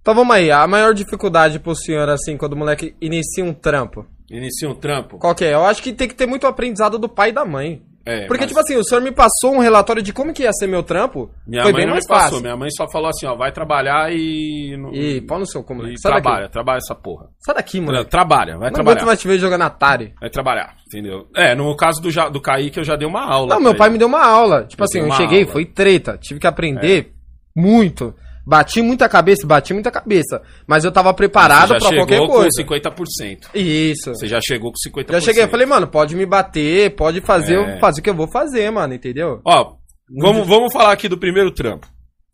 Então 0.00 0.14
vamos 0.14 0.34
aí, 0.34 0.50
a 0.50 0.66
maior 0.66 0.92
dificuldade 0.94 1.58
pro 1.58 1.74
senhor, 1.74 2.08
assim, 2.08 2.36
quando 2.36 2.54
o 2.54 2.56
moleque 2.56 2.94
inicia 3.00 3.44
um 3.44 3.52
trampo. 3.54 4.06
Inicia 4.30 4.68
um 4.68 4.74
trampo. 4.74 5.18
Qual 5.18 5.34
que 5.34 5.44
é? 5.44 5.54
Eu 5.54 5.64
acho 5.64 5.82
que 5.82 5.92
tem 5.92 6.08
que 6.08 6.14
ter 6.14 6.26
muito 6.26 6.46
aprendizado 6.46 6.98
do 6.98 7.08
pai 7.08 7.28
e 7.30 7.32
da 7.32 7.44
mãe. 7.44 7.82
É, 8.06 8.26
Porque, 8.26 8.42
mas 8.42 8.48
tipo 8.48 8.60
assim, 8.60 8.76
o 8.76 8.84
senhor 8.84 9.00
me 9.00 9.10
passou 9.10 9.54
um 9.54 9.60
relatório 9.60 10.02
de 10.02 10.12
como 10.12 10.32
que 10.34 10.42
ia 10.42 10.52
ser 10.52 10.66
meu 10.66 10.82
trampo. 10.82 11.30
minha 11.46 11.62
foi 11.62 11.72
mãe 11.72 11.80
bem 11.80 11.86
não 11.86 11.94
mais 11.94 12.04
me 12.04 12.08
passou. 12.08 12.24
fácil. 12.28 12.40
Minha 12.42 12.56
mãe 12.56 12.68
só 12.70 12.86
falou 12.90 13.08
assim, 13.08 13.24
ó, 13.26 13.34
vai 13.34 13.50
trabalhar 13.50 14.12
e... 14.12 14.76
não- 14.76 14.92
E 14.92 15.22
pau 15.22 15.38
no 15.38 15.46
seu 15.46 15.62
como 15.64 15.86
e 15.86 15.98
Sai 15.98 16.12
trabalha, 16.12 16.42
daqui. 16.42 16.52
trabalha 16.52 16.76
essa 16.78 16.94
porra. 16.94 17.28
Sai 17.38 17.54
daqui, 17.54 17.80
moleque. 17.80 18.10
Trabalha, 18.10 18.58
vai 18.58 18.68
Não 18.68 18.74
trabalhar. 18.74 18.96
aguento 18.98 19.06
mais 19.06 19.20
te 19.20 19.26
ver 19.26 19.38
jogando 19.38 19.62
Atari. 19.62 20.12
Vai 20.20 20.28
trabalhar, 20.28 20.74
entendeu? 20.86 21.26
É, 21.34 21.54
no 21.54 21.74
caso 21.76 22.02
do, 22.02 22.10
do 22.30 22.40
Kaique 22.42 22.78
eu 22.78 22.84
já 22.84 22.94
dei 22.94 23.08
uma 23.08 23.24
aula. 23.24 23.54
Não, 23.54 23.60
meu 23.62 23.74
pai 23.74 23.88
ele. 23.88 23.92
me 23.94 23.98
deu 23.98 24.08
uma 24.08 24.22
aula. 24.26 24.64
Tipo 24.64 24.82
Eu 24.82 24.84
assim, 24.84 24.98
eu 25.00 25.10
cheguei, 25.12 25.38
aula. 25.40 25.48
É. 25.50 25.52
foi 25.52 25.64
treta. 25.64 26.18
Tive 26.20 26.38
que 26.40 26.46
aprender 26.46 27.12
muito. 27.56 28.14
Bati 28.46 28.82
muita 28.82 29.08
cabeça, 29.08 29.46
bati 29.46 29.72
muita 29.72 29.90
cabeça. 29.90 30.42
Mas 30.66 30.84
eu 30.84 30.92
tava 30.92 31.14
preparado 31.14 31.68
Você 31.68 31.80
já 31.80 31.88
chegou 31.88 31.96
qualquer 32.06 32.20
com 32.20 32.26
coisa. 32.28 32.62
50%. 32.62 33.48
Isso. 33.54 34.14
Você 34.14 34.26
já 34.28 34.40
chegou 34.40 34.70
com 34.70 34.76
50%. 34.90 35.12
Já 35.12 35.20
cheguei, 35.20 35.42
eu 35.44 35.48
falei, 35.48 35.66
mano, 35.66 35.86
pode 35.86 36.14
me 36.14 36.26
bater, 36.26 36.94
pode 36.94 37.20
fazer, 37.22 37.58
É. 37.58 37.78
fazer 37.78 38.00
o 38.00 38.04
que 38.04 38.10
eu 38.10 38.14
vou 38.14 38.28
fazer, 38.28 38.70
mano, 38.70 38.92
entendeu? 38.94 39.40
Ó, 39.44 39.76
vamos, 40.20 40.46
vamos 40.46 40.72
falar 40.72 40.92
aqui 40.92 41.08
do 41.08 41.16
primeiro 41.18 41.50
trampo. 41.50 41.86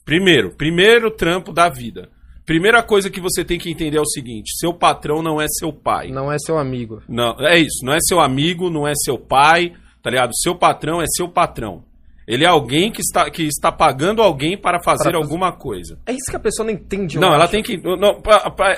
Primeiro, 0.04 0.50
primeiro 0.56 1.11
trampo 1.11 1.52
da 1.52 1.68
vida. 1.68 2.08
Primeira 2.44 2.82
coisa 2.82 3.08
que 3.08 3.20
você 3.20 3.44
tem 3.44 3.58
que 3.61 3.70
entender 3.70 3.96
é 3.98 4.00
o 4.00 4.06
seguinte: 4.06 4.50
seu 4.58 4.74
patrão 4.74 5.22
não 5.22 5.40
é 5.40 5.46
seu 5.48 5.72
pai. 5.72 6.08
Não 6.08 6.32
é 6.32 6.36
seu 6.38 6.58
amigo. 6.58 7.00
Não, 7.08 7.36
é 7.38 7.56
isso, 7.61 7.84
não 7.84 7.92
é 7.92 7.98
seu 8.00 8.18
amigo, 8.18 8.68
não 8.68 8.88
é 8.88 8.92
seu 8.96 9.16
pai, 9.16 9.72
tá 10.02 10.11
ligado? 10.11 10.32
Seu 10.34 10.56
patrão 10.56 11.00
é 11.00 11.04
seu 11.06 11.28
patrão. 11.28 11.84
Ele 12.31 12.45
é 12.45 12.47
alguém 12.47 12.93
que 12.93 13.01
está, 13.01 13.28
que 13.31 13.43
está 13.43 13.72
pagando 13.72 14.22
alguém 14.22 14.57
para 14.57 14.81
fazer 14.83 15.05
fazer- 15.05 15.16
alguma 15.16 15.51
coisa. 15.53 15.99
É 16.07 16.12
isso 16.12 16.31
que 16.31 16.37
a 16.37 16.41
pessoa 16.41 16.64
não 16.66 16.72
entende. 16.72 17.18
Não, 17.18 17.35
ela 17.35 17.45
acho. 17.45 17.51
tem 17.53 17.62
que. 17.62 17.76
Não, 17.76 18.22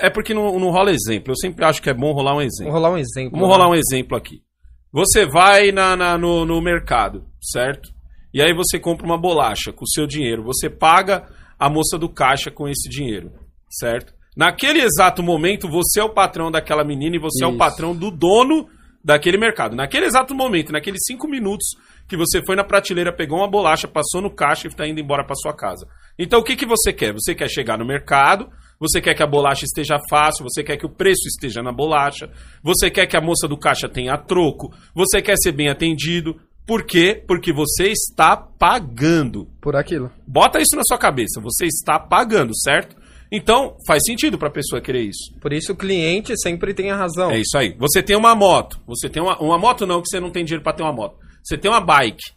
é 0.01 0.09
porque 0.09 0.33
não, 0.33 0.59
não 0.59 0.71
rola 0.71 0.91
exemplo. 0.91 1.33
Eu 1.33 1.37
sempre 1.37 1.65
acho 1.65 1.83
que 1.83 1.91
é 1.91 1.95
bom 1.95 2.13
rolar 2.13 2.35
um 2.37 2.41
exemplo. 2.41 2.73
Vamos 2.73 2.75
rolar 2.81 2.91
um 2.95 2.99
exemplo. 2.99 3.31
Vamos 3.39 3.49
rolar 3.49 3.69
um 3.69 3.75
exemplo 3.75 4.17
aqui. 4.17 4.41
Você 4.93 5.27
vai 5.27 5.71
na, 5.73 5.97
na- 5.97 6.17
no, 6.19 6.45
no 6.47 6.61
mercado, 6.63 7.25
certo? 7.41 7.91
E 8.33 8.41
aí 8.41 8.55
você 8.55 8.79
compra 8.79 9.05
uma 9.05 9.19
bolacha 9.21 9.73
com 9.73 9.85
o 9.85 9.89
seu 9.89 10.07
dinheiro. 10.07 10.43
Você 10.45 10.71
paga 10.71 11.27
a 11.59 11.69
moça 11.69 11.99
do 11.99 12.09
caixa 12.09 12.51
com 12.51 12.67
esse 12.69 12.89
dinheiro, 12.89 13.31
certo? 13.69 14.15
Naquele 14.35 14.81
exato 14.81 15.23
momento, 15.23 15.69
você 15.69 16.01
é 16.01 16.05
o 16.05 16.15
patrão 16.15 16.51
daquela 16.51 16.83
menina 16.85 17.17
e 17.17 17.21
você 17.21 17.45
é 17.45 17.47
o 17.47 17.51
Isso. 17.51 17.59
patrão 17.59 17.95
do 17.95 18.11
dono 18.11 18.67
daquele 19.05 19.37
mercado. 19.37 19.77
Naquele 19.77 20.07
exato 20.07 20.35
momento, 20.35 20.73
naqueles 20.73 21.01
cinco 21.07 21.29
minutos 21.29 21.67
que 22.09 22.17
você 22.17 22.43
foi 22.45 22.57
na 22.57 22.65
prateleira, 22.65 23.13
pegou 23.13 23.39
uma 23.39 23.49
bolacha, 23.49 23.89
passou 23.89 24.21
no 24.21 24.31
caixa 24.31 24.67
e 24.67 24.71
está 24.71 24.87
indo 24.87 25.01
embora 25.01 25.25
para 25.25 25.37
sua 25.37 25.55
casa. 25.55 25.87
Então, 26.19 26.41
o 26.41 26.45
que, 26.45 26.57
que 26.57 26.67
você 26.67 26.93
quer? 26.93 27.13
Você 27.13 27.35
quer 27.35 27.49
chegar 27.49 27.79
no 27.79 27.87
mercado, 27.87 28.49
você 28.79 29.01
quer 29.01 29.15
que 29.15 29.23
a 29.23 29.27
bolacha 29.27 29.65
esteja 29.65 29.99
fácil, 30.11 30.45
você 30.45 30.63
quer 30.63 30.77
que 30.77 30.85
o 30.85 30.91
preço 30.91 31.29
esteja 31.29 31.63
na 31.63 31.73
bolacha, 31.73 32.29
você 32.63 32.91
quer 32.91 33.07
que 33.07 33.17
a 33.17 33.21
moça 33.21 33.47
do 33.47 33.57
caixa 33.57 33.89
tenha 33.89 34.19
troco, 34.19 34.75
você 34.95 35.23
quer 35.23 35.37
ser 35.37 35.53
bem 35.53 35.69
atendido. 35.69 36.37
Por 36.67 36.85
quê? 36.85 37.23
Porque 37.27 37.53
você 37.53 37.89
está 37.89 38.37
pagando. 38.37 39.49
Por 39.61 39.75
aquilo. 39.77 40.11
Bota 40.27 40.61
isso 40.61 40.77
na 40.77 40.83
sua 40.85 40.99
cabeça, 40.99 41.41
você 41.41 41.67
está 41.67 41.99
pagando, 41.99 42.53
certo? 42.57 42.97
Então, 43.35 43.77
faz 43.87 44.03
sentido 44.05 44.37
para 44.37 44.49
a 44.49 44.53
pessoa 44.53 44.83
querer 44.83 45.05
isso. 45.05 45.33
Por 45.41 45.55
isso 45.55 45.73
o 45.73 45.77
cliente 45.77 46.37
sempre 46.39 46.75
tem 46.75 46.91
a 46.91 46.97
razão. 46.97 47.31
É 47.31 47.41
isso 47.41 47.57
aí. 47.57 47.75
Você 47.79 48.03
tem 48.03 48.15
uma 48.15 48.35
moto. 48.35 48.79
Você 48.87 49.09
tem 49.09 49.23
uma, 49.23 49.41
uma 49.41 49.57
moto 49.57 49.87
não, 49.87 50.03
que 50.03 50.09
você 50.09 50.21
não 50.21 50.31
tem 50.31 50.45
dinheiro 50.45 50.63
pra 50.63 50.75
ter 50.75 50.83
uma 50.83 50.93
moto. 50.93 51.17
Você 51.43 51.59
tem 51.59 51.70
uma 51.70 51.80
bike. 51.80 52.32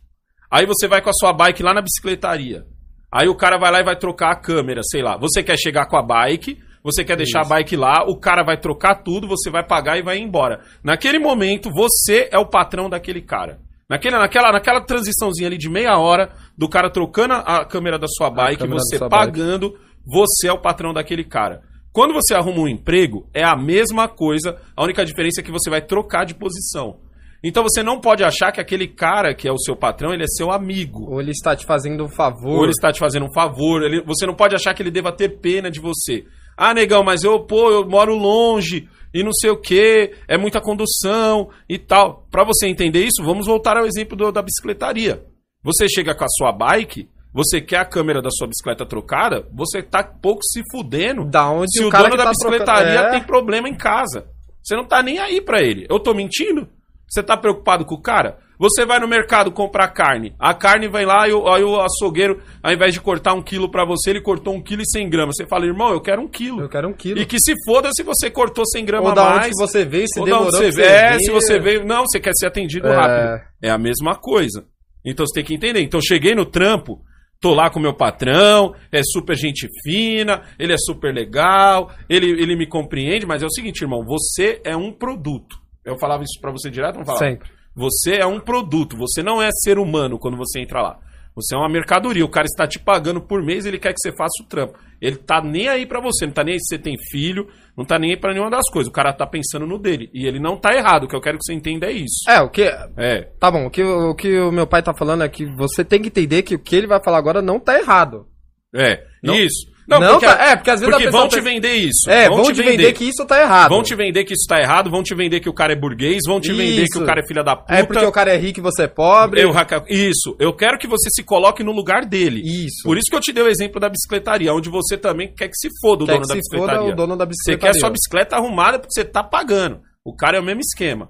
Aí 0.49 0.65
você 0.65 0.87
vai 0.87 1.01
com 1.01 1.09
a 1.09 1.13
sua 1.13 1.33
bike 1.33 1.61
lá 1.61 1.73
na 1.73 1.81
bicicletaria. 1.81 2.65
Aí 3.11 3.27
o 3.27 3.35
cara 3.35 3.57
vai 3.57 3.71
lá 3.71 3.79
e 3.79 3.83
vai 3.83 3.95
trocar 3.95 4.31
a 4.31 4.35
câmera, 4.35 4.81
sei 4.83 5.01
lá. 5.01 5.17
Você 5.17 5.43
quer 5.43 5.57
chegar 5.57 5.85
com 5.87 5.97
a 5.97 6.01
bike, 6.01 6.57
você 6.83 7.03
quer 7.03 7.15
deixar 7.15 7.41
a 7.41 7.45
bike 7.45 7.75
lá, 7.75 8.03
o 8.07 8.17
cara 8.19 8.43
vai 8.43 8.57
trocar 8.57 8.95
tudo, 9.03 9.27
você 9.27 9.49
vai 9.49 9.65
pagar 9.65 9.97
e 9.97 10.03
vai 10.03 10.17
embora. 10.17 10.61
Naquele 10.83 11.17
momento, 11.17 11.71
você 11.71 12.29
é 12.31 12.37
o 12.37 12.45
patrão 12.45 12.89
daquele 12.89 13.21
cara. 13.21 13.59
Naquele, 13.89 14.17
naquela, 14.17 14.51
naquela 14.51 14.81
transiçãozinha 14.81 15.47
ali 15.47 15.57
de 15.57 15.69
meia 15.69 15.97
hora, 15.97 16.31
do 16.57 16.67
cara 16.67 16.89
trocando 16.89 17.35
a 17.35 17.61
a 17.61 17.65
câmera 17.65 17.99
da 17.99 18.07
sua 18.07 18.29
bike, 18.29 18.67
você 18.67 18.97
sua 18.97 19.07
bike. 19.07 19.25
pagando, 19.25 19.77
você 20.05 20.47
é 20.47 20.53
o 20.53 20.61
patrão 20.61 20.93
daquele 20.93 21.23
cara. 21.23 21.61
Quando 21.91 22.13
você 22.13 22.35
arruma 22.35 22.61
um 22.61 22.67
emprego, 22.67 23.29
é 23.33 23.43
a 23.43 23.55
mesma 23.55 24.07
coisa, 24.07 24.59
a 24.75 24.83
única 24.83 25.05
diferença 25.05 25.39
é 25.39 25.43
que 25.43 25.51
você 25.51 25.69
vai 25.69 25.81
trocar 25.81 26.25
de 26.25 26.35
posição. 26.35 26.99
Então 27.47 27.61
você 27.61 27.83
não 27.83 27.99
pode 28.01 28.23
achar 28.23 28.51
que 28.51 28.59
aquele 28.59 28.87
cara 28.87 29.35
que 29.35 29.47
é 29.47 29.51
o 29.51 29.57
seu 29.59 29.75
patrão, 29.75 30.11
ele 30.11 30.23
é 30.23 30.27
seu 30.27 30.51
amigo. 30.51 31.11
Ou 31.11 31.21
ele 31.21 31.29
está 31.31 31.55
te 31.55 31.63
fazendo 31.65 32.03
um 32.03 32.09
favor. 32.09 32.57
Ou 32.57 32.63
ele 32.63 32.71
está 32.71 32.91
te 32.91 32.99
fazendo 32.99 33.25
um 33.27 33.33
favor. 33.33 33.83
ele- 33.83 34.01
você 34.03 34.25
não 34.25 34.33
pode 34.33 34.55
achar 34.55 34.73
que 34.73 34.81
ele 34.81 34.89
deva 34.89 35.11
ter 35.11 35.29
pena 35.39 35.69
de 35.69 35.79
você. 35.79 36.23
Ah, 36.57 36.73
negão, 36.73 37.03
mas 37.03 37.23
eu, 37.23 37.39
pô, 37.45 37.69
eu 37.69 37.87
moro 37.87 38.15
longe 38.15 38.87
e 39.13 39.23
não 39.23 39.31
sei 39.31 39.51
o 39.51 39.61
que, 39.61 40.11
é 40.27 40.37
muita 40.37 40.59
condução 40.59 41.49
e 41.69 41.77
tal. 41.77 42.25
Pra 42.31 42.43
você 42.43 42.67
entender 42.67 43.03
isso, 43.05 43.23
vamos 43.23 43.45
voltar 43.45 43.77
ao 43.77 43.85
exemplo 43.85 44.17
do- 44.17 44.31
da 44.31 44.41
bicicletaria. 44.41 45.23
Você 45.63 45.87
chega 45.87 46.15
com 46.15 46.23
a 46.23 46.29
sua 46.29 46.51
bike, 46.51 47.07
você 47.33 47.59
quer 47.61 47.77
a 47.77 47.85
câmera 47.85 48.21
da 48.21 48.29
sua 48.31 48.47
bicicleta 48.47 48.85
trocada, 48.85 49.45
você 49.53 49.83
tá 49.83 50.03
pouco 50.03 50.41
se 50.43 50.61
fudendo 50.71 51.25
Da 51.29 51.49
onde 51.51 51.71
se 51.77 51.83
o 51.83 51.89
o, 51.89 51.91
dono 51.91 52.15
da 52.17 52.23
tá 52.23 52.29
bicicletaria 52.31 52.91
trocando- 52.93 53.07
É. 53.15 53.19
tem 53.19 53.23
problema 53.27 53.69
em 53.69 53.75
casa. 53.75 54.25
Você 54.63 54.75
não 54.75 54.85
tá 54.85 55.03
nem 55.03 55.19
aí 55.19 55.41
pra 55.41 55.61
ele. 55.61 55.85
Eu 55.89 55.99
tô 55.99 56.13
mentindo? 56.13 56.67
Você 57.07 57.23
tá 57.23 57.37
preocupado 57.37 57.85
com 57.85 57.95
o 57.95 58.01
cara? 58.01 58.37
Você 58.57 58.85
vai 58.85 58.99
no 58.99 59.07
mercado 59.07 59.51
comprar 59.51 59.89
carne. 59.89 60.33
A 60.39 60.53
carne 60.53 60.87
vai 60.87 61.05
lá 61.05 61.27
e 61.27 61.33
o, 61.33 61.47
aí 61.47 61.63
o 61.63 61.79
açougueiro, 61.81 62.41
ao 62.63 62.71
invés 62.71 62.93
de 62.93 63.01
cortar 63.01 63.33
um 63.33 63.41
quilo 63.41 63.69
pra 63.69 63.85
você, 63.85 64.11
ele 64.11 64.21
cortou 64.21 64.55
um 64.55 64.61
quilo 64.63 64.81
e 64.81 64.85
cem 64.89 65.09
gramas. 65.09 65.35
Você 65.35 65.45
fala, 65.45 65.65
irmão, 65.65 65.91
eu 65.91 65.99
quero 66.01 66.21
um 66.21 66.27
quilo. 66.27 66.61
Eu 66.61 66.69
quero 66.69 66.87
um 66.87 66.93
quilo. 66.93 67.19
E 67.19 67.25
que 67.25 67.37
se 67.39 67.53
foda 67.65 67.89
se 67.93 68.01
você 68.01 68.29
cortou 68.29 68.65
100 68.65 68.85
gramas 68.85 69.09
Ou 69.09 69.15
da 69.15 69.23
mais. 69.25 69.37
onde 69.39 69.49
que 69.49 69.57
você 69.57 69.83
veio, 69.85 70.07
se 70.07 70.19
ou 70.19 70.25
demorou 70.25 70.51
você 70.51 70.71
veio. 70.71 70.87
É, 70.87 71.19
se 71.19 71.31
você 71.31 71.59
veio. 71.59 71.85
Não, 71.85 72.03
você 72.07 72.19
quer 72.19 72.31
ser 72.33 72.47
atendido 72.47 72.87
É. 72.87 72.95
rápido. 72.95 73.45
É 73.61 73.69
a 73.69 73.77
mesma 73.77 74.15
coisa. 74.15 74.65
Então 75.05 75.25
você 75.25 75.33
tem 75.35 75.43
que 75.43 75.53
entender. 75.53 75.81
Então 75.81 75.99
cheguei 76.01 76.33
no 76.33 76.45
trampo, 76.45 77.01
tô 77.41 77.53
lá 77.53 77.69
com 77.69 77.77
o 77.77 77.81
meu 77.81 77.93
patrão, 77.93 78.73
é 78.91 79.01
super 79.03 79.35
gente 79.35 79.67
fina, 79.83 80.41
ele 80.57 80.71
é 80.73 80.77
super 80.77 81.13
legal, 81.13 81.91
ele, 82.09 82.27
ele 82.31 82.55
me 82.55 82.65
compreende, 82.67 83.25
mas 83.25 83.43
é 83.43 83.45
o 83.45 83.51
seguinte, 83.51 83.81
irmão, 83.81 84.03
você 84.05 84.61
é 84.63 84.75
um 84.77 84.91
produto. 84.93 85.57
Eu 85.85 85.97
falava 85.97 86.23
isso 86.23 86.39
pra 86.41 86.51
você 86.51 86.69
direto, 86.69 86.97
não 86.97 87.05
falava? 87.05 87.23
Sempre. 87.25 87.49
Você 87.75 88.15
é 88.15 88.25
um 88.25 88.39
produto, 88.39 88.97
você 88.97 89.21
não 89.21 89.41
é 89.41 89.49
ser 89.51 89.77
humano 89.77 90.17
quando 90.17 90.37
você 90.37 90.59
entra 90.59 90.81
lá. 90.81 90.99
Você 91.35 91.53
é 91.53 91.57
uma 91.57 91.67
mercadoria, 91.67 92.23
o 92.23 92.29
cara 92.29 92.45
está 92.45 92.65
te 92.65 92.79
pagando 92.79 93.19
por 93.21 93.43
mês, 93.43 93.65
ele 93.65 93.77
quer 93.77 93.91
que 93.93 93.99
você 93.99 94.15
faça 94.15 94.41
o 94.41 94.47
trampo. 94.47 94.79
Ele 95.01 95.17
tá 95.17 95.41
nem 95.41 95.67
aí 95.67 95.85
pra 95.85 95.99
você, 95.99 96.25
não 96.25 96.31
tá 96.33 96.45
nem 96.45 96.53
aí 96.53 96.59
se 96.61 96.67
você 96.69 96.79
tem 96.81 96.95
filho, 97.11 97.49
não 97.77 97.83
tá 97.83 97.99
nem 97.99 98.11
aí 98.11 98.17
pra 98.17 98.31
nenhuma 98.31 98.49
das 98.49 98.69
coisas. 98.71 98.89
O 98.89 98.93
cara 98.93 99.11
tá 99.11 99.27
pensando 99.27 99.67
no 99.67 99.77
dele. 99.77 100.09
E 100.13 100.25
ele 100.25 100.39
não 100.39 100.57
tá 100.57 100.73
errado, 100.73 101.03
o 101.03 101.07
que 101.09 101.15
eu 101.15 101.19
quero 101.19 101.37
que 101.37 101.43
você 101.43 101.53
entenda 101.53 101.87
é 101.87 101.91
isso. 101.91 102.23
É, 102.29 102.39
o 102.39 102.49
que. 102.49 102.61
É, 102.97 103.23
Tá 103.37 103.51
bom, 103.51 103.65
o 103.65 103.69
que, 103.69 103.83
o 103.83 104.15
que 104.15 104.39
o 104.39 104.49
meu 104.53 104.65
pai 104.65 104.81
tá 104.81 104.93
falando 104.93 105.25
é 105.25 105.29
que 105.29 105.45
você 105.57 105.83
tem 105.83 106.01
que 106.01 106.07
entender 106.07 106.41
que 106.43 106.55
o 106.55 106.59
que 106.59 106.73
ele 106.73 106.87
vai 106.87 107.03
falar 107.03 107.17
agora 107.17 107.41
não 107.41 107.59
tá 107.59 107.77
errado. 107.77 108.25
é, 108.73 109.05
Não- 109.21 109.35
isso. 109.35 109.67
Não, 109.87 110.19
tá- 110.19 110.45
é, 110.47 110.55
porque 110.55 110.71
às 110.71 110.79
vezes 110.79 110.95
porque 110.95 111.09
vão 111.11 111.27
te 111.27 111.35
pensa- 111.35 111.49
vender 111.49 111.73
isso. 111.75 112.09
É, 112.09 112.27
vão, 112.27 112.41
te 112.43 112.53
vender. 112.53 112.91
que 112.93 113.03
isso 113.03 113.23
tá 113.25 113.39
errado. 113.39 113.69
Vão 113.69 113.83
te 113.83 113.93
vender 113.93 114.23
que 114.23 114.33
isso 114.33 114.47
tá 114.47 114.59
errado, 114.59 114.89
vão 114.89 115.03
te 115.03 115.13
vender 115.13 115.39
que 115.39 115.47
o 115.49 115.53
cara 115.53 115.73
é 115.73 115.75
burguês, 115.75 116.21
vão 116.27 116.41
te 116.41 116.51
vender 116.51 116.85
que 116.85 116.89
Isso. 116.93 117.03
o 117.03 117.05
cara 117.05 117.21
é 117.21 117.27
filha 117.27 117.43
da 117.43 117.55
puta. 117.55 117.73
É 117.75 117.83
porque 117.83 118.03
o 118.05 118.11
cara 118.11 118.33
é 118.33 118.37
rico 118.37 118.59
e 118.59 118.63
você 118.63 118.83
é 118.83 118.87
pobre. 118.87 119.41
Eu, 119.41 119.51
isso, 119.87 120.35
eu 120.39 120.53
quero 120.53 120.77
que 120.79 120.87
você 120.87 121.09
se 121.11 121.23
coloque 121.23 121.63
no 121.63 121.71
lugar 121.71 122.03
dele. 122.05 122.41
Isso. 122.43 122.81
Por 122.83 122.97
isso 122.97 123.05
que 123.09 123.15
eu 123.15 123.21
te 123.21 123.31
dei 123.31 123.43
o 123.43 123.47
exemplo 123.47 123.79
da 123.79 123.87
bicicletaria, 123.89 124.53
onde 124.53 124.69
você 124.69 124.97
também 124.97 125.31
quer 125.33 125.49
que 125.49 125.55
se 125.57 125.69
foda 125.81 126.03
o 126.03 126.07
Quer 126.07 126.13
dono 126.13 126.21
que 126.23 126.27
da 126.29 126.33
se 126.33 126.39
bicicletaria. 126.39 126.79
foda 126.81 126.91
o 126.91 126.95
dono 126.95 127.15
da 127.17 127.25
Você 127.25 127.29
bicicletaria. 127.29 127.73
quer 127.73 127.79
sua 127.79 127.89
bicicleta 127.91 128.35
arrumada 128.37 128.79
porque 128.79 128.93
você 128.93 129.05
tá 129.05 129.23
pagando. 129.23 129.81
O 130.03 130.15
cara 130.15 130.37
é 130.37 130.39
o 130.39 130.43
mesmo 130.43 130.61
esquema. 130.61 131.09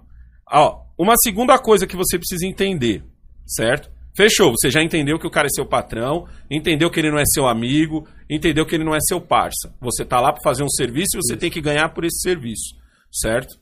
Ó, 0.51 0.80
uma 0.97 1.15
segunda 1.17 1.57
coisa 1.57 1.88
que 1.88 1.95
você 1.95 2.17
precisa 2.17 2.45
entender, 2.45 3.03
certo? 3.45 3.89
Fechou, 4.16 4.51
você 4.51 4.70
já 4.70 4.82
entendeu 4.82 5.20
que 5.20 5.28
o 5.28 5.30
cara 5.30 5.47
é 5.47 5.49
seu 5.49 5.66
patrão, 5.66 6.26
entendeu 6.49 6.89
que 6.89 6.99
ele 6.99 7.11
não 7.11 7.20
é 7.20 7.26
seu 7.26 7.47
amigo, 7.47 8.07
entendeu 8.30 8.66
que 8.66 8.74
ele 8.74 8.86
não 8.86 8.95
é 8.95 8.99
seu 9.01 9.20
parça. 9.20 9.76
Você 9.82 10.05
tá 10.05 10.22
lá 10.22 10.32
pra 10.32 10.41
fazer 10.41 10.63
um 10.63 10.70
serviço 10.70 11.18
e 11.18 11.22
você 11.22 11.36
tem 11.36 11.51
que 11.51 11.59
ganhar 11.59 11.89
por 11.89 12.05
esse 12.05 12.22
serviço, 12.22 12.76
certo? 13.11 13.59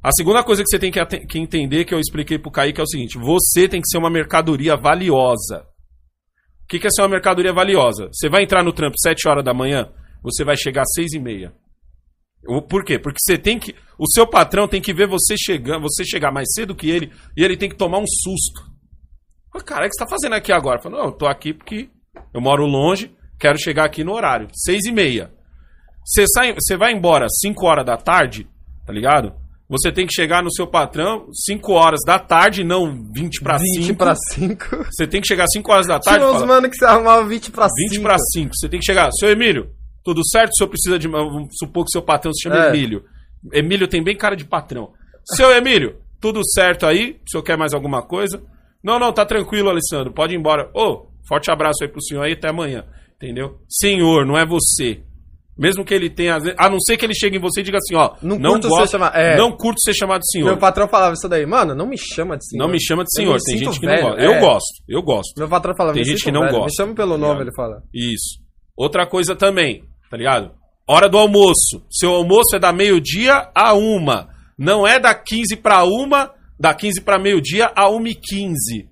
A 0.00 0.12
segunda 0.12 0.44
coisa 0.44 0.62
que 0.62 0.68
você 0.68 0.78
tem 0.78 0.92
que, 0.92 1.04
que 1.26 1.38
entender, 1.38 1.84
que 1.84 1.92
eu 1.92 1.98
expliquei 1.98 2.38
pro 2.38 2.50
Kaique, 2.50 2.80
é 2.80 2.84
o 2.84 2.86
seguinte: 2.86 3.18
você 3.18 3.68
tem 3.68 3.80
que 3.80 3.88
ser 3.88 3.98
uma 3.98 4.10
mercadoria 4.10 4.76
valiosa. 4.76 5.66
O 6.64 6.66
que, 6.68 6.78
que 6.78 6.86
é 6.86 6.90
ser 6.90 7.02
uma 7.02 7.08
mercadoria 7.08 7.52
valiosa? 7.52 8.08
Você 8.12 8.28
vai 8.28 8.44
entrar 8.44 8.62
no 8.62 8.72
trampo 8.72 8.96
7 8.98 9.28
horas 9.28 9.44
da 9.44 9.52
manhã, 9.52 9.92
você 10.22 10.44
vai 10.44 10.56
chegar 10.56 10.82
às 10.82 10.92
6 10.94 11.12
e 11.12 11.20
meia. 11.20 11.52
Por 12.68 12.84
quê? 12.84 12.98
Porque 12.98 13.18
você 13.20 13.36
tem 13.36 13.58
que. 13.58 13.74
O 13.98 14.08
seu 14.08 14.26
patrão 14.26 14.66
tem 14.66 14.80
que 14.80 14.94
ver 14.94 15.06
você 15.06 15.36
chegando, 15.36 15.82
você 15.82 16.04
chegar 16.04 16.32
mais 16.32 16.52
cedo 16.52 16.74
que 16.74 16.88
ele, 16.88 17.12
e 17.36 17.44
ele 17.44 17.56
tem 17.56 17.68
que 17.68 17.76
tomar 17.76 17.98
um 17.98 18.06
susto. 18.06 18.71
Fala, 19.52 19.64
Cara, 19.64 19.86
o 19.86 19.88
que 19.88 19.94
você 19.94 20.04
tá 20.04 20.10
fazendo 20.10 20.34
aqui 20.34 20.52
agora? 20.52 20.80
Fala, 20.80 20.98
não, 20.98 21.04
eu 21.06 21.12
tô 21.12 21.26
aqui 21.26 21.52
porque 21.52 21.88
eu 22.32 22.40
moro 22.40 22.64
longe, 22.64 23.14
quero 23.38 23.58
chegar 23.58 23.84
aqui 23.84 24.02
no 24.02 24.12
horário. 24.12 24.48
6 24.52 24.84
e 24.86 24.92
meia. 24.92 25.30
Você, 26.04 26.24
sai, 26.26 26.54
você 26.54 26.76
vai 26.76 26.92
embora 26.92 27.26
5 27.28 27.64
horas 27.66 27.84
da 27.84 27.96
tarde, 27.96 28.48
tá 28.86 28.92
ligado? 28.92 29.34
Você 29.68 29.90
tem 29.90 30.06
que 30.06 30.12
chegar 30.12 30.42
no 30.42 30.52
seu 30.52 30.66
patrão 30.66 31.28
5 31.46 31.72
horas 31.72 32.00
da 32.04 32.18
tarde, 32.18 32.62
não 32.64 32.92
20 33.14 33.40
pra 33.42 33.56
20 33.56 33.84
5. 33.86 33.98
pra 33.98 34.14
5. 34.14 34.84
Você 34.90 35.06
tem 35.06 35.20
que 35.20 35.26
chegar 35.26 35.46
5 35.46 35.72
horas 35.72 35.86
da 35.86 35.98
tarde. 35.98 36.18
Tinha 36.18 36.28
uns 36.30 36.34
fala, 36.34 36.46
mano 36.46 36.68
que 36.68 36.76
você 36.76 36.84
arrumava 36.84 37.24
20 37.26 37.50
pra 37.50 37.68
5. 37.68 37.90
20 37.90 38.02
para 38.02 38.16
5. 38.18 38.54
Você 38.54 38.68
tem 38.68 38.80
que 38.80 38.84
chegar. 38.84 39.10
Seu 39.12 39.30
Emílio, 39.30 39.70
tudo 40.04 40.20
certo? 40.28 40.50
O 40.50 40.56
senhor 40.56 40.68
precisa 40.68 40.98
de. 40.98 41.08
Vamos 41.08 41.48
supor 41.58 41.84
que 41.84 41.92
seu 41.92 42.02
patrão 42.02 42.32
se 42.34 42.42
chama 42.42 42.66
É. 42.66 42.68
Emílio. 42.68 43.04
Emílio 43.52 43.88
tem 43.88 44.02
bem 44.02 44.16
cara 44.16 44.36
de 44.36 44.44
patrão. 44.44 44.92
Seu 45.24 45.50
Emílio, 45.52 45.96
tudo 46.20 46.40
certo 46.52 46.84
aí? 46.84 47.18
O 47.26 47.30
senhor 47.30 47.42
quer 47.42 47.56
mais 47.56 47.72
alguma 47.72 48.02
coisa? 48.02 48.42
Não, 48.82 48.98
não, 48.98 49.12
tá 49.12 49.24
tranquilo, 49.24 49.68
Alessandro. 49.70 50.12
Pode 50.12 50.34
ir 50.34 50.38
embora. 50.38 50.70
Ô, 50.74 51.06
forte 51.28 51.50
abraço 51.50 51.82
aí 51.82 51.88
pro 51.88 52.02
senhor 52.02 52.22
aí 52.24 52.32
até 52.32 52.48
amanhã. 52.48 52.84
Entendeu? 53.16 53.58
Senhor, 53.68 54.26
não 54.26 54.36
é 54.36 54.44
você. 54.44 55.02
Mesmo 55.56 55.84
que 55.84 55.92
ele 55.94 56.08
tenha. 56.10 56.38
A 56.58 56.68
não 56.70 56.80
ser 56.80 56.96
que 56.96 57.04
ele 57.04 57.14
chegue 57.14 57.36
em 57.36 57.40
você 57.40 57.60
e 57.60 57.62
diga 57.62 57.76
assim, 57.78 57.94
ó. 57.94 58.14
Não 58.22 58.38
Não, 58.38 58.52
curto 58.52 58.68
gosto, 58.68 58.86
ser 58.86 58.90
chama- 58.92 59.12
é. 59.14 59.36
não 59.36 59.52
curto 59.52 59.78
ser 59.84 59.94
chamado 59.94 60.20
de 60.22 60.30
senhor. 60.32 60.46
Meu 60.46 60.56
patrão 60.56 60.88
falava 60.88 61.12
isso 61.14 61.28
daí. 61.28 61.44
Mano, 61.46 61.74
não 61.74 61.86
me 61.86 61.96
chama 61.98 62.36
de 62.38 62.48
senhor. 62.48 62.64
Não 62.64 62.72
me 62.72 62.82
chama 62.82 63.04
de 63.04 63.12
senhor. 63.14 63.38
Tem 63.44 63.58
gente 63.58 63.78
que 63.78 63.86
velho, 63.86 64.02
não 64.02 64.08
gosta. 64.10 64.22
é. 64.22 64.26
Eu 64.26 64.40
gosto, 64.40 64.82
eu 64.88 65.02
gosto. 65.02 65.38
Meu 65.38 65.48
patrão 65.48 65.74
falava 65.76 65.94
Tem 65.94 66.02
"Me 66.02 66.08
gente 66.08 66.24
que 66.24 66.32
não 66.32 66.40
velho, 66.40 66.52
gosta, 66.54 66.66
Me 66.66 66.74
chama 66.76 66.94
pelo 66.96 67.18
nome, 67.18 67.32
ligado? 67.34 67.42
ele 67.42 67.54
fala. 67.54 67.82
Isso. 67.94 68.40
Outra 68.76 69.06
coisa 69.06 69.36
também, 69.36 69.84
tá 70.10 70.16
ligado? 70.16 70.52
Hora 70.88 71.08
do 71.08 71.18
almoço. 71.18 71.84
Seu 71.90 72.10
almoço 72.12 72.56
é 72.56 72.58
da 72.58 72.72
meio-dia 72.72 73.50
a 73.54 73.74
uma. 73.74 74.28
Não 74.58 74.86
é 74.86 74.98
da 74.98 75.14
15 75.14 75.54
pra 75.56 75.84
uma, 75.84 76.30
da 76.62 76.72
15 76.72 77.00
pra 77.00 77.18
meio-dia 77.18 77.72
a 77.74 77.90
1 77.90 78.06
e 78.06 78.14
15. 78.14 78.88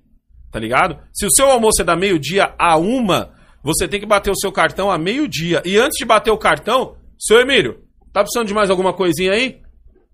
Tá 0.51 0.59
ligado? 0.59 0.99
Se 1.13 1.25
o 1.25 1.31
seu 1.31 1.45
almoço 1.49 1.81
é 1.81 1.85
da 1.85 1.95
meio-dia 1.95 2.53
a 2.59 2.75
uma, 2.77 3.31
você 3.63 3.87
tem 3.87 3.97
que 3.97 4.05
bater 4.05 4.29
o 4.29 4.35
seu 4.35 4.51
cartão 4.51 4.91
a 4.91 4.97
meio-dia. 4.97 5.61
E 5.63 5.77
antes 5.77 5.97
de 5.97 6.03
bater 6.03 6.31
o 6.31 6.37
cartão, 6.37 6.97
seu 7.17 7.39
Emílio, 7.39 7.79
tá 8.11 8.21
precisando 8.23 8.45
de 8.49 8.53
mais 8.53 8.69
alguma 8.69 8.91
coisinha 8.93 9.31
aí? 9.31 9.61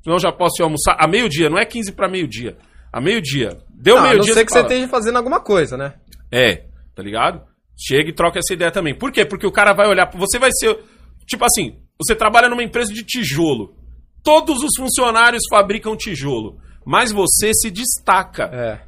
Senão 0.03 0.17
eu 0.17 0.21
já 0.21 0.31
posso 0.31 0.61
ir 0.61 0.65
almoçar. 0.65 0.95
A 0.99 1.07
meio-dia, 1.07 1.49
não 1.49 1.57
é 1.57 1.65
15 1.65 1.91
pra 1.93 2.07
meio-dia. 2.07 2.55
A 2.93 3.01
meio-dia. 3.01 3.57
Deu 3.73 3.95
Não, 3.95 4.01
a 4.03 4.05
não 4.05 4.11
meio-dia. 4.11 4.35
ser 4.35 4.45
que 4.45 4.51
você 4.51 4.59
fala. 4.59 4.71
esteja 4.71 4.87
fazendo 4.87 5.17
alguma 5.17 5.39
coisa, 5.39 5.75
né? 5.75 5.95
É, 6.31 6.65
tá 6.95 7.01
ligado? 7.01 7.41
Chega 7.75 8.07
e 8.11 8.13
troca 8.13 8.37
essa 8.37 8.53
ideia 8.53 8.69
também. 8.71 8.93
Por 8.95 9.11
quê? 9.11 9.25
Porque 9.25 9.47
o 9.47 9.51
cara 9.51 9.73
vai 9.73 9.87
olhar, 9.87 10.07
você 10.15 10.37
vai 10.37 10.51
ser, 10.53 10.77
tipo 11.25 11.43
assim, 11.43 11.75
você 11.99 12.15
trabalha 12.15 12.49
numa 12.49 12.63
empresa 12.63 12.93
de 12.93 13.03
tijolo. 13.03 13.75
Todos 14.23 14.57
os 14.63 14.75
funcionários 14.77 15.41
fabricam 15.49 15.95
tijolo, 15.97 16.59
mas 16.88 17.11
você 17.11 17.53
se 17.53 17.69
destaca. 17.69 18.43
É. 18.45 18.79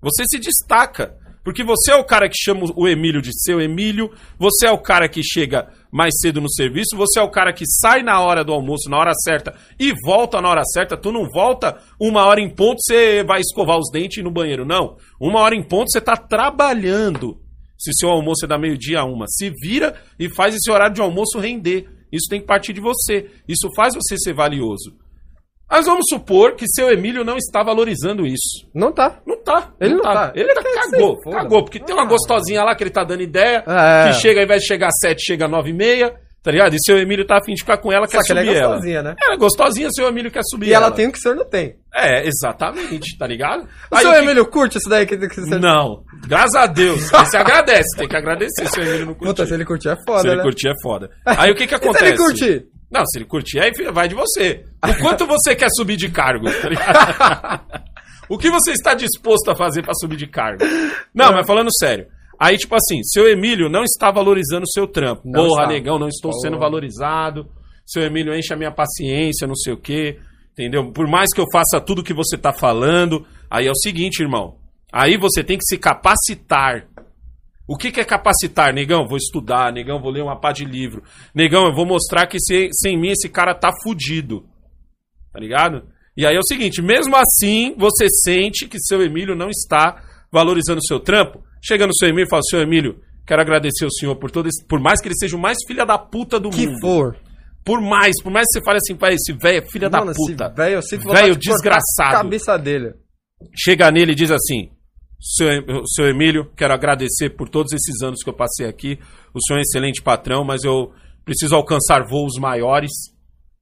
Você 0.00 0.22
se 0.26 0.38
destaca. 0.38 1.18
Porque 1.42 1.64
você 1.64 1.90
é 1.90 1.96
o 1.96 2.04
cara 2.04 2.28
que 2.28 2.36
chama 2.36 2.66
o 2.76 2.86
Emílio 2.86 3.20
de 3.20 3.32
seu 3.32 3.60
Emílio, 3.60 4.12
você 4.38 4.68
é 4.68 4.70
o 4.70 4.78
cara 4.78 5.08
que 5.08 5.22
chega 5.24 5.68
mais 5.90 6.14
cedo 6.20 6.40
no 6.40 6.52
serviço, 6.52 6.96
você 6.96 7.18
é 7.18 7.22
o 7.22 7.30
cara 7.30 7.52
que 7.52 7.64
sai 7.66 8.02
na 8.02 8.20
hora 8.20 8.44
do 8.44 8.52
almoço, 8.52 8.88
na 8.88 8.98
hora 8.98 9.12
certa, 9.14 9.56
e 9.80 9.92
volta 10.04 10.40
na 10.40 10.50
hora 10.50 10.62
certa. 10.64 10.96
Tu 10.96 11.10
não 11.10 11.28
volta 11.28 11.78
uma 11.98 12.26
hora 12.26 12.40
em 12.40 12.48
ponto, 12.54 12.80
você 12.80 13.24
vai 13.24 13.40
escovar 13.40 13.78
os 13.78 13.90
dentes 13.90 14.18
e 14.18 14.20
ir 14.20 14.24
no 14.24 14.30
banheiro. 14.30 14.64
Não. 14.64 14.96
Uma 15.18 15.40
hora 15.40 15.56
em 15.56 15.62
ponto, 15.62 15.90
você 15.90 16.00
tá 16.00 16.16
trabalhando. 16.16 17.40
Se 17.76 17.90
seu 17.94 18.10
almoço 18.10 18.44
é 18.44 18.48
da 18.48 18.58
meio-dia 18.58 19.00
a 19.00 19.04
uma, 19.04 19.26
se 19.26 19.50
vira 19.50 20.00
e 20.16 20.32
faz 20.32 20.54
esse 20.54 20.70
horário 20.70 20.94
de 20.94 21.00
almoço 21.00 21.40
render. 21.40 21.88
Isso 22.12 22.28
tem 22.28 22.40
que 22.40 22.46
partir 22.46 22.72
de 22.72 22.80
você. 22.80 23.30
Isso 23.48 23.68
faz 23.74 23.94
você 23.94 24.16
ser 24.16 24.34
valioso. 24.34 25.07
Mas 25.70 25.84
vamos 25.86 26.04
supor 26.08 26.54
que 26.54 26.64
seu 26.66 26.90
Emílio 26.90 27.24
não 27.24 27.36
está 27.36 27.62
valorizando 27.62 28.26
isso. 28.26 28.66
Não 28.74 28.90
tá. 28.92 29.20
Não 29.26 29.36
tá. 29.42 29.70
Ele 29.80 29.94
não 29.94 30.02
tá. 30.02 30.32
Ele 30.34 30.44
Ele 30.50 30.54
tá, 30.54 30.62
cagou. 30.62 31.22
foda. 31.22 31.36
Cagou. 31.36 31.62
Porque 31.64 31.78
tem 31.78 31.94
uma 31.94 32.04
Ah. 32.04 32.08
gostosinha 32.08 32.62
lá 32.64 32.74
que 32.74 32.82
ele 32.82 32.90
tá 32.90 33.04
dando 33.04 33.22
ideia. 33.22 33.62
É. 33.66 34.08
Que 34.08 34.14
chega, 34.20 34.40
ao 34.40 34.44
invés 34.44 34.62
de 34.62 34.66
chegar 34.68 34.86
às 34.88 34.98
7, 35.00 35.22
chega 35.22 35.44
às 35.44 35.50
9 35.50 35.70
e 35.70 35.74
meia. 35.74 36.14
Tá 36.40 36.52
ligado? 36.52 36.72
E 36.74 36.78
seu 36.80 36.96
Emílio 36.96 37.26
tá 37.26 37.36
afim 37.38 37.52
de 37.52 37.60
ficar 37.62 37.76
com 37.78 37.92
ela, 37.92 38.06
Só 38.06 38.18
quer 38.18 38.24
que 38.24 38.32
ela 38.32 38.40
subir 38.42 38.54
é 38.56 38.58
ela. 38.60 38.68
gostosinha, 38.74 39.02
né? 39.02 39.14
Ela 39.20 39.34
é 39.34 39.36
gostosinha, 39.36 39.88
seu 39.90 40.06
Emílio 40.08 40.30
quer 40.30 40.40
subir 40.44 40.68
E 40.68 40.72
ela 40.72 40.86
ela. 40.86 40.94
tem 40.94 41.08
o 41.08 41.12
que 41.12 41.18
o 41.18 41.20
senhor 41.20 41.34
não 41.34 41.44
tem. 41.44 41.74
É, 41.94 42.26
exatamente, 42.26 43.18
tá 43.18 43.26
ligado? 43.26 43.64
O 43.90 43.96
Aí 43.96 44.02
seu 44.02 44.10
o 44.10 44.14
que- 44.14 44.18
Emílio 44.20 44.46
curte 44.48 44.78
isso 44.78 44.88
daí 44.88 45.04
que, 45.04 45.16
que 45.18 45.40
você... 45.40 45.58
Não, 45.58 46.04
graças 46.26 46.54
a 46.54 46.66
Deus. 46.66 47.10
Você 47.10 47.36
agradece, 47.36 47.96
tem 47.98 48.08
que 48.08 48.16
agradecer 48.16 48.66
se 48.68 48.78
o 48.80 48.82
Emílio 48.82 49.06
não 49.06 49.14
curtir. 49.14 49.26
Puta, 49.26 49.46
se 49.46 49.52
ele 49.54 49.64
curtir 49.64 49.88
é 49.90 49.96
foda, 50.06 50.20
Se 50.22 50.26
ele 50.28 50.36
né? 50.36 50.42
curtir 50.42 50.68
é 50.68 50.72
foda. 50.80 51.10
Aí 51.26 51.50
o 51.50 51.54
que 51.56 51.66
que 51.66 51.74
E 51.74 51.76
acontece? 51.76 52.04
se 52.04 52.10
ele 52.12 52.16
curtir? 52.16 52.66
Não, 52.90 53.04
se 53.06 53.18
ele 53.18 53.26
curtir, 53.26 53.60
aí 53.60 53.70
vai 53.92 54.08
de 54.08 54.14
você. 54.14 54.64
O 54.82 55.02
quanto 55.02 55.26
você 55.26 55.54
quer 55.54 55.68
subir 55.70 55.96
de 55.96 56.08
cargo, 56.08 56.46
tá 56.46 57.62
o 58.28 58.38
que 58.38 58.50
você 58.50 58.72
está 58.72 58.94
disposto 58.94 59.50
a 59.50 59.54
fazer 59.54 59.82
pra 59.82 59.92
subir 59.94 60.16
de 60.16 60.26
cargo? 60.26 60.64
Não, 61.14 61.32
mas 61.32 61.46
falando 61.46 61.68
sério. 61.76 62.06
Aí, 62.40 62.56
tipo 62.56 62.74
assim, 62.74 63.02
seu 63.02 63.28
Emílio 63.28 63.68
não 63.68 63.82
está 63.82 64.10
valorizando 64.10 64.62
o 64.62 64.70
seu 64.70 64.86
trampo. 64.86 65.22
Não 65.24 65.48
Porra, 65.48 65.62
está. 65.62 65.72
negão, 65.72 65.98
não 65.98 66.08
estou 66.08 66.30
Falou. 66.30 66.40
sendo 66.40 66.58
valorizado. 66.58 67.48
Seu 67.84 68.02
Emílio 68.02 68.34
enche 68.34 68.54
a 68.54 68.56
minha 68.56 68.70
paciência, 68.70 69.46
não 69.46 69.56
sei 69.56 69.72
o 69.72 69.76
quê. 69.76 70.18
Entendeu? 70.52 70.92
Por 70.92 71.08
mais 71.08 71.32
que 71.32 71.40
eu 71.40 71.46
faça 71.52 71.80
tudo 71.80 72.02
que 72.02 72.14
você 72.14 72.38
tá 72.38 72.52
falando. 72.52 73.26
Aí 73.50 73.66
é 73.66 73.70
o 73.70 73.76
seguinte, 73.76 74.22
irmão. 74.22 74.56
Aí 74.92 75.16
você 75.16 75.42
tem 75.42 75.58
que 75.58 75.64
se 75.64 75.76
capacitar. 75.76 76.86
O 77.68 77.76
que, 77.76 77.92
que 77.92 78.00
é 78.00 78.04
capacitar, 78.04 78.72
negão? 78.72 79.06
Vou 79.06 79.18
estudar, 79.18 79.70
negão, 79.72 80.00
vou 80.00 80.10
ler 80.10 80.22
uma 80.22 80.40
pá 80.40 80.52
de 80.52 80.64
livro. 80.64 81.02
Negão, 81.34 81.66
eu 81.66 81.74
vou 81.74 81.84
mostrar 81.84 82.26
que 82.26 82.40
se- 82.40 82.70
sem 82.72 82.98
mim 82.98 83.10
esse 83.10 83.28
cara 83.28 83.54
tá 83.54 83.70
fudido. 83.82 84.46
Tá 85.32 85.38
ligado? 85.38 85.82
E 86.16 86.24
aí 86.26 86.34
é 86.34 86.38
o 86.38 86.42
seguinte, 86.46 86.80
mesmo 86.80 87.14
assim, 87.14 87.74
você 87.76 88.06
sente 88.24 88.66
que 88.66 88.78
seu 88.80 89.02
Emílio 89.02 89.36
não 89.36 89.50
está 89.50 90.02
valorizando 90.32 90.78
o 90.78 90.84
seu 90.86 90.98
trampo. 90.98 91.42
Chega 91.62 91.86
no 91.86 91.94
seu 91.94 92.08
Emílio 92.08 92.26
e 92.26 92.30
fala, 92.30 92.42
seu 92.42 92.60
Emílio, 92.60 93.00
quero 93.26 93.42
agradecer 93.42 93.84
o 93.84 93.92
senhor 93.92 94.16
por 94.16 94.30
todo 94.30 94.48
esse... 94.48 94.64
Por 94.66 94.80
mais 94.80 95.00
que 95.00 95.08
ele 95.08 95.14
seja 95.16 95.36
o 95.36 95.40
mais 95.40 95.58
filha 95.66 95.84
da 95.84 95.98
puta 95.98 96.40
do 96.40 96.48
Que 96.50 96.66
mundo. 96.66 96.80
for. 96.80 97.16
Por 97.64 97.80
mais, 97.82 98.20
por 98.22 98.32
mais 98.32 98.46
que 98.46 98.54
você 98.58 98.64
fale 98.64 98.78
assim, 98.78 98.96
pai, 98.96 99.14
esse 99.14 99.32
velho 99.34 99.58
é 99.58 99.70
filha 99.70 99.90
Mano, 99.90 100.06
da 100.06 100.12
puta. 100.14 100.48
velho, 100.48 100.76
eu 100.76 100.82
sinto 100.82 101.06
Velho 101.12 101.36
desgraçado. 101.36 102.16
a 102.16 102.22
cabeça 102.22 102.56
dele. 102.58 102.94
chega 103.54 103.90
nele 103.90 104.12
e 104.12 104.14
diz 104.14 104.30
assim: 104.30 104.70
seu, 105.20 105.82
seu 105.86 106.08
Emílio, 106.08 106.50
quero 106.56 106.72
agradecer 106.72 107.30
por 107.30 107.48
todos 107.48 107.72
esses 107.72 108.02
anos 108.02 108.22
que 108.22 108.30
eu 108.30 108.34
passei 108.34 108.66
aqui. 108.66 108.98
O 109.34 109.40
senhor 109.42 109.58
é 109.58 109.60
um 109.60 109.62
excelente 109.62 110.02
patrão, 110.02 110.44
mas 110.44 110.62
eu 110.64 110.92
preciso 111.24 111.54
alcançar 111.54 112.06
voos 112.08 112.38
maiores. 112.38 112.92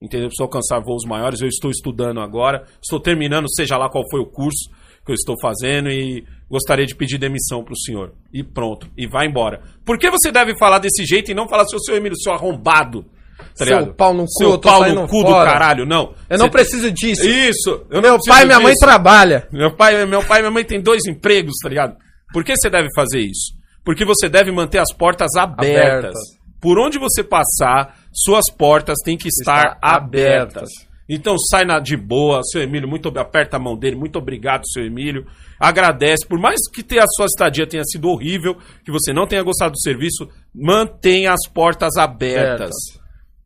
Entendeu? 0.01 0.29
Preciso 0.29 0.45
alcançar 0.45 0.81
voos 0.81 1.05
maiores. 1.07 1.41
Eu 1.41 1.49
estou 1.49 1.71
estudando 1.71 2.21
agora. 2.21 2.65
Estou 2.83 3.01
terminando, 3.01 3.47
seja 3.51 3.79
lá 3.79 3.89
qual 3.89 4.05
foi 4.11 4.21
o 4.21 4.27
curso 4.27 4.71
que 5.05 5.13
eu 5.13 5.15
estou 5.15 5.37
fazendo 5.41 5.89
e 5.89 6.25
gostaria 6.51 6.85
de 6.85 6.95
pedir 6.95 7.17
demissão 7.17 7.63
para 7.65 7.73
o 7.73 7.79
senhor. 7.79 8.13
E 8.33 8.43
pronto. 8.43 8.91
E 8.97 9.07
vai 9.07 9.27
embora. 9.27 9.63
Por 9.85 9.99
que 9.99 10.11
você 10.11 10.33
deve 10.33 10.59
falar 10.59 10.81
desse 10.81 11.05
jeito 11.05 11.31
e 11.31 11.35
não 11.35 11.49
falar 11.49 11.65
seu, 11.67 11.79
seu 11.79 11.97
Emílio, 11.97 12.19
seu 12.19 12.33
arrombado? 12.33 13.07
Tá 13.39 13.65
Seu 13.65 13.67
ligado? 13.79 13.95
pau 13.95 14.13
no 14.15 14.25
cu, 14.25 14.31
Seu 14.39 14.51
eu 14.51 14.59
tô 14.59 14.69
pau 14.69 14.89
no 14.95 15.03
cu 15.09 15.21
fora. 15.23 15.45
do 15.47 15.51
caralho, 15.53 15.87
não. 15.87 16.15
Eu 16.29 16.39
não 16.39 16.47
Você- 16.47 16.51
preciso 16.53 16.91
disso. 16.93 17.27
Isso. 17.27 17.71
eu 17.91 17.95
não 17.95 18.03
Meu 18.03 18.15
preciso 18.15 18.29
pai 18.35 18.43
e 18.43 18.47
minha 18.47 18.61
mãe 18.61 18.73
disso. 18.73 18.85
trabalham. 18.87 19.43
Meu 19.53 19.75
pai, 19.75 20.05
meu 20.07 20.23
pai 20.23 20.39
e 20.39 20.43
minha 20.43 20.51
mãe 20.51 20.65
têm 20.65 20.81
dois 20.81 21.05
empregos, 21.07 21.55
tá 21.63 21.69
ligado? 21.69 21.97
Por 22.33 22.45
que 22.45 22.55
você 22.57 22.69
deve 22.69 22.89
fazer 22.95 23.21
isso? 23.21 23.55
Porque 23.85 24.05
você 24.05 24.29
deve 24.29 24.51
manter 24.53 24.79
as 24.79 24.93
portas 24.93 25.35
abertas. 25.37 25.87
Abertas. 25.87 26.19
Por 26.61 26.79
onde 26.79 26.99
você 26.99 27.23
passar, 27.23 27.95
suas 28.13 28.45
portas 28.51 28.97
têm 29.05 29.17
que 29.17 29.29
estar 29.29 29.75
Estar 29.75 29.79
abertas. 29.81 30.57
abertas. 30.57 30.71
Então 31.09 31.39
sai 31.39 31.65
na 31.65 31.79
de 31.79 31.97
boa, 31.97 32.41
seu 32.51 32.61
Emílio, 32.61 32.89
muito 32.89 33.07
ob- 33.09 33.19
aperta 33.19 33.57
a 33.57 33.61
mão 33.61 33.79
dele, 33.79 33.95
muito 33.95 34.19
obrigado, 34.19 34.63
seu 34.67 34.85
Emílio. 34.85 35.25
Agradece, 35.61 36.27
por 36.27 36.37
mais 36.37 36.57
que 36.69 36.83
tenha, 36.83 37.05
a 37.05 37.07
sua 37.07 37.27
estadia 37.27 37.65
tenha 37.65 37.85
sido 37.85 38.09
horrível, 38.09 38.57
que 38.85 38.91
você 38.91 39.13
não 39.13 39.25
tenha 39.25 39.43
gostado 39.45 39.71
do 39.73 39.81
serviço, 39.81 40.27
mantenha 40.53 41.33
as 41.33 41.49
portas 41.55 41.97
abertas. 41.97 42.45
Abertas. 42.73 42.75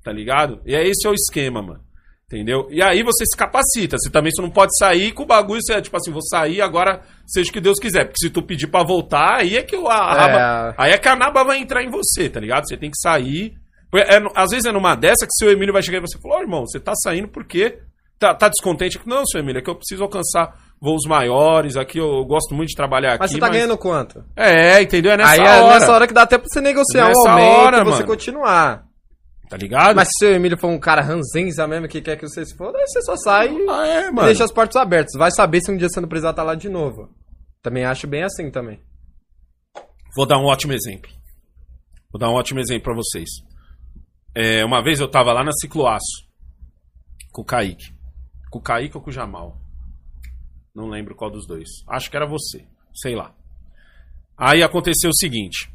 Tá 0.04 0.12
ligado? 0.12 0.60
E 0.64 0.74
é 0.74 0.86
esse 0.86 1.06
é 1.06 1.10
o 1.10 1.14
esquema, 1.14 1.60
mano. 1.62 1.80
Entendeu? 2.26 2.68
E 2.70 2.80
aí 2.82 3.02
você 3.02 3.24
se 3.26 3.36
capacita. 3.36 3.96
Você 3.98 4.08
também 4.08 4.30
você 4.30 4.40
não 4.40 4.50
pode 4.50 4.70
sair 4.78 5.10
com 5.12 5.24
o 5.24 5.26
bagulho, 5.26 5.60
você 5.60 5.74
é 5.74 5.80
tipo 5.80 5.96
assim, 5.96 6.12
vou 6.12 6.22
sair 6.22 6.60
agora, 6.62 7.00
seja 7.26 7.50
o 7.50 7.52
que 7.52 7.60
Deus 7.60 7.78
quiser. 7.80 8.04
Porque 8.04 8.18
se 8.24 8.30
tu 8.30 8.40
pedir 8.40 8.68
pra 8.68 8.84
voltar, 8.84 9.38
aí 9.40 9.56
é 9.56 9.62
que 9.62 9.74
o- 9.76 9.88
a 9.88 10.28
É. 10.28 10.74
aí 10.78 10.92
é 10.92 10.98
que 10.98 11.08
a 11.08 11.16
naba 11.16 11.42
vai 11.42 11.58
entrar 11.58 11.82
em 11.82 11.90
você, 11.90 12.28
tá 12.28 12.38
ligado? 12.38 12.68
Você 12.68 12.76
tem 12.76 12.88
que 12.90 12.98
sair. 12.98 13.54
É, 13.92 14.20
no- 14.20 14.30
às 14.36 14.50
vezes 14.50 14.64
é 14.66 14.70
numa 14.72 14.94
dessa 14.94 15.26
que 15.26 15.32
seu 15.36 15.50
Emílio 15.50 15.72
vai 15.72 15.82
chegar 15.82 15.98
e 15.98 16.02
você 16.02 16.18
falar, 16.20 16.38
ô 16.38 16.42
irmão, 16.42 16.64
você 16.64 16.78
tá 16.78 16.92
saindo 16.94 17.26
porque 17.26 17.78
tá, 18.16 18.32
tá 18.32 18.48
descontente? 18.48 19.00
Não, 19.04 19.26
seu 19.26 19.40
Emílio, 19.40 19.58
é 19.58 19.62
que 19.62 19.68
eu 19.68 19.74
preciso 19.74 20.04
alcançar 20.04 20.54
voos 20.80 21.02
maiores, 21.08 21.76
aqui 21.76 21.98
eu 21.98 22.24
gosto 22.24 22.54
muito 22.54 22.68
de 22.68 22.76
trabalhar 22.76 23.14
aqui. 23.14 23.22
Mas 23.22 23.32
você 23.32 23.38
tá 23.40 23.48
ganhando 23.48 23.76
quanto? 23.76 24.24
É, 24.36 24.80
entendeu? 24.80 25.10
É 25.12 25.16
nessa 25.16 25.30
Aí 25.32 25.40
hora. 25.40 25.50
é 25.74 25.78
nessa 25.80 25.92
hora 25.92 26.06
que 26.06 26.14
dá 26.14 26.22
até 26.22 26.38
pra 26.38 26.46
você 26.48 26.60
negociar 26.60 27.08
Nessa 27.08 27.18
um 27.20 27.28
aumento 27.28 27.48
hora, 27.58 27.76
e 27.78 27.84
você 27.84 27.90
mano. 28.02 28.06
continuar. 28.06 28.84
Tá 29.50 29.56
ligado? 29.56 29.96
Mas 29.96 30.08
se 30.16 30.24
o 30.26 30.30
Emílio 30.32 30.56
for 30.56 30.68
um 30.68 30.78
cara 30.78 31.02
ranzinza 31.02 31.66
mesmo 31.66 31.88
que 31.88 32.00
quer 32.00 32.16
que 32.16 32.22
você 32.26 32.46
se 32.46 32.56
foda, 32.56 32.78
aí 32.78 32.86
você 32.86 33.02
só 33.02 33.16
sai 33.16 33.48
e 33.48 33.68
Ah, 33.68 33.86
é, 33.88 34.08
e 34.08 34.14
deixa 34.14 34.44
as 34.44 34.52
portas 34.52 34.76
abertas. 34.76 35.18
Vai 35.18 35.32
saber 35.32 35.60
se 35.60 35.72
um 35.72 35.76
dia 35.76 35.88
você 35.88 36.00
não 36.00 36.08
precisar 36.08 36.30
estar 36.30 36.44
lá 36.44 36.54
de 36.54 36.68
novo. 36.68 37.12
Também 37.60 37.84
acho 37.84 38.06
bem 38.06 38.22
assim 38.22 38.48
também. 38.48 38.80
Vou 40.14 40.24
dar 40.24 40.38
um 40.38 40.44
ótimo 40.44 40.72
exemplo. 40.72 41.10
Vou 42.12 42.20
dar 42.20 42.30
um 42.30 42.34
ótimo 42.34 42.60
exemplo 42.60 42.84
pra 42.84 42.94
vocês. 42.94 43.28
É, 44.36 44.64
uma 44.64 44.80
vez 44.84 45.00
eu 45.00 45.10
tava 45.10 45.32
lá 45.32 45.42
na 45.42 45.52
Cicloaço 45.52 46.30
com 47.32 47.42
o 47.42 47.44
Kaique. 47.44 47.92
Com 48.52 48.60
o 48.60 48.62
Kaique 48.62 48.96
ou 48.96 49.02
com 49.02 49.10
o 49.10 49.12
Jamal? 49.12 49.60
Não 50.72 50.88
lembro 50.88 51.16
qual 51.16 51.28
dos 51.28 51.44
dois. 51.44 51.68
Acho 51.88 52.08
que 52.08 52.16
era 52.16 52.26
você. 52.26 52.64
Sei 52.94 53.16
lá. 53.16 53.34
Aí 54.36 54.62
aconteceu 54.62 55.10
o 55.10 55.16
seguinte. 55.16 55.68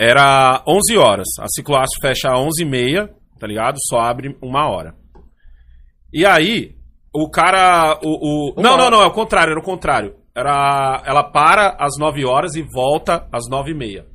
Era 0.00 0.62
11 0.66 0.96
horas. 0.96 1.26
A 1.38 1.46
Cicloaço 1.46 2.00
fecha 2.00 2.30
às 2.30 2.38
11h30, 2.38 3.10
tá 3.38 3.46
ligado? 3.46 3.76
Só 3.86 4.00
abre 4.00 4.34
uma 4.40 4.66
hora. 4.66 4.94
E 6.10 6.24
aí, 6.24 6.74
o 7.14 7.28
cara. 7.30 7.98
O, 8.02 8.54
o... 8.58 8.62
Não, 8.62 8.78
não, 8.78 8.90
não, 8.90 9.02
é 9.02 9.06
o 9.06 9.10
contrário, 9.10 9.50
era 9.50 9.60
o 9.60 9.62
contrário. 9.62 10.14
Era, 10.34 11.02
ela 11.04 11.22
para 11.22 11.76
às 11.78 11.98
9 11.98 12.24
horas 12.24 12.54
e 12.54 12.62
volta 12.62 13.28
às 13.30 13.46
9 13.50 13.72
e 13.72 13.74
meia. 13.74 14.06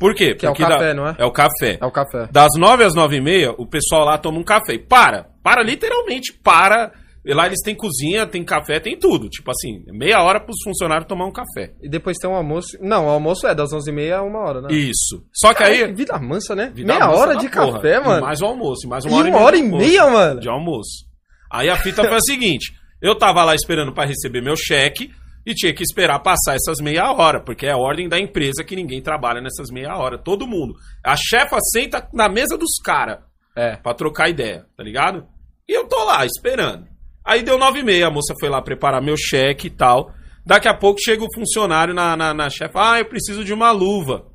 Por 0.00 0.14
quê? 0.14 0.34
Que 0.34 0.46
é 0.46 0.50
o 0.50 0.54
café, 0.54 0.94
não 0.94 1.06
é? 1.06 1.14
É 1.16 1.24
o 1.24 1.30
café. 1.30 1.78
É 1.80 1.86
o 1.86 1.92
café. 1.92 2.26
Das 2.32 2.50
9 2.58 2.82
às 2.82 2.94
9 2.94 3.16
e 3.16 3.20
meia, 3.20 3.52
o 3.52 3.66
pessoal 3.66 4.04
lá 4.04 4.18
toma 4.18 4.38
um 4.38 4.44
café. 4.44 4.72
E 4.72 4.78
para. 4.80 5.28
Para, 5.44 5.62
literalmente, 5.62 6.32
para. 6.42 6.90
E 7.24 7.34
lá 7.34 7.46
eles 7.46 7.60
têm 7.62 7.74
cozinha, 7.74 8.26
tem 8.26 8.42
café, 8.42 8.80
tem 8.80 8.98
tudo. 8.98 9.28
Tipo 9.28 9.50
assim, 9.50 9.84
meia 9.92 10.22
hora 10.22 10.40
pros 10.40 10.56
funcionários 10.64 11.06
tomar 11.06 11.26
um 11.26 11.32
café. 11.32 11.74
E 11.82 11.88
depois 11.88 12.16
tem 12.16 12.30
um 12.30 12.34
almoço. 12.34 12.78
Não, 12.80 13.06
o 13.06 13.10
almoço 13.10 13.46
é 13.46 13.54
das 13.54 13.70
11h30 13.72 14.12
a 14.16 14.22
uma 14.22 14.38
hora, 14.40 14.62
né? 14.62 14.68
Isso. 14.72 15.22
Só 15.34 15.52
que 15.52 15.62
aí. 15.62 15.92
vida 15.92 16.18
mansa, 16.18 16.56
né? 16.56 16.70
vida 16.74 16.92
Meia 16.94 17.06
mansa 17.06 17.18
hora 17.20 17.36
de 17.36 17.48
porra. 17.50 17.72
café, 17.74 17.96
E 17.96 18.00
mano. 18.00 18.22
mais 18.22 18.40
o 18.40 18.46
almoço. 18.46 18.86
e 18.86 18.88
Mais 18.88 19.04
E 19.04 19.08
uma 19.08 19.18
hora 19.18 19.28
e 19.28 19.30
uma 19.30 19.36
meia. 19.38 19.46
hora 19.46 19.56
e 19.56 19.60
almoço. 19.60 19.86
meia, 19.86 20.10
mano. 20.10 20.40
De 20.40 20.48
almoço. 20.48 21.06
Aí 21.52 21.68
a 21.68 21.76
fita 21.76 22.02
foi 22.04 22.16
a 22.16 22.20
seguinte: 22.20 22.72
eu 23.02 23.14
tava 23.14 23.44
lá 23.44 23.54
esperando 23.54 23.92
pra 23.92 24.06
receber 24.06 24.40
meu 24.40 24.54
cheque 24.56 25.10
e 25.44 25.52
tinha 25.54 25.74
que 25.74 25.82
esperar 25.82 26.20
passar 26.20 26.54
essas 26.54 26.78
meia 26.82 27.12
hora, 27.12 27.40
porque 27.42 27.66
é 27.66 27.72
a 27.72 27.76
ordem 27.76 28.08
da 28.08 28.18
empresa 28.18 28.64
que 28.64 28.76
ninguém 28.76 29.02
trabalha 29.02 29.40
nessas 29.42 29.70
meia 29.70 29.94
hora. 29.96 30.16
Todo 30.16 30.46
mundo. 30.46 30.74
A 31.04 31.16
chefa 31.16 31.58
senta 31.72 32.08
na 32.14 32.28
mesa 32.30 32.56
dos 32.56 32.78
caras 32.82 33.18
É. 33.56 33.76
pra 33.76 33.92
trocar 33.92 34.30
ideia, 34.30 34.64
tá 34.76 34.82
ligado? 34.82 35.26
E 35.68 35.72
eu 35.76 35.86
tô 35.86 36.02
lá 36.04 36.24
esperando. 36.24 36.86
Aí 37.24 37.42
deu 37.42 37.58
nove 37.58 37.80
e 37.80 37.84
meia, 37.84 38.08
a 38.08 38.10
moça 38.10 38.34
foi 38.40 38.48
lá 38.48 38.60
preparar 38.62 39.02
meu 39.02 39.16
cheque 39.16 39.66
e 39.66 39.70
tal. 39.70 40.12
Daqui 40.44 40.68
a 40.68 40.74
pouco 40.74 41.00
chega 41.00 41.22
o 41.22 41.34
funcionário 41.34 41.94
na, 41.94 42.16
na, 42.16 42.34
na 42.34 42.48
ah, 42.74 42.98
eu 42.98 43.04
preciso 43.04 43.44
de 43.44 43.52
uma 43.52 43.70
luva. 43.70 44.26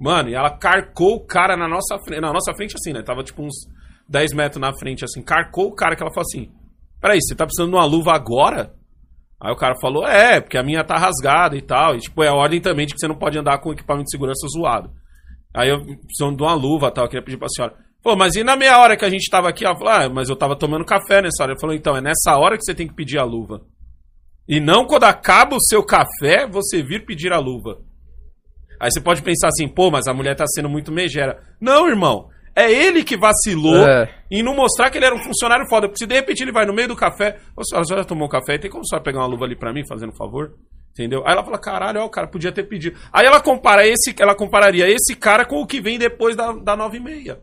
Mano, 0.00 0.28
e 0.28 0.34
ela 0.34 0.50
carcou 0.50 1.16
o 1.16 1.26
cara 1.26 1.56
na 1.56 1.68
nossa 1.68 1.98
frente, 1.98 2.20
na 2.20 2.32
nossa 2.32 2.54
frente 2.54 2.74
assim, 2.74 2.92
né? 2.92 3.02
Tava 3.02 3.22
tipo 3.22 3.42
uns 3.42 3.54
10 4.08 4.32
metros 4.32 4.60
na 4.60 4.72
frente, 4.76 5.04
assim, 5.04 5.22
carcou 5.22 5.68
o 5.68 5.74
cara 5.74 5.96
que 5.96 6.02
ela 6.02 6.12
falou 6.12 6.26
assim, 6.26 6.50
peraí, 7.00 7.18
você 7.20 7.34
tá 7.34 7.46
precisando 7.46 7.70
de 7.70 7.76
uma 7.76 7.84
luva 7.84 8.12
agora? 8.12 8.74
Aí 9.40 9.52
o 9.52 9.56
cara 9.56 9.74
falou, 9.80 10.06
é, 10.06 10.40
porque 10.40 10.56
a 10.56 10.62
minha 10.62 10.84
tá 10.84 10.96
rasgada 10.96 11.56
e 11.56 11.62
tal. 11.62 11.96
E 11.96 12.00
tipo, 12.00 12.22
é 12.22 12.28
a 12.28 12.34
ordem 12.34 12.60
também 12.60 12.86
de 12.86 12.94
que 12.94 13.00
você 13.00 13.08
não 13.08 13.16
pode 13.16 13.38
andar 13.38 13.58
com 13.58 13.72
equipamento 13.72 14.04
de 14.04 14.10
segurança 14.10 14.46
zoado. 14.48 14.90
Aí 15.52 15.68
eu 15.68 15.80
precisando 15.84 16.36
de 16.36 16.42
uma 16.42 16.54
luva 16.54 16.90
tal, 16.90 17.04
eu 17.04 17.08
queria 17.08 17.24
pedir 17.24 17.36
pra 17.36 17.48
senhora. 17.48 17.74
Pô, 18.04 18.14
mas 18.14 18.36
e 18.36 18.44
na 18.44 18.54
meia 18.54 18.78
hora 18.78 18.98
que 18.98 19.04
a 19.04 19.08
gente 19.08 19.30
tava 19.30 19.48
aqui? 19.48 19.64
Ela 19.64 19.74
falou, 19.74 19.92
ah, 19.94 20.08
mas 20.10 20.28
eu 20.28 20.36
tava 20.36 20.54
tomando 20.54 20.84
café 20.84 21.22
nessa 21.22 21.42
hora. 21.42 21.52
Ele 21.52 21.60
falou, 21.60 21.74
então, 21.74 21.96
é 21.96 22.02
nessa 22.02 22.36
hora 22.36 22.58
que 22.58 22.62
você 22.62 22.74
tem 22.74 22.86
que 22.86 22.92
pedir 22.94 23.18
a 23.18 23.24
luva. 23.24 23.62
E 24.46 24.60
não 24.60 24.84
quando 24.86 25.04
acaba 25.04 25.56
o 25.56 25.60
seu 25.62 25.82
café, 25.82 26.46
você 26.46 26.82
vir 26.82 27.06
pedir 27.06 27.32
a 27.32 27.38
luva. 27.38 27.78
Aí 28.78 28.90
você 28.92 29.00
pode 29.00 29.22
pensar 29.22 29.48
assim, 29.48 29.66
pô, 29.66 29.90
mas 29.90 30.06
a 30.06 30.12
mulher 30.12 30.36
tá 30.36 30.44
sendo 30.46 30.68
muito 30.68 30.92
megera. 30.92 31.42
Não, 31.58 31.88
irmão. 31.88 32.28
É 32.54 32.70
ele 32.70 33.02
que 33.02 33.16
vacilou 33.16 33.88
É. 33.88 34.14
em 34.30 34.42
não 34.42 34.54
mostrar 34.54 34.90
que 34.90 34.98
ele 34.98 35.06
era 35.06 35.14
um 35.14 35.22
funcionário 35.24 35.66
foda. 35.66 35.88
Porque 35.88 35.98
se 35.98 36.06
de 36.06 36.14
repente 36.14 36.42
ele 36.42 36.52
vai 36.52 36.66
no 36.66 36.74
meio 36.74 36.88
do 36.88 36.94
café, 36.94 37.38
ô 37.56 37.64
senhora, 37.64 37.82
a 37.82 37.86
senhora 37.86 38.04
tomou 38.04 38.26
um 38.26 38.30
café, 38.30 38.58
tem 38.58 38.70
como 38.70 38.82
a 38.82 38.86
senhora 38.86 39.02
pegar 39.02 39.20
uma 39.20 39.26
luva 39.26 39.46
ali 39.46 39.56
pra 39.56 39.72
mim, 39.72 39.82
fazendo 39.88 40.10
um 40.12 40.16
favor? 40.16 40.52
Entendeu? 40.92 41.22
Aí 41.26 41.32
ela 41.32 41.42
fala, 41.42 41.58
caralho, 41.58 42.02
ó, 42.02 42.04
o 42.04 42.10
cara 42.10 42.28
podia 42.28 42.52
ter 42.52 42.64
pedido. 42.64 42.96
Aí 43.10 43.24
ela 43.26 43.40
compara 43.40 43.86
esse, 43.86 44.14
ela 44.20 44.34
compararia 44.36 44.86
esse 44.88 45.16
cara 45.16 45.46
com 45.46 45.62
o 45.62 45.66
que 45.66 45.80
vem 45.80 45.98
depois 45.98 46.36
da, 46.36 46.52
da 46.52 46.76
9 46.76 46.98
e 46.98 47.00
meia. 47.00 47.40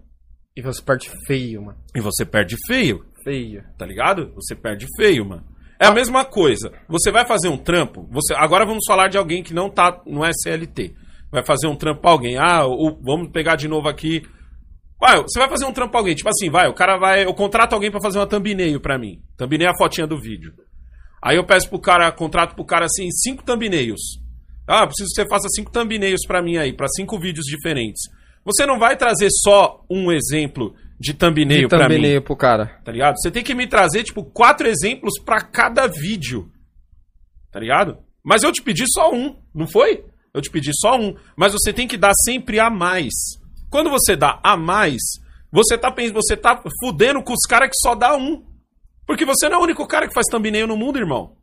E 0.56 0.62
você 0.62 0.82
parte 0.82 1.10
feio, 1.26 1.62
mano. 1.64 1.78
E 1.96 2.02
você 2.02 2.26
perde 2.26 2.56
feio, 2.68 3.06
Feio. 3.24 3.64
tá 3.78 3.86
ligado? 3.86 4.34
Você 4.36 4.56
perde 4.56 4.86
feio, 4.98 5.26
mano. 5.26 5.44
É 5.80 5.88
a 5.88 5.92
mesma 5.92 6.26
coisa. 6.26 6.72
Você 6.90 7.12
vai 7.12 7.26
fazer 7.26 7.48
um 7.48 7.58
trampo, 7.58 8.08
você 8.12 8.34
agora 8.36 8.66
vamos 8.66 8.84
falar 8.86 9.08
de 9.08 9.18
alguém 9.18 9.42
que 9.42 9.54
não 9.54 9.70
tá 9.70 10.02
no 10.06 10.24
SLT. 10.26 10.94
Vai 11.32 11.44
fazer 11.46 11.68
um 11.68 11.76
trampo 11.76 12.02
pra 12.02 12.12
alguém. 12.12 12.38
Ah, 12.38 12.66
o- 12.68 13.00
vamos 13.02 13.30
pegar 13.32 13.56
de 13.56 13.68
novo 13.68 13.88
aqui. 13.88 14.22
Vai, 15.00 15.18
você 15.24 15.40
vai 15.40 15.50
fazer 15.50 15.66
um 15.66 15.72
trampo 15.74 15.92
pra 15.92 16.00
alguém, 16.02 16.14
tipo 16.14 16.30
assim, 16.30 16.50
vai, 16.52 16.68
o 16.68 16.76
cara 16.76 16.98
vai, 16.98 17.26
eu 17.26 17.34
contrato 17.34 17.74
alguém 17.74 17.90
pra 17.90 18.02
fazer 18.02 18.20
uma 18.20 18.28
thumbnail 18.28 18.80
pra 18.80 19.00
mim. 19.00 19.20
Thumbnail 19.38 19.70
é 19.70 19.72
a 19.74 19.78
fotinha 19.78 20.06
do 20.06 20.20
vídeo. 20.20 20.54
Aí 21.24 21.38
eu 21.38 21.46
peço 21.46 21.70
pro 21.70 21.80
cara, 21.80 22.12
contrato 22.12 22.54
pro 22.54 22.66
cara 22.66 22.86
assim, 22.86 23.10
cinco 23.10 23.44
thumbnails. 23.44 24.02
Ah, 24.68 24.86
preciso 24.86 25.10
que 25.10 25.16
você 25.22 25.28
faça 25.28 25.48
cinco 25.56 25.72
thumbnails 25.72 26.22
pra 26.28 26.42
mim 26.44 26.58
aí, 26.58 26.72
pra 26.74 26.88
cinco 26.90 27.18
vídeos 27.20 27.46
diferentes. 27.46 28.02
Você 28.44 28.66
não 28.66 28.80
vai 28.80 28.96
trazer 28.98 29.30
só 29.32 29.84
um 29.90 30.12
exemplo 30.12 30.74
de 31.00 31.14
thumbnail 31.14 31.64
E 31.64 31.68
pra 31.68 31.80
também 31.80 32.00
mim 32.00 32.08
nem 32.08 32.22
pro 32.22 32.36
cara. 32.36 32.80
tá 32.84 32.92
ligado? 32.92 33.16
Você 33.20 33.32
tem 33.32 33.44
que 33.44 33.56
me 33.56 33.68
trazer, 33.68 34.04
tipo, 34.04 34.24
quatro 34.24 34.68
exemplos 34.68 35.14
pra 35.24 35.42
cada 35.42 35.88
vídeo, 35.88 36.50
tá 37.52 37.60
ligado? 37.60 37.98
Mas 38.24 38.44
eu 38.44 38.52
te 38.52 38.62
pedi 38.62 38.84
só 38.88 39.12
um, 39.14 39.36
não 39.54 39.68
foi? 39.68 40.06
Eu 40.34 40.42
te 40.42 40.50
pedi 40.50 40.72
só 40.74 40.96
um, 41.00 41.16
mas 41.36 41.54
você 41.54 41.74
tem 41.74 41.88
que 41.88 41.98
dar 41.98 42.14
sempre 42.24 42.60
a 42.60 42.70
mais. 42.70 43.14
Quando 43.70 43.90
você 43.90 44.16
dá 44.16 44.40
a 44.44 44.56
mais, 44.56 45.02
você 45.52 45.78
tá, 45.78 45.94
você 46.14 46.38
tá 46.38 46.62
fudendo 46.84 47.22
com 47.24 47.34
os 47.34 47.46
caras 47.48 47.70
que 47.70 47.76
só 47.78 47.96
dá 47.96 48.16
um. 48.16 48.44
Porque 49.06 49.26
você 49.26 49.50
não 49.50 49.58
é 49.58 49.60
o 49.60 49.64
único 49.64 49.86
cara 49.88 50.08
que 50.08 50.14
faz 50.14 50.28
thumbnail 50.28 50.68
no 50.68 50.78
mundo, 50.78 50.98
irmão. 51.00 51.36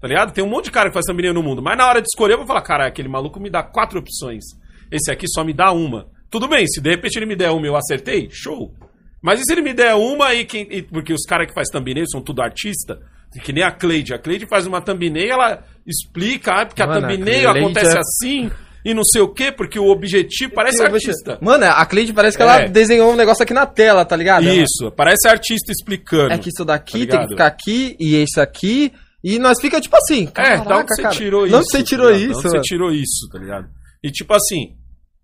Tá 0.00 0.08
ligado? 0.08 0.32
Tem 0.32 0.44
um 0.44 0.48
monte 0.48 0.66
de 0.66 0.70
cara 0.72 0.90
que 0.90 0.94
faz 0.94 1.06
thumbnail 1.06 1.32
no 1.32 1.42
mundo. 1.42 1.62
Mas 1.62 1.78
na 1.78 1.86
hora 1.88 2.02
de 2.02 2.08
escolher, 2.08 2.34
eu 2.34 2.38
vou 2.38 2.46
falar, 2.46 2.60
cara, 2.62 2.86
aquele 2.86 3.08
maluco 3.08 3.40
me 3.40 3.48
dá 3.48 3.62
quatro 3.62 3.98
opções. 3.98 4.44
Esse 4.90 5.10
aqui 5.10 5.26
só 5.28 5.42
me 5.42 5.54
dá 5.54 5.72
uma. 5.72 6.08
Tudo 6.30 6.48
bem, 6.48 6.66
se 6.66 6.80
de 6.80 6.90
repente 6.90 7.16
ele 7.16 7.26
me 7.26 7.36
der 7.36 7.50
uma 7.50 7.66
e 7.66 7.68
eu 7.68 7.76
acertei, 7.76 8.28
show. 8.30 8.72
Mas 9.22 9.40
e 9.40 9.44
se 9.44 9.52
ele 9.52 9.62
me 9.62 9.72
der 9.74 9.94
uma 9.94 10.34
e 10.34 10.44
quem. 10.44 10.66
e- 10.70 10.82
porque 10.82 11.12
os 11.12 11.22
caras 11.24 11.46
que 11.48 11.54
faz 11.54 11.68
thumbnail 11.68 12.06
são 12.10 12.20
tudo 12.20 12.42
artista, 12.42 12.98
que 13.42 13.52
nem 13.52 13.64
a 13.64 13.70
Cleide. 13.72 14.14
A 14.14 14.18
Cleide 14.18 14.46
faz 14.46 14.66
uma 14.66 14.80
thumbnail, 14.80 15.32
ela 15.32 15.64
explica, 15.86 16.52
ah, 16.62 16.66
porque 16.66 16.82
a 16.82 16.86
Mano, 16.86 17.06
a 17.06 17.10
thumbnail 17.10 17.50
Cleide 17.50 17.58
acontece 17.58 17.96
é- 17.96 18.00
assim 18.00 18.50
e 18.84 18.94
não 18.94 19.02
sei 19.04 19.20
o 19.20 19.28
quê, 19.28 19.50
porque 19.50 19.78
o 19.80 19.86
objetivo 19.88 20.52
parece 20.54 20.80
artista. 20.82 21.38
Mano, 21.40 21.64
a 21.64 21.84
Cleide 21.86 22.12
parece 22.12 22.36
que 22.36 22.42
É. 22.42 22.46
ela 22.46 22.68
desenhou 22.68 23.12
um 23.12 23.16
negócio 23.16 23.42
aqui 23.42 23.52
na 23.54 23.66
tela, 23.66 24.04
tá 24.04 24.14
ligado? 24.16 24.44
Isso, 24.44 24.92
parece 24.96 25.26
artista 25.28 25.72
explicando. 25.72 26.32
É 26.32 26.38
que 26.38 26.50
isso 26.50 26.64
daqui 26.64 27.06
Tá 27.06 27.16
tem 27.18 27.26
que 27.26 27.32
ficar 27.32 27.46
aqui 27.46 27.96
e 27.98 28.14
esse 28.16 28.40
aqui. 28.40 28.92
E 29.24 29.38
nós 29.40 29.60
fica 29.60 29.80
tipo 29.80 29.96
assim. 29.96 30.24
É, 30.24 30.30
Caraca, 30.30 30.64
da 30.68 30.76
onde 30.78 30.94
você 30.94 31.02
cara. 31.02 31.14
tirou 31.16 31.46
Não 31.48 31.60
isso? 31.60 31.70
você 31.70 31.78
tá 31.78 31.84
tirou? 31.84 32.10
Da 32.12 32.16
isso, 32.18 32.38
onde 32.38 32.42
você 32.48 32.60
tirou 32.60 32.92
isso, 32.92 33.28
tá 33.32 33.38
ligado? 33.40 33.66
E 34.04 34.10
tipo 34.12 34.32
assim, 34.34 34.76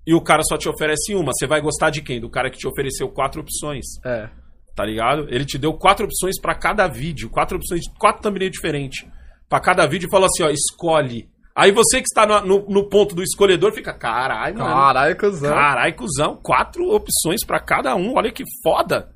e 0.06 0.14
o 0.14 0.20
cara 0.20 0.42
só 0.42 0.56
te 0.56 0.68
oferece 0.68 1.14
uma, 1.14 1.32
você 1.32 1.46
vai 1.46 1.60
gostar 1.60 1.90
de 1.90 2.02
quem? 2.02 2.20
Do 2.20 2.30
cara 2.30 2.50
que 2.50 2.58
te 2.58 2.66
ofereceu 2.66 3.08
quatro 3.08 3.40
opções, 3.40 3.84
É. 4.04 4.28
tá 4.74 4.84
ligado? 4.84 5.26
Ele 5.28 5.44
te 5.44 5.58
deu 5.58 5.72
quatro 5.74 6.04
opções 6.06 6.40
pra 6.40 6.54
cada 6.54 6.86
vídeo, 6.88 7.30
quatro 7.30 7.56
opções, 7.56 7.82
quatro 7.98 8.22
thumbnail 8.22 8.50
diferentes. 8.50 9.06
Pra 9.48 9.60
cada 9.60 9.86
vídeo 9.86 10.06
e 10.06 10.10
falou 10.10 10.26
assim, 10.26 10.42
ó, 10.42 10.50
escolhe. 10.50 11.28
Aí 11.54 11.70
você 11.70 11.98
que 12.00 12.06
está 12.08 12.24
no, 12.26 12.40
no- 12.46 12.66
no 12.68 12.88
ponto 12.88 13.14
do 13.14 13.22
escolhedor 13.22 13.72
fica, 13.72 13.92
caralho, 13.92 14.58
mano. 14.58 14.74
Caralho, 14.74 15.16
cuzão. 15.18 15.54
Caralho, 15.54 15.94
cuzão, 15.94 16.36
quatro 16.42 16.88
opções 16.90 17.44
pra 17.46 17.60
cada 17.60 17.94
um, 17.94 18.14
olha 18.16 18.32
que 18.32 18.42
foda. 18.62 19.10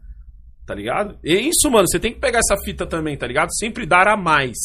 Tá 0.66 0.74
ligado? 0.74 1.16
E 1.24 1.32
é 1.34 1.41
isso, 1.41 1.70
mano, 1.70 1.87
você 1.89 1.99
tem 1.99 2.12
que 2.12 2.20
pegar 2.20 2.41
essa 2.41 2.61
fita 2.62 2.84
também, 2.87 3.16
tá 3.16 3.26
ligado? 3.26 3.49
Sempre 3.57 3.87
dar 3.87 4.07
a 4.09 4.16
mais. 4.16 4.57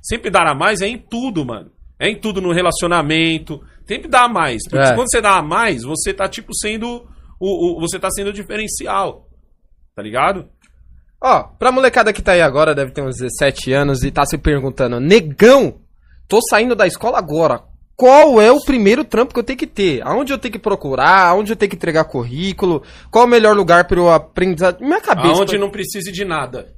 Sempre 0.00 0.30
dar 0.30 0.46
a 0.46 0.54
mais 0.54 0.80
é 0.80 0.86
em 0.88 0.96
tudo, 0.96 1.44
mano. 1.44 1.70
É 1.98 2.08
em 2.08 2.16
tudo 2.18 2.40
no 2.40 2.52
relacionamento. 2.52 3.60
Sempre 3.88 4.08
dar 4.08 4.24
a 4.24 4.28
mais. 4.28 4.62
Porque 4.68 4.86
É. 4.88 4.94
quando 4.94 5.10
você 5.10 5.20
dá 5.20 5.38
a 5.38 5.42
mais, 5.42 5.82
você 5.82 6.12
tá, 6.12 6.28
tipo, 6.28 6.54
sendo. 6.54 7.08
O, 7.40 7.76
o- 7.76 7.80
você 7.80 7.98
tá 7.98 8.10
sendo 8.10 8.28
o 8.28 8.32
diferencial. 8.32 9.26
Tá 9.94 10.02
ligado? 10.02 10.48
Ó, 11.20 11.42
pra 11.58 11.72
molecada 11.72 12.12
que 12.12 12.22
tá 12.22 12.32
aí 12.32 12.42
agora, 12.42 12.74
deve 12.74 12.92
ter 12.92 13.02
uns 13.02 13.16
17 13.16 13.72
anos 13.72 14.02
e 14.04 14.10
tá 14.10 14.24
se 14.24 14.38
perguntando, 14.38 15.00
negão, 15.00 15.80
tô 16.28 16.38
saindo 16.48 16.76
da 16.76 16.86
escola 16.86 17.18
agora. 17.18 17.62
Qual 17.96 18.40
é 18.40 18.52
o 18.52 18.60
primeiro 18.64 19.02
trampo 19.04 19.34
que 19.34 19.40
eu 19.40 19.44
tenho 19.44 19.58
que 19.58 19.66
ter? 19.66 20.00
Aonde 20.06 20.32
eu 20.32 20.38
tenho 20.38 20.52
que 20.52 20.58
procurar? 20.60 21.26
Aonde 21.26 21.50
eu 21.52 21.56
tenho 21.56 21.68
que 21.70 21.74
entregar 21.74 22.04
currículo? 22.04 22.84
Qual 23.10 23.24
é 23.24 23.26
o 23.26 23.30
melhor 23.30 23.56
lugar 23.56 23.88
para 23.88 23.98
eu 23.98 24.08
aprender? 24.08 24.76
Minha 24.80 25.00
cabeça. 25.00 25.34
Aonde 25.34 25.58
não 25.58 25.68
precise 25.70 26.12
de 26.12 26.24
nada. 26.24 26.72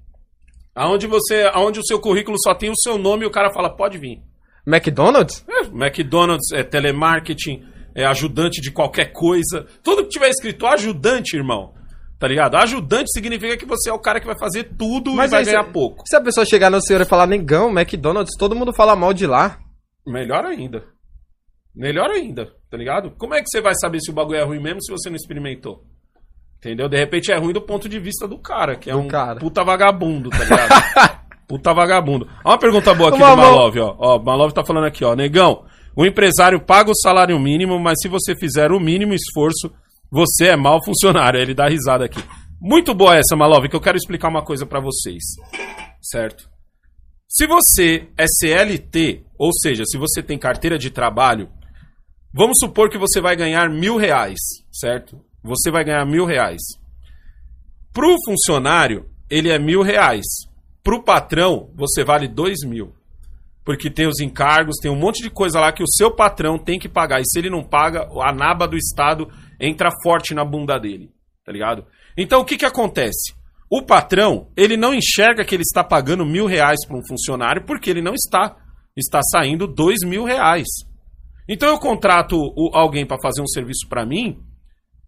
Aonde 0.74 1.06
você. 1.06 1.42
Aonde 1.52 1.78
o 1.80 1.84
seu 1.84 2.00
currículo 2.00 2.38
só 2.42 2.54
tem 2.54 2.70
o 2.70 2.76
seu 2.76 2.96
nome 2.96 3.24
e 3.24 3.26
o 3.26 3.30
cara 3.30 3.52
fala, 3.52 3.68
pode 3.68 3.98
vir. 3.98 4.22
McDonald's? 4.66 5.44
É, 5.48 5.60
McDonald's, 5.66 6.50
é 6.52 6.62
telemarketing, 6.62 7.64
é 7.94 8.04
ajudante 8.04 8.60
de 8.60 8.70
qualquer 8.70 9.12
coisa. 9.12 9.66
Tudo 9.82 10.02
que 10.04 10.10
tiver 10.10 10.28
escrito 10.28 10.66
ajudante, 10.66 11.36
irmão. 11.36 11.74
Tá 12.18 12.28
ligado? 12.28 12.54
Ajudante 12.56 13.10
significa 13.12 13.56
que 13.56 13.64
você 13.64 13.88
é 13.88 13.92
o 13.92 13.98
cara 13.98 14.20
que 14.20 14.26
vai 14.26 14.38
fazer 14.38 14.64
tudo 14.76 15.10
e 15.12 15.16
vai 15.16 15.24
aí, 15.34 15.44
ganhar 15.44 15.64
se- 15.64 15.72
pouco. 15.72 16.02
Se 16.06 16.14
a 16.16 16.20
pessoa 16.20 16.44
chegar 16.44 16.70
no 16.70 16.80
senhor 16.82 17.00
e 17.00 17.06
falar, 17.06 17.26
negão, 17.26 17.70
McDonald's, 17.70 18.36
todo 18.38 18.54
mundo 18.54 18.74
fala 18.74 18.94
mal 18.94 19.14
de 19.14 19.26
lá. 19.26 19.58
Melhor 20.06 20.44
ainda. 20.44 20.84
Melhor 21.74 22.10
ainda, 22.10 22.52
tá 22.70 22.76
ligado? 22.76 23.12
Como 23.12 23.34
é 23.34 23.38
que 23.40 23.48
você 23.48 23.60
vai 23.62 23.72
saber 23.80 24.00
se 24.00 24.10
o 24.10 24.14
bagulho 24.14 24.38
é 24.38 24.44
ruim 24.44 24.60
mesmo 24.60 24.82
se 24.82 24.92
você 24.92 25.08
não 25.08 25.16
experimentou? 25.16 25.82
Entendeu? 26.58 26.88
De 26.90 26.96
repente 26.98 27.32
é 27.32 27.38
ruim 27.38 27.54
do 27.54 27.62
ponto 27.62 27.88
de 27.88 27.98
vista 27.98 28.28
do 28.28 28.38
cara, 28.38 28.76
que 28.76 28.90
é 28.90 28.92
Do 28.92 28.98
um 28.98 29.08
cara. 29.08 29.38
puta 29.40 29.64
vagabundo, 29.64 30.28
tá 30.28 30.44
ligado? 30.44 30.68
puta 31.50 31.74
vagabundo. 31.74 32.28
Ó 32.44 32.50
uma 32.50 32.58
pergunta 32.58 32.94
boa 32.94 33.08
aqui 33.10 33.18
Uma 33.18 33.30
do 33.32 33.36
mão- 33.36 33.52
Malov, 33.56 33.76
ó. 33.80 33.96
Ó, 33.98 34.16
o 34.18 34.24
Malov 34.24 34.52
tá 34.52 34.64
falando 34.64 34.84
aqui, 34.86 35.04
ó. 35.04 35.16
Negão, 35.16 35.64
o 35.96 36.06
empresário 36.06 36.60
paga 36.64 36.92
o 36.92 36.94
salário 36.94 37.36
mínimo, 37.40 37.76
mas 37.80 37.96
se 38.00 38.06
você 38.08 38.36
fizer 38.36 38.70
o 38.70 38.78
mínimo 38.78 39.12
esforço, 39.12 39.72
você 40.10 40.46
é 40.50 40.56
mau 40.56 40.78
funcionário. 40.84 41.40
Ele 41.40 41.52
dá 41.52 41.68
risada 41.68 42.04
aqui. 42.04 42.22
Muito 42.60 42.94
boa 42.94 43.16
essa, 43.16 43.34
Malov, 43.34 43.66
que 43.68 43.74
eu 43.74 43.80
quero 43.80 43.96
explicar 43.96 44.28
uma 44.28 44.44
coisa 44.44 44.64
pra 44.64 44.78
vocês. 44.80 45.22
Certo? 46.00 46.48
Se 47.28 47.46
você 47.48 48.06
é 48.16 48.26
CLT, 48.28 49.24
ou 49.38 49.50
seja, 49.52 49.82
se 49.84 49.98
você 49.98 50.22
tem 50.22 50.38
carteira 50.38 50.78
de 50.78 50.90
trabalho, 50.90 51.48
vamos 52.32 52.58
supor 52.60 52.88
que 52.90 52.98
você 52.98 53.20
vai 53.20 53.34
ganhar 53.34 53.68
mil 53.68 53.96
reais, 53.96 54.38
certo? 54.72 55.18
Você 55.42 55.70
vai 55.70 55.82
ganhar 55.84 56.04
mil 56.06 56.24
reais. 56.24 56.60
Pro 57.92 58.14
funcionário, 58.24 59.06
ele 59.28 59.48
é 59.50 59.58
mil 59.58 59.82
reais. 59.82 60.26
Pro 60.82 61.02
patrão, 61.02 61.70
você 61.74 62.02
vale 62.04 62.26
dois 62.28 62.58
mil. 62.64 62.94
Porque 63.64 63.90
tem 63.90 64.06
os 64.06 64.20
encargos, 64.20 64.76
tem 64.80 64.90
um 64.90 64.96
monte 64.98 65.22
de 65.22 65.30
coisa 65.30 65.60
lá 65.60 65.70
que 65.72 65.82
o 65.82 65.88
seu 65.88 66.10
patrão 66.14 66.58
tem 66.58 66.78
que 66.78 66.88
pagar. 66.88 67.20
E 67.20 67.24
se 67.26 67.38
ele 67.38 67.50
não 67.50 67.62
paga, 67.62 68.08
a 68.22 68.32
naba 68.32 68.66
do 68.66 68.76
Estado 68.76 69.28
entra 69.60 69.90
forte 70.02 70.34
na 70.34 70.44
bunda 70.44 70.78
dele. 70.78 71.10
Tá 71.44 71.52
ligado? 71.52 71.84
Então 72.16 72.40
o 72.40 72.44
que 72.44 72.56
que 72.56 72.64
acontece? 72.64 73.34
O 73.70 73.82
patrão, 73.82 74.48
ele 74.56 74.76
não 74.76 74.92
enxerga 74.94 75.44
que 75.44 75.54
ele 75.54 75.62
está 75.62 75.84
pagando 75.84 76.24
mil 76.26 76.46
reais 76.46 76.78
para 76.86 76.96
um 76.96 77.06
funcionário 77.06 77.64
porque 77.64 77.88
ele 77.90 78.02
não 78.02 78.14
está. 78.14 78.56
Está 78.96 79.20
saindo 79.22 79.66
dois 79.66 79.98
mil 80.04 80.24
reais. 80.24 80.66
Então 81.48 81.68
eu 81.68 81.78
contrato 81.78 82.34
o- 82.36 82.70
alguém 82.74 83.06
para 83.06 83.20
fazer 83.22 83.42
um 83.42 83.46
serviço 83.46 83.86
para 83.88 84.04
mim, 84.06 84.40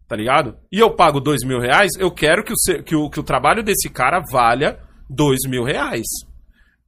tá 0.06 0.14
ligado? 0.14 0.56
E 0.70 0.78
eu 0.78 0.94
pago 0.94 1.20
dois 1.20 1.42
mil 1.44 1.58
reais, 1.58 1.90
eu 1.98 2.10
quero 2.10 2.44
que 2.44 2.52
o, 2.52 2.82
que 2.84 2.94
o, 2.94 3.10
que 3.10 3.18
o 3.20 3.24
trabalho 3.24 3.62
desse 3.62 3.88
cara 3.88 4.20
valha 4.30 4.78
dois 5.14 5.40
mil 5.48 5.64
reais. 5.64 6.06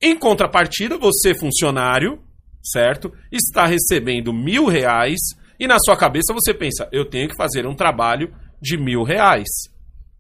Em 0.01 0.19
contrapartida, 0.19 0.99
você, 0.99 1.35
funcionário, 1.35 2.21
certo? 2.63 3.13
Está 3.31 3.67
recebendo 3.67 4.33
mil 4.33 4.67
reais 4.67 5.21
e 5.59 5.67
na 5.67 5.79
sua 5.79 5.97
cabeça 5.97 6.33
você 6.33 6.53
pensa, 6.53 6.89
eu 6.91 7.09
tenho 7.09 7.29
que 7.29 7.37
fazer 7.37 7.67
um 7.67 7.75
trabalho 7.75 8.35
de 8.61 8.77
mil 8.77 9.03
reais. 9.03 9.49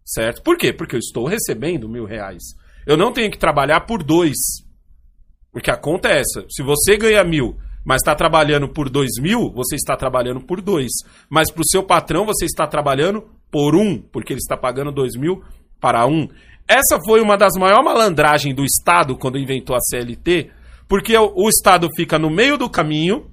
Certo? 0.05 0.42
Por 0.42 0.57
quê? 0.59 0.72
Porque 0.72 0.96
eu 0.96 1.00
estou 1.00 1.26
recebendo 1.26 1.88
mil 1.88 2.05
reais. 2.05 2.42
Eu 2.86 2.96
não 2.96 3.12
tenho 3.12 3.30
que 3.30 3.38
trabalhar 3.38 3.80
por 3.80 4.02
dois. 4.02 4.36
Porque 5.50 5.70
a 5.70 5.76
conta 5.76 6.09
é 6.09 6.20
essa. 6.20 6.44
Se 6.50 6.62
você 6.62 6.96
ganha 6.96 7.24
mil, 7.24 7.57
mas 7.84 8.02
está 8.02 8.14
trabalhando 8.14 8.68
por 8.68 8.90
dois 8.90 9.12
mil, 9.18 9.50
você 9.52 9.76
está 9.76 9.96
trabalhando 9.96 10.40
por 10.40 10.61
dois. 10.61 10.90
Mas 11.28 11.50
para 11.50 11.62
o 11.62 11.68
seu 11.68 11.82
patrão, 11.82 12.26
você 12.26 12.44
está 12.44 12.66
trabalhando 12.66 13.24
por 13.50 13.74
um, 13.74 13.98
porque 13.98 14.32
ele 14.32 14.40
está 14.40 14.57
pagando 14.57 14.92
dois 14.92 15.16
mil 15.16 15.42
para 15.80 16.07
um. 16.07 16.28
Essa 16.68 16.98
foi 17.04 17.20
uma 17.20 17.36
das 17.36 17.54
maiores 17.58 17.84
malandragens 17.84 18.54
do 18.54 18.64
Estado 18.64 19.16
quando 19.16 19.38
inventou 19.38 19.76
a 19.76 19.80
CLT, 19.80 20.50
Porque 20.88 21.16
o, 21.16 21.32
o 21.34 21.48
Estado 21.48 21.88
fica 21.96 22.18
no 22.18 22.30
meio 22.30 22.56
do 22.58 22.68
caminho, 22.70 23.30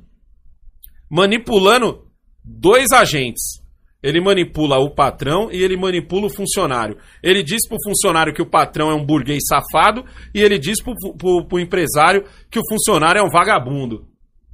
manipulando 1.09 2.07
dois 2.43 2.91
agentes. 2.91 3.61
Ele 4.03 4.19
manipula 4.19 4.79
o 4.79 4.89
patrão 4.95 5.51
e 5.51 5.61
ele 5.61 5.77
manipula 5.77 6.25
o 6.25 6.29
funcionário. 6.35 6.97
Ele 7.21 7.43
diz 7.43 7.67
pro 7.67 7.77
funcionário 7.85 8.33
que 8.33 8.41
o 8.41 8.49
patrão 8.49 8.89
é 8.89 8.95
um 8.95 9.05
burguês 9.05 9.43
safado 9.47 10.03
e 10.33 10.41
ele 10.41 10.57
diz 10.57 10.81
pro, 10.81 10.95
pro, 11.17 11.45
pro 11.47 11.59
empresário 11.59 12.23
que 12.49 12.57
o 12.57 12.63
funcionário 12.67 13.19
é 13.19 13.23
um 13.23 13.29
vagabundo. 13.29 14.07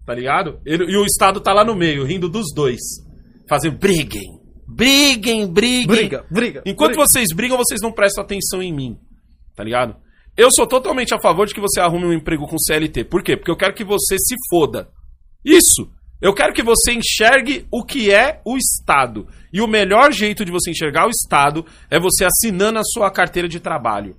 Tá 0.05 0.13
ligado? 0.13 0.59
Ele- 0.65 0.91
e 0.91 0.97
o 0.97 1.05
Estado 1.05 1.39
tá 1.39 1.53
lá 1.53 1.63
no 1.63 1.75
meio, 1.75 2.03
rindo 2.03 2.28
dos 2.28 2.47
dois. 2.53 2.80
Fazendo 3.47 3.78
briguem. 3.78 4.36
Briguem, 4.68 5.47
briguem. 5.47 5.88
Briga, 5.88 6.26
briga. 6.30 6.61
Enquanto 6.65 6.95
briga. 6.95 7.07
vocês 7.07 7.28
brigam, 7.34 7.57
vocês 7.57 7.80
não 7.82 7.91
prestam 7.91 8.24
atenção 8.24 8.61
em 8.61 8.74
mim. 8.74 8.97
Tá 9.55 9.63
ligado? 9.63 9.95
Eu 10.36 10.51
sou 10.51 10.68
totalmente 10.68 11.15
a 11.15 11.20
favor 11.20 11.47
de 11.47 11.53
que 11.53 11.61
você 11.61 11.80
arrume 11.80 12.05
um 12.05 12.13
emprego 12.13 12.45
com 12.47 12.59
CLT. 12.59 13.05
Por 13.05 13.24
quê? 13.24 13.36
Porque 13.36 13.49
eu 13.49 13.55
quero 13.55 13.74
que 13.74 13.84
você 13.84 14.18
se 14.20 14.36
foda. 14.49 14.89
Isso! 15.43 15.89
Eu 16.22 16.34
quero 16.34 16.53
que 16.53 16.63
você 16.63 16.93
enxergue 16.93 17.65
o 17.72 17.84
que 17.84 18.11
é 18.11 18.41
o 18.43 18.57
Estado. 18.57 19.28
E 19.53 19.61
o 19.61 19.68
melhor 19.68 20.11
jeito 20.11 20.43
de 20.43 20.51
você 20.51 20.72
enxergar 20.72 21.07
o 21.07 21.11
Estado 21.11 21.65
é 21.89 21.99
você 21.99 22.26
assinando 22.26 22.80
a 22.80 22.84
sua 22.84 23.09
carteira 23.11 23.47
de 23.47 23.59
trabalho. 23.59 24.15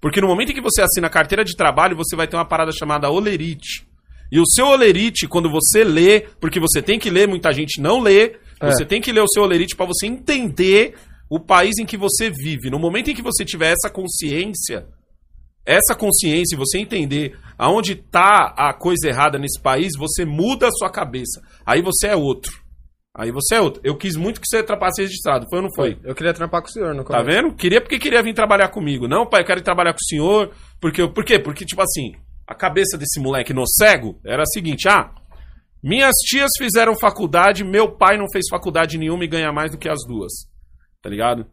Porque 0.00 0.20
no 0.20 0.26
momento 0.26 0.50
em 0.50 0.54
que 0.54 0.60
você 0.60 0.82
assina 0.82 1.06
a 1.06 1.10
carteira 1.10 1.44
de 1.44 1.56
trabalho, 1.56 1.96
você 1.96 2.14
vai 2.14 2.26
ter 2.26 2.36
uma 2.36 2.44
parada 2.44 2.70
chamada 2.72 3.10
olerite. 3.10 3.86
E 4.30 4.40
o 4.40 4.46
seu 4.46 4.66
olerite, 4.66 5.28
quando 5.28 5.50
você 5.50 5.84
lê, 5.84 6.20
porque 6.40 6.58
você 6.58 6.82
tem 6.82 6.98
que 6.98 7.10
ler, 7.10 7.28
muita 7.28 7.52
gente 7.52 7.80
não 7.80 8.00
lê, 8.00 8.36
É. 8.62 8.72
você 8.72 8.84
tem 8.84 9.00
que 9.00 9.12
ler 9.12 9.20
o 9.22 9.28
seu 9.28 9.42
olerite 9.42 9.74
para 9.76 9.86
você 9.86 10.06
entender 10.06 10.94
o 11.30 11.40
país 11.40 11.78
em 11.78 11.86
que 11.86 11.96
você 11.96 12.30
vive. 12.30 12.70
No 12.70 12.78
momento 12.78 13.10
em 13.10 13.14
que 13.14 13.22
você 13.22 13.44
tiver 13.44 13.72
essa 13.72 13.90
consciência, 13.90 14.86
essa 15.64 15.94
consciência 15.94 16.54
e 16.54 16.58
você 16.58 16.78
entender 16.78 17.36
aonde 17.56 17.94
tá 17.94 18.52
a 18.56 18.72
coisa 18.74 19.08
errada 19.08 19.38
nesse 19.38 19.60
país, 19.60 19.92
você 19.96 20.24
muda 20.24 20.66
a 20.68 20.72
sua 20.72 20.90
cabeça. 20.90 21.40
Aí 21.64 21.80
você 21.80 22.08
é 22.08 22.16
outro. 22.16 22.52
Aí 23.14 23.30
você 23.30 23.56
é 23.56 23.60
outro. 23.60 23.80
Eu 23.84 23.96
quis 23.96 24.16
muito 24.16 24.40
que 24.40 24.46
você 24.48 24.62
trapasse 24.62 25.02
registrado, 25.02 25.46
foi 25.48 25.58
ou 25.58 25.64
não 25.64 25.70
foi? 25.76 25.98
Eu 26.02 26.14
queria 26.14 26.32
trampar 26.32 26.62
com 26.62 26.68
o 26.68 26.70
senhor 26.70 26.94
no 26.94 27.04
Tá 27.04 27.22
vendo? 27.22 27.54
Queria 27.54 27.80
porque 27.80 27.98
queria 27.98 28.22
vir 28.22 28.34
trabalhar 28.34 28.68
comigo. 28.68 29.06
Não, 29.06 29.26
pai, 29.26 29.42
eu 29.42 29.46
quero 29.46 29.60
ir 29.60 29.64
trabalhar 29.64 29.92
com 29.92 29.98
o 30.02 30.06
senhor. 30.08 30.50
Porque, 30.80 31.00
eu- 31.02 31.12
por 31.12 31.22
quê? 31.24 31.38
Porque, 31.38 31.64
tipo 31.64 31.82
assim, 31.82 32.12
a 32.46 32.54
cabeça 32.54 32.96
desse 32.98 33.20
moleque 33.20 33.52
no 33.52 33.66
cego 33.68 34.18
era 34.24 34.42
a 34.42 34.46
seguinte: 34.46 34.88
ah, 34.88 35.10
minhas 35.82 36.14
tias 36.28 36.50
fizeram 36.56 36.94
faculdade, 36.98 37.64
meu 37.64 37.90
pai 37.90 38.16
não 38.16 38.26
fez 38.32 38.44
faculdade 38.50 38.96
nenhuma 38.96 39.24
e 39.24 39.28
ganha 39.28 39.52
mais 39.52 39.70
do 39.70 39.78
que 39.78 39.88
as 39.88 40.00
duas. 40.06 40.32
Tá 41.02 41.10
ligado? 41.10 41.46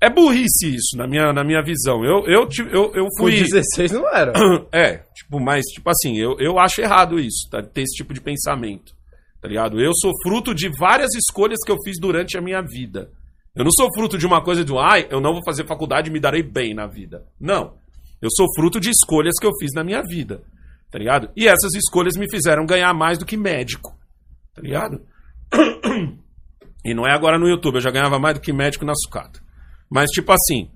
É 0.00 0.08
burrice 0.08 0.74
isso, 0.74 0.96
na 0.96 1.06
minha, 1.06 1.30
na 1.30 1.44
minha 1.44 1.62
visão. 1.62 2.02
Eu, 2.02 2.24
eu, 2.26 2.48
eu, 2.72 2.94
eu 2.94 3.04
Com 3.04 3.24
fui. 3.24 3.42
16 3.42 3.92
não 3.92 4.08
era. 4.08 4.32
É, 4.72 5.02
tipo, 5.14 5.38
mas, 5.38 5.66
tipo 5.66 5.90
assim, 5.90 6.16
eu, 6.16 6.36
eu 6.38 6.58
acho 6.58 6.80
errado 6.80 7.20
isso, 7.20 7.48
tá? 7.50 7.62
Ter 7.62 7.82
esse 7.82 7.96
tipo 7.96 8.14
de 8.14 8.20
pensamento. 8.20 8.94
Tá 9.42 9.48
ligado? 9.48 9.78
Eu 9.78 9.92
sou 9.94 10.12
fruto 10.22 10.54
de 10.54 10.70
várias 10.78 11.14
escolhas 11.14 11.58
que 11.64 11.70
eu 11.70 11.76
fiz 11.84 11.98
durante 12.00 12.38
a 12.38 12.40
minha 12.40 12.62
vida. 12.62 13.10
Eu 13.54 13.64
não 13.64 13.70
sou 13.72 13.88
fruto 13.94 14.16
de 14.16 14.26
uma 14.26 14.42
coisa 14.42 14.64
de, 14.64 14.72
ai, 14.78 15.06
eu 15.10 15.20
não 15.20 15.32
vou 15.32 15.42
fazer 15.44 15.66
faculdade 15.66 16.08
e 16.08 16.12
me 16.12 16.20
darei 16.20 16.42
bem 16.42 16.72
na 16.72 16.86
vida. 16.86 17.26
Não. 17.38 17.74
Eu 18.22 18.28
sou 18.30 18.46
fruto 18.54 18.80
de 18.80 18.90
escolhas 18.90 19.34
que 19.40 19.46
eu 19.46 19.52
fiz 19.58 19.72
na 19.74 19.82
minha 19.82 20.02
vida. 20.02 20.42
Tá 20.90 20.98
ligado? 20.98 21.30
E 21.36 21.46
essas 21.46 21.74
escolhas 21.74 22.16
me 22.16 22.26
fizeram 22.30 22.66
ganhar 22.66 22.92
mais 22.94 23.16
do 23.18 23.24
que 23.24 23.36
médico. 23.36 23.92
Tá 24.54 24.62
ligado? 24.62 25.00
E 26.84 26.94
não 26.94 27.06
é 27.06 27.12
agora 27.12 27.38
no 27.38 27.46
YouTube, 27.46 27.74
eu 27.74 27.80
já 27.82 27.90
ganhava 27.90 28.18
mais 28.18 28.34
do 28.36 28.40
que 28.40 28.52
médico 28.54 28.86
na 28.86 28.94
sucata. 28.94 29.38
Mas, 29.90 30.08
tipo 30.10 30.32
assim, 30.32 30.70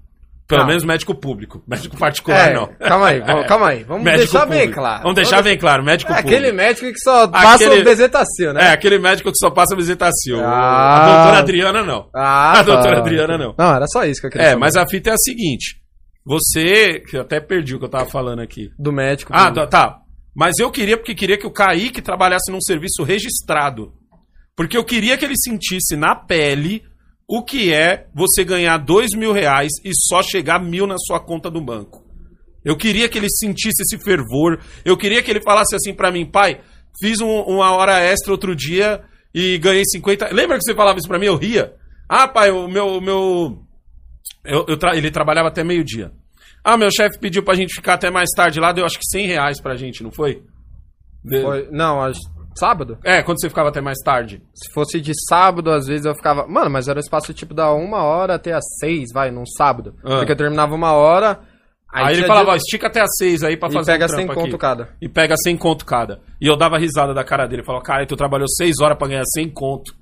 pelo 0.46 0.60
Ah. 0.62 0.66
menos 0.66 0.84
médico 0.84 1.14
público. 1.14 1.62
Médico 1.66 1.96
particular, 1.96 2.50
É, 2.50 2.54
não. 2.54 2.66
calma 2.74 3.08
aí, 3.08 3.20
vamos, 3.20 3.46
calma 3.48 3.68
aí. 3.70 3.84
Vamos 3.84 4.04
Médico 4.04 4.30
deixar 4.32 4.44
bem 4.46 4.58
público. 4.58 4.80
claro. 4.80 5.02
Vamos 5.02 5.14
deixar 5.16 5.42
bem 5.42 5.56
claro, 5.58 5.82
médico 5.82 6.12
É 6.12 6.16
público. 6.16 6.36
aquele 6.36 6.52
médico 6.52 6.86
que 6.92 6.98
só 6.98 7.26
passa 7.28 7.64
Aquele- 7.64 7.80
o 7.80 7.84
bezetacil, 7.84 8.52
né? 8.52 8.64
É, 8.64 8.72
aquele 8.72 8.98
médico 8.98 9.32
que 9.32 9.38
só 9.38 9.48
passa 9.50 9.74
visitação. 9.74 10.40
Ah. 10.44 10.96
A 10.96 11.06
doutora 11.14 11.38
Adriana, 11.38 11.82
não. 11.82 12.10
Ah, 12.14 12.58
a 12.58 12.62
doutora 12.62 12.96
tá. 12.96 13.00
Adriana, 13.00 13.38
não. 13.38 13.54
Não, 13.58 13.74
era 13.74 13.86
só 13.86 14.04
isso 14.04 14.20
que 14.20 14.26
eu 14.26 14.30
queria 14.30 14.46
É, 14.46 14.50
saber. 14.50 14.60
mas 14.60 14.76
a 14.76 14.86
fita 14.86 15.08
é 15.08 15.12
a 15.14 15.16
seguinte. 15.16 15.80
Você. 16.26 17.00
que 17.08 17.16
Eu 17.16 17.22
até 17.22 17.40
perdi 17.40 17.74
o 17.76 17.78
que 17.78 17.86
eu 17.86 17.90
tava 17.90 18.04
falando 18.10 18.40
aqui. 18.40 18.70
Do 18.78 18.92
médico. 18.92 19.32
Ah, 19.34 19.50
tá, 19.50 19.66
tá. 19.66 20.00
Mas 20.34 20.58
eu 20.58 20.70
queria, 20.70 20.96
porque 20.96 21.14
queria 21.14 21.38
que 21.38 21.46
o 21.46 21.52
Kaique 21.52 22.02
trabalhasse 22.02 22.50
num 22.50 22.60
serviço 22.60 23.02
registrado. 23.04 23.92
Porque 24.56 24.76
eu 24.76 24.84
queria 24.84 25.16
que 25.16 25.24
ele 25.24 25.36
sentisse 25.36 25.96
na 25.96 26.14
pele 26.14 26.82
o 27.28 27.42
que 27.42 27.72
é 27.72 28.06
você 28.14 28.44
ganhar 28.44 28.76
dois 28.78 29.10
mil 29.16 29.32
reais 29.32 29.70
e 29.84 29.90
só 29.94 30.22
chegar 30.22 30.58
mil 30.62 30.86
na 30.86 30.96
sua 30.98 31.18
conta 31.20 31.50
do 31.50 31.60
banco. 31.60 32.02
Eu 32.64 32.76
queria 32.76 33.08
que 33.08 33.18
ele 33.18 33.28
sentisse 33.30 33.82
esse 33.82 33.98
fervor. 34.02 34.58
Eu 34.84 34.96
queria 34.96 35.22
que 35.22 35.30
ele 35.30 35.40
falasse 35.42 35.74
assim 35.74 35.94
pra 35.94 36.10
mim, 36.10 36.24
pai, 36.26 36.60
fiz 37.00 37.20
um- 37.20 37.42
uma 37.42 37.72
hora 37.72 38.00
extra 38.00 38.32
outro 38.32 38.54
dia 38.56 39.02
e 39.34 39.58
ganhei 39.58 39.84
50. 39.84 40.28
Lembra 40.32 40.56
que 40.58 40.64
você 40.64 40.74
falava 40.74 40.98
isso 40.98 41.08
pra 41.08 41.18
mim? 41.18 41.26
Eu 41.26 41.36
ria. 41.36 41.74
Ah, 42.08 42.26
pai, 42.28 42.50
o 42.50 42.68
meu. 42.68 42.86
o 42.86 43.00
meu... 43.00 43.58
Eu, 44.44 44.64
eu 44.68 44.76
tra- 44.76 44.96
Ele 44.96 45.10
trabalhava 45.10 45.48
até 45.48 45.62
meio-dia. 45.64 46.12
Ah, 46.64 46.76
meu 46.78 46.90
chefe 46.90 47.18
pediu 47.18 47.42
pra 47.42 47.54
gente 47.54 47.74
ficar 47.74 47.94
até 47.94 48.10
mais 48.10 48.30
tarde 48.34 48.58
lá, 48.58 48.72
deu 48.72 48.86
acho 48.86 48.98
que 48.98 49.04
100 49.06 49.26
reais 49.26 49.60
pra 49.60 49.76
gente, 49.76 50.02
não 50.02 50.10
foi? 50.10 50.42
De- 51.22 51.42
Foi- 51.42 51.68
Não, 51.70 52.00
acho- 52.02 52.20
sábado? 52.56 52.98
É, 53.04 53.22
quando 53.22 53.40
você 53.40 53.48
ficava 53.48 53.68
até 53.68 53.80
mais 53.80 53.98
tarde. 54.04 54.40
Se 54.54 54.72
fosse 54.72 55.00
de 55.00 55.12
sábado, 55.28 55.70
às 55.70 55.86
vezes 55.86 56.06
eu 56.06 56.14
ficava. 56.14 56.46
Mano, 56.46 56.70
mas 56.70 56.88
era 56.88 56.98
o 56.98 57.00
espaço 57.00 57.34
tipo 57.34 57.52
da 57.54 57.72
uma 57.72 58.02
hora 58.02 58.34
até 58.36 58.52
as 58.52 58.64
seis, 58.80 59.10
vai, 59.12 59.30
num 59.30 59.44
sábado. 59.46 59.94
Ah. 60.04 60.18
Porque 60.18 60.32
eu 60.32 60.36
terminava 60.36 60.74
uma 60.74 60.92
hora. 60.92 61.40
Aí, 61.92 62.06
ele 62.06 62.14
tinha 62.16 62.26
falava, 62.26 62.48
ó, 62.50 62.52
dia- 62.54 62.58
estica 62.58 62.88
até 62.88 63.00
as 63.00 63.10
6 63.16 63.44
aí 63.44 63.56
pra 63.56 63.68
E 63.68 63.72
fazer 63.72 63.92
pega 63.92 64.04
um 64.06 64.08
trampo 64.08 64.22
100 64.26 64.34
conto 64.34 64.48
aqui. 64.48 64.58
cada. 64.58 64.88
E 65.00 65.08
pega 65.08 65.36
100 65.36 65.56
conto 65.56 65.86
cada. 65.86 66.20
E 66.40 66.46
eu 66.46 66.56
dava 66.56 66.76
risada 66.76 67.14
da 67.14 67.22
cara 67.22 67.46
dele. 67.46 67.62
Falava, 67.62 67.84
cara, 67.84 68.04
tu 68.06 68.16
trabalhou 68.16 68.48
6 68.48 68.80
horas 68.80 68.98
pra 68.98 69.06
ganhar 69.06 69.22
100 69.32 69.48
conto. 69.50 69.92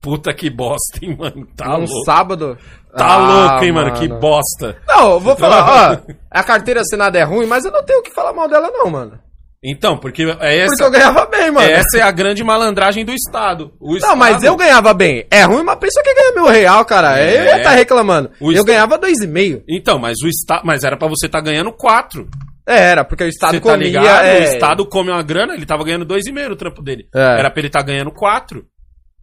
Puta 0.00 0.32
que 0.34 0.48
bosta, 0.50 0.98
hein, 1.02 1.14
mano. 1.18 1.46
Tá 1.56 1.68
num 1.78 1.84
louco. 1.84 2.04
sábado. 2.06 2.56
Tá 2.96 3.06
Ah, 3.06 3.16
louco, 3.50 3.64
hein, 3.64 3.72
mano. 3.72 3.92
Que 3.92 4.08
bosta. 4.08 4.76
Não, 4.88 5.12
eu 5.12 5.20
vou 5.20 5.36
falar, 5.36 6.00
ó. 6.00 6.12
A 6.30 6.42
carteira 6.44 6.80
assinada 6.80 7.18
é 7.18 7.22
ruim, 7.24 7.46
mas 7.46 7.64
eu 7.64 7.72
não 7.72 7.84
tenho 7.84 8.00
o 8.00 8.02
que 8.02 8.12
falar 8.14 8.32
mal 8.32 8.48
dela, 8.48 8.70
não, 8.70 8.90
mano. 8.90 9.18
Então, 9.66 9.96
porque 9.96 10.24
é 10.24 10.26
Porque 10.34 10.44
essa, 10.46 10.84
eu 10.84 10.90
ganhava 10.90 11.24
bem, 11.24 11.50
mano. 11.50 11.66
essa 11.66 11.96
é 11.98 12.02
a 12.02 12.10
grande 12.10 12.44
malandragem 12.44 13.02
do 13.02 13.12
Estado. 13.14 13.72
O 13.80 13.92
Não, 13.92 13.96
Estado- 13.96 14.16
mas 14.18 14.42
eu 14.42 14.54
ganhava 14.56 14.92
bem. 14.92 15.26
É 15.30 15.42
ruim 15.44 15.62
uma 15.62 15.74
pessoa 15.74 16.04
que 16.04 16.14
ganha 16.14 16.32
mil 16.34 16.46
real, 16.46 16.84
cara. 16.84 17.18
É. 17.18 17.40
Eu 17.40 17.44
ia 17.44 17.62
tá 17.62 17.70
reclamando. 17.70 18.30
O 18.38 18.48
eu 18.48 18.52
Estado- 18.52 18.66
ganhava 18.66 18.98
dois 18.98 19.18
e 19.22 19.26
meio. 19.26 19.64
Então, 19.66 19.98
mas 19.98 20.16
o 20.22 20.28
Estado. 20.28 20.60
Mas 20.66 20.84
era 20.84 20.98
pra 20.98 21.08
você 21.08 21.26
estar 21.26 21.40
ganhando 21.40 21.72
4. 21.72 22.28
É, 22.66 22.78
era, 22.78 23.04
porque 23.04 23.24
o 23.24 23.28
Estado 23.28 23.52
Você 23.54 23.60
tá 23.60 23.70
comia. 23.72 23.86
ligado? 23.88 24.24
é... 24.24 24.38
O 24.40 24.42
Estado 24.42 24.86
come 24.86 25.10
uma 25.10 25.22
grana, 25.22 25.54
ele 25.54 25.64
tava 25.66 25.82
ganhando 25.84 26.04
2,5 26.06 26.48
no 26.48 26.56
trampo 26.56 26.82
dele. 26.82 27.06
É. 27.14 27.38
Era 27.38 27.50
pra 27.50 27.60
ele 27.60 27.66
estar 27.68 27.82
ganhando 27.82 28.10
4. 28.10 28.64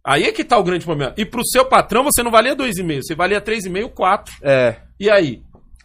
Aí 0.04 0.24
é 0.24 0.32
que 0.32 0.42
tá 0.44 0.58
o 0.58 0.64
grande 0.64 0.84
problema. 0.84 1.14
E 1.16 1.24
pro 1.24 1.46
seu 1.46 1.64
patrão 1.64 2.02
você 2.04 2.22
não 2.22 2.30
valia 2.30 2.56
2,5, 2.56 3.02
você 3.02 3.14
valia 3.14 3.40
3,5, 3.40 3.88
4. 3.90 4.34
É. 4.42 4.76
E 4.98 5.08
aí? 5.10 5.42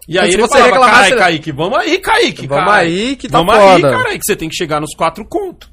E 0.07 0.17
aí 0.17 0.29
se 0.31 0.35
ele 0.37 0.41
você 0.43 0.53
falava, 0.57 0.69
reclamar, 0.71 0.93
carai, 0.93 1.09
você- 1.09 1.15
Kaique, 1.17 1.51
vamos 1.51 1.77
aí, 1.77 1.99
Kaique, 1.99 2.47
Vamos 2.47 2.65
carai. 2.65 2.85
aí 2.85 3.15
que 3.15 3.27
tá 3.27 3.37
Vamos 3.39 3.55
foda. 3.55 3.87
aí, 3.87 3.93
carai, 3.93 4.17
que 4.17 4.25
você 4.25 4.35
tem 4.35 4.47
que 4.49 4.55
chegar 4.55 4.79
nos 4.79 4.95
4 4.95 5.25
conto. 5.27 5.69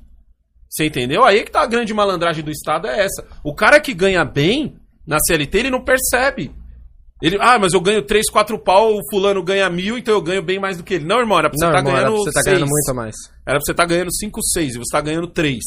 Você 0.68 0.86
entendeu? 0.86 1.24
Aí 1.24 1.38
é 1.38 1.42
que 1.44 1.52
tá 1.52 1.62
a 1.62 1.66
grande 1.66 1.94
malandragem 1.94 2.42
do 2.44 2.50
Estado, 2.50 2.88
é 2.88 3.04
essa. 3.04 3.24
O 3.44 3.54
cara 3.54 3.78
que 3.80 3.94
ganha 3.94 4.24
bem 4.24 4.76
na 5.06 5.18
CLT, 5.20 5.56
ele 5.58 5.70
não 5.70 5.84
percebe. 5.84 6.50
Ele, 7.22 7.38
ah, 7.40 7.58
mas 7.60 7.72
eu 7.72 7.80
ganho 7.80 8.02
3, 8.02 8.28
4 8.28 8.58
pau, 8.58 8.92
o 8.96 9.00
fulano 9.08 9.40
ganha 9.42 9.70
mil, 9.70 9.96
então 9.96 10.12
eu 10.12 10.20
ganho 10.20 10.42
bem 10.42 10.58
mais 10.58 10.76
do 10.76 10.82
que 10.82 10.94
ele. 10.94 11.04
Não, 11.06 11.20
irmão, 11.20 11.38
era 11.38 11.48
pra 11.48 11.56
você 11.56 11.64
Não, 11.64 11.72
tá 11.72 11.78
irmão, 11.78 11.92
era 11.92 12.00
ganhando 12.02 12.22
pra 12.24 12.32
você 12.32 12.32
tá 12.32 12.42
ganhando 12.50 12.68
muito 12.68 12.90
a 12.90 12.94
mais. 12.94 13.14
Era 13.46 13.58
pra 13.58 13.64
você 13.64 13.74
tá 13.74 13.84
ganhando 13.86 14.12
5, 14.14 14.42
6 14.42 14.74
e 14.74 14.78
você 14.78 14.90
tá 14.92 15.00
ganhando 15.00 15.28
3. 15.28 15.58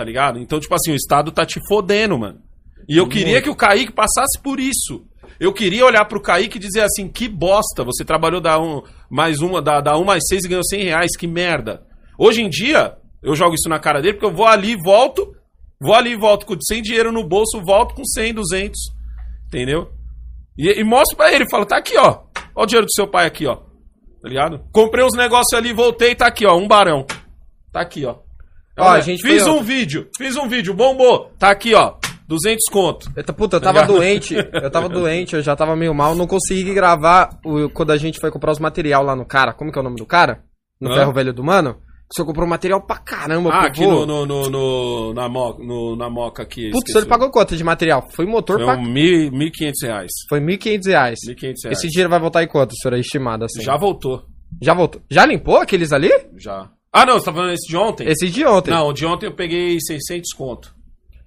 Tá 0.00 0.04
ligado? 0.04 0.38
Então, 0.38 0.58
tipo 0.58 0.74
assim, 0.74 0.92
o 0.92 0.96
Estado 0.96 1.30
tá 1.30 1.44
te 1.44 1.60
fodendo, 1.68 2.18
mano. 2.18 2.40
E 2.88 2.96
eu 2.96 3.06
queria 3.06 3.42
que 3.42 3.50
o 3.50 3.54
Kaique 3.54 3.92
passasse 3.92 4.40
por 4.42 4.58
isso. 4.58 5.04
Eu 5.38 5.52
queria 5.52 5.84
olhar 5.84 6.06
pro 6.06 6.22
Kaique 6.22 6.56
e 6.56 6.58
dizer 6.58 6.80
assim, 6.80 7.06
que 7.06 7.28
bosta, 7.28 7.84
você 7.84 8.02
trabalhou 8.02 8.40
da 8.40 8.58
um, 8.58 8.80
mais 9.10 9.42
uma, 9.42 9.60
da, 9.60 9.78
da 9.82 9.98
1 9.98 10.02
mais 10.02 10.22
6 10.26 10.44
e 10.44 10.48
ganhou 10.48 10.64
100 10.64 10.84
reais, 10.84 11.16
que 11.18 11.26
merda. 11.26 11.82
Hoje 12.18 12.40
em 12.40 12.48
dia, 12.48 12.96
eu 13.22 13.34
jogo 13.34 13.54
isso 13.54 13.68
na 13.68 13.78
cara 13.78 14.00
dele, 14.00 14.14
porque 14.14 14.24
eu 14.24 14.34
vou 14.34 14.46
ali 14.46 14.70
e 14.70 14.82
volto, 14.82 15.36
vou 15.78 15.94
ali 15.94 16.12
e 16.12 16.18
volto 16.18 16.46
com 16.46 16.56
sem 16.58 16.80
dinheiro 16.80 17.12
no 17.12 17.22
bolso, 17.22 17.60
volto 17.62 17.94
com 17.94 18.02
100, 18.02 18.32
200, 18.32 18.80
entendeu? 19.48 19.90
E, 20.56 20.80
e 20.80 20.82
mostro 20.82 21.14
pra 21.14 21.30
ele, 21.30 21.46
falo, 21.50 21.66
tá 21.66 21.76
aqui, 21.76 21.98
ó, 21.98 22.22
ó 22.56 22.62
o 22.62 22.66
dinheiro 22.66 22.86
do 22.86 22.94
seu 22.94 23.06
pai 23.06 23.26
aqui, 23.26 23.46
ó, 23.46 23.56
tá 23.56 24.28
ligado? 24.30 24.64
Comprei 24.72 25.04
uns 25.04 25.14
negócios 25.14 25.52
ali, 25.52 25.74
voltei, 25.74 26.14
tá 26.14 26.26
aqui, 26.26 26.46
ó, 26.46 26.56
um 26.56 26.66
barão, 26.66 27.04
tá 27.70 27.82
aqui, 27.82 28.06
ó. 28.06 28.29
Ó, 28.80 28.88
a 28.90 29.00
gente 29.00 29.22
fiz 29.22 29.46
um 29.46 29.62
vídeo, 29.62 30.08
fiz 30.16 30.36
um 30.36 30.48
vídeo, 30.48 30.74
bombou, 30.74 31.30
tá 31.38 31.50
aqui, 31.50 31.74
ó, 31.74 31.94
200 32.28 32.64
conto. 32.70 33.10
Eu, 33.16 33.24
t- 33.24 33.32
puta, 33.32 33.56
eu 33.56 33.60
tava 33.60 33.80
ligado? 33.80 33.96
doente, 33.96 34.34
eu 34.34 34.70
tava 34.70 34.88
doente, 34.88 35.34
eu 35.36 35.42
já 35.42 35.56
tava 35.56 35.74
meio 35.76 35.94
mal, 35.94 36.14
não 36.14 36.26
consegui 36.26 36.72
gravar 36.72 37.30
o, 37.44 37.68
quando 37.70 37.90
a 37.90 37.96
gente 37.96 38.18
foi 38.20 38.30
comprar 38.30 38.52
os 38.52 38.58
material 38.58 39.02
lá 39.02 39.16
no 39.16 39.24
cara. 39.26 39.52
Como 39.52 39.72
que 39.72 39.78
é 39.78 39.80
o 39.80 39.84
nome 39.84 39.96
do 39.96 40.06
cara? 40.06 40.42
No 40.80 40.90
Hã? 40.92 40.94
Ferro 40.96 41.12
Velho 41.12 41.32
do 41.32 41.42
Mano? 41.44 41.76
Senhor 42.12 42.26
comprou 42.26 42.44
material 42.48 42.84
pra 42.84 42.98
caramba, 42.98 43.50
Ah, 43.52 43.66
aqui 43.66 43.86
no, 43.86 44.04
no, 44.04 44.26
no, 44.26 44.50
no- 44.50 45.14
na, 45.14 45.28
mo, 45.28 45.56
no- 45.60 45.94
na 45.96 46.10
moca 46.10 46.42
aqui. 46.42 46.70
Putz, 46.72 46.92
ele 46.92 47.06
pagou 47.06 47.30
quanto 47.30 47.56
de 47.56 47.62
material? 47.62 48.08
Foi 48.16 48.26
motor 48.26 48.56
Foi 48.56 48.64
pra... 48.64 48.76
um 48.76 48.82
mil- 48.82 49.30
1.500 49.30 49.72
reais. 49.84 50.10
Foi 50.28 50.40
1.500 50.40 50.86
reais. 50.88 51.18
1.500 51.28 51.40
reais. 51.64 51.78
Esse 51.78 51.86
dinheiro 51.88 52.10
vai 52.10 52.18
voltar 52.18 52.42
em 52.42 52.48
quanto, 52.48 52.74
senhor? 52.76 52.98
Estimado 52.98 53.44
assim. 53.44 53.62
Já 53.62 53.76
voltou. 53.76 54.24
Já 54.60 54.74
voltou. 54.74 55.00
Já 55.08 55.24
limpou 55.24 55.58
aqueles 55.58 55.92
ali? 55.92 56.10
Já. 56.36 56.68
Ah, 56.92 57.06
não, 57.06 57.14
você 57.14 57.26
tá 57.26 57.32
falando 57.32 57.52
esse 57.52 57.68
de 57.68 57.76
ontem? 57.76 58.08
Esse 58.08 58.28
de 58.28 58.44
ontem. 58.44 58.70
Não, 58.70 58.92
de 58.92 59.06
ontem 59.06 59.26
eu 59.26 59.34
peguei 59.34 59.78
600 59.80 60.32
conto. 60.32 60.74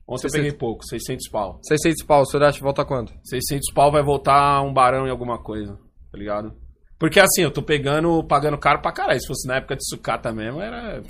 Ontem 0.05 0.23
600. 0.23 0.33
eu 0.33 0.41
peguei 0.41 0.57
pouco, 0.57 0.85
600 0.85 1.29
pau. 1.29 1.59
600 1.63 2.05
pau, 2.05 2.21
o 2.21 2.25
senhor 2.25 2.43
acha 2.43 2.57
que 2.57 2.63
volta 2.63 2.83
quando? 2.83 3.11
600 3.23 3.71
pau 3.73 3.91
vai 3.91 4.03
voltar 4.03 4.61
um 4.61 4.73
barão 4.73 5.07
em 5.07 5.09
alguma 5.09 5.41
coisa, 5.41 5.79
tá 6.11 6.17
ligado? 6.17 6.53
Porque 6.99 7.19
assim, 7.19 7.41
eu 7.41 7.51
tô 7.51 7.61
pegando, 7.61 8.23
pagando 8.25 8.57
caro 8.57 8.81
pra 8.81 8.91
caralho. 8.91 9.19
Se 9.19 9.27
fosse 9.27 9.47
na 9.47 9.57
época 9.57 9.75
de 9.75 9.87
sucata 9.87 10.31
mesmo, 10.33 10.61
era. 10.61 11.01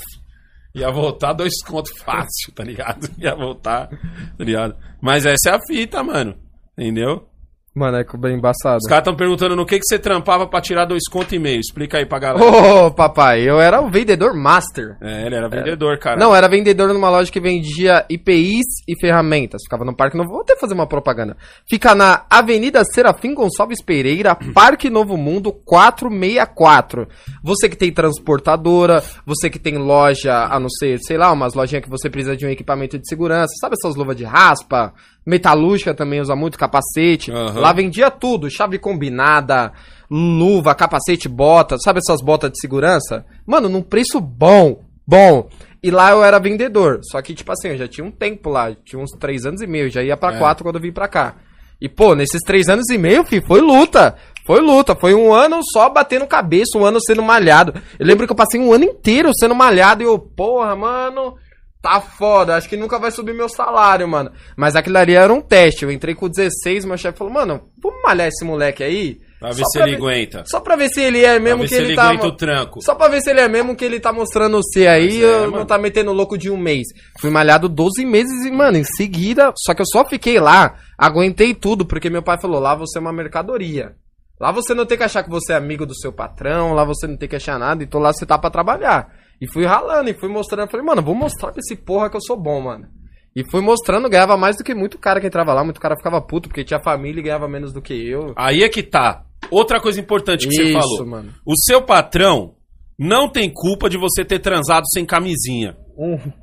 Ia 0.75 0.91
voltar 0.91 1.33
dois 1.33 1.53
contos 1.63 1.91
fácil, 1.99 2.51
tá 2.55 2.63
ligado? 2.63 3.07
Ia 3.19 3.35
voltar, 3.35 3.89
tá 3.89 4.43
ligado? 4.43 4.75
Mas 5.01 5.25
essa 5.25 5.51
é 5.51 5.53
a 5.53 5.59
fita, 5.67 6.03
mano. 6.03 6.35
Entendeu? 6.77 7.27
Mano, 7.75 7.97
é 7.97 8.05
bem 8.19 8.35
embaçado. 8.37 8.77
Os 8.77 8.87
caras 8.87 9.01
estão 9.01 9.15
perguntando 9.15 9.55
no 9.55 9.65
que, 9.65 9.79
que 9.79 9.85
você 9.85 9.97
trampava 9.97 10.45
pra 10.45 10.61
tirar 10.61 10.85
dois 10.85 11.09
contos 11.09 11.33
e 11.33 11.39
meio. 11.39 11.59
Explica 11.59 11.97
aí 11.97 12.05
pra 12.05 12.19
galera. 12.19 12.45
Ô, 12.45 12.91
papai, 12.91 13.49
eu 13.49 13.59
era 13.59 13.81
o 13.81 13.89
vendedor 13.89 14.35
master. 14.35 14.95
É, 15.01 15.25
ele 15.25 15.35
era 15.35 15.49
vendedor, 15.49 15.97
cara. 15.97 16.15
Não, 16.15 16.35
era 16.35 16.47
vendedor 16.47 16.93
numa 16.93 17.09
loja 17.09 17.31
que 17.31 17.39
vendia 17.39 18.05
IPIs 18.07 18.83
e 18.87 18.95
ferramentas. 18.99 19.63
Ficava 19.63 19.83
no 19.83 19.95
Parque 19.95 20.15
Novo. 20.15 20.29
Vou 20.29 20.41
até 20.41 20.55
fazer 20.55 20.75
uma 20.75 20.85
propaganda. 20.85 21.35
Fica 21.67 21.95
na 21.95 22.27
Avenida 22.29 22.83
Serafim 22.85 23.33
Gonçalves 23.33 23.83
Pereira, 23.83 24.35
Parque 24.53 24.91
Novo 24.91 25.17
Mundo 25.17 25.51
464. 25.51 27.07
Você 27.43 27.67
que 27.67 27.75
tem 27.75 27.91
transportadora, 27.91 29.03
você 29.25 29.49
que 29.49 29.57
tem 29.57 29.79
loja, 29.79 30.45
a 30.45 30.59
não 30.59 30.69
ser, 30.69 30.99
sei 30.99 31.17
lá, 31.17 31.31
umas 31.31 31.55
lojinhas 31.55 31.83
que 31.83 31.89
você 31.89 32.07
precisa 32.07 32.37
de 32.37 32.45
um 32.45 32.49
equipamento 32.49 32.99
de 32.99 33.09
segurança. 33.09 33.51
Sabe 33.59 33.75
essas 33.79 33.95
luvas 33.95 34.15
de 34.15 34.25
raspa? 34.25 34.93
Metalúrgica 35.25 35.93
também 35.93 36.19
usa 36.21 36.35
muito, 36.35 36.57
capacete. 36.57 37.31
Aham. 37.31 37.59
Lá 37.59 37.71
vendia 37.73 38.11
tudo, 38.11 38.49
chave 38.49 38.77
combinada, 38.77 39.71
luva, 40.09 40.75
capacete, 40.75 41.29
bota, 41.29 41.77
sabe 41.77 41.99
essas 41.99 42.21
botas 42.21 42.51
de 42.51 42.59
segurança? 42.59 43.25
Mano, 43.45 43.69
num 43.69 43.81
preço 43.81 44.19
bom, 44.19 44.81
bom. 45.07 45.47
E 45.81 45.91
lá 45.91 46.11
eu 46.11 46.23
era 46.23 46.39
vendedor, 46.39 46.99
só 47.03 47.21
que 47.21 47.33
tipo 47.33 47.51
assim, 47.51 47.69
eu 47.69 47.77
já 47.77 47.87
tinha 47.87 48.05
um 48.05 48.11
tempo 48.11 48.49
lá, 48.49 48.73
tinha 48.85 49.01
uns 49.01 49.11
três 49.19 49.45
anos 49.45 49.61
e 49.61 49.67
meio, 49.67 49.89
já 49.89 50.01
ia 50.01 50.15
pra 50.15 50.33
É. 50.35 50.37
quatro 50.39 50.63
quando 50.63 50.75
eu 50.77 50.81
vim 50.81 50.93
pra 50.93 51.07
cá. 51.07 51.35
E 51.81 51.89
pô, 51.89 52.15
nesses 52.15 52.39
três 52.45 52.69
anos 52.69 52.89
e 52.89 52.97
meio, 52.97 53.25
fi, 53.25 53.41
foi 53.45 53.59
luta. 53.59 54.15
Foi 54.45 54.59
luta, 54.61 54.93
foi 54.95 55.13
um 55.13 55.33
ano 55.33 55.59
só 55.73 55.89
batendo 55.89 56.27
cabeça, 56.27 56.77
um 56.77 56.85
ano 56.85 56.99
sendo 57.01 57.21
malhado. 57.21 57.73
Eu 57.99 58.05
lembro 58.05 58.25
que 58.25 58.31
eu 58.31 58.35
passei 58.37 58.59
um 58.59 58.73
ano 58.73 58.83
inteiro 58.85 59.31
sendo 59.37 59.55
malhado 59.55 60.03
e 60.03 60.05
eu, 60.05 60.19
porra, 60.19 60.75
mano, 60.75 61.35
tá 61.83 61.99
foda, 61.99 62.55
acho 62.55 62.69
que 62.69 62.77
nunca 62.77 62.97
vai 62.97 63.11
subir 63.11 63.33
meu 63.35 63.49
salário, 63.49 64.07
mano. 64.07 64.31
Mas 64.55 64.73
aquilo 64.73 64.97
ali 64.97 65.13
era 65.15 65.31
um 65.33 65.41
teste, 65.41 65.83
eu 65.83 65.91
entrei 65.91 66.15
com 66.15 66.29
16, 66.29 66.85
meu 66.85 66.97
chefe 66.97 67.17
falou, 67.17 67.33
mano, 67.33 67.63
vamos 67.77 68.01
malhar 68.01 68.29
esse 68.29 68.45
moleque 68.45 68.81
aí? 68.81 69.17
Pra 69.37 69.49
ver 69.49 69.63
Só 69.63 69.65
se 69.65 69.77
pra 69.79 69.87
ele 69.89 69.97
ver- 69.97 70.01
aguenta. 70.01 70.43
Só 70.45 70.59
pra 70.61 70.75
ver 70.77 70.87
se 70.87 71.01
ele 71.01 71.25
é 71.25 71.37
mesmo 71.37 71.67
que 71.67 71.75
ele, 71.75 71.87
ele 71.87 71.95
tá. 71.95 72.03
aguenta 72.07 72.27
o 72.27 72.31
tranco. 72.37 72.81
Só 72.81 72.95
pra 72.95 73.09
ver 73.09 73.19
se 73.21 73.29
ele 73.29 73.41
é 73.41 73.49
mesmo 73.49 73.75
que 73.75 73.83
ele 73.83 73.99
tá 73.99 74.13
mostrando 74.13 74.61
ser 74.63 74.87
aí, 74.87 75.21
é, 75.21 75.43
eu 75.43 75.51
não 75.51 75.65
tá 75.65 75.77
metendo 75.77 76.13
louco 76.13 76.37
de 76.37 76.49
um 76.49 76.55
mês. 76.55 76.87
Fui 77.19 77.29
malhado 77.29 77.67
12 77.67 78.05
meses 78.05 78.45
e, 78.45 78.51
mano, 78.51 78.77
em 78.77 78.85
seguida, 78.85 79.51
só 79.57 79.73
que 79.73 79.81
eu 79.81 79.85
só 79.85 80.05
fiquei 80.05 80.39
lá, 80.39 80.75
aguentei 80.97 81.53
tudo, 81.53 81.85
porque 81.85 82.09
meu 82.09 82.23
pai 82.23 82.39
falou, 82.39 82.61
lá 82.61 82.73
você 82.73 82.97
é 82.97 83.01
uma 83.01 83.11
mercadoria. 83.11 83.91
Lá 84.39 84.51
você 84.53 84.73
não 84.73 84.85
tem 84.85 84.97
que 84.97 85.03
achar 85.03 85.21
que 85.23 85.29
você 85.29 85.51
é 85.51 85.57
amigo 85.57 85.85
do 85.85 85.93
seu 85.93 86.13
patrão, 86.13 86.73
lá 86.73 86.85
você 86.85 87.05
não 87.07 87.17
tem 87.17 87.27
que 87.27 87.35
achar 87.35 87.59
nada, 87.59 87.83
então 87.83 87.99
lá 87.99 88.13
você 88.13 88.25
tá 88.25 88.37
pra 88.37 88.49
trabalhar. 88.49 89.09
E 89.43 89.47
fui 89.51 89.65
ralando, 89.65 90.09
e 90.09 90.13
fui 90.13 90.29
mostrando, 90.29 90.69
falei, 90.69 90.85
mano, 90.85 91.01
vou 91.01 91.13
mostrar 91.13 91.51
pra 91.51 91.59
esse 91.59 91.75
porra 91.75 92.09
que 92.09 92.15
eu 92.15 92.21
sou 92.21 92.37
bom, 92.39 92.61
mano. 92.61 92.87
E 93.35 93.43
fui 93.49 93.59
mostrando, 93.61 94.07
ganhava 94.09 94.37
mais 94.37 94.55
do 94.55 94.63
que 94.63 94.73
muito 94.73 94.97
cara 94.97 95.19
que 95.19 95.27
entrava 95.27 95.53
lá, 95.53 95.63
muito 95.63 95.81
cara 95.81 95.97
ficava 95.97 96.21
puto, 96.21 96.47
porque 96.47 96.63
tinha 96.63 96.79
família 96.79 97.19
e 97.19 97.23
ganhava 97.23 97.47
menos 97.47 97.73
do 97.73 97.81
que 97.81 97.93
eu. 97.93 98.33
Aí 98.37 98.63
é 98.63 98.69
que 98.69 98.81
tá. 98.81 99.23
Outra 99.51 99.81
coisa 99.81 99.99
importante 99.99 100.47
que 100.47 100.53
você 100.55 100.63
Isso, 100.63 100.79
falou. 100.79 101.05
mano. 101.05 101.33
O 101.45 101.57
seu 101.57 101.81
patrão 101.81 102.53
não 102.97 103.27
tem 103.27 103.51
culpa 103.51 103.89
de 103.89 103.97
você 103.97 104.23
ter 104.23 104.39
transado 104.39 104.85
sem 104.93 105.05
camisinha. 105.05 105.75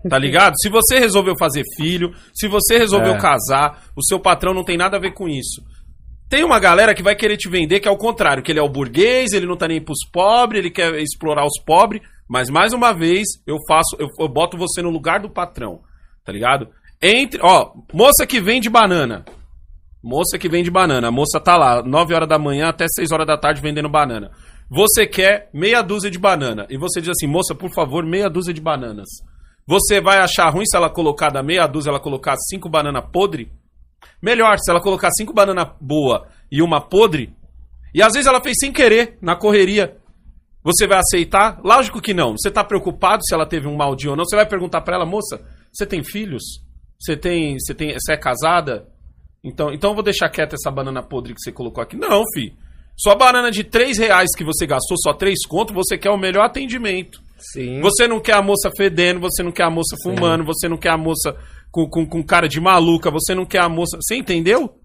Tá 0.08 0.18
ligado? 0.18 0.54
Se 0.60 0.68
você 0.68 0.98
resolveu 0.98 1.34
fazer 1.38 1.62
filho, 1.76 2.10
se 2.34 2.46
você 2.48 2.76
resolveu 2.76 3.14
É. 3.14 3.18
casar, 3.18 3.84
o 3.96 4.04
seu 4.04 4.20
patrão 4.20 4.52
não 4.52 4.62
tem 4.64 4.76
nada 4.76 4.96
a 4.96 5.00
ver 5.00 5.12
com 5.14 5.28
isso. 5.28 5.62
Tem 6.28 6.44
uma 6.44 6.60
galera 6.60 6.94
que 6.94 7.02
vai 7.02 7.16
querer 7.16 7.36
te 7.36 7.48
vender 7.48 7.80
que 7.80 7.88
é 7.88 7.90
o 7.90 7.96
contrário, 7.96 8.42
que 8.42 8.52
ele 8.52 8.60
é 8.60 8.62
o 8.62 8.68
burguês, 8.68 9.32
ele 9.32 9.46
não 9.46 9.56
tá 9.56 9.66
nem 9.66 9.80
pros 9.82 9.98
pobres, 10.12 10.60
ele 10.60 10.70
quer 10.70 10.94
explorar 11.00 11.44
os 11.44 11.60
pobres, 11.64 12.02
mas 12.30 12.48
mais 12.48 12.72
uma 12.72 12.92
vez 12.92 13.26
eu 13.44 13.56
faço, 13.66 13.96
eu, 13.98 14.06
eu 14.16 14.28
boto 14.28 14.56
você 14.56 14.80
no 14.80 14.88
lugar 14.88 15.18
do 15.18 15.28
patrão, 15.28 15.80
tá 16.24 16.30
ligado? 16.30 16.68
Entre, 17.02 17.40
ó, 17.42 17.72
moça 17.92 18.24
que 18.24 18.40
vende 18.40 18.70
banana. 18.70 19.24
Moça 20.00 20.38
que 20.38 20.48
vende 20.48 20.70
banana. 20.70 21.08
A 21.08 21.10
moça 21.10 21.40
tá 21.40 21.56
lá, 21.56 21.82
9 21.82 22.14
horas 22.14 22.28
da 22.28 22.38
manhã 22.38 22.68
até 22.68 22.86
6 22.86 23.10
horas 23.10 23.26
da 23.26 23.36
tarde 23.36 23.60
vendendo 23.60 23.88
banana. 23.88 24.30
Você 24.70 25.08
quer 25.08 25.50
meia 25.52 25.82
dúzia 25.82 26.08
de 26.08 26.20
banana. 26.20 26.68
E 26.70 26.78
você 26.78 27.00
diz 27.00 27.10
assim, 27.10 27.26
moça, 27.26 27.52
por 27.52 27.74
favor, 27.74 28.06
meia 28.06 28.30
dúzia 28.30 28.54
de 28.54 28.60
bananas. 28.60 29.08
Você 29.66 30.00
vai 30.00 30.18
achar 30.20 30.48
ruim 30.50 30.66
se 30.66 30.76
ela 30.76 30.88
colocar 30.88 31.30
da 31.30 31.42
meia 31.42 31.66
dúzia, 31.66 31.90
ela 31.90 31.98
colocar 31.98 32.36
cinco 32.36 32.68
bananas 32.68 33.10
podre? 33.12 33.50
Melhor, 34.22 34.56
se 34.60 34.70
ela 34.70 34.80
colocar 34.80 35.10
cinco 35.10 35.32
bananas 35.32 35.70
boa 35.80 36.28
e 36.48 36.62
uma 36.62 36.80
podre. 36.80 37.34
E 37.92 38.00
às 38.00 38.12
vezes 38.12 38.28
ela 38.28 38.40
fez 38.40 38.56
sem 38.60 38.72
querer, 38.72 39.18
na 39.20 39.34
correria. 39.34 39.99
Você 40.62 40.86
vai 40.86 40.98
aceitar? 40.98 41.60
Lógico 41.64 42.00
que 42.00 42.12
não. 42.12 42.36
Você 42.36 42.50
tá 42.50 42.62
preocupado 42.62 43.22
se 43.24 43.34
ela 43.34 43.46
teve 43.46 43.66
um 43.66 43.76
mau 43.76 43.96
dia 43.96 44.10
ou 44.10 44.16
não. 44.16 44.24
Você 44.24 44.36
vai 44.36 44.46
perguntar 44.46 44.82
pra 44.82 44.96
ela, 44.96 45.06
moça, 45.06 45.40
você 45.72 45.86
tem 45.86 46.04
filhos? 46.04 46.42
Você 46.98 47.16
tem, 47.16 47.56
você 47.58 47.74
tem, 47.74 47.94
você 47.94 48.12
é 48.12 48.16
casada? 48.16 48.86
Então, 49.42 49.72
então 49.72 49.90
eu 49.90 49.94
vou 49.94 50.04
deixar 50.04 50.28
quieta 50.28 50.54
essa 50.54 50.70
banana 50.70 51.02
podre 51.02 51.34
que 51.34 51.40
você 51.40 51.50
colocou 51.50 51.82
aqui. 51.82 51.96
Não, 51.96 52.22
fi. 52.34 52.54
Sua 52.96 53.14
banana 53.14 53.50
de 53.50 53.64
3 53.64 53.96
reais 53.96 54.28
que 54.36 54.44
você 54.44 54.66
gastou, 54.66 54.98
só 54.98 55.14
3 55.14 55.46
conto, 55.46 55.72
você 55.72 55.96
quer 55.96 56.10
o 56.10 56.18
melhor 56.18 56.44
atendimento. 56.44 57.22
Sim. 57.38 57.80
Você 57.80 58.06
não 58.06 58.20
quer 58.20 58.34
a 58.34 58.42
moça 58.42 58.70
fedendo, 58.76 59.20
você 59.20 59.42
não 59.42 59.50
quer 59.50 59.62
a 59.62 59.70
moça 59.70 59.96
fumando, 60.02 60.44
você 60.44 60.68
não 60.68 60.76
quer 60.76 60.90
a 60.90 60.98
moça 60.98 61.34
com, 61.70 61.88
com, 61.88 62.04
com 62.04 62.22
cara 62.22 62.46
de 62.46 62.60
maluca, 62.60 63.10
você 63.10 63.34
não 63.34 63.46
quer 63.46 63.62
a 63.62 63.68
moça. 63.70 63.96
Você 63.98 64.16
entendeu? 64.16 64.78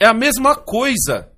É 0.00 0.06
a 0.06 0.14
mesma 0.14 0.56
coisa. 0.56 1.30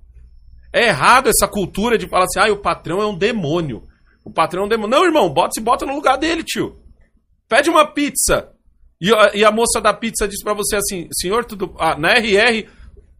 É 0.75 0.87
errado 0.87 1.29
essa 1.29 1.47
cultura 1.47 1.97
de 1.97 2.07
falar 2.07 2.25
assim, 2.25 2.39
ah, 2.39 2.51
o 2.51 2.57
patrão 2.61 3.01
é 3.01 3.05
um 3.07 3.17
demônio. 3.17 3.83
O 4.25 4.31
patrão 4.31 4.63
é 4.63 4.65
um 4.65 4.69
demônio. 4.69 4.89
Não, 4.97 5.05
irmão, 5.05 5.29
bota 5.33 5.51
se 5.53 5.61
bota 5.61 5.85
no 5.85 5.95
lugar 5.95 6.17
dele, 6.17 6.43
tio. 6.43 6.77
Pede 7.47 7.69
uma 7.69 7.85
pizza. 7.93 8.49
E, 8.99 9.13
a- 9.13 9.31
e 9.33 9.45
a 9.45 9.51
moça 9.51 9.79
da 9.79 9.93
pizza 9.93 10.27
diz 10.27 10.43
pra 10.43 10.53
você 10.53 10.75
assim, 10.75 11.07
senhor, 11.13 11.45
tudo. 11.45 11.73
Ah, 11.79 11.97
na 11.97 12.09
RR, 12.17 12.67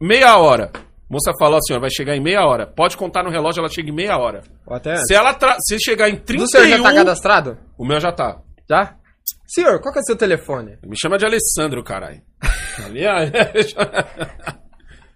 meia 0.02 0.38
hora. 0.38 0.72
A 0.76 1.14
moça 1.14 1.32
falou 1.40 1.58
assim, 1.60 1.74
ó, 1.74 1.80
vai 1.80 1.90
chegar 1.92 2.16
em 2.16 2.20
meia 2.22 2.46
hora. 2.46 2.66
Pode 2.66 2.98
contar 2.98 3.24
no 3.24 3.30
relógio, 3.30 3.60
ela 3.62 3.70
chega 3.70 3.90
em 3.90 3.94
meia 3.96 4.18
hora. 4.18 4.42
Ou 4.66 4.76
até 4.76 4.98
Se 4.98 5.14
ela 5.14 5.34
tra- 5.34 5.58
se 5.60 5.80
chegar 5.80 6.10
em 6.10 6.16
31, 6.18 6.44
Do 6.46 6.50
senhor 6.50 6.68
já 6.78 6.84
tá 6.84 6.94
cadastrado? 6.94 7.58
o 7.78 7.86
meu 7.86 8.00
já 8.02 8.12
tá. 8.12 8.40
Já? 8.70 8.96
Senhor, 9.48 9.80
qual 9.80 9.94
que 9.94 10.00
é 10.00 10.02
o 10.02 10.06
seu 10.06 10.16
telefone? 10.16 10.78
Me 10.84 10.98
chama 11.00 11.18
de 11.18 11.26
Alessandro, 11.26 11.84
caralho. 11.84 12.22
Ali, 12.84 13.06
ó, 13.06 13.14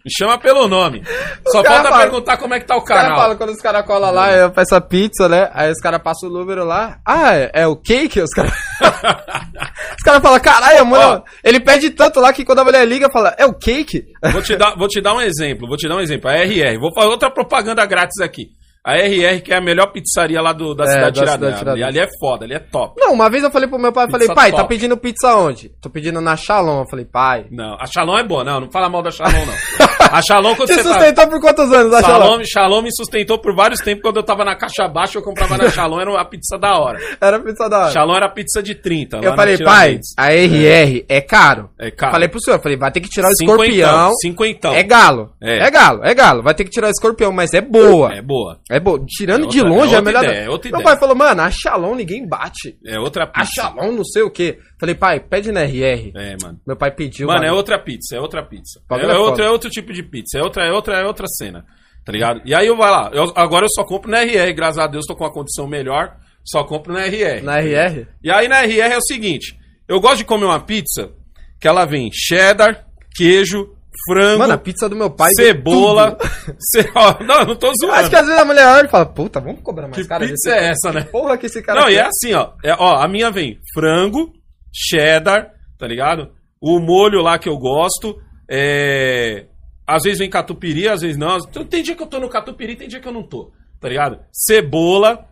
Me 0.06 0.12
chama 0.18 0.38
pelo 0.40 0.68
nome. 0.68 1.04
Só 1.52 1.62
falta 1.64 1.90
fala- 1.90 1.98
perguntar 2.04 2.38
como 2.38 2.54
é 2.54 2.60
que 2.60 2.66
tá 2.66 2.76
o 2.76 2.80
Os 2.80 2.86
caras 2.86 3.04
canal. 3.04 3.18
falam 3.20 3.38
quando 3.38 3.50
os 3.50 3.62
caras 3.62 3.86
colam 3.86 4.12
lá, 4.12 4.32
eu 4.32 4.50
peço 4.50 4.74
a 4.74 4.80
pizza, 4.82 5.28
né? 5.28 5.50
Aí 5.54 5.70
os 5.72 5.80
caras 5.82 6.02
passam 6.02 6.30
o 6.30 6.32
número 6.34 6.64
lá. 6.64 7.00
Ah, 7.06 7.36
é, 7.36 7.52
é 7.54 7.68
o 7.68 7.76
cake? 7.76 8.22
Os 8.22 8.30
caras. 8.32 8.54
os 8.80 10.04
caras 10.04 10.22
falam, 10.22 10.40
caralho, 10.40 10.86
mano. 10.86 11.24
Ele 11.44 11.60
pede 11.60 11.90
tanto 11.90 12.20
lá 12.20 12.32
que 12.32 12.46
quando 12.46 12.60
a 12.60 12.64
mulher 12.64 12.88
liga, 12.88 13.10
fala, 13.12 13.36
é 13.38 13.46
o 13.46 13.54
cake? 13.54 14.06
Vou 14.32 14.42
te, 14.42 14.56
dar, 14.56 14.76
vou 14.78 14.88
te 14.88 15.02
dar 15.02 15.14
um 15.16 15.22
exemplo, 15.22 15.68
vou 15.68 15.78
te 15.78 15.88
dar 15.88 15.96
um 15.98 16.02
exemplo. 16.02 16.30
A 16.30 16.34
RR. 16.36 16.80
Vou 16.80 16.94
fazer 16.94 17.08
outra 17.08 17.30
propaganda 17.30 17.86
grátis 17.86 18.22
aqui. 18.22 18.48
A 18.82 18.96
RR, 18.98 19.42
que 19.42 19.54
é 19.54 19.58
a 19.58 19.62
melhor 19.62 19.88
pizzaria 19.92 20.42
lá 20.42 20.54
do, 20.54 20.74
da 20.74 20.86
É, 20.86 20.88
cidade 20.88 21.20
da 21.20 21.26
Tiradentes. 21.26 21.60
Tiradentes. 21.60 21.88
Ali 21.90 22.00
é 22.00 22.08
foda, 22.18 22.46
ali 22.46 22.54
é 22.54 22.60
top. 22.60 22.96
Não, 22.98 23.12
uma 23.12 23.30
vez 23.30 23.44
eu 23.44 23.52
falei 23.52 23.68
pro 23.68 23.78
meu 23.78 23.92
pai, 23.92 24.10
falei, 24.10 24.28
pai, 24.34 24.52
tá 24.52 24.58
top. 24.60 24.70
pedindo 24.70 24.96
pizza 24.96 25.36
onde? 25.36 25.70
Tô 25.82 25.90
pedindo 25.90 26.22
na 26.22 26.38
Shalom. 26.38 26.80
Eu 26.80 26.90
falei, 26.90 27.04
pai. 27.06 27.46
Não, 27.52 27.76
a 27.78 27.86
Shalom 27.86 28.18
é 28.18 28.24
boa. 28.24 28.46
Não, 28.46 28.62
não 28.62 28.72
fala 28.72 28.88
mal 28.90 29.04
da 29.04 29.12
Shalom, 29.12 29.46
não. 29.46 29.54
A 30.00 30.22
Shalom, 30.22 30.56
quando 30.56 30.70
Te 30.70 30.76
você 30.76 30.84
tá... 30.84 30.94
sustentou 30.94 31.28
por 31.28 31.42
quantos 31.42 31.72
anos 31.72 31.94
a 31.94 32.02
Shalom? 32.02 32.20
Shalom, 32.24 32.44
Shalom 32.46 32.82
me 32.84 32.90
sustentou 32.96 33.38
por 33.38 33.54
vários 33.56 33.80
tempos. 33.82 34.02
Quando 34.02 34.18
eu 34.18 34.24
tava 34.24 34.46
na 34.46 34.56
caixa 34.56 34.88
baixa, 34.88 35.18
eu 35.20 35.22
comprava 35.22 35.58
na 35.58 35.70
Shalom, 35.70 36.00
era 36.00 36.10
uma 36.10 36.26
pizza 36.26 36.58
da 36.58 36.78
hora. 36.80 37.00
Era 37.20 37.40
pizza 37.40 37.68
da 37.70 37.80
hora. 37.80 37.92
Shalom 37.92 38.16
era 38.16 38.30
pizza 38.30 38.64
de 38.64 38.76
30. 38.76 39.18
lá 39.18 39.24
Eu 39.24 39.36
falei, 39.36 39.58
pai, 39.58 40.00
a 40.18 40.32
RR 40.34 41.06
é 41.08 41.22
caro. 41.22 41.70
É 41.78 41.92
caro. 41.92 42.12
Falei 42.14 42.28
pro 42.30 42.42
senhor, 42.42 42.60
falei, 42.62 42.78
vai 42.78 42.92
ter 42.92 43.02
que 43.02 43.10
tirar 43.10 43.30
o 43.30 43.36
Cinquentão, 43.36 43.64
escorpião. 43.66 44.12
cinquentão. 44.22 44.74
É 44.74 44.84
galo. 44.84 45.32
É. 45.42 45.60
É. 45.68 45.72
galo, 45.72 46.02
é 46.04 46.14
galo. 46.14 46.42
Vai 46.44 46.54
ter 46.54 46.64
que 46.64 46.70
tirar 46.72 46.88
o 46.88 46.92
escorpião, 46.92 47.32
mas 47.32 47.54
é 47.54 47.62
boa. 47.62 48.14
É 48.14 48.22
boa. 48.22 48.60
É 48.70 48.80
boa. 48.80 49.04
Tirando 49.08 49.46
É 49.46 49.48
de 49.50 49.60
outra- 49.62 49.74
longe 49.76 49.94
é 49.94 49.96
é, 49.96 49.96
a 49.96 50.00
outra 50.00 50.02
melhor. 50.02 50.24
ideia, 50.24 50.46
é 50.46 50.50
outra 50.50 50.72
Meu 50.72 50.80
ideia. 50.80 50.84
pai 50.92 51.00
falou, 51.00 51.16
mano, 51.16 51.42
a 51.42 51.52
Shalom 51.52 51.96
ninguém 51.96 52.28
bate. 52.28 52.78
É 52.86 52.98
outra 53.00 53.26
A 53.26 53.28
pizza. 53.28 53.52
Shalom 53.62 53.92
não 53.92 54.04
sei 54.06 54.24
o 54.24 54.32
quê. 54.32 54.58
Falei, 54.80 54.96
pai, 54.96 55.20
pede 55.20 55.52
na 55.52 55.62
RR. 55.64 56.12
É, 56.16 56.36
mano. 56.42 56.60
Meu 56.66 56.78
pai 56.78 56.90
pediu. 56.92 57.28
Mano, 57.28 57.44
é 57.46 57.52
outra 57.52 57.78
pizza, 57.78 58.16
é 58.16 58.20
outra 58.20 58.42
pizza. 58.44 58.80
É, 58.90 58.96
é 58.96 59.06
é 59.12 59.18
outro, 59.18 59.44
é 59.44 59.50
outro 59.50 59.70
tipo 59.70 59.92
de 59.92 60.02
pizza, 60.02 60.38
é 60.40 60.42
outra, 60.42 60.64
é 60.66 60.72
outra, 60.72 60.96
é 61.02 61.06
outra 61.06 61.28
cena. 61.28 61.66
Tá 62.06 62.12
ligado? 62.14 62.42
E 62.46 62.56
aí 62.56 62.66
eu 62.66 62.78
vai 62.78 62.90
lá. 62.90 63.12
eu- 63.14 63.34
agora 63.36 63.66
eu 63.66 63.70
só 63.70 63.84
compro 63.84 64.10
na 64.10 64.22
RR, 64.24 64.54
graças 64.54 64.78
a 64.78 64.88
Deus 64.88 65.06
tô 65.06 65.16
com 65.16 65.26
uma 65.26 65.34
condição 65.34 65.68
melhor, 65.68 66.16
só 66.46 66.64
compro 66.64 66.94
na 66.94 67.06
RR. 67.06 67.42
Na 67.44 67.60
RR? 67.60 68.08
E 68.24 68.32
aí 68.32 68.48
na 68.48 68.64
RR 68.64 68.94
é 68.94 68.98
o 68.98 69.02
seguinte: 69.02 69.56
eu 69.88 70.00
gosto 70.00 70.18
de 70.20 70.26
comer 70.26 70.46
uma 70.46 70.62
pizza 70.62 71.12
que 71.60 71.68
ela 71.68 71.86
vem 71.86 72.10
cheddar, 72.14 72.86
queijo, 73.16 73.76
frango, 74.08 74.40
Mano, 74.40 74.54
a 74.54 74.58
pizza 74.58 74.88
do 74.88 74.96
meu 74.96 75.10
pai. 75.12 75.34
cebola. 75.36 76.18
Ce... 76.58 76.90
não, 77.28 77.44
não 77.46 77.56
tô 77.56 77.68
zoando. 77.76 77.96
Acho 77.96 78.10
que 78.10 78.16
às 78.16 78.26
vezes 78.26 78.42
a 78.42 78.46
mulher 78.46 78.66
olha 78.66 78.86
e 78.86 78.90
fala, 78.90 79.06
puta, 79.06 79.42
vamos 79.42 79.62
cobrar 79.62 79.88
mais 79.90 80.02
Que 80.02 80.08
cara. 80.08 80.26
pizza 80.26 80.50
desse- 80.50 80.58
é 80.58 80.70
essa, 80.70 80.94
né? 80.94 81.02
Porra 81.12 81.38
que 81.38 81.48
esse 81.48 81.62
cara 81.62 81.82
Não, 81.82 81.90
e 81.90 81.96
é 81.98 82.04
quer. 82.04 82.08
assim, 82.08 82.34
ó. 82.34 82.52
É, 82.64 82.74
ó, 82.80 82.96
a 83.04 83.08
minha 83.10 83.30
vem 83.30 83.60
frango, 83.74 84.32
cheddar, 84.74 85.52
tá 85.78 85.88
ligado? 85.88 86.32
O 86.62 86.80
molho 86.80 87.22
lá 87.22 87.38
que 87.40 87.50
eu 87.50 87.58
gosto. 87.58 88.22
É... 88.50 89.46
Às 89.88 90.04
vezes 90.04 90.20
vem 90.20 90.30
catupiry, 90.30 90.88
às 90.88 91.02
vezes 91.02 91.18
não. 91.18 91.38
Então, 91.38 91.66
Tem 91.66 91.82
dia 91.82 91.96
que 91.96 92.04
eu 92.04 92.08
tô 92.08 92.20
no 92.20 92.30
catupiry, 92.30 92.76
tem 92.76 92.88
dia 92.88 93.00
que 93.00 93.08
eu 93.08 93.12
não 93.12 93.24
tô, 93.24 93.52
tá 93.80 93.90
ligado? 93.90 94.20
Cebola. 94.32 95.26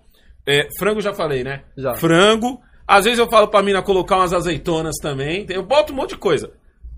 é, 0.48 0.68
frango 0.80 1.02
já 1.02 1.14
falei, 1.14 1.44
né? 1.44 1.62
Já. 1.78 1.94
Frango. 1.96 2.60
Às 2.88 3.04
vezes 3.06 3.20
eu 3.20 3.30
falo 3.30 3.50
pra 3.50 3.62
mina 3.62 3.82
colocar 3.84 4.16
umas 4.16 4.34
azeitonas 4.34 4.96
também. 5.02 5.46
Eu 5.50 5.62
boto 5.64 5.92
um 5.92 5.96
monte 5.98 6.12
de 6.12 6.18
coisa. 6.18 6.52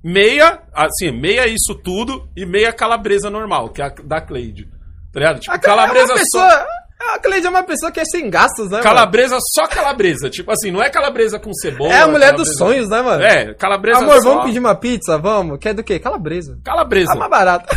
Meia, 0.04 0.62
assim, 0.74 1.12
meia 1.12 1.48
isso 1.48 1.76
tudo 1.84 2.30
e 2.38 2.46
meia 2.46 2.72
calabresa 2.72 3.30
normal, 3.30 3.70
que 3.70 3.82
é 3.82 3.86
a 3.86 3.90
da 3.90 4.22
Cleide. 4.22 4.70
Tá 5.12 5.20
ligado? 5.20 5.40
Tipo, 5.40 5.56
A 5.56 5.60
calabresa 5.60 6.08
calabresa 6.08 6.38
é 6.38 6.40
uma 6.40 6.60
só. 6.60 6.66
Pessoa... 7.00 7.16
A 7.16 7.20
Cleide 7.20 7.48
é 7.48 7.50
uma 7.50 7.64
pessoa 7.64 7.92
que 7.92 8.00
é 8.00 8.06
sem 8.06 8.30
gastos, 8.30 8.66
né, 8.66 8.72
mano? 8.74 8.84
Calabresa, 8.84 9.38
só 9.54 9.66
calabresa. 9.68 10.30
Tipo 10.30 10.52
assim, 10.52 10.70
não 10.72 10.82
é 10.84 10.90
calabresa 10.90 11.40
com 11.40 11.54
cebola. 11.54 11.94
É 11.94 12.02
a 12.02 12.08
mulher 12.08 12.34
dos 12.34 12.50
calabresa- 12.50 12.58
sonhos, 12.58 12.90
né, 12.90 13.02
mano? 13.02 13.24
É, 13.24 13.54
calabresa 13.56 14.00
Amor, 14.00 14.22
só. 14.22 14.30
vamos 14.30 14.46
pedir 14.46 14.60
uma 14.60 14.76
pizza? 14.76 15.18
Vamos. 15.18 15.58
Quer 15.60 15.74
do 15.74 15.84
quê? 15.84 15.98
Calabresa. 16.00 16.60
Calabresa. 16.64 17.14
Tá 17.14 17.16
mais 17.20 17.32
barato. 17.32 17.76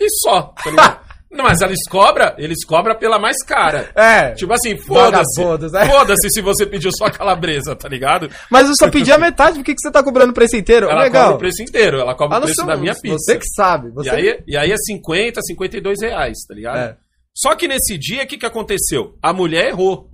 E 0.00 0.08
só, 0.22 0.54
tá 0.62 0.70
ligado? 0.70 0.98
não, 1.30 1.44
mas 1.44 1.60
eles 1.60 1.80
cobram, 1.88 2.32
eles 2.38 2.64
cobram 2.64 2.94
pela 2.96 3.18
mais 3.18 3.42
cara. 3.44 3.90
É. 3.94 4.30
Tipo 4.32 4.52
assim, 4.52 4.76
foda-se. 4.78 5.40
Né? 5.44 5.86
Foda-se 5.86 6.30
se 6.30 6.40
você 6.40 6.64
pediu 6.66 6.90
só 6.96 7.10
calabresa, 7.10 7.74
tá 7.76 7.88
ligado? 7.88 8.30
Mas 8.50 8.68
eu 8.68 8.74
só 8.78 8.88
pedi 8.90 9.10
a 9.12 9.18
metade, 9.18 9.56
por 9.58 9.64
que, 9.64 9.74
você 9.76 9.90
tá 9.90 10.02
cobrando 10.02 10.30
o 10.30 10.34
preço 10.34 10.56
inteiro? 10.56 10.88
Ela 10.88 11.02
Legal. 11.02 11.22
cobra 11.24 11.36
o 11.36 11.38
preço 11.38 11.62
inteiro, 11.62 11.98
ela 12.00 12.14
cobra 12.14 12.36
Ah, 12.36 12.40
o 12.40 12.42
preço 12.42 12.56
sei, 12.60 12.66
da 12.66 12.76
minha 12.76 12.94
pizza. 12.94 13.16
Você 13.18 13.36
que 13.38 13.46
sabe. 13.54 13.90
Você 13.90 14.08
E, 14.08 14.10
aí, 14.12 14.40
e 14.46 14.56
aí 14.56 14.70
é 14.72 14.76
50, 14.76 15.40
52 15.42 16.00
reais, 16.00 16.36
tá 16.48 16.54
ligado? 16.54 16.78
É. 16.78 16.96
Só 17.40 17.54
que 17.54 17.68
nesse 17.68 17.96
dia, 17.98 18.24
o 18.24 18.26
que, 18.26 18.36
que 18.38 18.46
aconteceu? 18.46 19.14
A 19.22 19.32
mulher 19.32 19.68
errou. 19.68 20.10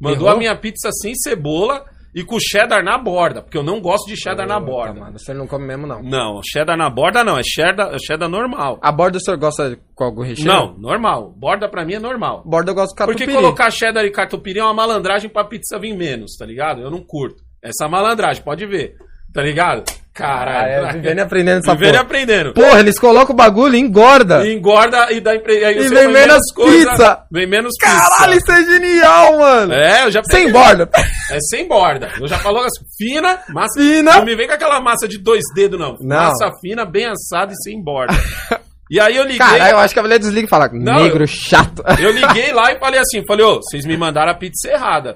Mandou 0.00 0.26
Errou? 0.26 0.36
a 0.36 0.36
minha 0.36 0.54
pizza 0.56 0.90
sem 0.92 1.14
cebola 1.14 1.84
e 2.14 2.22
com 2.22 2.38
cheddar 2.38 2.84
na 2.84 2.98
borda, 2.98 3.40
porque 3.42 3.56
eu 3.56 3.62
não 3.62 3.80
gosto 3.80 4.06
de 4.06 4.16
cheddar 4.16 4.46
na 4.46 4.60
borda. 4.60 5.00
Mano, 5.00 5.18
você 5.18 5.32
não 5.32 5.46
come 5.46 5.66
mesmo, 5.66 5.86
não. 5.86 6.02
Não, 6.02 6.40
cheddar 6.42 6.76
na 6.76 6.90
borda 6.90 7.24
não, 7.24 7.38
é 7.38 7.42
cheddar, 7.42 7.94
é 7.94 7.98
cheddar 7.98 8.28
normal. 8.28 8.78
A 8.82 8.92
borda 8.92 9.16
o 9.16 9.20
senhor 9.20 9.38
gosta 9.38 9.78
com 9.94 10.04
algum 10.04 10.22
recheio? 10.22 10.46
Não, 10.48 10.76
normal. 10.78 11.32
Borda 11.36 11.66
pra 11.68 11.84
mim 11.84 11.94
é 11.94 11.98
normal. 11.98 12.42
Borda 12.44 12.72
eu 12.72 12.74
gosto 12.74 12.94
Porque 12.94 13.12
catupiry. 13.24 13.32
colocar 13.32 13.70
cheddar 13.70 14.04
e 14.04 14.10
catupiry 14.10 14.58
é 14.58 14.64
uma 14.64 14.74
malandragem 14.74 15.30
pra 15.30 15.44
pizza 15.44 15.78
vir 15.78 15.96
menos, 15.96 16.36
tá 16.36 16.44
ligado? 16.44 16.82
Eu 16.82 16.90
não 16.90 17.02
curto. 17.02 17.42
Essa 17.62 17.88
malandragem, 17.88 18.42
pode 18.44 18.66
ver. 18.66 18.96
Tá 19.32 19.42
ligado? 19.42 19.84
Ah, 20.18 20.26
Caralho. 20.26 20.86
é, 20.86 20.92
vivendo 20.92 21.18
e 21.18 21.20
aprendendo 21.20 21.58
essa 21.58 21.74
Vivendo 21.74 21.90
porra. 21.92 22.02
aprendendo. 22.02 22.52
Porra, 22.54 22.80
eles 22.80 22.98
colocam 22.98 23.34
o 23.34 23.36
bagulho 23.36 23.74
e 23.74 23.80
engorda. 23.80 24.46
E 24.46 24.54
engorda 24.54 25.12
e 25.12 25.20
dá 25.20 25.34
empre... 25.36 25.64
aí 25.64 25.78
E 25.78 25.88
vem 25.88 26.08
menos 26.08 26.40
pizza. 26.54 27.24
Vem 27.30 27.46
menos 27.46 27.72
pizza. 27.78 27.94
Caralho, 28.10 28.38
isso 28.38 28.50
é 28.52 28.64
genial, 28.64 29.38
mano. 29.38 29.72
É, 29.74 30.04
eu 30.04 30.10
já 30.10 30.22
Sem 30.24 30.50
borda. 30.50 30.88
É 31.30 31.38
sem 31.40 31.68
borda. 31.68 32.10
Eu 32.20 32.26
já 32.28 32.38
falo 32.38 32.58
assim, 32.60 32.84
fina, 32.96 33.40
massa. 33.50 33.78
Fina. 33.80 34.16
Não 34.16 34.24
me 34.24 34.34
vem 34.34 34.46
com 34.46 34.54
aquela 34.54 34.80
massa 34.80 35.06
de 35.06 35.18
dois 35.18 35.42
dedos, 35.54 35.78
não. 35.78 35.96
Não. 36.00 36.16
Massa 36.16 36.50
fina, 36.60 36.84
bem 36.84 37.06
assada 37.06 37.52
e 37.52 37.62
sem 37.62 37.82
borda. 37.82 38.14
E 38.88 39.00
aí 39.00 39.16
eu 39.16 39.24
liguei. 39.24 39.38
Caralho, 39.38 39.72
eu 39.72 39.78
acho 39.78 39.92
que 39.92 39.98
a 39.98 40.02
mulher 40.04 40.20
desliga 40.20 40.46
e 40.46 40.48
fala, 40.48 40.70
Não, 40.72 41.02
negro 41.02 41.24
eu- 41.24 41.26
chato. 41.26 41.82
Eu 41.98 42.12
liguei 42.12 42.52
lá 42.52 42.70
e 42.72 42.78
falei 42.78 43.00
assim, 43.00 43.20
falei, 43.26 43.44
ô, 43.44 43.56
vocês 43.56 43.84
me 43.84 43.96
mandaram 43.96 44.30
a 44.30 44.34
pizza 44.36 44.68
errada. 44.70 45.14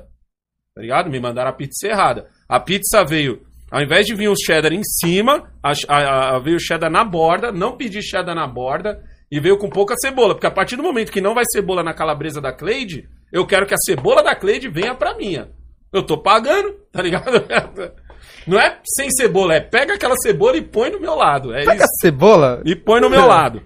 Tá 0.75 0.83
ligado? 0.83 1.09
Me 1.09 1.21
mandaram 1.21 1.51
a 1.51 1.53
pizza 1.53 1.87
errada. 1.87 2.27
A 2.49 2.59
pizza 2.59 3.05
veio, 3.05 3.43
ao 3.71 3.81
invés 3.83 4.07
de 4.07 4.15
vir 4.15 4.29
o 4.29 4.35
cheddar 4.37 4.73
em 4.73 4.83
cima, 4.83 5.51
a, 5.63 5.73
a- 5.89 6.37
a- 6.37 6.39
veio 6.41 6.57
o 6.57 6.61
cheddar 6.61 6.91
na 6.91 7.05
borda, 7.05 7.53
não 7.53 7.77
pedi 7.77 8.03
cheddar 8.03 8.35
na 8.35 8.47
borda, 8.47 9.01
e 9.31 9.39
veio 9.39 9.57
com 9.59 9.69
pouca 9.69 9.95
cebola. 10.01 10.35
Porque 10.35 10.47
a 10.47 10.51
partir 10.51 10.77
do 10.77 10.83
momento 10.83 11.13
que 11.13 11.21
não 11.21 11.35
vai 11.35 11.45
cebola 11.53 11.83
na 11.85 11.95
calabresa 11.95 12.41
da 12.41 12.53
Cleide, 12.53 13.09
eu 13.33 13.47
quero 13.47 13.67
que 13.67 13.75
a 13.75 13.79
cebola 13.79 14.23
da 14.23 14.35
Cleide 14.35 14.69
venha 14.69 14.95
pra 14.95 15.17
minha. 15.17 15.49
Eu 15.93 16.03
tô 16.05 16.19
pagando, 16.19 16.73
tá 16.93 17.01
ligado? 17.03 17.31
Não 18.47 18.59
é 18.59 18.79
sem 18.85 19.11
cebola, 19.11 19.55
é 19.55 19.61
pega 19.61 19.95
aquela 19.95 20.17
cebola 20.17 20.57
e 20.57 20.63
põe 20.63 20.91
no 20.91 20.99
meu 21.01 21.15
lado. 21.15 21.53
É 21.53 21.61
Pega 21.65 21.75
isso 21.75 21.83
a 21.85 22.01
cebola. 22.01 22.63
e 22.65 22.75
põe 22.75 23.01
no 23.01 23.11
meu 23.11 23.27
lado. 23.27 23.61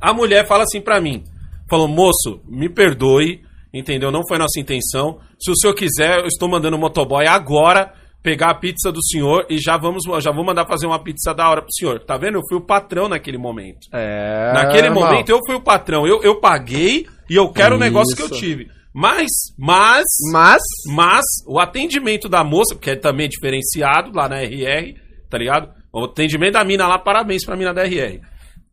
A 0.00 0.12
mulher 0.12 0.46
fala 0.46 0.62
assim 0.64 0.80
pra 0.80 1.00
mim: 1.00 1.24
falou, 1.70 1.88
moço, 1.88 2.42
me 2.46 2.68
perdoe, 2.68 3.40
entendeu? 3.72 4.10
Não 4.10 4.22
foi 4.28 4.36
nossa 4.38 4.60
intenção. 4.60 5.18
Se 5.40 5.50
o 5.50 5.56
senhor 5.56 5.74
quiser, 5.74 6.18
eu 6.20 6.26
estou 6.26 6.48
mandando 6.48 6.76
o 6.76 6.80
motoboy 6.80 7.26
agora 7.26 7.92
pegar 8.22 8.50
a 8.50 8.54
pizza 8.54 8.90
do 8.90 9.02
senhor 9.02 9.46
e 9.48 9.58
já 9.58 9.76
vamos, 9.76 10.04
já 10.22 10.32
vou 10.32 10.44
mandar 10.44 10.66
fazer 10.66 10.86
uma 10.86 11.02
pizza 11.02 11.32
da 11.32 11.48
hora 11.48 11.62
pro 11.62 11.72
senhor. 11.72 12.00
Tá 12.00 12.16
vendo? 12.16 12.38
Eu 12.38 12.42
fui 12.48 12.58
o 12.58 12.64
patrão 12.64 13.08
naquele 13.08 13.38
momento. 13.38 13.88
É. 13.92 14.52
Naquele 14.52 14.88
irmão. 14.88 15.04
momento 15.04 15.30
eu 15.30 15.40
fui 15.46 15.54
o 15.54 15.60
patrão. 15.60 16.06
Eu, 16.06 16.22
eu 16.22 16.40
paguei 16.40 17.06
e 17.30 17.36
eu 17.36 17.50
quero 17.52 17.76
o 17.76 17.78
negócio 17.78 18.16
que 18.16 18.22
eu 18.22 18.26
Isso. 18.26 18.38
tive. 18.38 18.68
Mas, 18.92 19.28
mas, 19.56 20.04
Mas. 20.32 20.62
mas 20.92 21.24
o 21.46 21.60
atendimento 21.60 22.28
da 22.28 22.42
moça, 22.42 22.74
que 22.74 22.90
é 22.90 22.96
também 22.96 23.28
diferenciado 23.28 24.10
lá 24.12 24.28
na 24.28 24.42
RR, 24.42 24.94
tá 25.30 25.38
ligado? 25.38 25.70
O 25.92 26.04
atendimento 26.04 26.54
da 26.54 26.64
mina 26.64 26.88
lá, 26.88 26.98
parabéns 26.98 27.44
pra 27.44 27.56
mina 27.56 27.72
da 27.72 27.84
RR. 27.84 28.20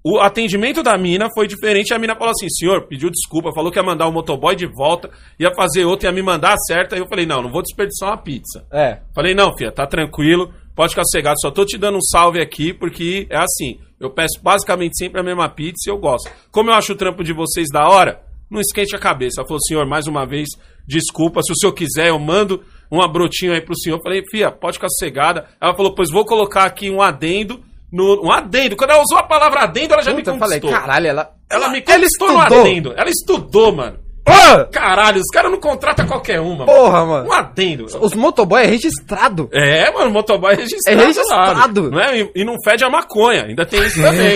O 0.07 0.19
atendimento 0.19 0.83
da 0.83 0.95
mina 0.99 1.29
foi 1.33 1.47
diferente. 1.47 1.91
A 1.91 1.97
mina 1.97 2.15
falou 2.15 2.29
assim: 2.29 2.47
senhor, 2.47 2.85
pediu 2.87 3.09
desculpa, 3.09 3.51
falou 3.51 3.71
que 3.71 3.79
ia 3.79 3.83
mandar 3.83 4.07
o 4.07 4.11
motoboy 4.11 4.55
de 4.55 4.67
volta, 4.67 5.09
ia 5.39 5.51
fazer 5.55 5.83
outro, 5.83 6.05
ia 6.05 6.11
me 6.11 6.21
mandar 6.21 6.53
a 6.53 6.57
certa. 6.57 6.95
Aí 6.95 7.01
eu 7.01 7.07
falei: 7.07 7.25
não, 7.25 7.41
não 7.41 7.51
vou 7.51 7.63
desperdiçar 7.63 8.09
uma 8.09 8.17
pizza. 8.17 8.63
É. 8.71 8.99
Falei: 9.15 9.33
não, 9.33 9.57
filha, 9.57 9.71
tá 9.71 9.87
tranquilo, 9.87 10.53
pode 10.75 10.91
ficar 10.91 11.05
sossegado, 11.05 11.37
só 11.41 11.49
tô 11.49 11.65
te 11.65 11.75
dando 11.75 11.97
um 11.97 12.01
salve 12.01 12.39
aqui, 12.39 12.71
porque 12.71 13.25
é 13.31 13.37
assim: 13.37 13.79
eu 13.99 14.11
peço 14.11 14.39
basicamente 14.43 14.95
sempre 14.95 15.19
a 15.19 15.23
mesma 15.23 15.49
pizza 15.49 15.89
e 15.89 15.91
eu 15.91 15.97
gosto. 15.97 16.29
Como 16.51 16.69
eu 16.69 16.75
acho 16.75 16.93
o 16.93 16.95
trampo 16.95 17.23
de 17.23 17.33
vocês 17.33 17.65
da 17.73 17.89
hora, 17.89 18.21
não 18.47 18.61
esquente 18.61 18.95
a 18.95 18.99
cabeça. 18.99 19.41
Ela 19.41 19.47
falou: 19.47 19.63
senhor, 19.63 19.87
mais 19.87 20.05
uma 20.05 20.23
vez, 20.23 20.49
desculpa, 20.87 21.41
se 21.41 21.51
o 21.51 21.55
senhor 21.55 21.73
quiser, 21.73 22.09
eu 22.09 22.19
mando 22.19 22.63
uma 22.91 23.07
brotinho 23.11 23.53
aí 23.53 23.61
pro 23.61 23.75
senhor. 23.75 23.99
Falei: 24.03 24.21
filha, 24.29 24.51
pode 24.51 24.75
ficar 24.77 24.89
sossegada. 24.89 25.47
Ela 25.59 25.75
falou: 25.75 25.95
pois 25.95 26.11
vou 26.11 26.25
colocar 26.25 26.65
aqui 26.65 26.91
um 26.91 27.01
adendo. 27.01 27.59
No, 27.95 28.21
um 28.25 28.31
adendo. 28.31 28.75
Quando 28.75 28.89
ela 28.91 29.01
usou 29.01 29.17
a 29.17 29.23
palavra 29.23 29.61
adendo, 29.61 29.93
ela 29.93 30.03
já 30.03 30.13
Puta, 30.13 30.29
eu 30.29 30.33
me 30.33 30.39
falei, 30.39 30.59
conquistou. 30.59 30.81
caralho, 30.81 31.07
ela. 31.07 31.31
ela 31.49 31.69
me 31.69 31.77
ela 31.77 31.95
conquistou 31.97 32.27
no 32.33 32.39
estudou. 32.39 32.61
adendo. 32.61 32.93
Ela 32.97 33.09
estudou, 33.09 33.71
mano. 33.71 33.99
Ô! 34.27 34.65
Caralho, 34.71 35.21
os 35.21 35.27
caras 35.31 35.51
não 35.51 35.59
contratam 35.59 36.07
qualquer 36.07 36.39
uma. 36.41 36.65
Porra, 36.65 37.05
mano. 37.05 37.29
Um 37.29 37.31
adendo. 37.31 37.85
Os 38.01 38.13
motoboy 38.15 38.63
é 38.63 38.65
registrado. 38.65 39.47
É, 39.53 39.91
mano, 39.91 40.09
o 40.09 40.13
motoboy 40.13 40.53
é 40.53 40.55
registrado. 40.55 40.99
É 40.99 41.05
registrado. 41.05 41.83
lá, 41.83 41.89
não 41.91 41.99
é? 42.01 42.29
E, 42.35 42.43
não 42.43 42.55
fede 42.63 42.83
a 42.83 42.89
maconha, 42.89 43.43
ainda 43.45 43.65
tem 43.65 43.81
isso 43.83 44.01
também. 44.03 44.33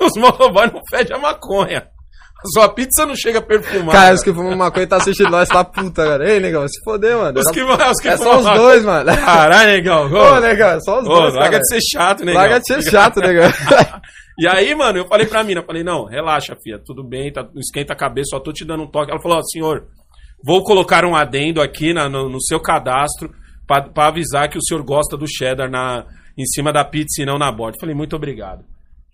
Os 0.00 0.16
motoboy 0.16 0.70
não 0.72 0.80
fedem 0.88 1.16
a 1.16 1.20
maconha. 1.20 1.86
Sua 2.46 2.68
pizza 2.68 3.06
não 3.06 3.14
chega 3.14 3.40
perfumada. 3.40 3.92
Cara, 3.92 4.14
os 4.14 4.22
que 4.22 4.32
fumam 4.32 4.56
maconha 4.56 4.86
tá 4.86 4.96
assistindo 4.96 5.30
nós, 5.30 5.48
tá 5.48 5.62
puta, 5.64 6.04
cara. 6.04 6.28
Ei, 6.30 6.40
negão, 6.40 6.66
se 6.66 6.82
foder, 6.84 7.16
mano. 7.16 7.38
os 7.38 7.50
que, 7.50 7.62
os 7.62 8.00
que 8.00 8.08
É 8.08 8.16
só 8.16 8.38
os 8.38 8.44
dois, 8.44 8.84
mano. 8.84 9.14
Caralho, 9.16 9.70
negão. 9.70 10.12
Ô, 10.12 10.40
negão, 10.40 10.80
só 10.80 11.00
os 11.00 11.06
Ô, 11.06 11.08
dois, 11.20 11.34
larga 11.34 11.50
cara. 11.50 11.58
de 11.62 11.68
ser 11.68 11.80
chato, 11.80 12.24
negão. 12.24 12.40
Larga 12.40 12.58
de 12.60 12.66
ser 12.66 12.82
chato, 12.90 13.20
negão. 13.20 13.50
E 14.38 14.46
aí, 14.48 14.74
mano, 14.74 14.98
eu 14.98 15.06
falei 15.06 15.26
pra 15.26 15.44
mina, 15.44 15.60
eu 15.60 15.64
falei, 15.66 15.84
não, 15.84 16.06
relaxa, 16.06 16.56
filha, 16.64 16.78
tudo 16.82 17.04
bem, 17.04 17.30
tá, 17.30 17.42
não 17.42 17.60
esquenta 17.60 17.92
a 17.92 17.96
cabeça, 17.96 18.30
só 18.30 18.40
tô 18.40 18.50
te 18.50 18.64
dando 18.64 18.84
um 18.84 18.90
toque. 18.90 19.10
Ela 19.12 19.20
falou, 19.20 19.36
ó, 19.36 19.42
senhor, 19.42 19.84
vou 20.42 20.64
colocar 20.64 21.04
um 21.04 21.14
adendo 21.14 21.60
aqui 21.60 21.92
na- 21.92 22.08
no, 22.08 22.30
no 22.30 22.40
seu 22.42 22.58
cadastro 22.58 23.30
pra, 23.66 23.82
pra 23.82 24.06
avisar 24.08 24.48
que 24.48 24.56
o 24.56 24.62
senhor 24.66 24.82
gosta 24.82 25.18
do 25.18 25.26
cheddar 25.28 25.70
na, 25.70 26.06
em 26.36 26.46
cima 26.46 26.72
da 26.72 26.82
pizza 26.82 27.20
e 27.22 27.26
não 27.26 27.38
na 27.38 27.52
borda. 27.52 27.76
Falei, 27.78 27.94
muito 27.94 28.16
obrigado. 28.16 28.64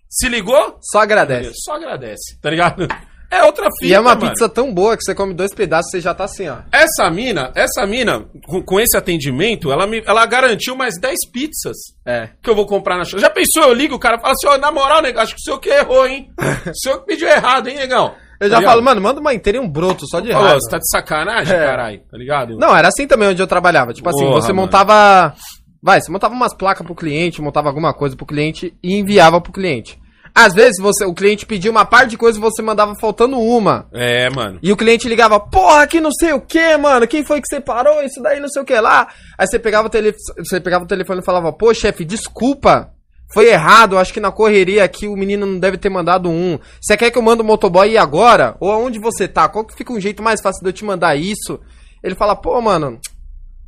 Se 0.09 0.29
ligou? 0.29 0.77
Só 0.81 1.01
agradece. 1.01 1.51
Só 1.65 1.73
agradece, 1.75 2.39
tá 2.41 2.49
ligado? 2.49 2.87
É 3.31 3.43
outra 3.43 3.65
fita, 3.79 3.85
E 3.85 3.93
é 3.93 3.99
uma 3.99 4.15
mano. 4.15 4.27
pizza 4.31 4.49
tão 4.49 4.73
boa 4.73 4.97
que 4.97 5.03
você 5.03 5.13
come 5.13 5.33
dois 5.35 5.53
pedaços 5.53 5.89
e 5.93 5.97
você 5.97 6.01
já 6.01 6.13
tá 6.15 6.23
assim, 6.23 6.47
ó. 6.49 6.57
Essa 6.71 7.09
mina, 7.11 7.51
essa 7.55 7.85
mina, 7.85 8.25
com, 8.47 8.61
com 8.63 8.79
esse 8.79 8.97
atendimento, 8.97 9.71
ela, 9.71 9.85
me, 9.85 10.01
ela 10.05 10.25
garantiu 10.25 10.75
mais 10.75 10.95
10 10.99 11.15
pizzas 11.31 11.77
É. 12.05 12.29
que 12.41 12.49
eu 12.49 12.55
vou 12.55 12.65
comprar 12.65 12.97
na. 12.97 13.03
Já 13.03 13.29
pensou, 13.29 13.63
eu 13.63 13.73
ligo, 13.73 13.95
o 13.95 13.99
cara 13.99 14.17
fala 14.19 14.33
assim, 14.33 14.47
ó, 14.47 14.57
na 14.57 14.71
moral, 14.71 15.01
negão, 15.01 15.21
acho 15.21 15.35
que 15.35 15.41
o 15.41 15.43
senhor 15.43 15.59
que 15.59 15.69
errou, 15.69 16.07
hein? 16.07 16.31
o 16.67 16.75
senhor 16.75 16.99
que 17.01 17.05
pediu 17.05 17.27
errado, 17.27 17.67
hein, 17.67 17.75
negão? 17.75 18.15
Eu 18.41 18.47
Tá 18.47 18.53
já 18.55 18.59
ligado? 18.59 18.71
falo, 18.71 18.81
mano, 18.83 19.01
manda 19.01 19.19
uma 19.19 19.33
inteira 19.33 19.57
e 19.57 19.61
um 19.61 19.69
broto 19.69 20.07
só 20.07 20.19
de 20.21 20.31
raiva. 20.31 20.55
você 20.59 20.71
tá 20.71 20.77
de 20.77 20.89
sacanagem, 20.89 21.53
É. 21.55 21.65
caralho, 21.65 21.99
tá 22.09 22.17
ligado? 22.17 22.57
Não, 22.57 22.75
era 22.75 22.87
assim 22.87 23.05
também 23.05 23.27
onde 23.29 23.41
eu 23.41 23.47
trabalhava. 23.47 23.93
Tipo 23.93 24.09
assim, 24.09 24.25
Porra, 24.25 24.41
você 24.41 24.53
mano. 24.53 24.61
montava. 24.61 25.35
Vai, 25.83 26.01
você 26.01 26.11
montava 26.11 26.33
umas 26.33 26.53
placas 26.53 26.85
pro 26.85 26.95
cliente, 26.95 27.41
montava 27.41 27.67
alguma 27.69 27.93
coisa 27.93 28.15
pro 28.15 28.25
cliente 28.25 28.73
e 28.81 28.95
enviava 28.97 29.39
pro 29.39 29.51
cliente. 29.51 29.99
Às 30.33 30.53
vezes 30.53 30.81
você, 30.81 31.05
o 31.05 31.13
cliente 31.13 31.45
pedia 31.45 31.71
uma 31.71 31.85
parte 31.85 32.11
de 32.11 32.17
coisa 32.17 32.37
e 32.37 32.41
você 32.41 32.61
mandava 32.61 32.95
faltando 32.95 33.39
uma. 33.39 33.87
É, 33.93 34.29
mano. 34.29 34.59
E 34.61 34.71
o 34.71 34.77
cliente 34.77 35.07
ligava, 35.07 35.39
porra, 35.39 35.87
que 35.87 35.99
não 35.99 36.11
sei 36.11 36.33
o 36.33 36.41
que, 36.41 36.77
mano, 36.77 37.07
quem 37.07 37.23
foi 37.23 37.41
que 37.41 37.47
separou 37.47 38.01
isso 38.03 38.21
daí, 38.21 38.39
não 38.39 38.47
sei 38.47 38.61
o 38.61 38.65
que 38.65 38.79
lá. 38.79 39.07
Aí 39.37 39.47
você 39.47 39.59
pegava 39.59 39.87
o, 39.87 39.89
tele, 39.89 40.13
você 40.37 40.59
pegava 40.59 40.83
o 40.83 40.87
telefone 40.87 41.21
e 41.21 41.25
falava, 41.25 41.51
pô, 41.51 41.73
chefe, 41.73 42.05
desculpa, 42.05 42.91
foi 43.33 43.49
errado, 43.49 43.97
acho 43.97 44.13
que 44.13 44.19
na 44.19 44.31
correria 44.31 44.83
aqui 44.83 45.07
o 45.07 45.15
menino 45.15 45.45
não 45.45 45.59
deve 45.59 45.77
ter 45.77 45.89
mandado 45.89 46.29
um. 46.29 46.57
Você 46.81 46.97
quer 46.97 47.11
que 47.11 47.17
eu 47.17 47.21
mande 47.21 47.41
o 47.41 47.45
motoboy 47.45 47.91
ir 47.91 47.97
agora? 47.97 48.55
Ou 48.59 48.71
aonde 48.71 48.99
você 48.99 49.27
tá? 49.27 49.47
Qual 49.47 49.65
que 49.65 49.75
fica 49.75 49.93
um 49.93 49.99
jeito 49.99 50.23
mais 50.23 50.41
fácil 50.41 50.63
de 50.63 50.69
eu 50.69 50.73
te 50.73 50.85
mandar 50.85 51.15
isso? 51.15 51.59
Ele 52.03 52.15
fala, 52.15 52.35
pô, 52.35 52.59
mano, 52.61 52.99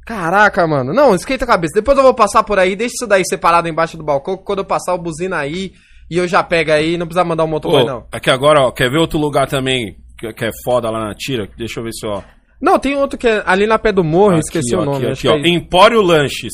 caraca, 0.05 0.65
mano, 0.65 0.93
não, 0.93 1.13
esquenta 1.13 1.43
a 1.43 1.47
cabeça, 1.47 1.73
depois 1.75 1.97
eu 1.97 2.03
vou 2.03 2.13
passar 2.13 2.43
por 2.43 2.57
aí, 2.57 2.75
deixa 2.75 2.95
isso 2.95 3.07
daí 3.07 3.23
separado 3.25 3.67
embaixo 3.67 3.97
do 3.97 4.03
balcão, 4.03 4.37
quando 4.37 4.59
eu 4.59 4.65
passar 4.65 4.93
o 4.93 4.97
buzina 4.97 5.37
aí 5.37 5.73
e 6.11 6.17
eu 6.17 6.27
já 6.27 6.43
pego 6.43 6.71
aí, 6.71 6.97
não 6.97 7.07
precisa 7.07 7.23
mandar 7.23 7.45
o 7.45 7.47
motoboy, 7.47 7.83
Ô, 7.83 7.85
não. 7.85 8.07
aqui 8.11 8.29
agora, 8.29 8.61
ó, 8.67 8.71
quer 8.71 8.91
ver 8.91 8.97
outro 8.99 9.17
lugar 9.17 9.47
também 9.47 9.95
que, 10.19 10.31
que 10.33 10.45
é 10.45 10.51
foda 10.63 10.89
lá 10.91 11.07
na 11.07 11.15
tira? 11.15 11.47
Deixa 11.57 11.79
eu 11.79 11.83
ver 11.85 11.93
se, 11.93 12.05
ó. 12.05 12.21
Não, 12.61 12.77
tem 12.77 12.95
outro 12.95 13.17
que 13.17 13.27
é 13.27 13.41
ali 13.45 13.65
na 13.65 13.79
pé 13.79 13.91
do 13.91 14.03
morro, 14.03 14.33
Aqui, 14.35 14.39
esqueci 14.41 14.75
ó, 14.75 14.81
o 14.81 14.85
nome. 14.85 15.07
Aqui, 15.07 15.27
aqui, 15.27 15.47
é- 15.47 15.49
Empório 15.49 16.01
Lanches. 16.01 16.53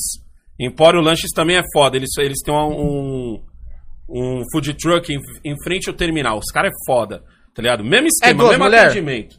Empório 0.58 1.00
Lanches 1.00 1.30
também 1.34 1.56
é 1.56 1.62
foda. 1.72 1.96
Eles, 1.96 2.08
eles 2.18 2.38
têm 2.42 2.54
um, 2.54 3.38
um 4.08 4.42
food 4.50 4.72
truck 4.74 5.12
em, 5.12 5.18
em 5.44 5.54
frente 5.62 5.88
ao 5.88 5.94
terminal. 5.94 6.38
Os 6.38 6.50
caras 6.50 6.70
é 6.72 6.90
foda, 6.90 7.22
tá 7.54 7.60
ligado? 7.60 7.84
Mesmo 7.84 8.06
esquema, 8.06 8.34
gosto, 8.42 8.50
mesmo 8.52 8.64
mulher? 8.64 8.86
atendimento. 8.86 9.36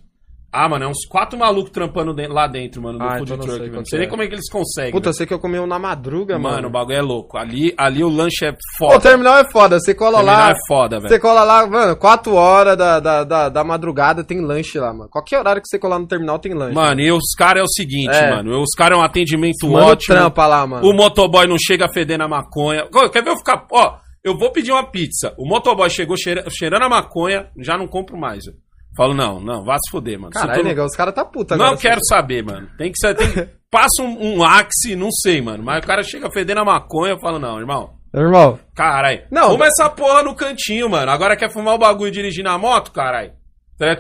Ah, 0.51 0.67
mano, 0.67 0.85
é 0.85 0.87
uns 0.87 1.05
quatro 1.07 1.37
malucos 1.37 1.71
trampando 1.71 2.11
de- 2.11 2.27
lá 2.27 2.47
dentro, 2.47 2.81
mano, 2.81 2.97
no 2.97 3.05
Ah, 3.05 3.17
food 3.19 3.23
então 3.33 3.37
não 3.37 3.43
truck. 3.43 3.51
sei 3.51 3.59
velho. 3.59 3.71
Não 3.71 3.79
quanto 3.79 3.89
sei 3.89 3.99
nem 3.99 4.07
é. 4.07 4.09
como 4.09 4.23
é 4.23 4.27
que 4.27 4.33
eles 4.33 4.49
conseguem. 4.49 4.91
Puta, 4.91 5.09
eu 5.09 5.11
velho. 5.11 5.17
sei 5.17 5.27
que 5.27 5.33
eu 5.33 5.39
comi 5.39 5.59
um 5.59 5.67
na 5.67 5.77
madruga, 5.77 6.39
mano, 6.39 6.55
mano. 6.55 6.67
o 6.67 6.71
bagulho 6.71 6.97
é 6.97 7.01
louco. 7.01 7.37
Ali, 7.37 7.71
ali 7.77 8.03
o 8.03 8.09
lanche 8.09 8.45
é 8.45 8.51
Pô, 8.51 8.57
foda. 8.79 8.95
o 8.97 8.99
terminal 8.99 9.37
é 9.37 9.51
foda, 9.51 9.79
você 9.79 9.93
cola 9.93 10.17
Terminal 10.17 10.39
lá. 10.39 10.49
é 10.51 10.55
foda, 10.67 10.97
velho. 10.99 11.09
Você 11.09 11.19
cola 11.19 11.43
lá, 11.43 11.67
mano, 11.67 11.95
4 11.95 12.33
horas 12.33 12.75
da, 12.75 12.99
da, 12.99 13.23
da, 13.23 13.49
da 13.49 13.63
madrugada 13.63 14.23
tem 14.23 14.41
lanche 14.41 14.79
lá, 14.79 14.91
mano. 14.91 15.07
Qualquer 15.11 15.37
horário 15.39 15.61
que 15.61 15.67
você 15.67 15.77
colar 15.77 15.99
no 15.99 16.07
terminal 16.07 16.39
tem 16.39 16.53
lanche. 16.55 16.73
Mano, 16.73 16.99
e 16.99 17.11
os 17.11 17.33
caras 17.37 17.61
é 17.61 17.63
o 17.63 17.67
seguinte, 17.69 18.15
É. 18.15 18.31
mano. 18.31 18.59
Os 18.61 18.71
caras 18.75 18.97
é 18.97 19.01
um 19.01 19.03
atendimento 19.05 19.67
mano, 19.69 19.85
ótimo. 19.85 20.15
trampa 20.15 20.47
lá, 20.47 20.65
mano. 20.65 20.87
O 20.89 20.93
motoboy 20.95 21.45
não 21.47 21.57
chega 21.59 21.87
fedendo 21.93 22.23
a 22.23 22.27
maconha. 22.27 22.85
Ô, 22.91 23.07
Quer 23.09 23.23
ver 23.23 23.29
eu 23.29 23.37
ficar. 23.37 23.67
Ó, 23.71 23.97
eu 24.23 24.35
vou 24.35 24.51
pedir 24.51 24.71
uma 24.71 24.83
pizza. 24.89 25.31
O 25.37 25.47
motoboy 25.47 25.89
chegou 25.91 26.17
cheira- 26.17 26.43
cheirando 26.49 26.83
a 26.83 26.89
maconha, 26.89 27.49
já 27.59 27.77
não 27.77 27.87
compro 27.87 28.17
mais. 28.17 28.45
Eu 28.47 28.53
Falo, 28.99 29.13
não, 29.13 29.39
não, 29.39 29.63
vá 29.63 29.77
se 29.77 29.89
fuder, 29.89 30.19
mano. 30.19 30.33
Caralho, 30.33 30.57
não- 30.61 30.69
negão, 30.69 30.85
os 30.85 30.93
caras 30.93 31.15
tá 31.15 31.23
puta 31.23 31.55
Não 31.55 31.67
agora. 31.67 31.79
quero 31.79 32.01
saber, 32.03 32.43
mano. 32.43 32.67
Tem 32.77 32.91
que 32.91 32.97
ser. 32.99 33.15
Tem... 33.15 33.47
Passa 33.71 34.01
um, 34.03 34.39
um 34.39 34.43
axe, 34.43 34.93
não 34.93 35.09
sei, 35.09 35.41
mano. 35.41 35.63
Mas 35.63 35.81
o 35.81 35.87
cara 35.87 36.03
chega 36.03 36.29
fedendo 36.29 36.59
a 36.59 36.65
maconha, 36.65 37.13
eu 37.13 37.19
falo, 37.19 37.39
não, 37.39 37.57
irmão. 37.57 37.91
Irmão, 38.13 38.59
Caralho. 38.75 39.21
Não, 39.31 39.51
Fuma 39.51 39.67
essa 39.67 39.89
porra 39.89 40.21
no 40.23 40.35
cantinho, 40.35 40.89
mano. 40.89 41.09
Agora 41.11 41.37
quer 41.37 41.49
fumar 41.49 41.75
o 41.75 41.77
bagulho 41.77 42.09
e 42.09 42.11
dirigir 42.11 42.43
na 42.43 42.57
moto, 42.57 42.91
caralho? 42.91 43.31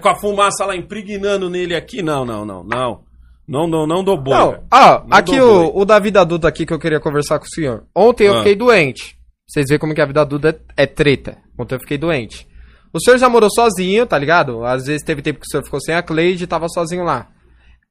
Com 0.01 0.09
a 0.09 0.15
fumaça 0.15 0.65
lá 0.65 0.75
impregnando 0.75 1.49
nele 1.49 1.75
aqui? 1.75 2.01
Não, 2.01 2.25
não, 2.25 2.43
não, 2.45 2.61
não. 2.65 3.03
Não, 3.47 3.67
não, 3.67 3.87
não 3.87 4.03
dou 4.03 4.17
boi, 4.21 4.33
Não, 4.35 4.63
ó, 4.69 5.03
Não 5.07 5.17
aqui 5.17 5.39
o, 5.39 5.71
o 5.77 5.85
da 5.85 5.97
vida 5.97 6.19
adulta 6.19 6.47
aqui 6.49 6.65
que 6.65 6.73
eu 6.73 6.79
queria 6.79 6.99
conversar 6.99 7.39
com 7.39 7.45
o 7.45 7.49
senhor. 7.49 7.85
Ontem 7.95 8.25
eu 8.27 8.33
Ah. 8.33 8.37
fiquei 8.39 8.55
doente. 8.55 9.15
Vocês 9.47 9.65
veem 9.69 9.79
como 9.79 9.95
que 9.95 10.01
a 10.01 10.05
vida 10.05 10.21
adulta 10.21 10.49
é, 10.75 10.83
é 10.83 10.85
treta. 10.85 11.37
Ontem 11.57 11.75
eu 11.75 11.79
fiquei 11.79 11.97
doente. 11.97 12.45
O 12.93 12.99
senhor 12.99 13.17
já 13.17 13.29
morou 13.29 13.49
sozinho, 13.51 14.05
tá 14.05 14.17
ligado? 14.17 14.63
Às 14.65 14.85
vezes 14.85 15.03
teve 15.03 15.21
tempo 15.21 15.39
que 15.39 15.45
o 15.45 15.49
senhor 15.49 15.63
ficou 15.63 15.79
sem 15.79 15.93
a 15.95 16.01
Cleide 16.01 16.43
e 16.43 16.47
tava 16.47 16.67
sozinho 16.69 17.03
lá. 17.03 17.27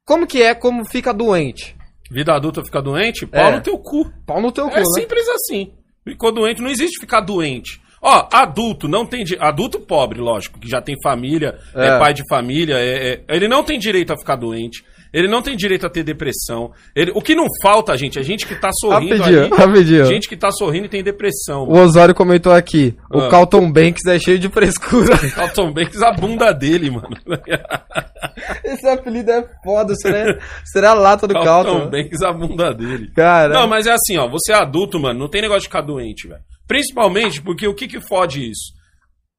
Como 0.05 0.27
que 0.27 0.43
é, 0.43 0.55
como 0.55 0.85
fica 0.85 1.13
doente? 1.13 1.77
Vida 2.11 2.35
adulta 2.35 2.65
fica 2.65 2.81
doente? 2.83 3.27
Pau 3.27 3.47
É. 3.47 3.57
no 3.57 3.61
teu 3.61 3.79
cu. 3.79 4.11
Pau 4.27 4.41
no 4.41 4.51
teu 4.51 4.69
cu, 4.69 4.75
É 4.77 4.81
né? 4.81 4.85
simples 4.95 5.29
assim. 5.29 5.73
Ficou 6.07 6.33
doente, 6.33 6.63
não 6.63 6.71
existe 6.71 6.99
ficar 7.01 7.21
doente. 7.21 7.81
Ó, 8.01 8.27
adulto 8.33 8.89
não 8.89 9.05
tem 9.05 9.25
di- 9.25 9.37
adulto 9.41 9.81
pobre, 9.81 10.21
lógico, 10.21 10.59
que 10.59 10.69
já 10.69 10.81
tem 10.81 10.95
família, 11.03 11.59
é, 11.75 11.89
É. 11.89 11.99
pai 11.99 12.15
de 12.15 12.23
família, 12.29 12.77
é- 12.79 13.13
é- 13.15 13.25
ele 13.29 13.49
não 13.49 13.63
tem 13.63 13.79
direito 13.79 14.13
a 14.13 14.17
ficar 14.17 14.37
doente. 14.37 14.85
Ele 15.13 15.27
não 15.29 15.41
tem 15.43 15.57
direito 15.57 15.87
a 15.87 15.91
ter 15.91 16.03
depressão. 16.03 16.71
Ele- 16.95 17.13
o 17.15 17.21
que 17.23 17.35
não 17.35 17.47
falta, 17.63 17.97
gente, 17.97 18.19
é 18.19 18.23
gente 18.23 18.47
que 18.47 18.55
tá 18.55 18.71
sorrindo 18.73 19.17
Rapidinho, 19.17 19.45
aí. 19.45 19.51
rapidinho. 19.51 20.05
Gente 20.05 20.29
que 20.29 20.37
tá 20.37 20.51
sorrindo 20.51 20.87
e 20.87 20.89
tem 20.89 21.03
depressão. 21.03 21.65
O 21.65 21.79
Osório 21.79 22.15
comentou 22.15 22.53
aqui. 22.53 22.97
O 23.13 23.21
Ah. 23.21 23.29
Carlton 23.31 23.71
Banks 23.73 24.05
é 24.07 24.19
cheio 24.19 24.39
de 24.39 24.49
frescura. 24.49 25.17
Carlton 25.35 25.73
Banks 25.73 26.03
a 26.03 26.13
bunda 26.13 26.53
dele, 26.53 26.91
mano. 26.91 27.09
Esse 28.65 28.87
apelido 28.87 29.31
é 29.31 29.45
foda. 29.65 29.95
Será, 29.95 30.39
será 30.65 30.91
a 30.91 30.95
lata 30.95 31.27
do 31.27 31.35
Carlton 31.35 31.73
Carlton? 31.73 31.91
Banks 31.91 32.23
a 32.23 32.33
bunda 32.33 32.75
dele. 32.75 33.11
Cara. 33.15 33.55
Não, 33.55 33.67
mas 33.69 33.87
é 33.87 33.93
assim, 33.93 34.17
ó. 34.19 34.29
Você 34.29 34.53
é 34.53 34.57
adulto, 34.57 34.99
mano. 35.01 35.19
Não 35.19 35.29
tem 35.29 35.43
negócio 35.43 35.63
de 35.63 35.67
ficar 35.69 35.81
doente, 35.83 36.29
velho. 36.29 36.41
Principalmente 36.67 37.41
porque 37.43 37.67
o 37.67 37.75
que 37.75 37.89
que 37.89 38.01
fode 38.01 38.51
isso? 38.51 38.73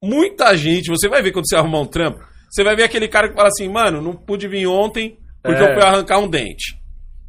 Muita 0.02 0.56
gente, 0.56 0.88
você 0.88 1.08
vai 1.08 1.22
ver 1.22 1.30
quando 1.32 1.46
você 1.48 1.56
arrumar 1.56 1.80
um 1.80 1.86
trampo, 1.86 2.18
você 2.50 2.64
vai 2.64 2.74
ver 2.74 2.84
aquele 2.84 3.06
cara 3.06 3.28
que 3.28 3.34
fala 3.36 3.48
assim, 3.48 3.68
mano, 3.68 4.00
não 4.00 4.14
pude 4.14 4.48
vir 4.48 4.66
ontem 4.66 5.16
porque 5.42 5.62
É. 5.62 5.70
eu 5.70 5.74
fui 5.74 5.82
arrancar 5.82 6.18
um 6.18 6.28
dente. 6.28 6.78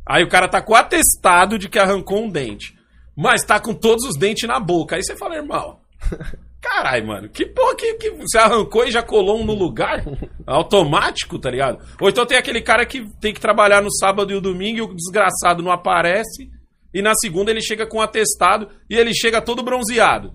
Aí 0.05 0.23
o 0.23 0.29
cara 0.29 0.47
tá 0.47 0.61
com 0.61 0.75
atestado 0.75 1.57
de 1.57 1.69
que 1.69 1.79
arrancou 1.79 2.23
um 2.23 2.29
dente. 2.29 2.75
Mas 3.15 3.43
tá 3.43 3.59
com 3.59 3.73
todos 3.73 4.05
os 4.05 4.17
dentes 4.17 4.47
na 4.47 4.59
boca. 4.59 4.95
Aí 4.95 5.03
você 5.03 5.15
fala, 5.15 5.35
irmão. 5.35 5.79
Caralho, 6.61 7.07
mano, 7.07 7.29
que 7.29 7.45
porra 7.45 7.75
que, 7.75 7.95
que 7.95 8.11
você 8.11 8.37
arrancou 8.37 8.85
e 8.85 8.91
já 8.91 9.01
colou 9.01 9.39
um 9.41 9.43
no 9.45 9.55
lugar? 9.55 10.03
Automático, 10.45 11.39
tá 11.39 11.49
ligado? 11.49 11.83
Ou 11.99 12.07
então 12.09 12.25
tem 12.25 12.37
aquele 12.37 12.61
cara 12.61 12.85
que 12.85 13.03
tem 13.19 13.33
que 13.33 13.39
trabalhar 13.39 13.81
no 13.81 13.91
sábado 13.91 14.31
e 14.31 14.35
o 14.35 14.41
domingo 14.41 14.77
e 14.77 14.81
o 14.81 14.93
desgraçado 14.93 15.63
não 15.63 15.71
aparece. 15.71 16.49
E 16.93 17.01
na 17.01 17.13
segunda 17.15 17.49
ele 17.49 17.61
chega 17.61 17.87
com 17.87 17.97
um 17.97 18.01
atestado 18.01 18.67
e 18.89 18.95
ele 18.95 19.13
chega 19.13 19.41
todo 19.41 19.63
bronzeado. 19.63 20.33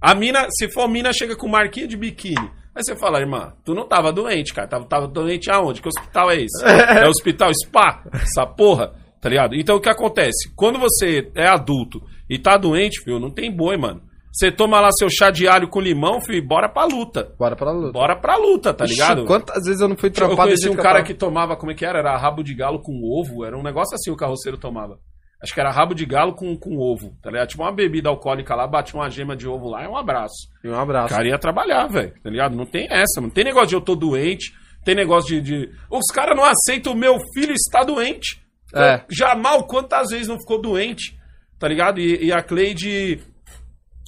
A 0.00 0.14
mina, 0.14 0.46
se 0.50 0.68
for 0.70 0.88
mina, 0.88 1.12
chega 1.12 1.36
com 1.36 1.48
marquinha 1.48 1.86
de 1.86 1.96
biquíni. 1.96 2.50
Aí 2.74 2.82
você 2.82 2.96
fala, 2.96 3.20
irmã, 3.20 3.52
tu 3.64 3.74
não 3.74 3.86
tava 3.86 4.12
doente, 4.12 4.54
cara. 4.54 4.66
Tava, 4.66 4.84
tava 4.86 5.06
doente 5.06 5.50
aonde? 5.50 5.82
Que 5.82 5.88
hospital 5.88 6.30
é 6.30 6.36
esse? 6.36 6.64
É 6.64 7.08
hospital 7.08 7.50
spa? 7.54 8.02
Essa 8.12 8.46
porra, 8.46 8.92
tá 9.20 9.28
ligado? 9.28 9.54
Então 9.54 9.76
o 9.76 9.80
que 9.80 9.90
acontece? 9.90 10.52
Quando 10.56 10.78
você 10.78 11.30
é 11.34 11.46
adulto 11.46 12.02
e 12.28 12.38
tá 12.38 12.56
doente, 12.56 13.02
filho, 13.04 13.18
não 13.18 13.30
tem 13.30 13.54
boi, 13.54 13.76
mano. 13.76 14.02
Você 14.32 14.50
toma 14.50 14.80
lá 14.80 14.88
seu 14.92 15.10
chá 15.10 15.30
de 15.30 15.46
alho 15.46 15.68
com 15.68 15.78
limão, 15.78 16.18
filho, 16.22 16.38
e 16.38 16.40
bora 16.40 16.66
pra 16.66 16.84
luta. 16.84 17.34
Bora 17.38 17.54
pra 17.54 17.70
luta. 17.70 17.92
Bora 17.92 18.16
pra 18.16 18.36
luta, 18.36 18.72
tá 18.72 18.86
ligado? 18.86 19.18
Ixi, 19.18 19.26
quantas 19.26 19.62
vezes 19.64 19.82
eu 19.82 19.88
não 19.88 19.96
fui 19.96 20.08
Eu 20.08 20.12
trampado 20.14 20.36
conheci 20.36 20.62
desse 20.62 20.68
um 20.70 20.72
jeito 20.72 20.82
cara 20.82 21.00
eu 21.00 21.04
que 21.04 21.12
tomava, 21.12 21.54
como 21.54 21.70
é 21.70 21.74
que 21.74 21.84
era? 21.84 21.98
Era 21.98 22.16
rabo 22.16 22.42
de 22.42 22.54
galo 22.54 22.80
com 22.80 22.92
ovo. 23.04 23.44
Era 23.44 23.58
um 23.58 23.62
negócio 23.62 23.94
assim 23.94 24.10
o 24.10 24.16
carroceiro 24.16 24.56
tomava. 24.56 24.98
Acho 25.42 25.52
que 25.52 25.60
era 25.60 25.72
rabo 25.72 25.92
de 25.94 26.06
galo 26.06 26.34
com, 26.34 26.56
com 26.56 26.78
ovo, 26.78 27.16
tá 27.20 27.28
ligado? 27.30 27.48
Tipo 27.48 27.62
uma 27.64 27.72
bebida 27.72 28.08
alcoólica 28.08 28.54
lá, 28.54 28.66
bate 28.66 28.94
uma 28.94 29.10
gema 29.10 29.34
de 29.34 29.48
ovo 29.48 29.68
lá, 29.68 29.82
é 29.82 29.88
um 29.88 29.96
abraço. 29.96 30.48
tava. 30.62 30.74
Um 30.74 30.78
O 30.78 30.80
abraço. 30.80 31.14
cara 31.14 31.26
ia 31.28 31.38
trabalhar, 31.38 31.86
velho, 31.88 32.14
tá 32.22 32.30
ligado? 32.30 32.54
Não 32.54 32.64
tem 32.64 32.86
essa, 32.88 33.20
não 33.20 33.28
tem 33.28 33.42
negócio 33.44 33.68
de 33.70 33.74
eu 33.74 33.80
tô 33.80 33.96
doente, 33.96 34.52
tem 34.84 34.94
negócio 34.94 35.28
de. 35.28 35.40
de... 35.66 35.70
Os 35.90 36.06
caras 36.14 36.36
não 36.36 36.44
aceitam 36.44 36.92
o 36.92 36.96
meu 36.96 37.18
filho 37.34 37.52
está 37.52 37.82
doente. 37.82 38.40
É. 38.74 39.02
Jamal, 39.10 39.66
quantas 39.66 40.10
vezes 40.10 40.28
não 40.28 40.38
ficou 40.38 40.60
doente, 40.60 41.18
tá 41.58 41.66
ligado? 41.66 41.98
E, 42.00 42.24
e 42.26 42.32
a 42.32 42.40
Cleide 42.42 43.20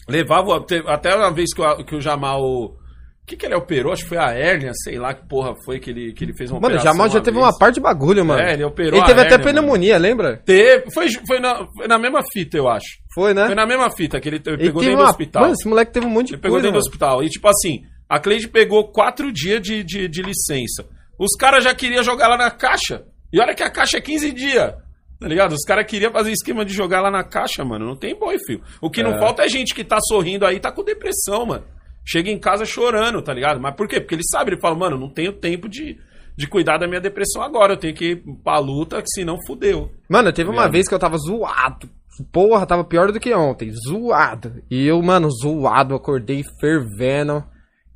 levava. 0.09 0.65
Até 0.87 1.15
uma 1.15 1.33
vez 1.33 1.53
que 1.53 1.61
o, 1.61 1.85
que 1.85 1.97
o 1.97 2.01
Jamal. 2.01 2.77
O 3.25 3.27
que, 3.27 3.37
que 3.37 3.47
ele 3.47 3.55
operou? 3.55 3.91
Acho 3.91 4.03
que 4.03 4.11
foi 4.11 4.19
a 4.19 4.33
hérnia, 4.33 4.71
sei 4.85 4.99
lá 4.99 5.15
que 5.15 5.27
porra 5.27 5.55
foi 5.65 5.81
que 5.81 5.89
ele, 5.89 6.13
que 6.13 6.25
ele 6.25 6.37
fez 6.37 6.51
uma 6.51 6.61
Mano, 6.61 6.75
operação 6.75 6.93
Jamal 6.93 7.09
já 7.09 7.21
teve 7.23 7.39
vez. 7.39 7.47
uma 7.47 7.59
parte 7.59 7.77
de 7.77 7.81
bagulho, 7.81 8.23
mano. 8.23 8.39
É, 8.43 8.53
ele 8.53 8.65
operou 8.65 8.99
Ele 8.99 9.07
teve 9.07 9.21
até 9.23 9.35
hérnia, 9.37 9.49
pneumonia, 9.51 9.97
lembra? 9.97 10.43
Teve, 10.45 10.91
foi, 10.93 11.09
foi, 11.27 11.41
na, 11.41 11.67
foi 11.75 11.89
na 11.89 11.99
mesma 11.99 12.21
fita, 12.31 12.59
eu 12.59 12.69
acho. 12.69 12.87
Foi, 13.15 13.33
né? 13.33 13.47
Foi 13.47 13.55
na 13.55 13.65
mesma 13.67 13.91
fita 13.91 14.21
que 14.21 14.29
ele 14.29 14.37
Ele 14.45 14.57
pegou 14.59 14.83
teve 14.83 14.91
dentro 14.91 14.97
do 14.97 15.03
uma... 15.05 15.11
hospital. 15.11 15.43
Mano, 15.43 15.55
esse 15.55 15.67
moleque 15.67 15.93
teve 15.93 16.05
um 16.05 16.11
monte 16.11 16.27
de 16.29 16.35
Ele 16.35 16.43
pegou 16.43 16.57
coisa, 16.57 16.67
dentro 16.69 16.81
do 16.81 16.85
mano. 16.85 16.87
hospital. 16.87 17.25
E 17.25 17.31
tipo 17.31 17.49
assim, 17.49 17.81
a 18.11 18.21
Cleide 18.21 18.47
pegou 18.49 18.93
quatro 18.93 19.33
dias 19.33 19.63
de, 19.63 19.83
de, 19.83 20.07
de 20.07 20.21
licença. 20.23 20.85
Os 21.19 21.35
caras 21.35 21.65
já 21.65 21.75
queriam 21.75 22.03
jogar 22.03 22.29
lá 22.29 22.37
na 22.37 22.51
caixa. 22.51 23.05
E 23.33 23.41
olha 23.41 23.55
que 23.55 23.63
a 23.63 23.71
caixa 23.71 23.97
é 23.97 24.01
15 24.03 24.33
dias. 24.33 24.75
Tá 25.19 25.27
ligado? 25.29 25.53
Os 25.53 25.65
caras 25.65 25.87
queriam 25.87 26.13
fazer 26.13 26.31
esquema 26.33 26.63
de 26.63 26.75
jogar 26.75 27.01
lá 27.01 27.11
na 27.11 27.25
caixa, 27.25 27.65
mano. 27.65 27.87
Não 27.87 27.97
tem 27.97 28.15
boi, 28.19 28.37
filho. 28.47 28.61
O 28.83 28.91
que 28.91 29.03
não 29.03 29.13
É. 29.15 29.19
falta 29.19 29.45
é 29.45 29.49
gente 29.49 29.75
que 29.75 29.83
tá 29.83 29.97
sorrindo 29.99 30.45
aí, 30.45 30.61
tá 30.61 30.71
com 30.71 30.85
depressão, 30.85 31.47
mano. 31.47 31.65
Chega 32.05 32.31
em 32.31 32.39
casa 32.39 32.65
chorando, 32.67 33.23
tá 33.23 33.33
ligado? 33.33 33.61
Mas 33.61 33.75
por 33.75 33.89
quê? 33.89 34.01
Porque 34.01 34.15
ele 34.15 34.25
sabe, 34.31 34.51
ele 34.53 34.61
fala, 34.61 34.77
mano, 34.77 34.99
não 34.99 35.09
tenho 35.09 35.33
tempo 35.33 35.69
de, 35.69 35.99
de 36.37 36.47
cuidar 36.47 36.77
da 36.79 36.87
minha 36.87 37.01
depressão 37.01 37.43
agora. 37.43 37.73
Eu 37.73 37.79
tenho 37.79 37.95
que 37.95 38.11
ir 38.13 38.23
pra 38.43 38.59
luta, 38.59 39.01
que 39.01 39.09
senão 39.09 39.39
fudeu. 39.47 39.91
Mano, 40.09 40.33
teve 40.33 40.49
uma 40.51 40.57
Ligado? 40.63 40.73
vez 40.73 40.89
que 40.89 40.95
eu 40.95 40.99
tava 40.99 41.17
zoado. 41.17 41.89
Porra, 42.31 42.67
tava 42.67 42.85
pior 42.85 43.11
do 43.11 43.19
que 43.19 43.33
ontem. 43.35 43.73
Zoado. 43.89 44.63
E 44.71 44.87
eu, 44.87 45.01
mano, 45.03 45.29
zoado, 45.31 45.95
acordei 45.95 46.45
fervendo. 46.61 47.43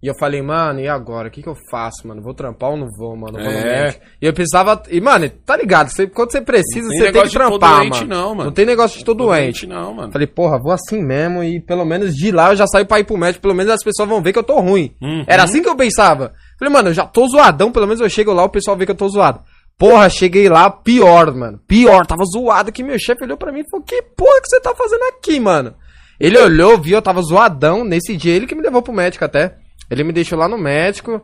E 0.00 0.06
eu 0.06 0.14
falei, 0.16 0.40
mano, 0.40 0.78
e 0.78 0.86
agora? 0.88 1.26
O 1.26 1.30
que 1.30 1.42
que 1.42 1.48
eu 1.48 1.56
faço, 1.70 2.06
mano? 2.06 2.22
Vou 2.22 2.32
trampar 2.32 2.70
ou 2.70 2.76
não 2.76 2.86
vou, 2.96 3.16
mano? 3.16 3.32
Vou 3.36 3.42
É. 3.50 3.98
E 4.22 4.26
eu 4.26 4.32
precisava. 4.32 4.80
E, 4.88 5.00
mano, 5.00 5.28
tá 5.44 5.56
ligado? 5.56 5.88
Você- 5.90 6.06
quando 6.06 6.30
você 6.30 6.40
precisa, 6.40 6.88
tem 6.88 6.98
você 6.98 7.10
tem 7.12 7.22
que 7.24 7.30
trampar, 7.30 7.80
doente, 7.80 8.04
mano. 8.04 8.08
não, 8.14 8.28
mano. 8.34 8.44
Não 8.44 8.52
tem 8.52 8.64
negócio 8.64 8.96
de 8.96 9.04
todo 9.04 9.18
Tô 9.18 9.24
doente. 9.26 9.66
Não, 9.66 9.92
mano. 9.94 10.12
Falei, 10.12 10.28
porra, 10.28 10.56
vou 10.62 10.70
assim 10.70 11.02
mesmo 11.02 11.42
e 11.42 11.60
pelo 11.60 11.84
menos 11.84 12.14
de 12.14 12.30
lá 12.30 12.50
eu 12.50 12.56
já 12.56 12.66
saio 12.68 12.86
pra 12.86 13.00
ir 13.00 13.04
pro 13.04 13.18
médico, 13.18 13.42
pelo 13.42 13.56
menos 13.56 13.72
as 13.72 13.82
pessoas 13.82 14.08
vão 14.08 14.22
ver 14.22 14.32
que 14.32 14.38
eu 14.38 14.44
tô 14.44 14.60
ruim. 14.60 14.94
Uhum. 15.02 15.24
Era 15.26 15.42
assim 15.42 15.62
que 15.62 15.68
eu 15.68 15.74
pensava. 15.74 16.32
Falei, 16.60 16.72
mano, 16.72 16.90
eu 16.90 16.94
já 16.94 17.04
tô 17.04 17.26
zoadão, 17.26 17.72
pelo 17.72 17.86
menos 17.86 18.00
eu 18.00 18.08
chego 18.08 18.32
lá, 18.32 18.44
o 18.44 18.48
pessoal 18.50 18.76
vê 18.76 18.86
que 18.86 18.92
eu 18.92 18.96
tô 18.96 19.08
zoado. 19.08 19.40
Porra, 19.76 20.08
cheguei 20.08 20.48
lá, 20.48 20.70
pior, 20.70 21.34
mano. 21.34 21.58
Pior, 21.66 22.06
tava 22.06 22.22
zoado 22.24 22.70
que 22.70 22.84
meu 22.84 22.98
chefe 23.00 23.24
olhou 23.24 23.36
pra 23.36 23.50
mim 23.50 23.60
e 23.60 23.70
falou, 23.70 23.84
que 23.84 24.00
porra 24.16 24.40
que 24.40 24.48
você 24.48 24.60
tá 24.60 24.72
fazendo 24.76 25.02
aqui, 25.04 25.40
mano? 25.40 25.74
Ele 26.20 26.38
olhou, 26.38 26.78
viu, 26.78 26.96
eu 26.98 27.02
tava 27.02 27.20
zoadão. 27.22 27.84
Nesse 27.84 28.16
dia 28.16 28.34
ele 28.34 28.46
que 28.46 28.54
me 28.54 28.62
levou 28.62 28.80
pro 28.82 28.92
médico 28.92 29.24
até. 29.24 29.56
Ele 29.90 30.05
me 30.05 30.12
deixou 30.12 30.39
lá 30.39 30.48
no 30.48 30.59
médico. 30.59 31.23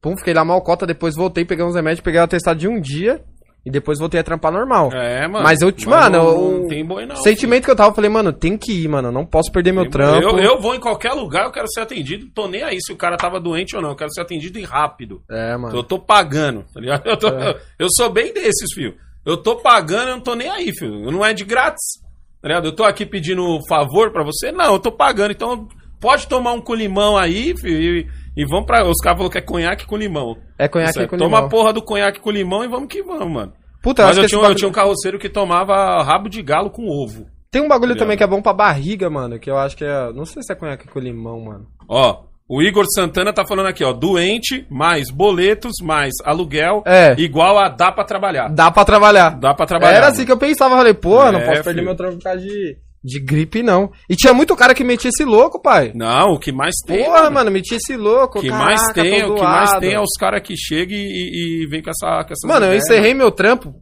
Pum, 0.00 0.16
fiquei 0.16 0.34
lá 0.34 0.44
mal 0.44 0.60
cota, 0.62 0.86
depois 0.86 1.14
voltei, 1.16 1.44
peguei 1.44 1.64
uns 1.64 1.74
remédios, 1.74 2.00
peguei 2.02 2.20
o 2.20 2.24
atestado 2.24 2.58
de 2.58 2.68
um 2.68 2.80
dia. 2.80 3.22
E 3.64 3.70
depois 3.70 3.98
voltei 3.98 4.20
a 4.20 4.22
trampar 4.22 4.52
normal. 4.52 4.90
É, 4.92 5.26
mano. 5.26 5.42
Mas 5.42 5.60
eu, 5.60 5.74
mano, 5.88 6.18
não, 6.18 6.36
o 6.38 6.58
não 6.60 6.68
tem 6.68 6.86
boi, 6.86 7.04
não. 7.04 7.16
sentimento 7.16 7.64
que 7.64 7.70
eu 7.72 7.74
tava, 7.74 7.90
eu 7.90 7.94
falei, 7.96 8.08
mano, 8.08 8.32
tem 8.32 8.56
que 8.56 8.84
ir, 8.84 8.86
mano, 8.86 9.10
não 9.10 9.26
posso 9.26 9.50
perder 9.50 9.72
meu 9.72 9.82
Tem 9.82 9.90
trampo. 9.90 10.22
Eu, 10.22 10.38
eu 10.38 10.60
vou 10.60 10.72
em 10.76 10.78
qualquer 10.78 11.10
lugar, 11.14 11.46
eu 11.46 11.50
quero 11.50 11.66
ser 11.68 11.80
atendido. 11.80 12.26
Tô 12.32 12.46
nem 12.46 12.62
aí 12.62 12.80
se 12.80 12.92
o 12.92 12.96
cara 12.96 13.16
tava 13.16 13.40
doente 13.40 13.74
ou 13.74 13.82
não. 13.82 13.88
Eu 13.90 13.96
quero 13.96 14.12
ser 14.12 14.20
atendido 14.20 14.56
e 14.60 14.62
rápido. 14.62 15.20
É, 15.28 15.56
mano. 15.56 15.76
Eu 15.76 15.82
tô 15.82 15.98
pagando, 15.98 16.64
tá 16.72 16.80
ligado? 16.80 17.08
Eu, 17.08 17.16
tô- 17.16 17.26
É. 17.26 17.58
eu 17.76 17.88
sou 17.90 18.08
bem 18.08 18.32
desses, 18.32 18.72
filho. 18.72 18.94
Eu 19.24 19.36
tô 19.36 19.56
pagando, 19.56 20.10
eu 20.10 20.14
não 20.14 20.22
tô 20.22 20.36
nem 20.36 20.48
aí, 20.48 20.72
filho. 20.72 21.10
Não 21.10 21.24
é 21.24 21.34
de 21.34 21.44
grátis. 21.44 22.00
Tá 22.40 22.46
ligado? 22.46 22.66
Eu 22.68 22.72
tô 22.72 22.84
aqui 22.84 23.04
pedindo 23.04 23.58
favor 23.68 24.12
pra 24.12 24.22
você? 24.22 24.52
Não, 24.52 24.74
eu 24.74 24.78
tô 24.78 24.92
pagando. 24.92 25.32
Então, 25.32 25.66
pode 26.00 26.26
tomar 26.28 26.52
um 26.52 26.60
com 26.60 26.74
limão 26.74 27.16
aí, 27.16 27.54
filho, 27.58 27.98
e, 27.98 28.06
e 28.36 28.44
vamos 28.46 28.66
pra. 28.66 28.84
Os 28.86 28.98
caras 29.02 29.18
falaram 29.18 29.30
que 29.32 29.38
é 29.38 29.42
conhaque 29.42 29.86
com 29.86 29.96
limão. 29.96 30.36
É 30.58 30.68
conhaque 30.68 31.00
é, 31.00 31.06
com 31.06 31.16
Toma 31.16 31.36
limão. 31.36 31.46
a 31.46 31.48
porra 31.48 31.72
do 31.72 31.82
conhaque 31.82 32.20
com 32.20 32.30
limão 32.30 32.64
e 32.64 32.68
vamos 32.68 32.88
que 32.88 33.02
vamos, 33.02 33.32
mano. 33.32 33.52
Puta, 33.82 34.04
Mas 34.06 34.16
eu 34.18 34.26
tinha, 34.26 34.38
um- 34.38 34.40
eu 34.40 34.42
bagulho- 34.42 34.58
tinha 34.58 34.68
um 34.68 34.72
carroceiro 34.72 35.18
que 35.18 35.28
tomava 35.28 36.02
rabo 36.02 36.28
de 36.28 36.42
galo 36.42 36.70
com 36.70 36.88
ovo. 36.88 37.26
Tem 37.50 37.62
um 37.62 37.68
bagulho 37.68 37.90
Ligado? 37.92 37.98
também 38.04 38.16
que 38.16 38.24
é 38.24 38.26
bom 38.26 38.42
pra 38.42 38.52
barriga, 38.52 39.08
mano, 39.08 39.38
que 39.38 39.48
eu 39.48 39.56
acho 39.56 39.76
que 39.76 39.84
é... 39.84 40.12
Não 40.12 40.24
sei 40.24 40.42
se 40.42 40.52
é 40.52 40.56
conhaque 40.56 40.88
com 40.88 40.98
limão, 40.98 41.40
mano. 41.44 41.66
Ó, 41.88 42.24
o 42.48 42.60
Igor 42.60 42.84
Santana 42.92 43.32
tá 43.32 43.46
falando 43.46 43.66
aqui, 43.66 43.84
ó. 43.84 43.92
Doente, 43.92 44.66
mais 44.68 45.08
boletos, 45.10 45.74
mais 45.82 46.12
aluguel, 46.24 46.82
É. 46.84 47.14
igual 47.16 47.56
a 47.58 47.68
dá 47.68 47.92
pra 47.92 48.04
trabalhar. 48.04 48.48
Dá 48.48 48.70
pra 48.70 48.84
trabalhar. 48.84 49.30
Dá 49.38 49.54
pra 49.54 49.64
trabalhar. 49.66 49.92
Era 49.92 50.00
mano. 50.06 50.12
assim 50.14 50.26
que 50.26 50.32
eu 50.32 50.36
pensava, 50.36 50.76
falei, 50.76 50.92
porra, 50.94 51.32
não 51.32 51.38
É, 51.38 51.46
posso 51.46 51.62
perder 51.62 51.72
filho. 51.80 51.84
meu 51.86 51.96
trampo 51.96 52.16
por 52.16 52.24
causa 52.24 52.40
de, 52.40 52.76
de 53.06 53.20
gripe, 53.20 53.62
não. 53.62 53.92
E 54.10 54.16
tinha 54.16 54.34
muito 54.34 54.56
cara 54.56 54.74
que 54.74 54.82
metia 54.82 55.08
esse 55.10 55.24
louco, 55.24 55.62
pai. 55.62 55.92
Não, 55.94 56.32
o 56.32 56.38
que 56.40 56.50
mais 56.50 56.74
tem. 56.84 57.04
Porra, 57.04 57.30
mano, 57.30 57.50
metia 57.52 57.76
esse 57.76 57.96
louco. 57.96 58.38
O 58.40 58.42
que 58.42 58.48
caraca, 58.48 58.64
mais 58.66 58.92
tem, 58.92 59.24
o 59.24 59.34
que 59.36 59.42
mais 59.42 59.72
tem 59.78 59.92
é 59.94 60.00
os 60.00 60.12
caras 60.18 60.42
que 60.42 60.56
chegam 60.56 60.96
e, 60.98 61.62
e, 61.62 61.66
vem 61.68 61.80
com 61.82 61.90
essa. 61.90 62.24
Com 62.24 62.32
essas 62.32 62.48
Mano, 62.48 62.66
eu 62.66 62.74
encerrei 62.76 63.14
meu 63.14 63.30
trampo, 63.30 63.74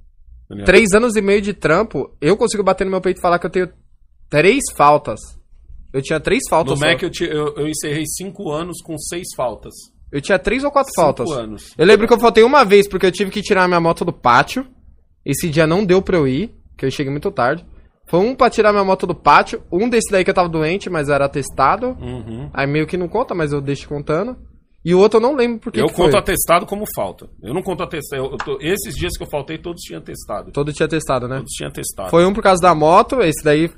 entendeu? 0.44 0.66
três 0.66 0.92
anos 0.92 1.16
e 1.16 1.22
meio 1.22 1.40
de 1.40 1.54
trampo, 1.54 2.14
eu 2.20 2.36
consigo 2.36 2.62
bater 2.62 2.84
no 2.84 2.90
meu 2.90 3.00
peito 3.00 3.18
e 3.18 3.22
falar 3.22 3.38
que 3.38 3.46
eu 3.46 3.50
tenho 3.50 3.70
três 4.28 4.62
faltas. 4.76 5.18
Eu 5.92 6.02
tinha 6.02 6.20
três 6.20 6.40
No 6.44 6.50
faltas 6.50 6.78
só. 6.78 6.84
Mac 6.86 7.02
eu, 7.02 7.10
ti- 7.10 7.24
eu, 7.24 7.54
eu 7.56 7.66
encerrei 7.68 8.04
cinco 8.06 8.50
anos 8.50 8.82
com 8.82 8.98
seis 8.98 9.28
faltas. 9.36 9.72
Eu 10.12 10.20
tinha 10.20 10.38
três 10.38 10.62
ou 10.64 10.70
quatro 10.70 10.90
Cinco 10.92 11.00
faltas. 11.02 11.30
anos. 11.30 11.72
Eu 11.78 11.86
lembro 11.86 12.06
que 12.06 12.12
eu 12.12 12.20
faltei 12.20 12.44
uma 12.44 12.64
vez 12.64 12.86
porque 12.86 13.06
eu 13.06 13.12
tive 13.12 13.30
que 13.30 13.40
tirar 13.42 13.66
minha 13.68 13.80
moto 13.80 14.04
do 14.04 14.12
pátio. 14.12 14.66
Esse 15.24 15.48
dia 15.48 15.66
não 15.66 15.84
deu 15.84 16.02
pra 16.02 16.16
eu 16.18 16.28
ir, 16.28 16.54
que 16.76 16.84
eu 16.84 16.90
cheguei 16.90 17.10
muito 17.10 17.30
tarde. 17.30 17.64
Foi 18.06 18.20
um 18.20 18.34
pra 18.34 18.50
tirar 18.50 18.72
minha 18.72 18.84
moto 18.84 19.06
do 19.06 19.14
pátio, 19.14 19.62
um 19.72 19.88
desse 19.88 20.10
daí 20.12 20.24
que 20.24 20.30
eu 20.30 20.34
tava 20.34 20.48
doente, 20.48 20.90
mas 20.90 21.08
era 21.08 21.24
atestado. 21.24 21.96
Uhum. 22.00 22.50
Aí 22.52 22.66
meio 22.66 22.86
que 22.86 22.96
não 22.96 23.08
conta, 23.08 23.34
mas 23.34 23.52
eu 23.52 23.60
deixo 23.60 23.88
contando. 23.88 24.36
E 24.84 24.94
o 24.94 24.98
outro 24.98 25.16
eu 25.16 25.22
não 25.22 25.34
lembro 25.34 25.58
porque 25.60 25.80
eu 25.80 25.86
conto 25.86 26.10
foi. 26.10 26.18
atestado 26.18 26.66
como 26.66 26.84
falta. 26.94 27.26
Eu 27.42 27.54
não 27.54 27.62
conto 27.62 27.82
atestado. 27.82 28.22
eu- 28.22 28.30
eu 28.32 28.36
tô- 28.36 28.58
esses 28.60 28.94
dias 28.94 29.16
que 29.16 29.22
eu 29.22 29.26
faltei, 29.30 29.56
todos 29.56 29.80
tinham 29.80 29.98
atestado. 30.00 30.52
Todo 30.52 30.72
tinha 30.74 30.86
testado, 30.86 31.26
né? 31.26 31.36
Todos 31.38 31.52
tinham 31.52 31.68
atestado. 31.70 32.10
Foi 32.10 32.26
um 32.26 32.34
por 32.34 32.42
causa 32.42 32.60
da 32.60 32.74
moto, 32.74 33.22
esse 33.22 33.42
daí. 33.42 33.70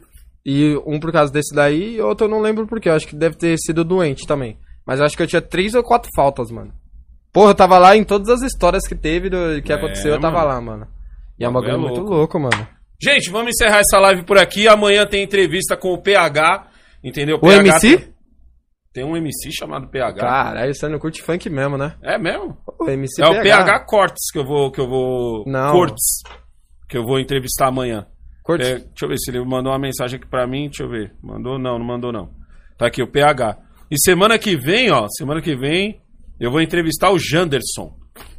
E 0.45 0.77
um 0.85 0.99
por 0.99 1.13
causa 1.13 1.33
desse 1.33 1.55
daí, 1.55 1.95
e 1.97 2.01
outro 2.01 2.27
eu 2.27 2.31
não 2.31 2.41
lembro 2.41 2.67
porque. 2.67 2.89
Eu 2.89 2.95
acho 2.95 3.07
que 3.07 3.15
deve 3.15 3.37
ter 3.37 3.57
sido 3.59 3.85
doente 3.85 4.27
também. 4.27 4.59
Mas 4.85 4.99
eu 4.99 5.07
acho 5.07 5.17
que 5.17 5.23
eu 5.23 5.27
tinha 5.29 5.41
três 5.43 5.75
ou 5.75 5.83
quatro 5.85 6.11
faltas, 6.17 6.51
mano. 6.51 6.73
Porra, 7.33 7.51
eu 7.51 7.55
tava 7.55 7.79
lá 7.79 7.97
em 7.97 8.03
todas 8.05 8.29
as 8.29 8.43
histórias 8.43 8.87
que 8.87 8.95
teve, 8.97 9.29
do 9.31 9.61
que 9.63 9.73
É, 9.73 9.77
aconteceu, 9.77 10.13
eu 10.15 10.21
tava 10.21 10.39
mano. 10.39 10.49
lá, 10.49 10.61
mano. 10.61 10.87
E 11.39 11.45
é 11.45 11.49
um 11.49 11.53
Bagulho 11.53 11.73
é 11.75 11.77
muito 11.77 12.01
louco, 12.01 12.39
mano. 12.41 12.67
Gente, 13.03 13.31
vamos 13.31 13.51
encerrar 13.51 13.81
essa 13.81 13.99
live 13.99 14.25
por 14.25 14.39
aqui. 14.39 14.67
Amanhã 14.69 15.07
tem 15.07 15.23
entrevista 15.23 15.77
com 15.77 15.93
o 15.93 16.01
PH. 16.03 16.69
Entendeu? 17.05 17.37
O 17.37 17.41
PH 17.41 17.57
MC? 17.61 17.99
Tem, 17.99 18.15
tem 18.95 19.05
um 19.05 19.17
MC 19.17 19.51
chamado 19.53 19.89
PH. 19.89 20.21
Caralho, 20.21 20.75
você 20.75 20.89
não 20.89 20.99
curte 20.99 21.23
funk 21.23 21.49
mesmo, 21.51 21.77
né? 21.77 21.95
É 22.03 22.19
mesmo? 22.19 22.57
O 22.81 22.89
MC 22.89 23.23
é 23.23 23.27
o 23.27 23.43
PH 23.43 23.81
Cortes 23.85 24.31
que 24.33 24.39
eu 24.39 24.45
vou. 24.45 24.71
Que 24.73 24.81
eu 24.81 24.89
vou 24.89 25.45
Não. 25.47 25.73
Cortes. 25.73 26.23
Que 26.89 26.97
eu 26.97 27.05
vou 27.05 27.19
entrevistar 27.21 27.69
amanhã. 27.69 28.07
Curte. 28.43 28.65
É, 28.65 28.75
deixa 28.79 29.05
eu 29.05 29.09
ver 29.09 29.19
se 29.19 29.31
ele 29.31 29.45
mandou 29.45 29.73
uma 29.73 29.79
mensagem 29.79 30.19
aqui 30.19 30.27
pra 30.29 30.47
mim. 30.47 30.67
Deixa 30.67 30.85
eu 30.85 30.89
ver. 30.89 31.13
Mandou? 31.23 31.59
Não, 31.59 31.79
não 31.79 31.85
mandou 31.87 32.13
não. 32.13 32.31
Tá 32.79 32.87
aqui, 32.87 33.03
o 33.03 33.11
PH. 33.11 33.59
E 33.91 33.97
semana 34.01 34.39
que 34.39 34.57
vem, 34.57 34.91
ó. 34.91 35.07
Semana 35.09 35.41
que 35.43 35.55
vem, 35.57 36.01
eu 36.41 36.51
vou 36.51 36.61
entrevistar 36.61 37.11
o 37.11 37.19
Janderson. 37.19 37.95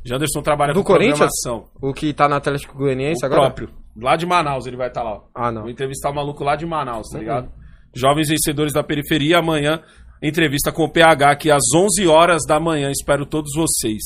Janderson 0.05 0.41
trabalha 0.41 0.73
Do 0.73 0.79
com 0.81 0.93
Corinthians? 0.93 1.29
programação. 1.43 1.69
O 1.81 1.93
que 1.93 2.13
tá 2.13 2.27
na 2.27 2.37
Atlético 2.37 2.77
Goianiense 2.77 3.23
O 3.23 3.25
agora? 3.25 3.41
próprio. 3.41 3.69
Lá 3.99 4.15
de 4.15 4.25
Manaus 4.25 4.65
ele 4.67 4.77
vai 4.77 4.87
estar 4.89 5.03
lá. 5.03 5.21
Ah, 5.33 5.51
não. 5.51 5.61
Vou 5.63 5.71
entrevistar 5.71 6.09
o 6.11 6.15
maluco 6.15 6.43
lá 6.43 6.55
de 6.55 6.65
Manaus, 6.65 7.07
Uhum. 7.07 7.13
tá 7.13 7.19
ligado? 7.19 7.51
Jovens 7.95 8.29
vencedores 8.29 8.73
da 8.73 8.83
periferia. 8.83 9.39
Amanhã, 9.39 9.81
entrevista 10.21 10.71
com 10.71 10.83
o 10.83 10.91
PH 10.91 11.31
aqui 11.31 11.49
às 11.51 11.63
11 11.75 12.07
horas 12.07 12.43
da 12.47 12.59
manhã. 12.59 12.91
Espero 12.91 13.25
todos 13.25 13.51
vocês. 13.55 14.01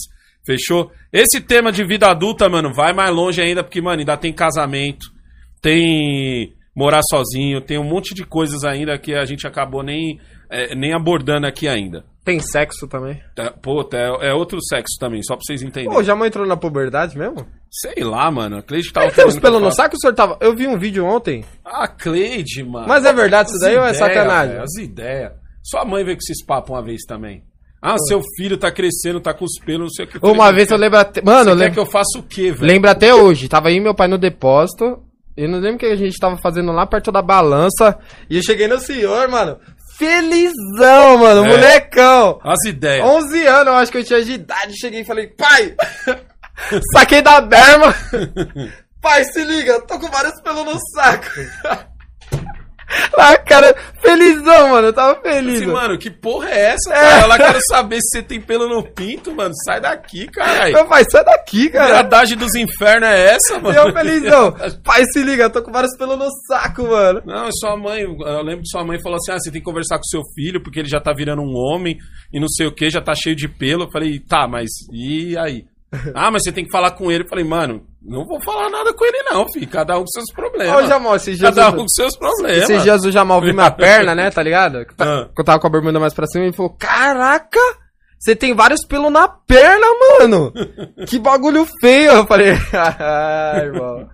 Fechou? 0.45 0.91
Esse 1.11 1.39
tema 1.41 1.71
de 1.71 1.83
vida 1.83 2.09
adulta, 2.09 2.49
mano, 2.49 2.73
vai 2.73 2.93
mais 2.93 3.13
longe 3.13 3.41
ainda, 3.41 3.63
porque, 3.63 3.81
mano, 3.81 3.99
ainda 3.99 4.17
tem 4.17 4.33
casamento, 4.33 5.05
tem 5.61 6.53
morar 6.75 7.01
sozinho, 7.09 7.61
tem 7.61 7.77
um 7.77 7.83
monte 7.83 8.13
de 8.15 8.25
coisas 8.25 8.63
ainda 8.63 8.97
que 8.97 9.13
a 9.13 9.25
gente 9.25 9.45
acabou 9.45 9.83
nem, 9.83 10.19
é, 10.51 10.75
nem 10.75 10.93
abordando 10.93 11.47
aqui 11.47 11.67
ainda. 11.67 12.03
Tem 12.23 12.39
sexo 12.39 12.87
também. 12.87 13.19
Puta, 13.63 13.97
é, 13.97 14.29
é 14.29 14.33
outro 14.33 14.59
sexo 14.61 14.95
também, 14.99 15.23
só 15.23 15.35
pra 15.35 15.41
vocês 15.43 15.63
entenderem. 15.63 15.91
Pô, 15.91 16.03
já 16.03 16.15
não 16.15 16.23
entrou 16.25 16.45
na 16.45 16.55
puberdade 16.55 17.17
mesmo? 17.17 17.47
Sei 17.71 18.03
lá, 18.03 18.29
mano. 18.29 18.57
A 18.57 18.61
Cleide 18.61 18.93
tava 18.93 19.07
eu 19.07 19.13
pelos 19.41 19.61
no 19.61 19.71
saco, 19.71 19.95
o 19.95 19.99
senhor 19.99 20.13
tava... 20.13 20.37
Eu 20.39 20.55
vi 20.55 20.67
um 20.67 20.77
vídeo 20.77 21.03
ontem. 21.03 21.43
Ah, 21.65 21.87
Cleide, 21.87 22.63
mano. 22.63 22.87
Mas 22.87 23.05
é 23.05 23.13
verdade 23.13 23.49
isso 23.49 23.59
daí 23.59 23.75
ou 23.75 23.83
é 23.83 23.93
sacanagem? 23.93 24.51
velho, 24.53 24.63
As 24.63 24.75
ideias. 24.77 25.31
Sua 25.63 25.83
mãe 25.83 26.03
veio 26.03 26.17
com 26.17 26.21
esses 26.21 26.45
papos 26.45 26.69
uma 26.69 26.83
vez 26.83 27.01
também. 27.07 27.43
Ah, 27.81 27.97
seu 28.07 28.21
filho 28.37 28.57
tá 28.57 28.71
crescendo, 28.71 29.19
tá 29.19 29.33
com 29.33 29.45
os 29.45 29.57
pelos, 29.65 29.81
não 29.81 29.89
sei 29.89 30.05
o 30.05 30.07
que. 30.07 30.17
Uma 30.23 30.35
falei, 30.35 30.53
vez 30.57 30.69
eu 30.69 30.77
"Você 30.77 30.81
lembro 30.83 30.99
até... 30.99 31.21
Mano, 31.23 31.49
eu 31.49 31.55
quer 31.55 31.59
lembro... 31.59 31.73
que 31.73 31.79
eu 31.79 31.85
faça 31.87 32.19
o 32.19 32.23
quê, 32.23 32.51
velho? 32.51 32.65
Lembro 32.71 32.89
até 32.91 33.15
hoje, 33.15 33.47
tava 33.49 33.69
aí 33.69 33.79
meu 33.79 33.95
pai 33.95 34.07
no 34.07 34.19
depósito. 34.19 35.01
Eu 35.35 35.49
não 35.49 35.57
lembro 35.59 35.77
o 35.77 35.79
que 35.79 35.85
a 35.87 35.95
gente 35.95 36.19
tava 36.19 36.37
fazendo 36.37 36.71
lá 36.71 36.85
perto 36.85 37.11
da 37.11 37.21
balança. 37.21 37.97
E 38.29 38.35
eu 38.35 38.43
cheguei 38.43 38.67
no 38.67 38.77
senhor, 38.79 39.27
mano. 39.29 39.57
Felizão, 40.05 41.17
mano, 41.19 41.45
É. 41.45 41.47
molecão. 41.49 42.39
As 42.43 42.63
ideias. 42.65 43.05
11 43.05 43.45
anos, 43.47 43.67
eu 43.67 43.73
acho 43.75 43.91
que 43.91 43.97
eu 43.99 44.03
tinha 44.03 44.23
de 44.23 44.31
idade. 44.33 44.79
Cheguei 44.79 45.01
e 45.01 45.05
falei, 45.05 45.27
pai, 45.27 45.75
saquei 46.93 47.21
da 47.21 47.39
berma. 47.41 47.93
pai, 49.01 49.23
se 49.25 49.43
liga, 49.43 49.79
tô 49.81 49.99
com 49.99 50.07
vários 50.09 50.39
pelos 50.41 50.65
no 50.65 50.77
saco. 50.95 51.27
Lá, 53.17 53.37
cara, 53.37 53.75
felizão, 54.01 54.69
mano, 54.69 54.87
eu 54.87 54.93
tava 54.93 55.21
feliz. 55.21 55.61
Assim, 55.61 55.71
mano, 55.71 55.97
que 55.97 56.09
porra 56.09 56.49
é 56.49 56.59
essa, 56.71 56.89
cara? 56.89 57.21
Ela 57.23 57.37
quero 57.37 57.59
saber 57.69 57.99
se 58.01 58.17
você 58.17 58.23
tem 58.23 58.41
pelo 58.41 58.67
no 58.67 58.83
pinto, 58.83 59.33
mano. 59.33 59.53
Sai 59.65 59.79
daqui, 59.79 60.27
caralho. 60.27 60.73
Meu 60.73 60.85
pai, 60.85 61.03
sai 61.09 61.23
daqui, 61.23 61.67
A 61.67 61.71
cara. 61.71 61.93
verdade 61.95 62.35
dos 62.35 62.55
infernos 62.55 63.09
é 63.09 63.35
essa, 63.35 63.59
mano? 63.59 63.77
Eu 63.77 63.93
felizão. 63.93 64.51
Pai, 64.83 65.03
se 65.05 65.23
liga, 65.23 65.43
eu 65.43 65.49
tô 65.49 65.61
com 65.61 65.71
vários 65.71 65.95
pelos 65.97 66.17
no 66.17 66.29
saco, 66.47 66.83
mano. 66.83 67.21
Não, 67.25 67.47
é 67.47 67.51
sua 67.51 67.77
mãe. 67.77 68.01
Eu 68.01 68.41
lembro 68.43 68.61
que 68.61 68.69
sua 68.69 68.83
mãe 68.83 68.99
falou 69.01 69.17
assim: 69.17 69.31
ah, 69.31 69.39
você 69.39 69.51
tem 69.51 69.61
que 69.61 69.65
conversar 69.65 69.97
com 69.97 70.03
seu 70.03 70.21
filho, 70.35 70.61
porque 70.61 70.79
ele 70.79 70.89
já 70.89 70.99
tá 70.99 71.13
virando 71.13 71.41
um 71.41 71.53
homem 71.55 71.97
e 72.33 72.39
não 72.39 72.47
sei 72.47 72.67
o 72.67 72.73
que, 72.73 72.89
já 72.89 73.01
tá 73.01 73.13
cheio 73.15 73.35
de 73.35 73.47
pelo. 73.47 73.83
Eu 73.83 73.91
falei, 73.91 74.19
tá, 74.19 74.47
mas 74.47 74.69
e 74.91 75.37
aí? 75.37 75.65
Ah, 76.15 76.31
mas 76.31 76.43
você 76.43 76.51
tem 76.51 76.63
que 76.63 76.71
falar 76.71 76.91
com 76.91 77.11
ele. 77.11 77.23
Eu 77.25 77.27
falei, 77.27 77.43
mano, 77.43 77.83
não 78.01 78.25
vou 78.25 78.41
falar 78.43 78.69
nada 78.69 78.93
com 78.93 79.03
ele, 79.05 79.23
não, 79.23 79.45
filho. 79.51 79.67
Cada 79.67 79.97
um 79.97 80.01
com 80.01 80.07
seus 80.07 80.31
problemas. 80.33 80.83
Ô, 80.83 80.87
Jamal, 80.87 81.15
esses 81.17 81.37
dias... 81.37 81.53
Cada 81.53 81.69
um 81.69 81.77
com 81.77 81.87
seus 81.89 82.15
problemas. 82.17 82.63
Esses 82.63 82.81
dias 82.83 83.03
o 83.03 83.11
Jamal 83.11 83.41
viu 83.41 83.53
minha 83.53 83.69
perna, 83.75 84.15
né, 84.15 84.29
tá 84.31 84.41
ligado? 84.41 84.85
Que, 84.85 84.95
tá- 84.95 85.05
Ah. 85.05 85.29
eu 85.37 85.43
tava 85.43 85.59
com 85.59 85.67
a 85.67 85.69
bermuda 85.69 85.99
mais 85.99 86.13
pra 86.13 86.25
cima 86.27 86.45
e 86.45 86.47
ele 86.47 86.55
falou: 86.55 86.75
Caraca, 86.79 87.59
você 88.17 88.35
tem 88.35 88.53
vários 88.55 88.85
pelos 88.85 89.11
na 89.11 89.27
perna, 89.27 89.85
mano! 90.19 90.53
Que 91.07 91.19
bagulho 91.19 91.67
feio! 91.81 92.11
Eu 92.11 92.25
falei: 92.25 92.53
Ah, 92.73 93.53
irmão. 93.61 94.07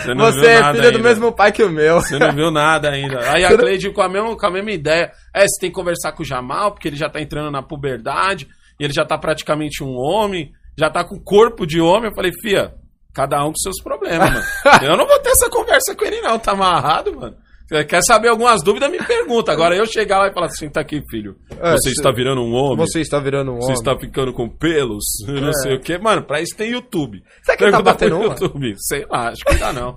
Você 0.00 0.14
não 0.14 0.24
Você 0.26 0.40
viu 0.40 0.48
é 0.50 0.60
nada 0.60 0.72
filho 0.78 0.90
do 0.90 0.96
ainda. 0.96 1.08
mesmo 1.08 1.32
pai 1.32 1.52
que 1.52 1.62
o 1.62 1.70
meu. 1.70 2.00
Você 2.00 2.18
não 2.18 2.32
viu 2.32 2.50
nada 2.50 2.90
ainda. 2.90 3.20
Aí 3.30 3.44
a 3.44 3.56
Cleide 3.56 3.90
com 3.90 4.00
a, 4.00 4.08
mesma, 4.08 4.36
com 4.36 4.46
a 4.46 4.50
mesma 4.50 4.70
ideia. 4.70 5.12
É, 5.34 5.42
você 5.46 5.60
tem 5.60 5.70
que 5.70 5.74
conversar 5.74 6.12
com 6.12 6.22
o 6.22 6.26
Jamal, 6.26 6.72
porque 6.72 6.88
ele 6.88 6.96
já 6.96 7.08
tá 7.10 7.20
entrando 7.20 7.50
na 7.50 7.62
puberdade, 7.62 8.48
e 8.80 8.84
ele 8.84 8.92
já 8.92 9.04
tá 9.04 9.18
praticamente 9.18 9.84
um 9.84 9.94
homem, 9.94 10.50
já 10.78 10.90
tá 10.90 11.04
com 11.04 11.18
corpo 11.20 11.66
de 11.66 11.80
homem. 11.80 12.10
Eu 12.10 12.14
falei, 12.14 12.32
fia, 12.42 12.74
cada 13.14 13.42
um 13.44 13.48
com 13.50 13.56
seus 13.56 13.82
problemas, 13.82 14.30
mano. 14.30 14.44
Eu 14.82 14.96
não 14.96 15.06
vou 15.06 15.18
ter 15.20 15.30
essa 15.30 15.48
conversa 15.50 15.94
com 15.94 16.04
ele, 16.04 16.20
não. 16.20 16.38
Tá 16.38 16.52
amarrado, 16.52 17.14
mano. 17.14 17.36
Você 17.68 17.84
quer 17.84 18.02
saber 18.02 18.28
algumas 18.28 18.62
dúvidas, 18.62 18.90
me 18.90 18.98
pergunta. 18.98 19.50
Agora 19.50 19.74
eu 19.74 19.86
chegar 19.86 20.18
lá 20.18 20.28
e 20.28 20.32
falar 20.34 20.46
assim, 20.46 20.68
tá 20.68 20.80
aqui, 20.80 21.00
filho. 21.08 21.36
É, 21.58 21.72
você 21.72 21.90
está 21.90 22.10
virando 22.10 22.42
um 22.42 22.52
homem. 22.52 22.76
Você 22.86 23.00
está 23.00 23.18
virando 23.18 23.52
um 23.52 23.56
Você 23.56 23.64
homem. 23.66 23.74
está 23.74 23.98
ficando 23.98 24.32
com 24.34 24.46
pelos, 24.48 25.04
não 25.26 25.48
É. 25.48 25.52
sei 25.54 25.76
o 25.76 25.80
que. 25.80 25.96
Mano, 25.96 26.22
pra 26.22 26.40
isso 26.42 26.54
tem 26.54 26.70
YouTube. 26.72 27.22
Será 27.42 27.56
que 27.56 27.64
ele 27.64 27.70
tá 27.72 27.80
batendo? 27.80 28.22
YouTube. 28.22 28.74
Sei 28.78 29.06
lá, 29.08 29.28
acho 29.28 29.42
que 29.44 29.52
ainda 29.54 29.72
não. 29.72 29.96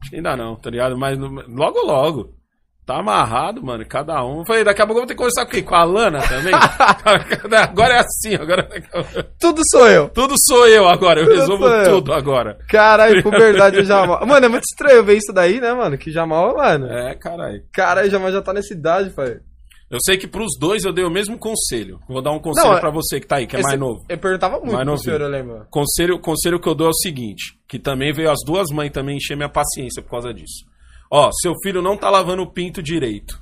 Acho 0.00 0.10
que 0.10 0.16
ainda 0.16 0.36
não, 0.36 0.56
tá 0.56 0.70
ligado? 0.70 0.96
Mas 0.96 1.18
logo, 1.18 1.80
logo. 1.84 2.34
Tá 2.92 2.98
amarrado, 2.98 3.64
mano, 3.64 3.86
cada 3.86 4.22
um. 4.22 4.40
Eu 4.40 4.44
falei, 4.44 4.64
daqui 4.64 4.82
a 4.82 4.86
pouco 4.86 4.98
eu 4.98 5.02
vou 5.02 5.06
ter 5.06 5.14
que 5.14 5.18
conversar 5.18 5.46
com 5.46 5.52
quem? 5.52 5.62
Com 5.62 5.74
a 5.74 5.82
Lana 5.82 6.20
também? 6.20 6.52
agora 7.58 7.94
é 7.94 8.00
assim, 8.00 8.34
agora. 8.34 8.68
Tudo 9.40 9.62
sou 9.70 9.88
eu. 9.88 10.10
Tudo 10.10 10.34
sou 10.46 10.68
eu 10.68 10.86
agora, 10.86 11.20
eu 11.20 11.26
Tudo 11.26 11.38
resolvo 11.38 11.64
tudo 11.84 12.12
agora. 12.12 12.58
Caralho, 12.68 13.22
puberdade 13.22 13.78
o 13.78 13.84
Jamal. 13.84 14.26
Mano, 14.26 14.44
é 14.44 14.48
muito 14.50 14.64
estranho 14.64 15.02
ver 15.02 15.16
isso 15.16 15.32
daí, 15.32 15.58
né, 15.58 15.72
mano? 15.72 15.96
Que 15.96 16.10
Jamal, 16.10 16.54
mano. 16.54 16.86
É, 16.86 17.14
caralho. 17.14 17.62
Caralho, 17.72 18.10
Jamal 18.10 18.30
já 18.30 18.42
tá 18.42 18.52
nessa 18.52 18.74
idade, 18.74 19.08
pai. 19.08 19.38
Eu 19.90 19.98
sei 20.04 20.18
que 20.18 20.26
pros 20.26 20.58
dois 20.60 20.84
eu 20.84 20.92
dei 20.92 21.04
o 21.04 21.10
mesmo 21.10 21.38
conselho. 21.38 21.98
Vou 22.06 22.20
dar 22.20 22.32
um 22.32 22.38
conselho 22.38 22.74
é- 22.74 22.80
pra 22.80 22.90
você 22.90 23.20
que 23.20 23.26
tá 23.26 23.36
aí, 23.36 23.46
que 23.46 23.56
é 23.56 23.62
mais 23.62 23.80
novo. 23.80 24.04
Eu 24.08 24.18
perguntava 24.18 24.58
muito 24.58 24.72
Mais 24.74 24.86
pro 24.86 24.98
senhor, 24.98 25.20
eu 25.22 25.28
lembro. 25.28 25.66
Conselho, 25.70 26.18
conselho 26.18 26.60
que 26.60 26.68
eu 26.68 26.74
dou 26.74 26.88
é 26.88 26.90
o 26.90 26.94
seguinte: 26.94 27.58
que 27.66 27.78
também 27.78 28.12
veio 28.12 28.30
as 28.30 28.38
duas 28.44 28.68
mães 28.70 28.90
também 28.90 29.16
encher 29.16 29.36
minha 29.36 29.50
paciência 29.50 30.02
por 30.02 30.10
causa 30.10 30.32
disso. 30.32 30.71
Ó, 31.12 31.30
seu 31.42 31.52
filho 31.62 31.82
não 31.82 31.96
tá 31.96 32.08
lavando 32.08 32.42
o 32.42 32.50
pinto 32.50 32.82
direito. 32.82 33.40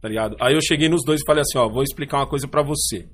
Tá 0.00 0.08
ligado? 0.08 0.36
Aí 0.40 0.54
eu 0.54 0.62
cheguei 0.62 0.88
nos 0.88 1.04
dois 1.04 1.20
e 1.20 1.26
falei 1.26 1.42
assim: 1.42 1.58
ó, 1.58 1.68
vou 1.68 1.82
explicar 1.82 2.18
uma 2.18 2.28
coisa 2.28 2.46
pra 2.46 2.62
você. 2.62 3.08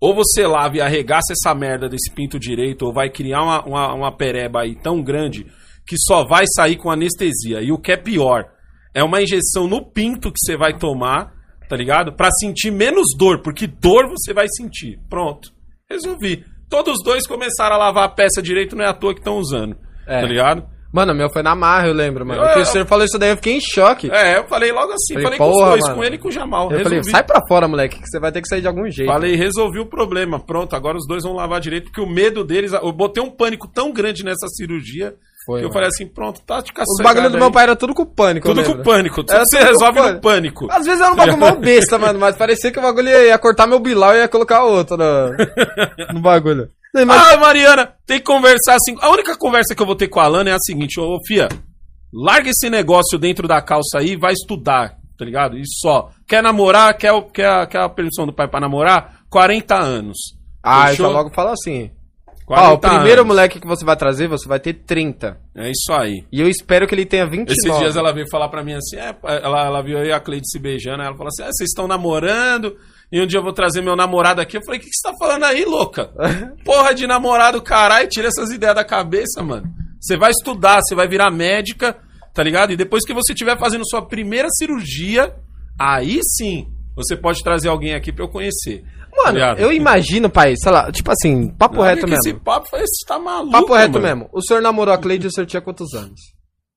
Ou 0.00 0.14
você 0.14 0.46
lava 0.46 0.76
e 0.76 0.80
arregaça 0.80 1.32
essa 1.32 1.54
merda 1.54 1.88
desse 1.88 2.10
pinto 2.12 2.38
direito, 2.38 2.86
ou 2.86 2.92
vai 2.92 3.10
criar 3.10 3.42
uma, 3.42 3.64
uma, 3.64 3.94
uma 3.94 4.16
pereba 4.16 4.62
aí 4.62 4.76
tão 4.80 5.02
grande 5.02 5.44
que 5.86 5.96
só 5.98 6.24
vai 6.24 6.44
sair 6.54 6.76
com 6.76 6.90
anestesia. 6.90 7.60
E 7.60 7.72
o 7.72 7.78
que 7.78 7.92
é 7.92 7.96
pior, 7.96 8.46
é 8.94 9.02
uma 9.02 9.20
injeção 9.20 9.66
no 9.66 9.84
pinto 9.84 10.30
que 10.30 10.38
você 10.38 10.56
vai 10.56 10.78
tomar 10.78 11.38
tá 11.68 11.76
ligado? 11.76 12.12
Pra 12.12 12.30
sentir 12.32 12.70
menos 12.70 13.08
dor, 13.16 13.42
porque 13.42 13.66
dor 13.66 14.08
você 14.08 14.32
vai 14.32 14.46
sentir. 14.48 14.98
Pronto. 15.08 15.52
Resolvi. 15.88 16.44
Todos 16.68 16.94
os 16.98 17.04
dois 17.04 17.26
começaram 17.26 17.76
a 17.76 17.78
lavar 17.78 18.04
a 18.04 18.08
peça 18.08 18.42
direito, 18.42 18.74
não 18.74 18.84
é 18.84 18.88
à 18.88 18.94
toa 18.94 19.12
que 19.12 19.20
estão 19.20 19.36
usando. 19.36 19.76
É. 20.06 20.20
Tá 20.20 20.26
ligado? 20.26 20.66
Mano, 20.92 21.12
o 21.12 21.14
meu 21.14 21.28
foi 21.30 21.42
na 21.42 21.54
marra, 21.54 21.86
eu 21.86 21.92
lembro, 21.92 22.24
mano. 22.24 22.42
Eu- 22.42 22.62
o 22.62 22.64
senhor 22.64 22.86
falou 22.86 23.04
isso 23.04 23.18
daí, 23.18 23.30
eu 23.30 23.36
fiquei 23.36 23.56
em 23.56 23.60
choque. 23.60 24.10
É, 24.10 24.38
eu 24.38 24.44
falei 24.48 24.72
logo 24.72 24.90
assim, 24.92 25.14
Falei, 25.20 25.24
falei, 25.24 25.38
com 25.38 25.50
os 25.50 25.64
dois, 25.68 25.82
mano. 25.82 25.94
com 25.96 26.04
ele 26.04 26.14
e 26.16 26.18
com 26.18 26.28
o 26.28 26.32
Jamal. 26.32 26.64
eu 26.64 26.78
falei, 26.78 26.84
resolvi. 26.98 27.10
sai 27.10 27.22
pra 27.22 27.42
fora, 27.46 27.68
moleque, 27.68 27.98
que 28.00 28.06
você 28.08 28.18
vai 28.18 28.32
ter 28.32 28.40
que 28.40 28.48
sair 28.48 28.62
de 28.62 28.66
algum 28.68 28.88
jeito. 28.90 29.12
Falei, 29.12 29.36
resolvi 29.36 29.78
o 29.80 29.86
problema. 29.86 30.40
Pronto, 30.40 30.74
agora 30.74 30.96
os 30.96 31.06
dois 31.06 31.22
vão 31.24 31.34
lavar 31.34 31.60
direito, 31.60 31.84
porque 31.84 32.00
o 32.00 32.08
medo 32.08 32.42
deles. 32.42 32.72
Eu 32.72 32.90
botei 32.90 33.22
um 33.22 33.30
pânico 33.30 33.68
tão 33.68 33.92
grande 33.92 34.24
nessa 34.24 34.48
cirurgia 34.48 35.14
Foi, 35.44 35.58
que 35.60 35.64
eu 35.66 35.68
mano. 35.68 35.72
falei 35.74 35.88
assim: 35.88 36.06
pronto, 36.06 36.40
tá 36.40 36.62
de 36.62 36.72
Os 36.72 37.04
bagulho 37.04 37.28
do 37.30 37.36
meu 37.38 37.50
pai 37.52 37.64
era 37.64 37.76
tudo 37.76 37.92
com 37.92 38.06
pânico, 38.06 38.48
Tudo 38.48 38.64
com 38.64 38.82
pânico. 38.82 39.16
Tudo 39.22 39.32
Era 39.34 39.44
você 39.44 39.58
tudo 39.58 39.68
resolve 39.68 39.98
pânico. 39.98 40.14
no 40.14 40.20
pânico. 40.22 40.68
Às 40.70 40.86
vezes 40.86 41.00
era 41.02 41.12
um 41.12 41.16
bagulho 41.16 41.38
mal 41.38 41.56
besta, 41.60 41.98
mano, 41.98 42.18
mas 42.18 42.34
parecia 42.34 42.72
que 42.72 42.78
o 42.78 42.82
bagulho 42.82 43.08
ia, 43.08 43.26
ia 43.26 43.38
cortar 43.38 43.66
meu 43.66 43.78
bilau 43.78 44.14
e 44.14 44.20
ia 44.20 44.28
colocar 44.28 44.64
outro 44.64 44.96
no, 44.96 45.34
no 46.14 46.20
bagulho. 46.20 46.70
Ah, 46.96 47.36
Mariana, 47.36 47.92
tem 48.06 48.18
que 48.18 48.24
conversar 48.24 48.74
assim. 48.76 48.96
A 49.00 49.10
única 49.10 49.36
conversa 49.36 49.74
que 49.74 49.82
eu 49.82 49.86
vou 49.86 49.94
ter 49.96 50.08
com 50.08 50.20
a 50.20 50.24
Alana 50.24 50.50
é 50.50 50.54
a 50.54 50.58
seguinte: 50.58 50.98
Ô, 50.98 51.18
Fia, 51.26 51.48
larga 52.12 52.50
esse 52.50 52.70
negócio 52.70 53.18
dentro 53.18 53.46
da 53.46 53.60
calça 53.60 53.98
aí 53.98 54.12
e 54.12 54.16
vai 54.16 54.32
estudar, 54.32 54.96
tá 55.18 55.24
ligado? 55.24 55.58
E 55.58 55.62
só. 55.66 56.10
Quer 56.26 56.42
namorar? 56.42 56.96
Quer, 56.96 57.12
o- 57.12 57.22
quer, 57.22 57.46
a- 57.48 57.66
quer 57.66 57.80
a 57.80 57.88
permissão 57.88 58.26
do 58.26 58.32
pai 58.32 58.48
pra 58.48 58.60
namorar? 58.60 59.20
40 59.30 59.76
anos. 59.76 60.16
ah, 60.62 60.86
eu 60.86 60.90
Fechou? 60.96 61.06
já 61.06 61.12
logo 61.12 61.30
falo 61.34 61.50
assim. 61.50 61.90
40 62.46 62.70
Ó, 62.70 62.74
o 62.74 62.78
primeiro 62.78 63.20
anos. 63.20 63.26
moleque 63.26 63.60
que 63.60 63.66
você 63.66 63.84
vai 63.84 63.94
trazer, 63.94 64.26
você 64.26 64.48
vai 64.48 64.58
ter 64.58 64.72
30. 64.72 65.38
É 65.54 65.70
isso 65.70 65.92
aí. 65.92 66.24
E 66.32 66.40
eu 66.40 66.48
espero 66.48 66.86
que 66.86 66.94
ele 66.94 67.04
tenha 67.04 67.26
29. 67.26 67.52
Esses 67.52 67.78
dias 67.78 67.94
ela 67.96 68.10
veio 68.10 68.26
falar 68.30 68.48
pra 68.48 68.64
mim 68.64 68.72
assim, 68.72 68.96
é, 68.96 69.14
ela, 69.44 69.66
ela 69.66 69.82
viu 69.82 69.98
eu 69.98 70.06
e 70.06 70.12
a 70.12 70.18
Cleide 70.18 70.48
se 70.48 70.58
beijando, 70.58 71.02
aí 71.02 71.08
ela 71.08 71.16
falou 71.16 71.28
assim, 71.28 71.42
é, 71.42 71.52
vocês 71.52 71.68
estão 71.68 71.86
namorando, 71.86 72.74
e 73.10 73.20
um 73.22 73.26
dia 73.26 73.38
eu 73.38 73.42
vou 73.42 73.52
trazer 73.52 73.80
meu 73.82 73.96
namorado 73.96 74.40
aqui. 74.40 74.56
Eu 74.56 74.62
falei, 74.64 74.78
o 74.80 74.82
que, 74.82 74.88
que 74.90 74.96
você 74.96 75.08
tá 75.10 75.14
falando 75.18 75.44
aí, 75.44 75.64
louca? 75.64 76.10
Porra 76.64 76.94
de 76.94 77.06
namorado, 77.06 77.62
caralho, 77.62 78.08
tira 78.08 78.28
essas 78.28 78.50
ideias 78.50 78.74
da 78.74 78.84
cabeça, 78.84 79.42
mano. 79.42 79.66
Você 80.00 80.16
vai 80.16 80.30
estudar, 80.30 80.80
você 80.82 80.94
vai 80.94 81.08
virar 81.08 81.30
médica, 81.30 81.96
tá 82.34 82.42
ligado? 82.42 82.72
E 82.72 82.76
depois 82.76 83.04
que 83.04 83.12
você 83.14 83.32
estiver 83.32 83.58
fazendo 83.58 83.82
sua 83.88 84.02
primeira 84.06 84.48
cirurgia, 84.50 85.34
aí 85.78 86.20
sim, 86.22 86.68
você 86.94 87.16
pode 87.16 87.42
trazer 87.42 87.68
alguém 87.68 87.94
aqui 87.94 88.12
pra 88.12 88.24
eu 88.24 88.28
conhecer. 88.28 88.84
Mano, 89.16 89.38
eu 89.58 89.72
imagino, 89.72 90.30
pai, 90.30 90.54
sei 90.56 90.70
lá, 90.70 90.92
tipo 90.92 91.10
assim, 91.10 91.48
papo 91.48 91.76
Não, 91.76 91.82
reto 91.82 92.06
que 92.06 92.14
Esse 92.14 92.28
mesmo. 92.28 92.44
papo, 92.44 92.76
esse 92.76 93.04
tá 93.06 93.18
maluco, 93.18 93.50
Papo 93.52 93.74
reto 93.74 93.94
mano. 93.94 94.04
mesmo. 94.06 94.30
O 94.32 94.40
senhor 94.42 94.62
namorou 94.62 94.94
a 94.94 94.98
Cleide 94.98 95.26
e 95.26 95.28
o 95.28 95.32
senhor 95.32 95.46
tinha 95.46 95.60
quantos 95.60 95.92
anos? 95.94 96.20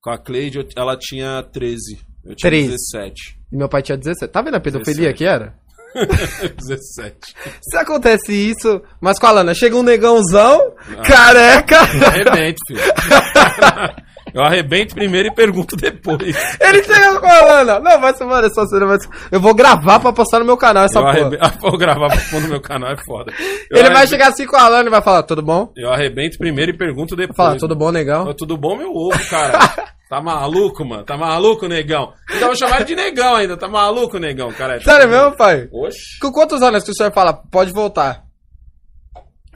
Com 0.02 0.10
a 0.10 0.18
Cleide, 0.18 0.66
ela 0.76 0.98
tinha 0.98 1.44
13. 1.44 1.99
Eu 2.26 2.36
tinha 2.36 2.49
13. 2.49 2.70
17. 2.72 3.14
E 3.52 3.56
meu 3.58 3.70
pai 3.70 3.84
tinha 3.84 3.95
17. 3.98 4.32
Tá 4.32 4.41
vendo 4.41 4.56
a 4.56 4.60
pedofilia 4.60 5.14
17. 5.14 5.18
que 5.18 5.26
era? 5.26 5.53
17. 6.57 7.15
Se 7.61 7.77
acontece 7.77 8.31
isso, 8.34 8.81
mas 9.01 9.19
com 9.19 9.27
a 9.27 9.31
Lana, 9.31 9.53
chega 9.53 9.76
um 9.76 9.84
negãozão, 9.84 10.59
Ah. 10.97 11.01
careca, 11.03 11.77
Eu 11.93 12.07
arrebento, 12.07 12.59
filho. 12.68 12.81
Eu 14.34 14.41
arrebento 14.43 14.95
primeiro 14.95 15.27
e 15.27 15.35
pergunto 15.35 15.76
depois. 15.76 16.22
ele 16.61 16.84
chega 16.84 17.19
com 17.19 17.26
a 17.27 17.41
Lana. 17.41 17.80
Não, 17.81 17.99
vai 17.99 18.15
ser, 18.15 18.23
mano, 18.23 18.47
essa 18.47 18.65
cena 18.65 18.85
vai. 18.85 18.97
Eu 19.30 19.41
vou 19.41 19.53
gravar 19.53 19.99
pra 19.99 20.13
postar 20.13 20.39
no 20.39 20.45
meu 20.45 20.55
canal 20.55 20.85
essa 20.85 20.99
Eu 20.99 21.03
porra. 21.03 21.19
arrebento... 21.19 21.43
Ah, 21.45 21.51
vou 21.59 21.77
gravar 21.77 22.07
pra 22.07 22.22
pôr 22.30 22.39
no 22.41 22.47
meu 22.47 22.61
canal, 22.61 22.91
é 22.93 22.97
foda. 23.05 23.34
Eu 23.38 23.45
Ele 23.77 23.81
vai 23.89 23.97
arrebento- 23.97 24.07
chegar 24.09 24.30
assim 24.30 24.45
com 24.45 24.55
a 24.55 24.69
Lana 24.69 24.88
e 24.88 24.89
vai 24.91 25.01
falar, 25.01 25.23
tudo 25.23 25.41
bom? 25.41 25.73
Eu 25.76 25.91
arrebento 25.91 26.38
primeiro 26.38 26.72
e 26.72 26.77
pergunto 26.77 27.13
depois. 27.13 27.35
Fala, 27.35 27.57
tudo 27.57 27.76
bom, 27.76 27.91
negão? 27.91 28.34
Tudo 28.34 28.55
bom, 28.55 28.77
meu 28.77 28.91
ovo, 28.95 29.19
cara? 29.30 29.59
Tá 30.11 30.19
maluco, 30.19 30.83
mano? 30.83 31.05
Tá 31.05 31.15
maluco, 31.15 31.69
negão? 31.69 32.11
Então 32.35 32.49
eu 32.49 32.55
chamar 32.57 32.83
de 32.83 32.93
negão 32.93 33.33
ainda. 33.33 33.55
Tá 33.55 33.69
maluco, 33.69 34.19
negão, 34.19 34.51
cara? 34.51 34.77
Sério 34.81 35.07
mesmo, 35.09 35.38
pai? 35.38 35.69
Oxi. 35.71 36.19
Com 36.19 36.29
quantos 36.33 36.61
anos 36.61 36.83
que 36.83 36.91
o 36.91 36.93
senhor 36.93 37.13
fala, 37.13 37.31
pode 37.31 37.71
voltar? 37.71 38.21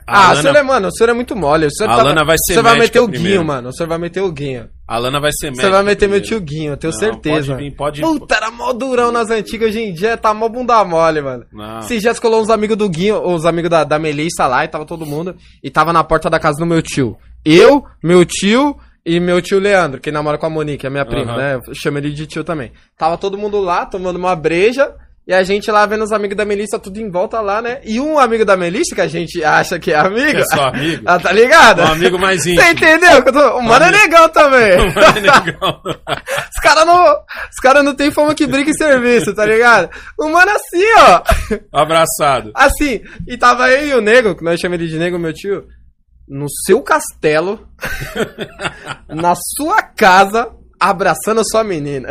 A 0.07 0.17
ah, 0.17 0.25
o 0.27 0.29
Lana- 0.29 0.41
senhor 0.41 0.55
é, 0.55 0.63
mano, 0.63 0.87
o 0.87 0.91
senhor 0.95 1.09
é 1.09 1.13
muito 1.13 1.35
mole. 1.35 1.65
O 1.65 1.71
senhor 1.71 1.89
A 1.89 1.97
Lana 1.97 2.23
vai 2.23 2.37
ser 2.37 2.53
Você 2.53 2.61
vai 2.61 2.79
meter 2.79 3.01
o 3.01 3.09
primeiro. 3.09 3.33
Guinho, 3.33 3.45
mano. 3.45 3.67
O 3.67 3.73
senhor 3.73 3.89
vai 3.89 3.97
meter 3.97 4.21
o 4.21 4.31
Guinho. 4.31 4.69
A 4.87 4.97
Lana 4.97 5.19
vai 5.19 5.31
ser 5.33 5.47
Você 5.47 5.57
médica 5.57 5.69
vai 5.71 5.83
meter 5.83 6.07
meu 6.07 6.21
primeiro. 6.21 6.45
tio 6.45 6.57
Guinho, 6.57 6.71
eu 6.71 6.77
tenho 6.77 6.93
Não, 6.93 6.99
certeza. 6.99 7.51
pode 7.51 7.63
vir, 7.63 7.75
pode- 7.75 8.01
Puta, 8.01 8.35
era 8.35 8.49
mó 8.49 8.71
durão 8.71 9.11
nas 9.11 9.29
antigas, 9.29 9.67
hoje 9.71 9.79
em 9.81 9.93
dia 9.93 10.15
tá 10.15 10.33
mó 10.33 10.47
bunda 10.47 10.81
mole, 10.85 11.21
mano. 11.21 11.45
Não. 11.51 11.79
Esses 11.79 12.01
dias 12.01 12.17
colou 12.17 12.39
uns 12.41 12.49
amigos 12.49 12.77
do 12.77 12.87
Guinho, 12.87 13.21
os 13.27 13.43
amigos 13.45 13.69
da, 13.69 13.83
da 13.83 13.99
Melissa 13.99 14.47
lá, 14.47 14.63
e 14.63 14.69
tava 14.69 14.85
todo 14.85 15.05
mundo, 15.05 15.35
e 15.61 15.69
tava 15.69 15.91
na 15.91 16.01
porta 16.01 16.29
da 16.29 16.39
casa 16.39 16.59
do 16.59 16.65
meu 16.65 16.81
tio. 16.81 17.17
Eu, 17.43 17.83
meu 18.01 18.23
tio 18.23 18.77
e 19.05 19.19
meu 19.19 19.41
tio 19.41 19.59
Leandro, 19.59 20.01
que 20.01 20.11
namora 20.11 20.37
com 20.37 20.45
a 20.45 20.49
Monique, 20.49 20.87
a 20.87 20.89
minha 20.89 21.05
prima, 21.05 21.33
Aham. 21.33 21.37
né? 21.37 21.55
Eu 21.67 21.73
chamo 21.75 21.97
ele 21.97 22.11
de 22.11 22.25
tio 22.25 22.43
também. 22.43 22.71
Tava 22.97 23.17
todo 23.17 23.37
mundo 23.37 23.59
lá, 23.59 23.85
tomando 23.85 24.15
uma 24.17 24.35
breja, 24.35 24.91
e 25.27 25.33
a 25.33 25.41
gente 25.43 25.71
lá 25.71 25.83
vendo 25.87 26.03
os 26.03 26.11
amigos 26.11 26.37
da 26.37 26.45
Melissa 26.45 26.77
tudo 26.77 26.99
em 26.99 27.09
volta 27.09 27.41
lá, 27.41 27.59
né? 27.59 27.81
E 27.83 27.99
um 27.99 28.19
amigo 28.19 28.45
da 28.45 28.55
Melissa, 28.55 28.93
que 28.93 29.01
a 29.01 29.07
gente 29.07 29.43
acha 29.43 29.79
que 29.79 29.91
é 29.91 29.95
amigo. 29.95 30.37
É 30.39 30.43
seu 30.45 30.63
amigo? 30.63 31.01
ah, 31.07 31.17
tá 31.19 31.31
ligado? 31.31 31.81
Um 31.81 31.87
amigo 31.93 32.19
mais 32.19 32.43
Você 32.43 32.51
íntimo. 32.51 32.69
entendeu? 32.69 33.23
Que 33.23 33.29
eu 33.29 33.33
tô- 33.33 33.57
O 33.57 33.61
mano 33.63 33.85
é 33.85 33.91
legal 33.91 34.29
também. 34.29 34.77
Mano, 34.93 35.21
negão. 35.21 35.81
Os 36.55 36.61
caras 36.61 36.85
não, 36.85 37.03
os 37.51 37.59
cara 37.61 37.83
não 37.83 37.93
tem 37.95 38.11
fama 38.11 38.33
que 38.35 38.45
briga 38.47 38.69
em 38.69 38.73
serviço, 38.73 39.33
tá 39.35 39.45
ligado? 39.45 39.89
O 40.19 40.29
mano 40.29 40.51
assim, 40.51 40.85
ó. 40.99 41.21
Abraçado. 41.81 42.51
Assim, 42.55 43.01
e 43.27 43.37
tava 43.37 43.69
eu 43.71 43.87
e 43.87 43.93
o 43.95 44.01
nego, 44.01 44.35
que 44.35 44.43
nós 44.43 44.59
chamamos 44.59 44.81
ele 44.83 44.91
de 44.91 44.97
nego, 44.99 45.17
meu 45.19 45.33
tio, 45.33 45.65
no 46.27 46.45
seu 46.65 46.81
castelo, 46.81 47.67
na 49.07 49.33
sua 49.35 49.81
casa, 49.83 50.51
abraçando 50.79 51.39
a 51.41 51.43
sua 51.43 51.63
menina. 51.63 52.09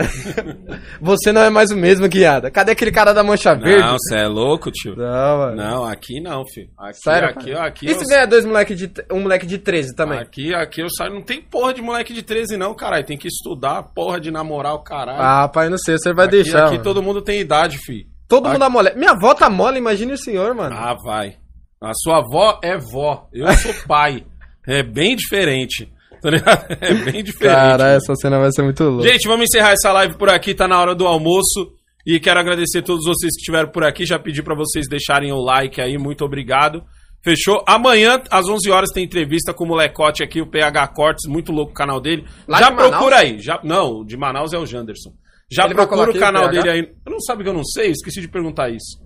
Você 1.01 1.33
não 1.33 1.43
é 1.43 1.51
mais 1.51 1.71
o 1.71 1.77
mesmo, 1.77 2.09
guiada. 2.09 2.51
Cadê 2.51 2.73
aquele 2.73 2.91
cara 2.93 3.13
da 3.13 3.23
mancha 3.23 3.55
verde? 3.55 3.81
Não, 3.87 3.97
você 3.99 4.17
é 4.17 4.27
louco, 4.27 4.71
tio. 4.71 4.97
Não, 4.97 5.39
mano. 5.39 5.57
Não, 5.57 5.85
aqui 5.85 6.21
não, 6.21 6.45
filho. 6.47 6.71
Aqui, 6.79 6.99
Sério, 7.03 7.29
aqui, 7.29 7.53
cara? 7.53 7.67
aqui. 7.67 7.87
E 7.87 7.91
eu- 7.91 7.99
se 7.99 8.07
vier 8.07 8.27
dois 8.27 8.45
moleque 8.45 8.75
de, 8.75 8.91
um 9.13 9.21
moleque 9.21 9.47
de 9.47 9.59
13 9.59 9.95
também? 9.95 10.19
Aqui, 10.19 10.55
aqui 10.55 10.81
eu 10.81 10.89
saio. 10.91 11.13
Não 11.13 11.23
tem 11.23 11.43
porra 11.43 11.75
de 11.75 11.83
moleque 11.83 12.13
de 12.15 12.23
13, 12.23 12.57
não, 12.57 12.75
caralho. 12.75 13.05
Tem 13.05 13.19
que 13.19 13.29
estudar, 13.29 13.83
porra 13.95 14.19
de 14.21 14.31
namorar 14.31 14.75
o 14.75 14.83
caralho. 14.83 15.21
Ah, 15.21 15.49
pai, 15.49 15.69
não 15.69 15.79
sei, 15.79 15.97
você 15.99 16.13
vai 16.15 16.27
aqui, 16.27 16.37
deixar. 16.37 16.63
aqui 16.65 16.73
mano. 16.73 16.85
todo 16.85 17.03
mundo 17.03 17.21
tem 17.21 17.41
idade, 17.41 17.79
filho. 17.79 18.07
Todo 18.27 18.47
aqui- 18.47 18.55
mundo 18.55 18.63
amole. 18.63 18.95
Minha 18.97 19.11
avó 19.11 19.35
tá 19.35 19.51
mole, 19.51 19.77
imagine 19.79 20.13
o 20.15 20.19
senhor, 20.19 20.55
mano. 20.55 20.75
Ah, 20.75 20.95
vai. 20.95 21.37
A 21.85 21.93
sua 21.95 22.19
avó 22.19 22.59
é 22.63 22.77
vó. 22.79 23.29
Eu 23.33 23.47
sou 23.59 23.75
pai. 23.87 24.25
É 24.67 24.83
bem 24.83 25.15
diferente. 25.17 25.93
Tá 26.23 26.31
ligado? 26.31 26.65
É 26.81 26.95
bem 26.95 27.23
diferente. 27.23 27.55
Cara, 27.55 27.89
essa 27.93 28.15
cena 28.17 28.39
vai 28.39 28.51
ser 28.51 28.63
muito 28.63 28.83
louca. 28.83 29.09
Gente, 29.09 29.29
vamos 29.29 29.45
encerrar 29.47 29.73
essa 29.73 29.93
live 29.93 30.17
por 30.17 30.31
aqui, 30.31 30.55
tá 30.55 30.67
na 30.67 30.81
hora 30.81 30.95
do 30.95 31.07
almoço. 31.07 31.73
E 32.07 32.19
quero 32.21 32.41
agradecer 32.41 32.79
a 32.79 32.83
todos 32.83 33.05
vocês 33.05 33.33
que 33.35 33.41
estiveram 33.41 33.69
por 33.71 33.85
aqui. 33.85 34.05
Já 34.07 34.19
pedi 34.19 34.43
pra 34.43 34.55
vocês 34.55 34.87
deixarem 34.89 35.33
o 35.33 35.41
like 35.41 35.81
aí, 35.81 35.99
muito 35.99 36.25
obrigado. 36.25 36.83
Fechou? 37.23 37.63
Amanhã, 37.67 38.23
às 38.31 38.47
11 38.47 38.71
horas, 38.71 38.91
tem 38.91 39.03
entrevista 39.05 39.55
com 39.55 39.65
o 39.65 39.69
Molecote 39.69 40.23
aqui, 40.23 40.43
o 40.43 40.47
PH 40.51 40.89
Cortes, 40.89 41.27
muito 41.27 41.53
louco 41.53 41.73
o 41.73 41.75
canal 41.75 41.99
dele. 42.01 42.25
Lá 42.47 42.59
Já 42.59 42.69
de 42.69 42.75
Manaus? 42.77 42.91
procura 42.91 43.17
aí. 43.19 43.39
Já, 43.41 43.61
não, 43.65 44.01
o 44.01 44.05
de 44.05 44.17
Manaus 44.17 44.53
é 44.53 44.59
o 44.59 44.67
Janderson. 44.67 45.11
Já 45.51 45.65
Ele 45.65 45.75
procura 45.75 46.11
o 46.11 46.19
canal 46.19 46.47
o 46.47 46.51
dele 46.51 46.69
aí. 46.71 46.81
Eu 46.81 47.13
não 47.13 47.21
sabe 47.21 47.43
que 47.43 47.49
eu 47.49 47.55
não 47.55 47.65
sei? 47.65 47.91
Esqueci 47.91 48.21
de 48.21 48.29
perguntar 48.29 48.69
isso. 48.71 48.99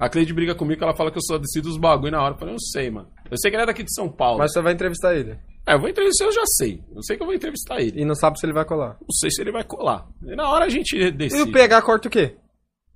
A 0.00 0.08
Cleide 0.08 0.32
briga 0.32 0.54
comigo 0.54 0.82
ela 0.82 0.96
fala 0.96 1.10
que 1.10 1.18
eu 1.18 1.22
só 1.22 1.36
decido 1.36 1.68
os 1.68 1.76
bagulho 1.76 2.10
na 2.12 2.22
hora. 2.22 2.34
Eu 2.34 2.38
falei, 2.38 2.52
eu 2.52 2.56
não 2.56 2.58
sei, 2.58 2.90
mano. 2.90 3.08
Eu 3.30 3.36
sei 3.38 3.50
que 3.50 3.56
ele 3.56 3.64
é 3.64 3.66
daqui 3.66 3.82
de 3.84 3.94
São 3.94 4.08
Paulo. 4.10 4.38
Mas 4.38 4.50
você 4.52 4.62
vai 4.62 4.72
entrevistar 4.72 5.14
ele. 5.14 5.38
É, 5.66 5.74
eu 5.74 5.78
vou 5.78 5.90
entrevistar, 5.90 6.24
eu 6.24 6.32
já 6.32 6.42
sei. 6.56 6.82
Eu 6.96 7.02
sei 7.02 7.16
que 7.18 7.22
eu 7.22 7.26
vou 7.26 7.34
entrevistar 7.34 7.80
ele. 7.80 8.00
E 8.00 8.04
não 8.04 8.14
sabe 8.14 8.40
se 8.40 8.46
ele 8.46 8.54
vai 8.54 8.64
colar. 8.64 8.96
Não 9.00 9.10
sei 9.20 9.30
se 9.30 9.42
ele 9.42 9.52
vai 9.52 9.62
colar. 9.62 10.08
E 10.26 10.34
na 10.34 10.48
hora 10.48 10.64
a 10.64 10.68
gente 10.70 10.96
E 10.96 11.10
decide. 11.10 11.42
o 11.42 11.52
PH 11.52 11.82
corta 11.82 12.08
o 12.08 12.10
quê? 12.10 12.34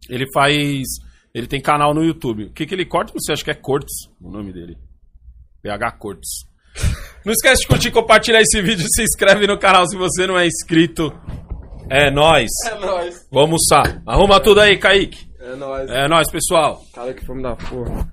Ele 0.09 0.25
faz. 0.33 0.83
Ele 1.35 1.47
tem 1.47 1.61
canal 1.61 1.93
no 1.93 2.03
YouTube. 2.03 2.45
O 2.47 2.53
que, 2.53 2.65
que 2.65 2.75
ele 2.75 2.87
corta? 2.87 3.13
Não 3.13 3.21
sei, 3.21 3.35
acho 3.35 3.45
que 3.45 3.51
é 3.51 3.55
Cortes 3.55 4.09
o 4.21 4.31
nome 4.31 4.53
dele. 4.53 4.79
PH 5.63 5.93
Cortes. 5.99 6.31
Não 7.25 7.33
esquece 7.33 7.63
de 7.63 7.69
curtir, 7.69 7.91
compartilhar 7.91 8.41
esse 8.41 8.61
vídeo, 8.63 8.85
se 8.89 9.03
inscreve 9.03 9.47
no 9.47 9.59
canal 9.59 9.87
se 9.87 9.97
você 9.97 10.27
não 10.27 10.39
é 10.39 10.47
inscrito. 10.47 11.13
É 11.91 12.11
nóis. 12.11 12.51
É 12.67 12.79
nóis. 12.79 13.27
Vamos 13.31 13.71
almoçar. 13.73 14.03
Arruma 14.07 14.41
tudo 14.41 14.61
aí, 14.61 14.79
Kaique. 14.79 15.29
É 15.45 15.57
nóis. 15.57 15.91
É 15.91 16.09
nóis, 16.09 16.31
pessoal. 16.31 16.83
Cara, 16.95 17.13
que 17.13 17.25
fome 17.25 17.43
da 17.43 17.55
porra. 17.55 18.09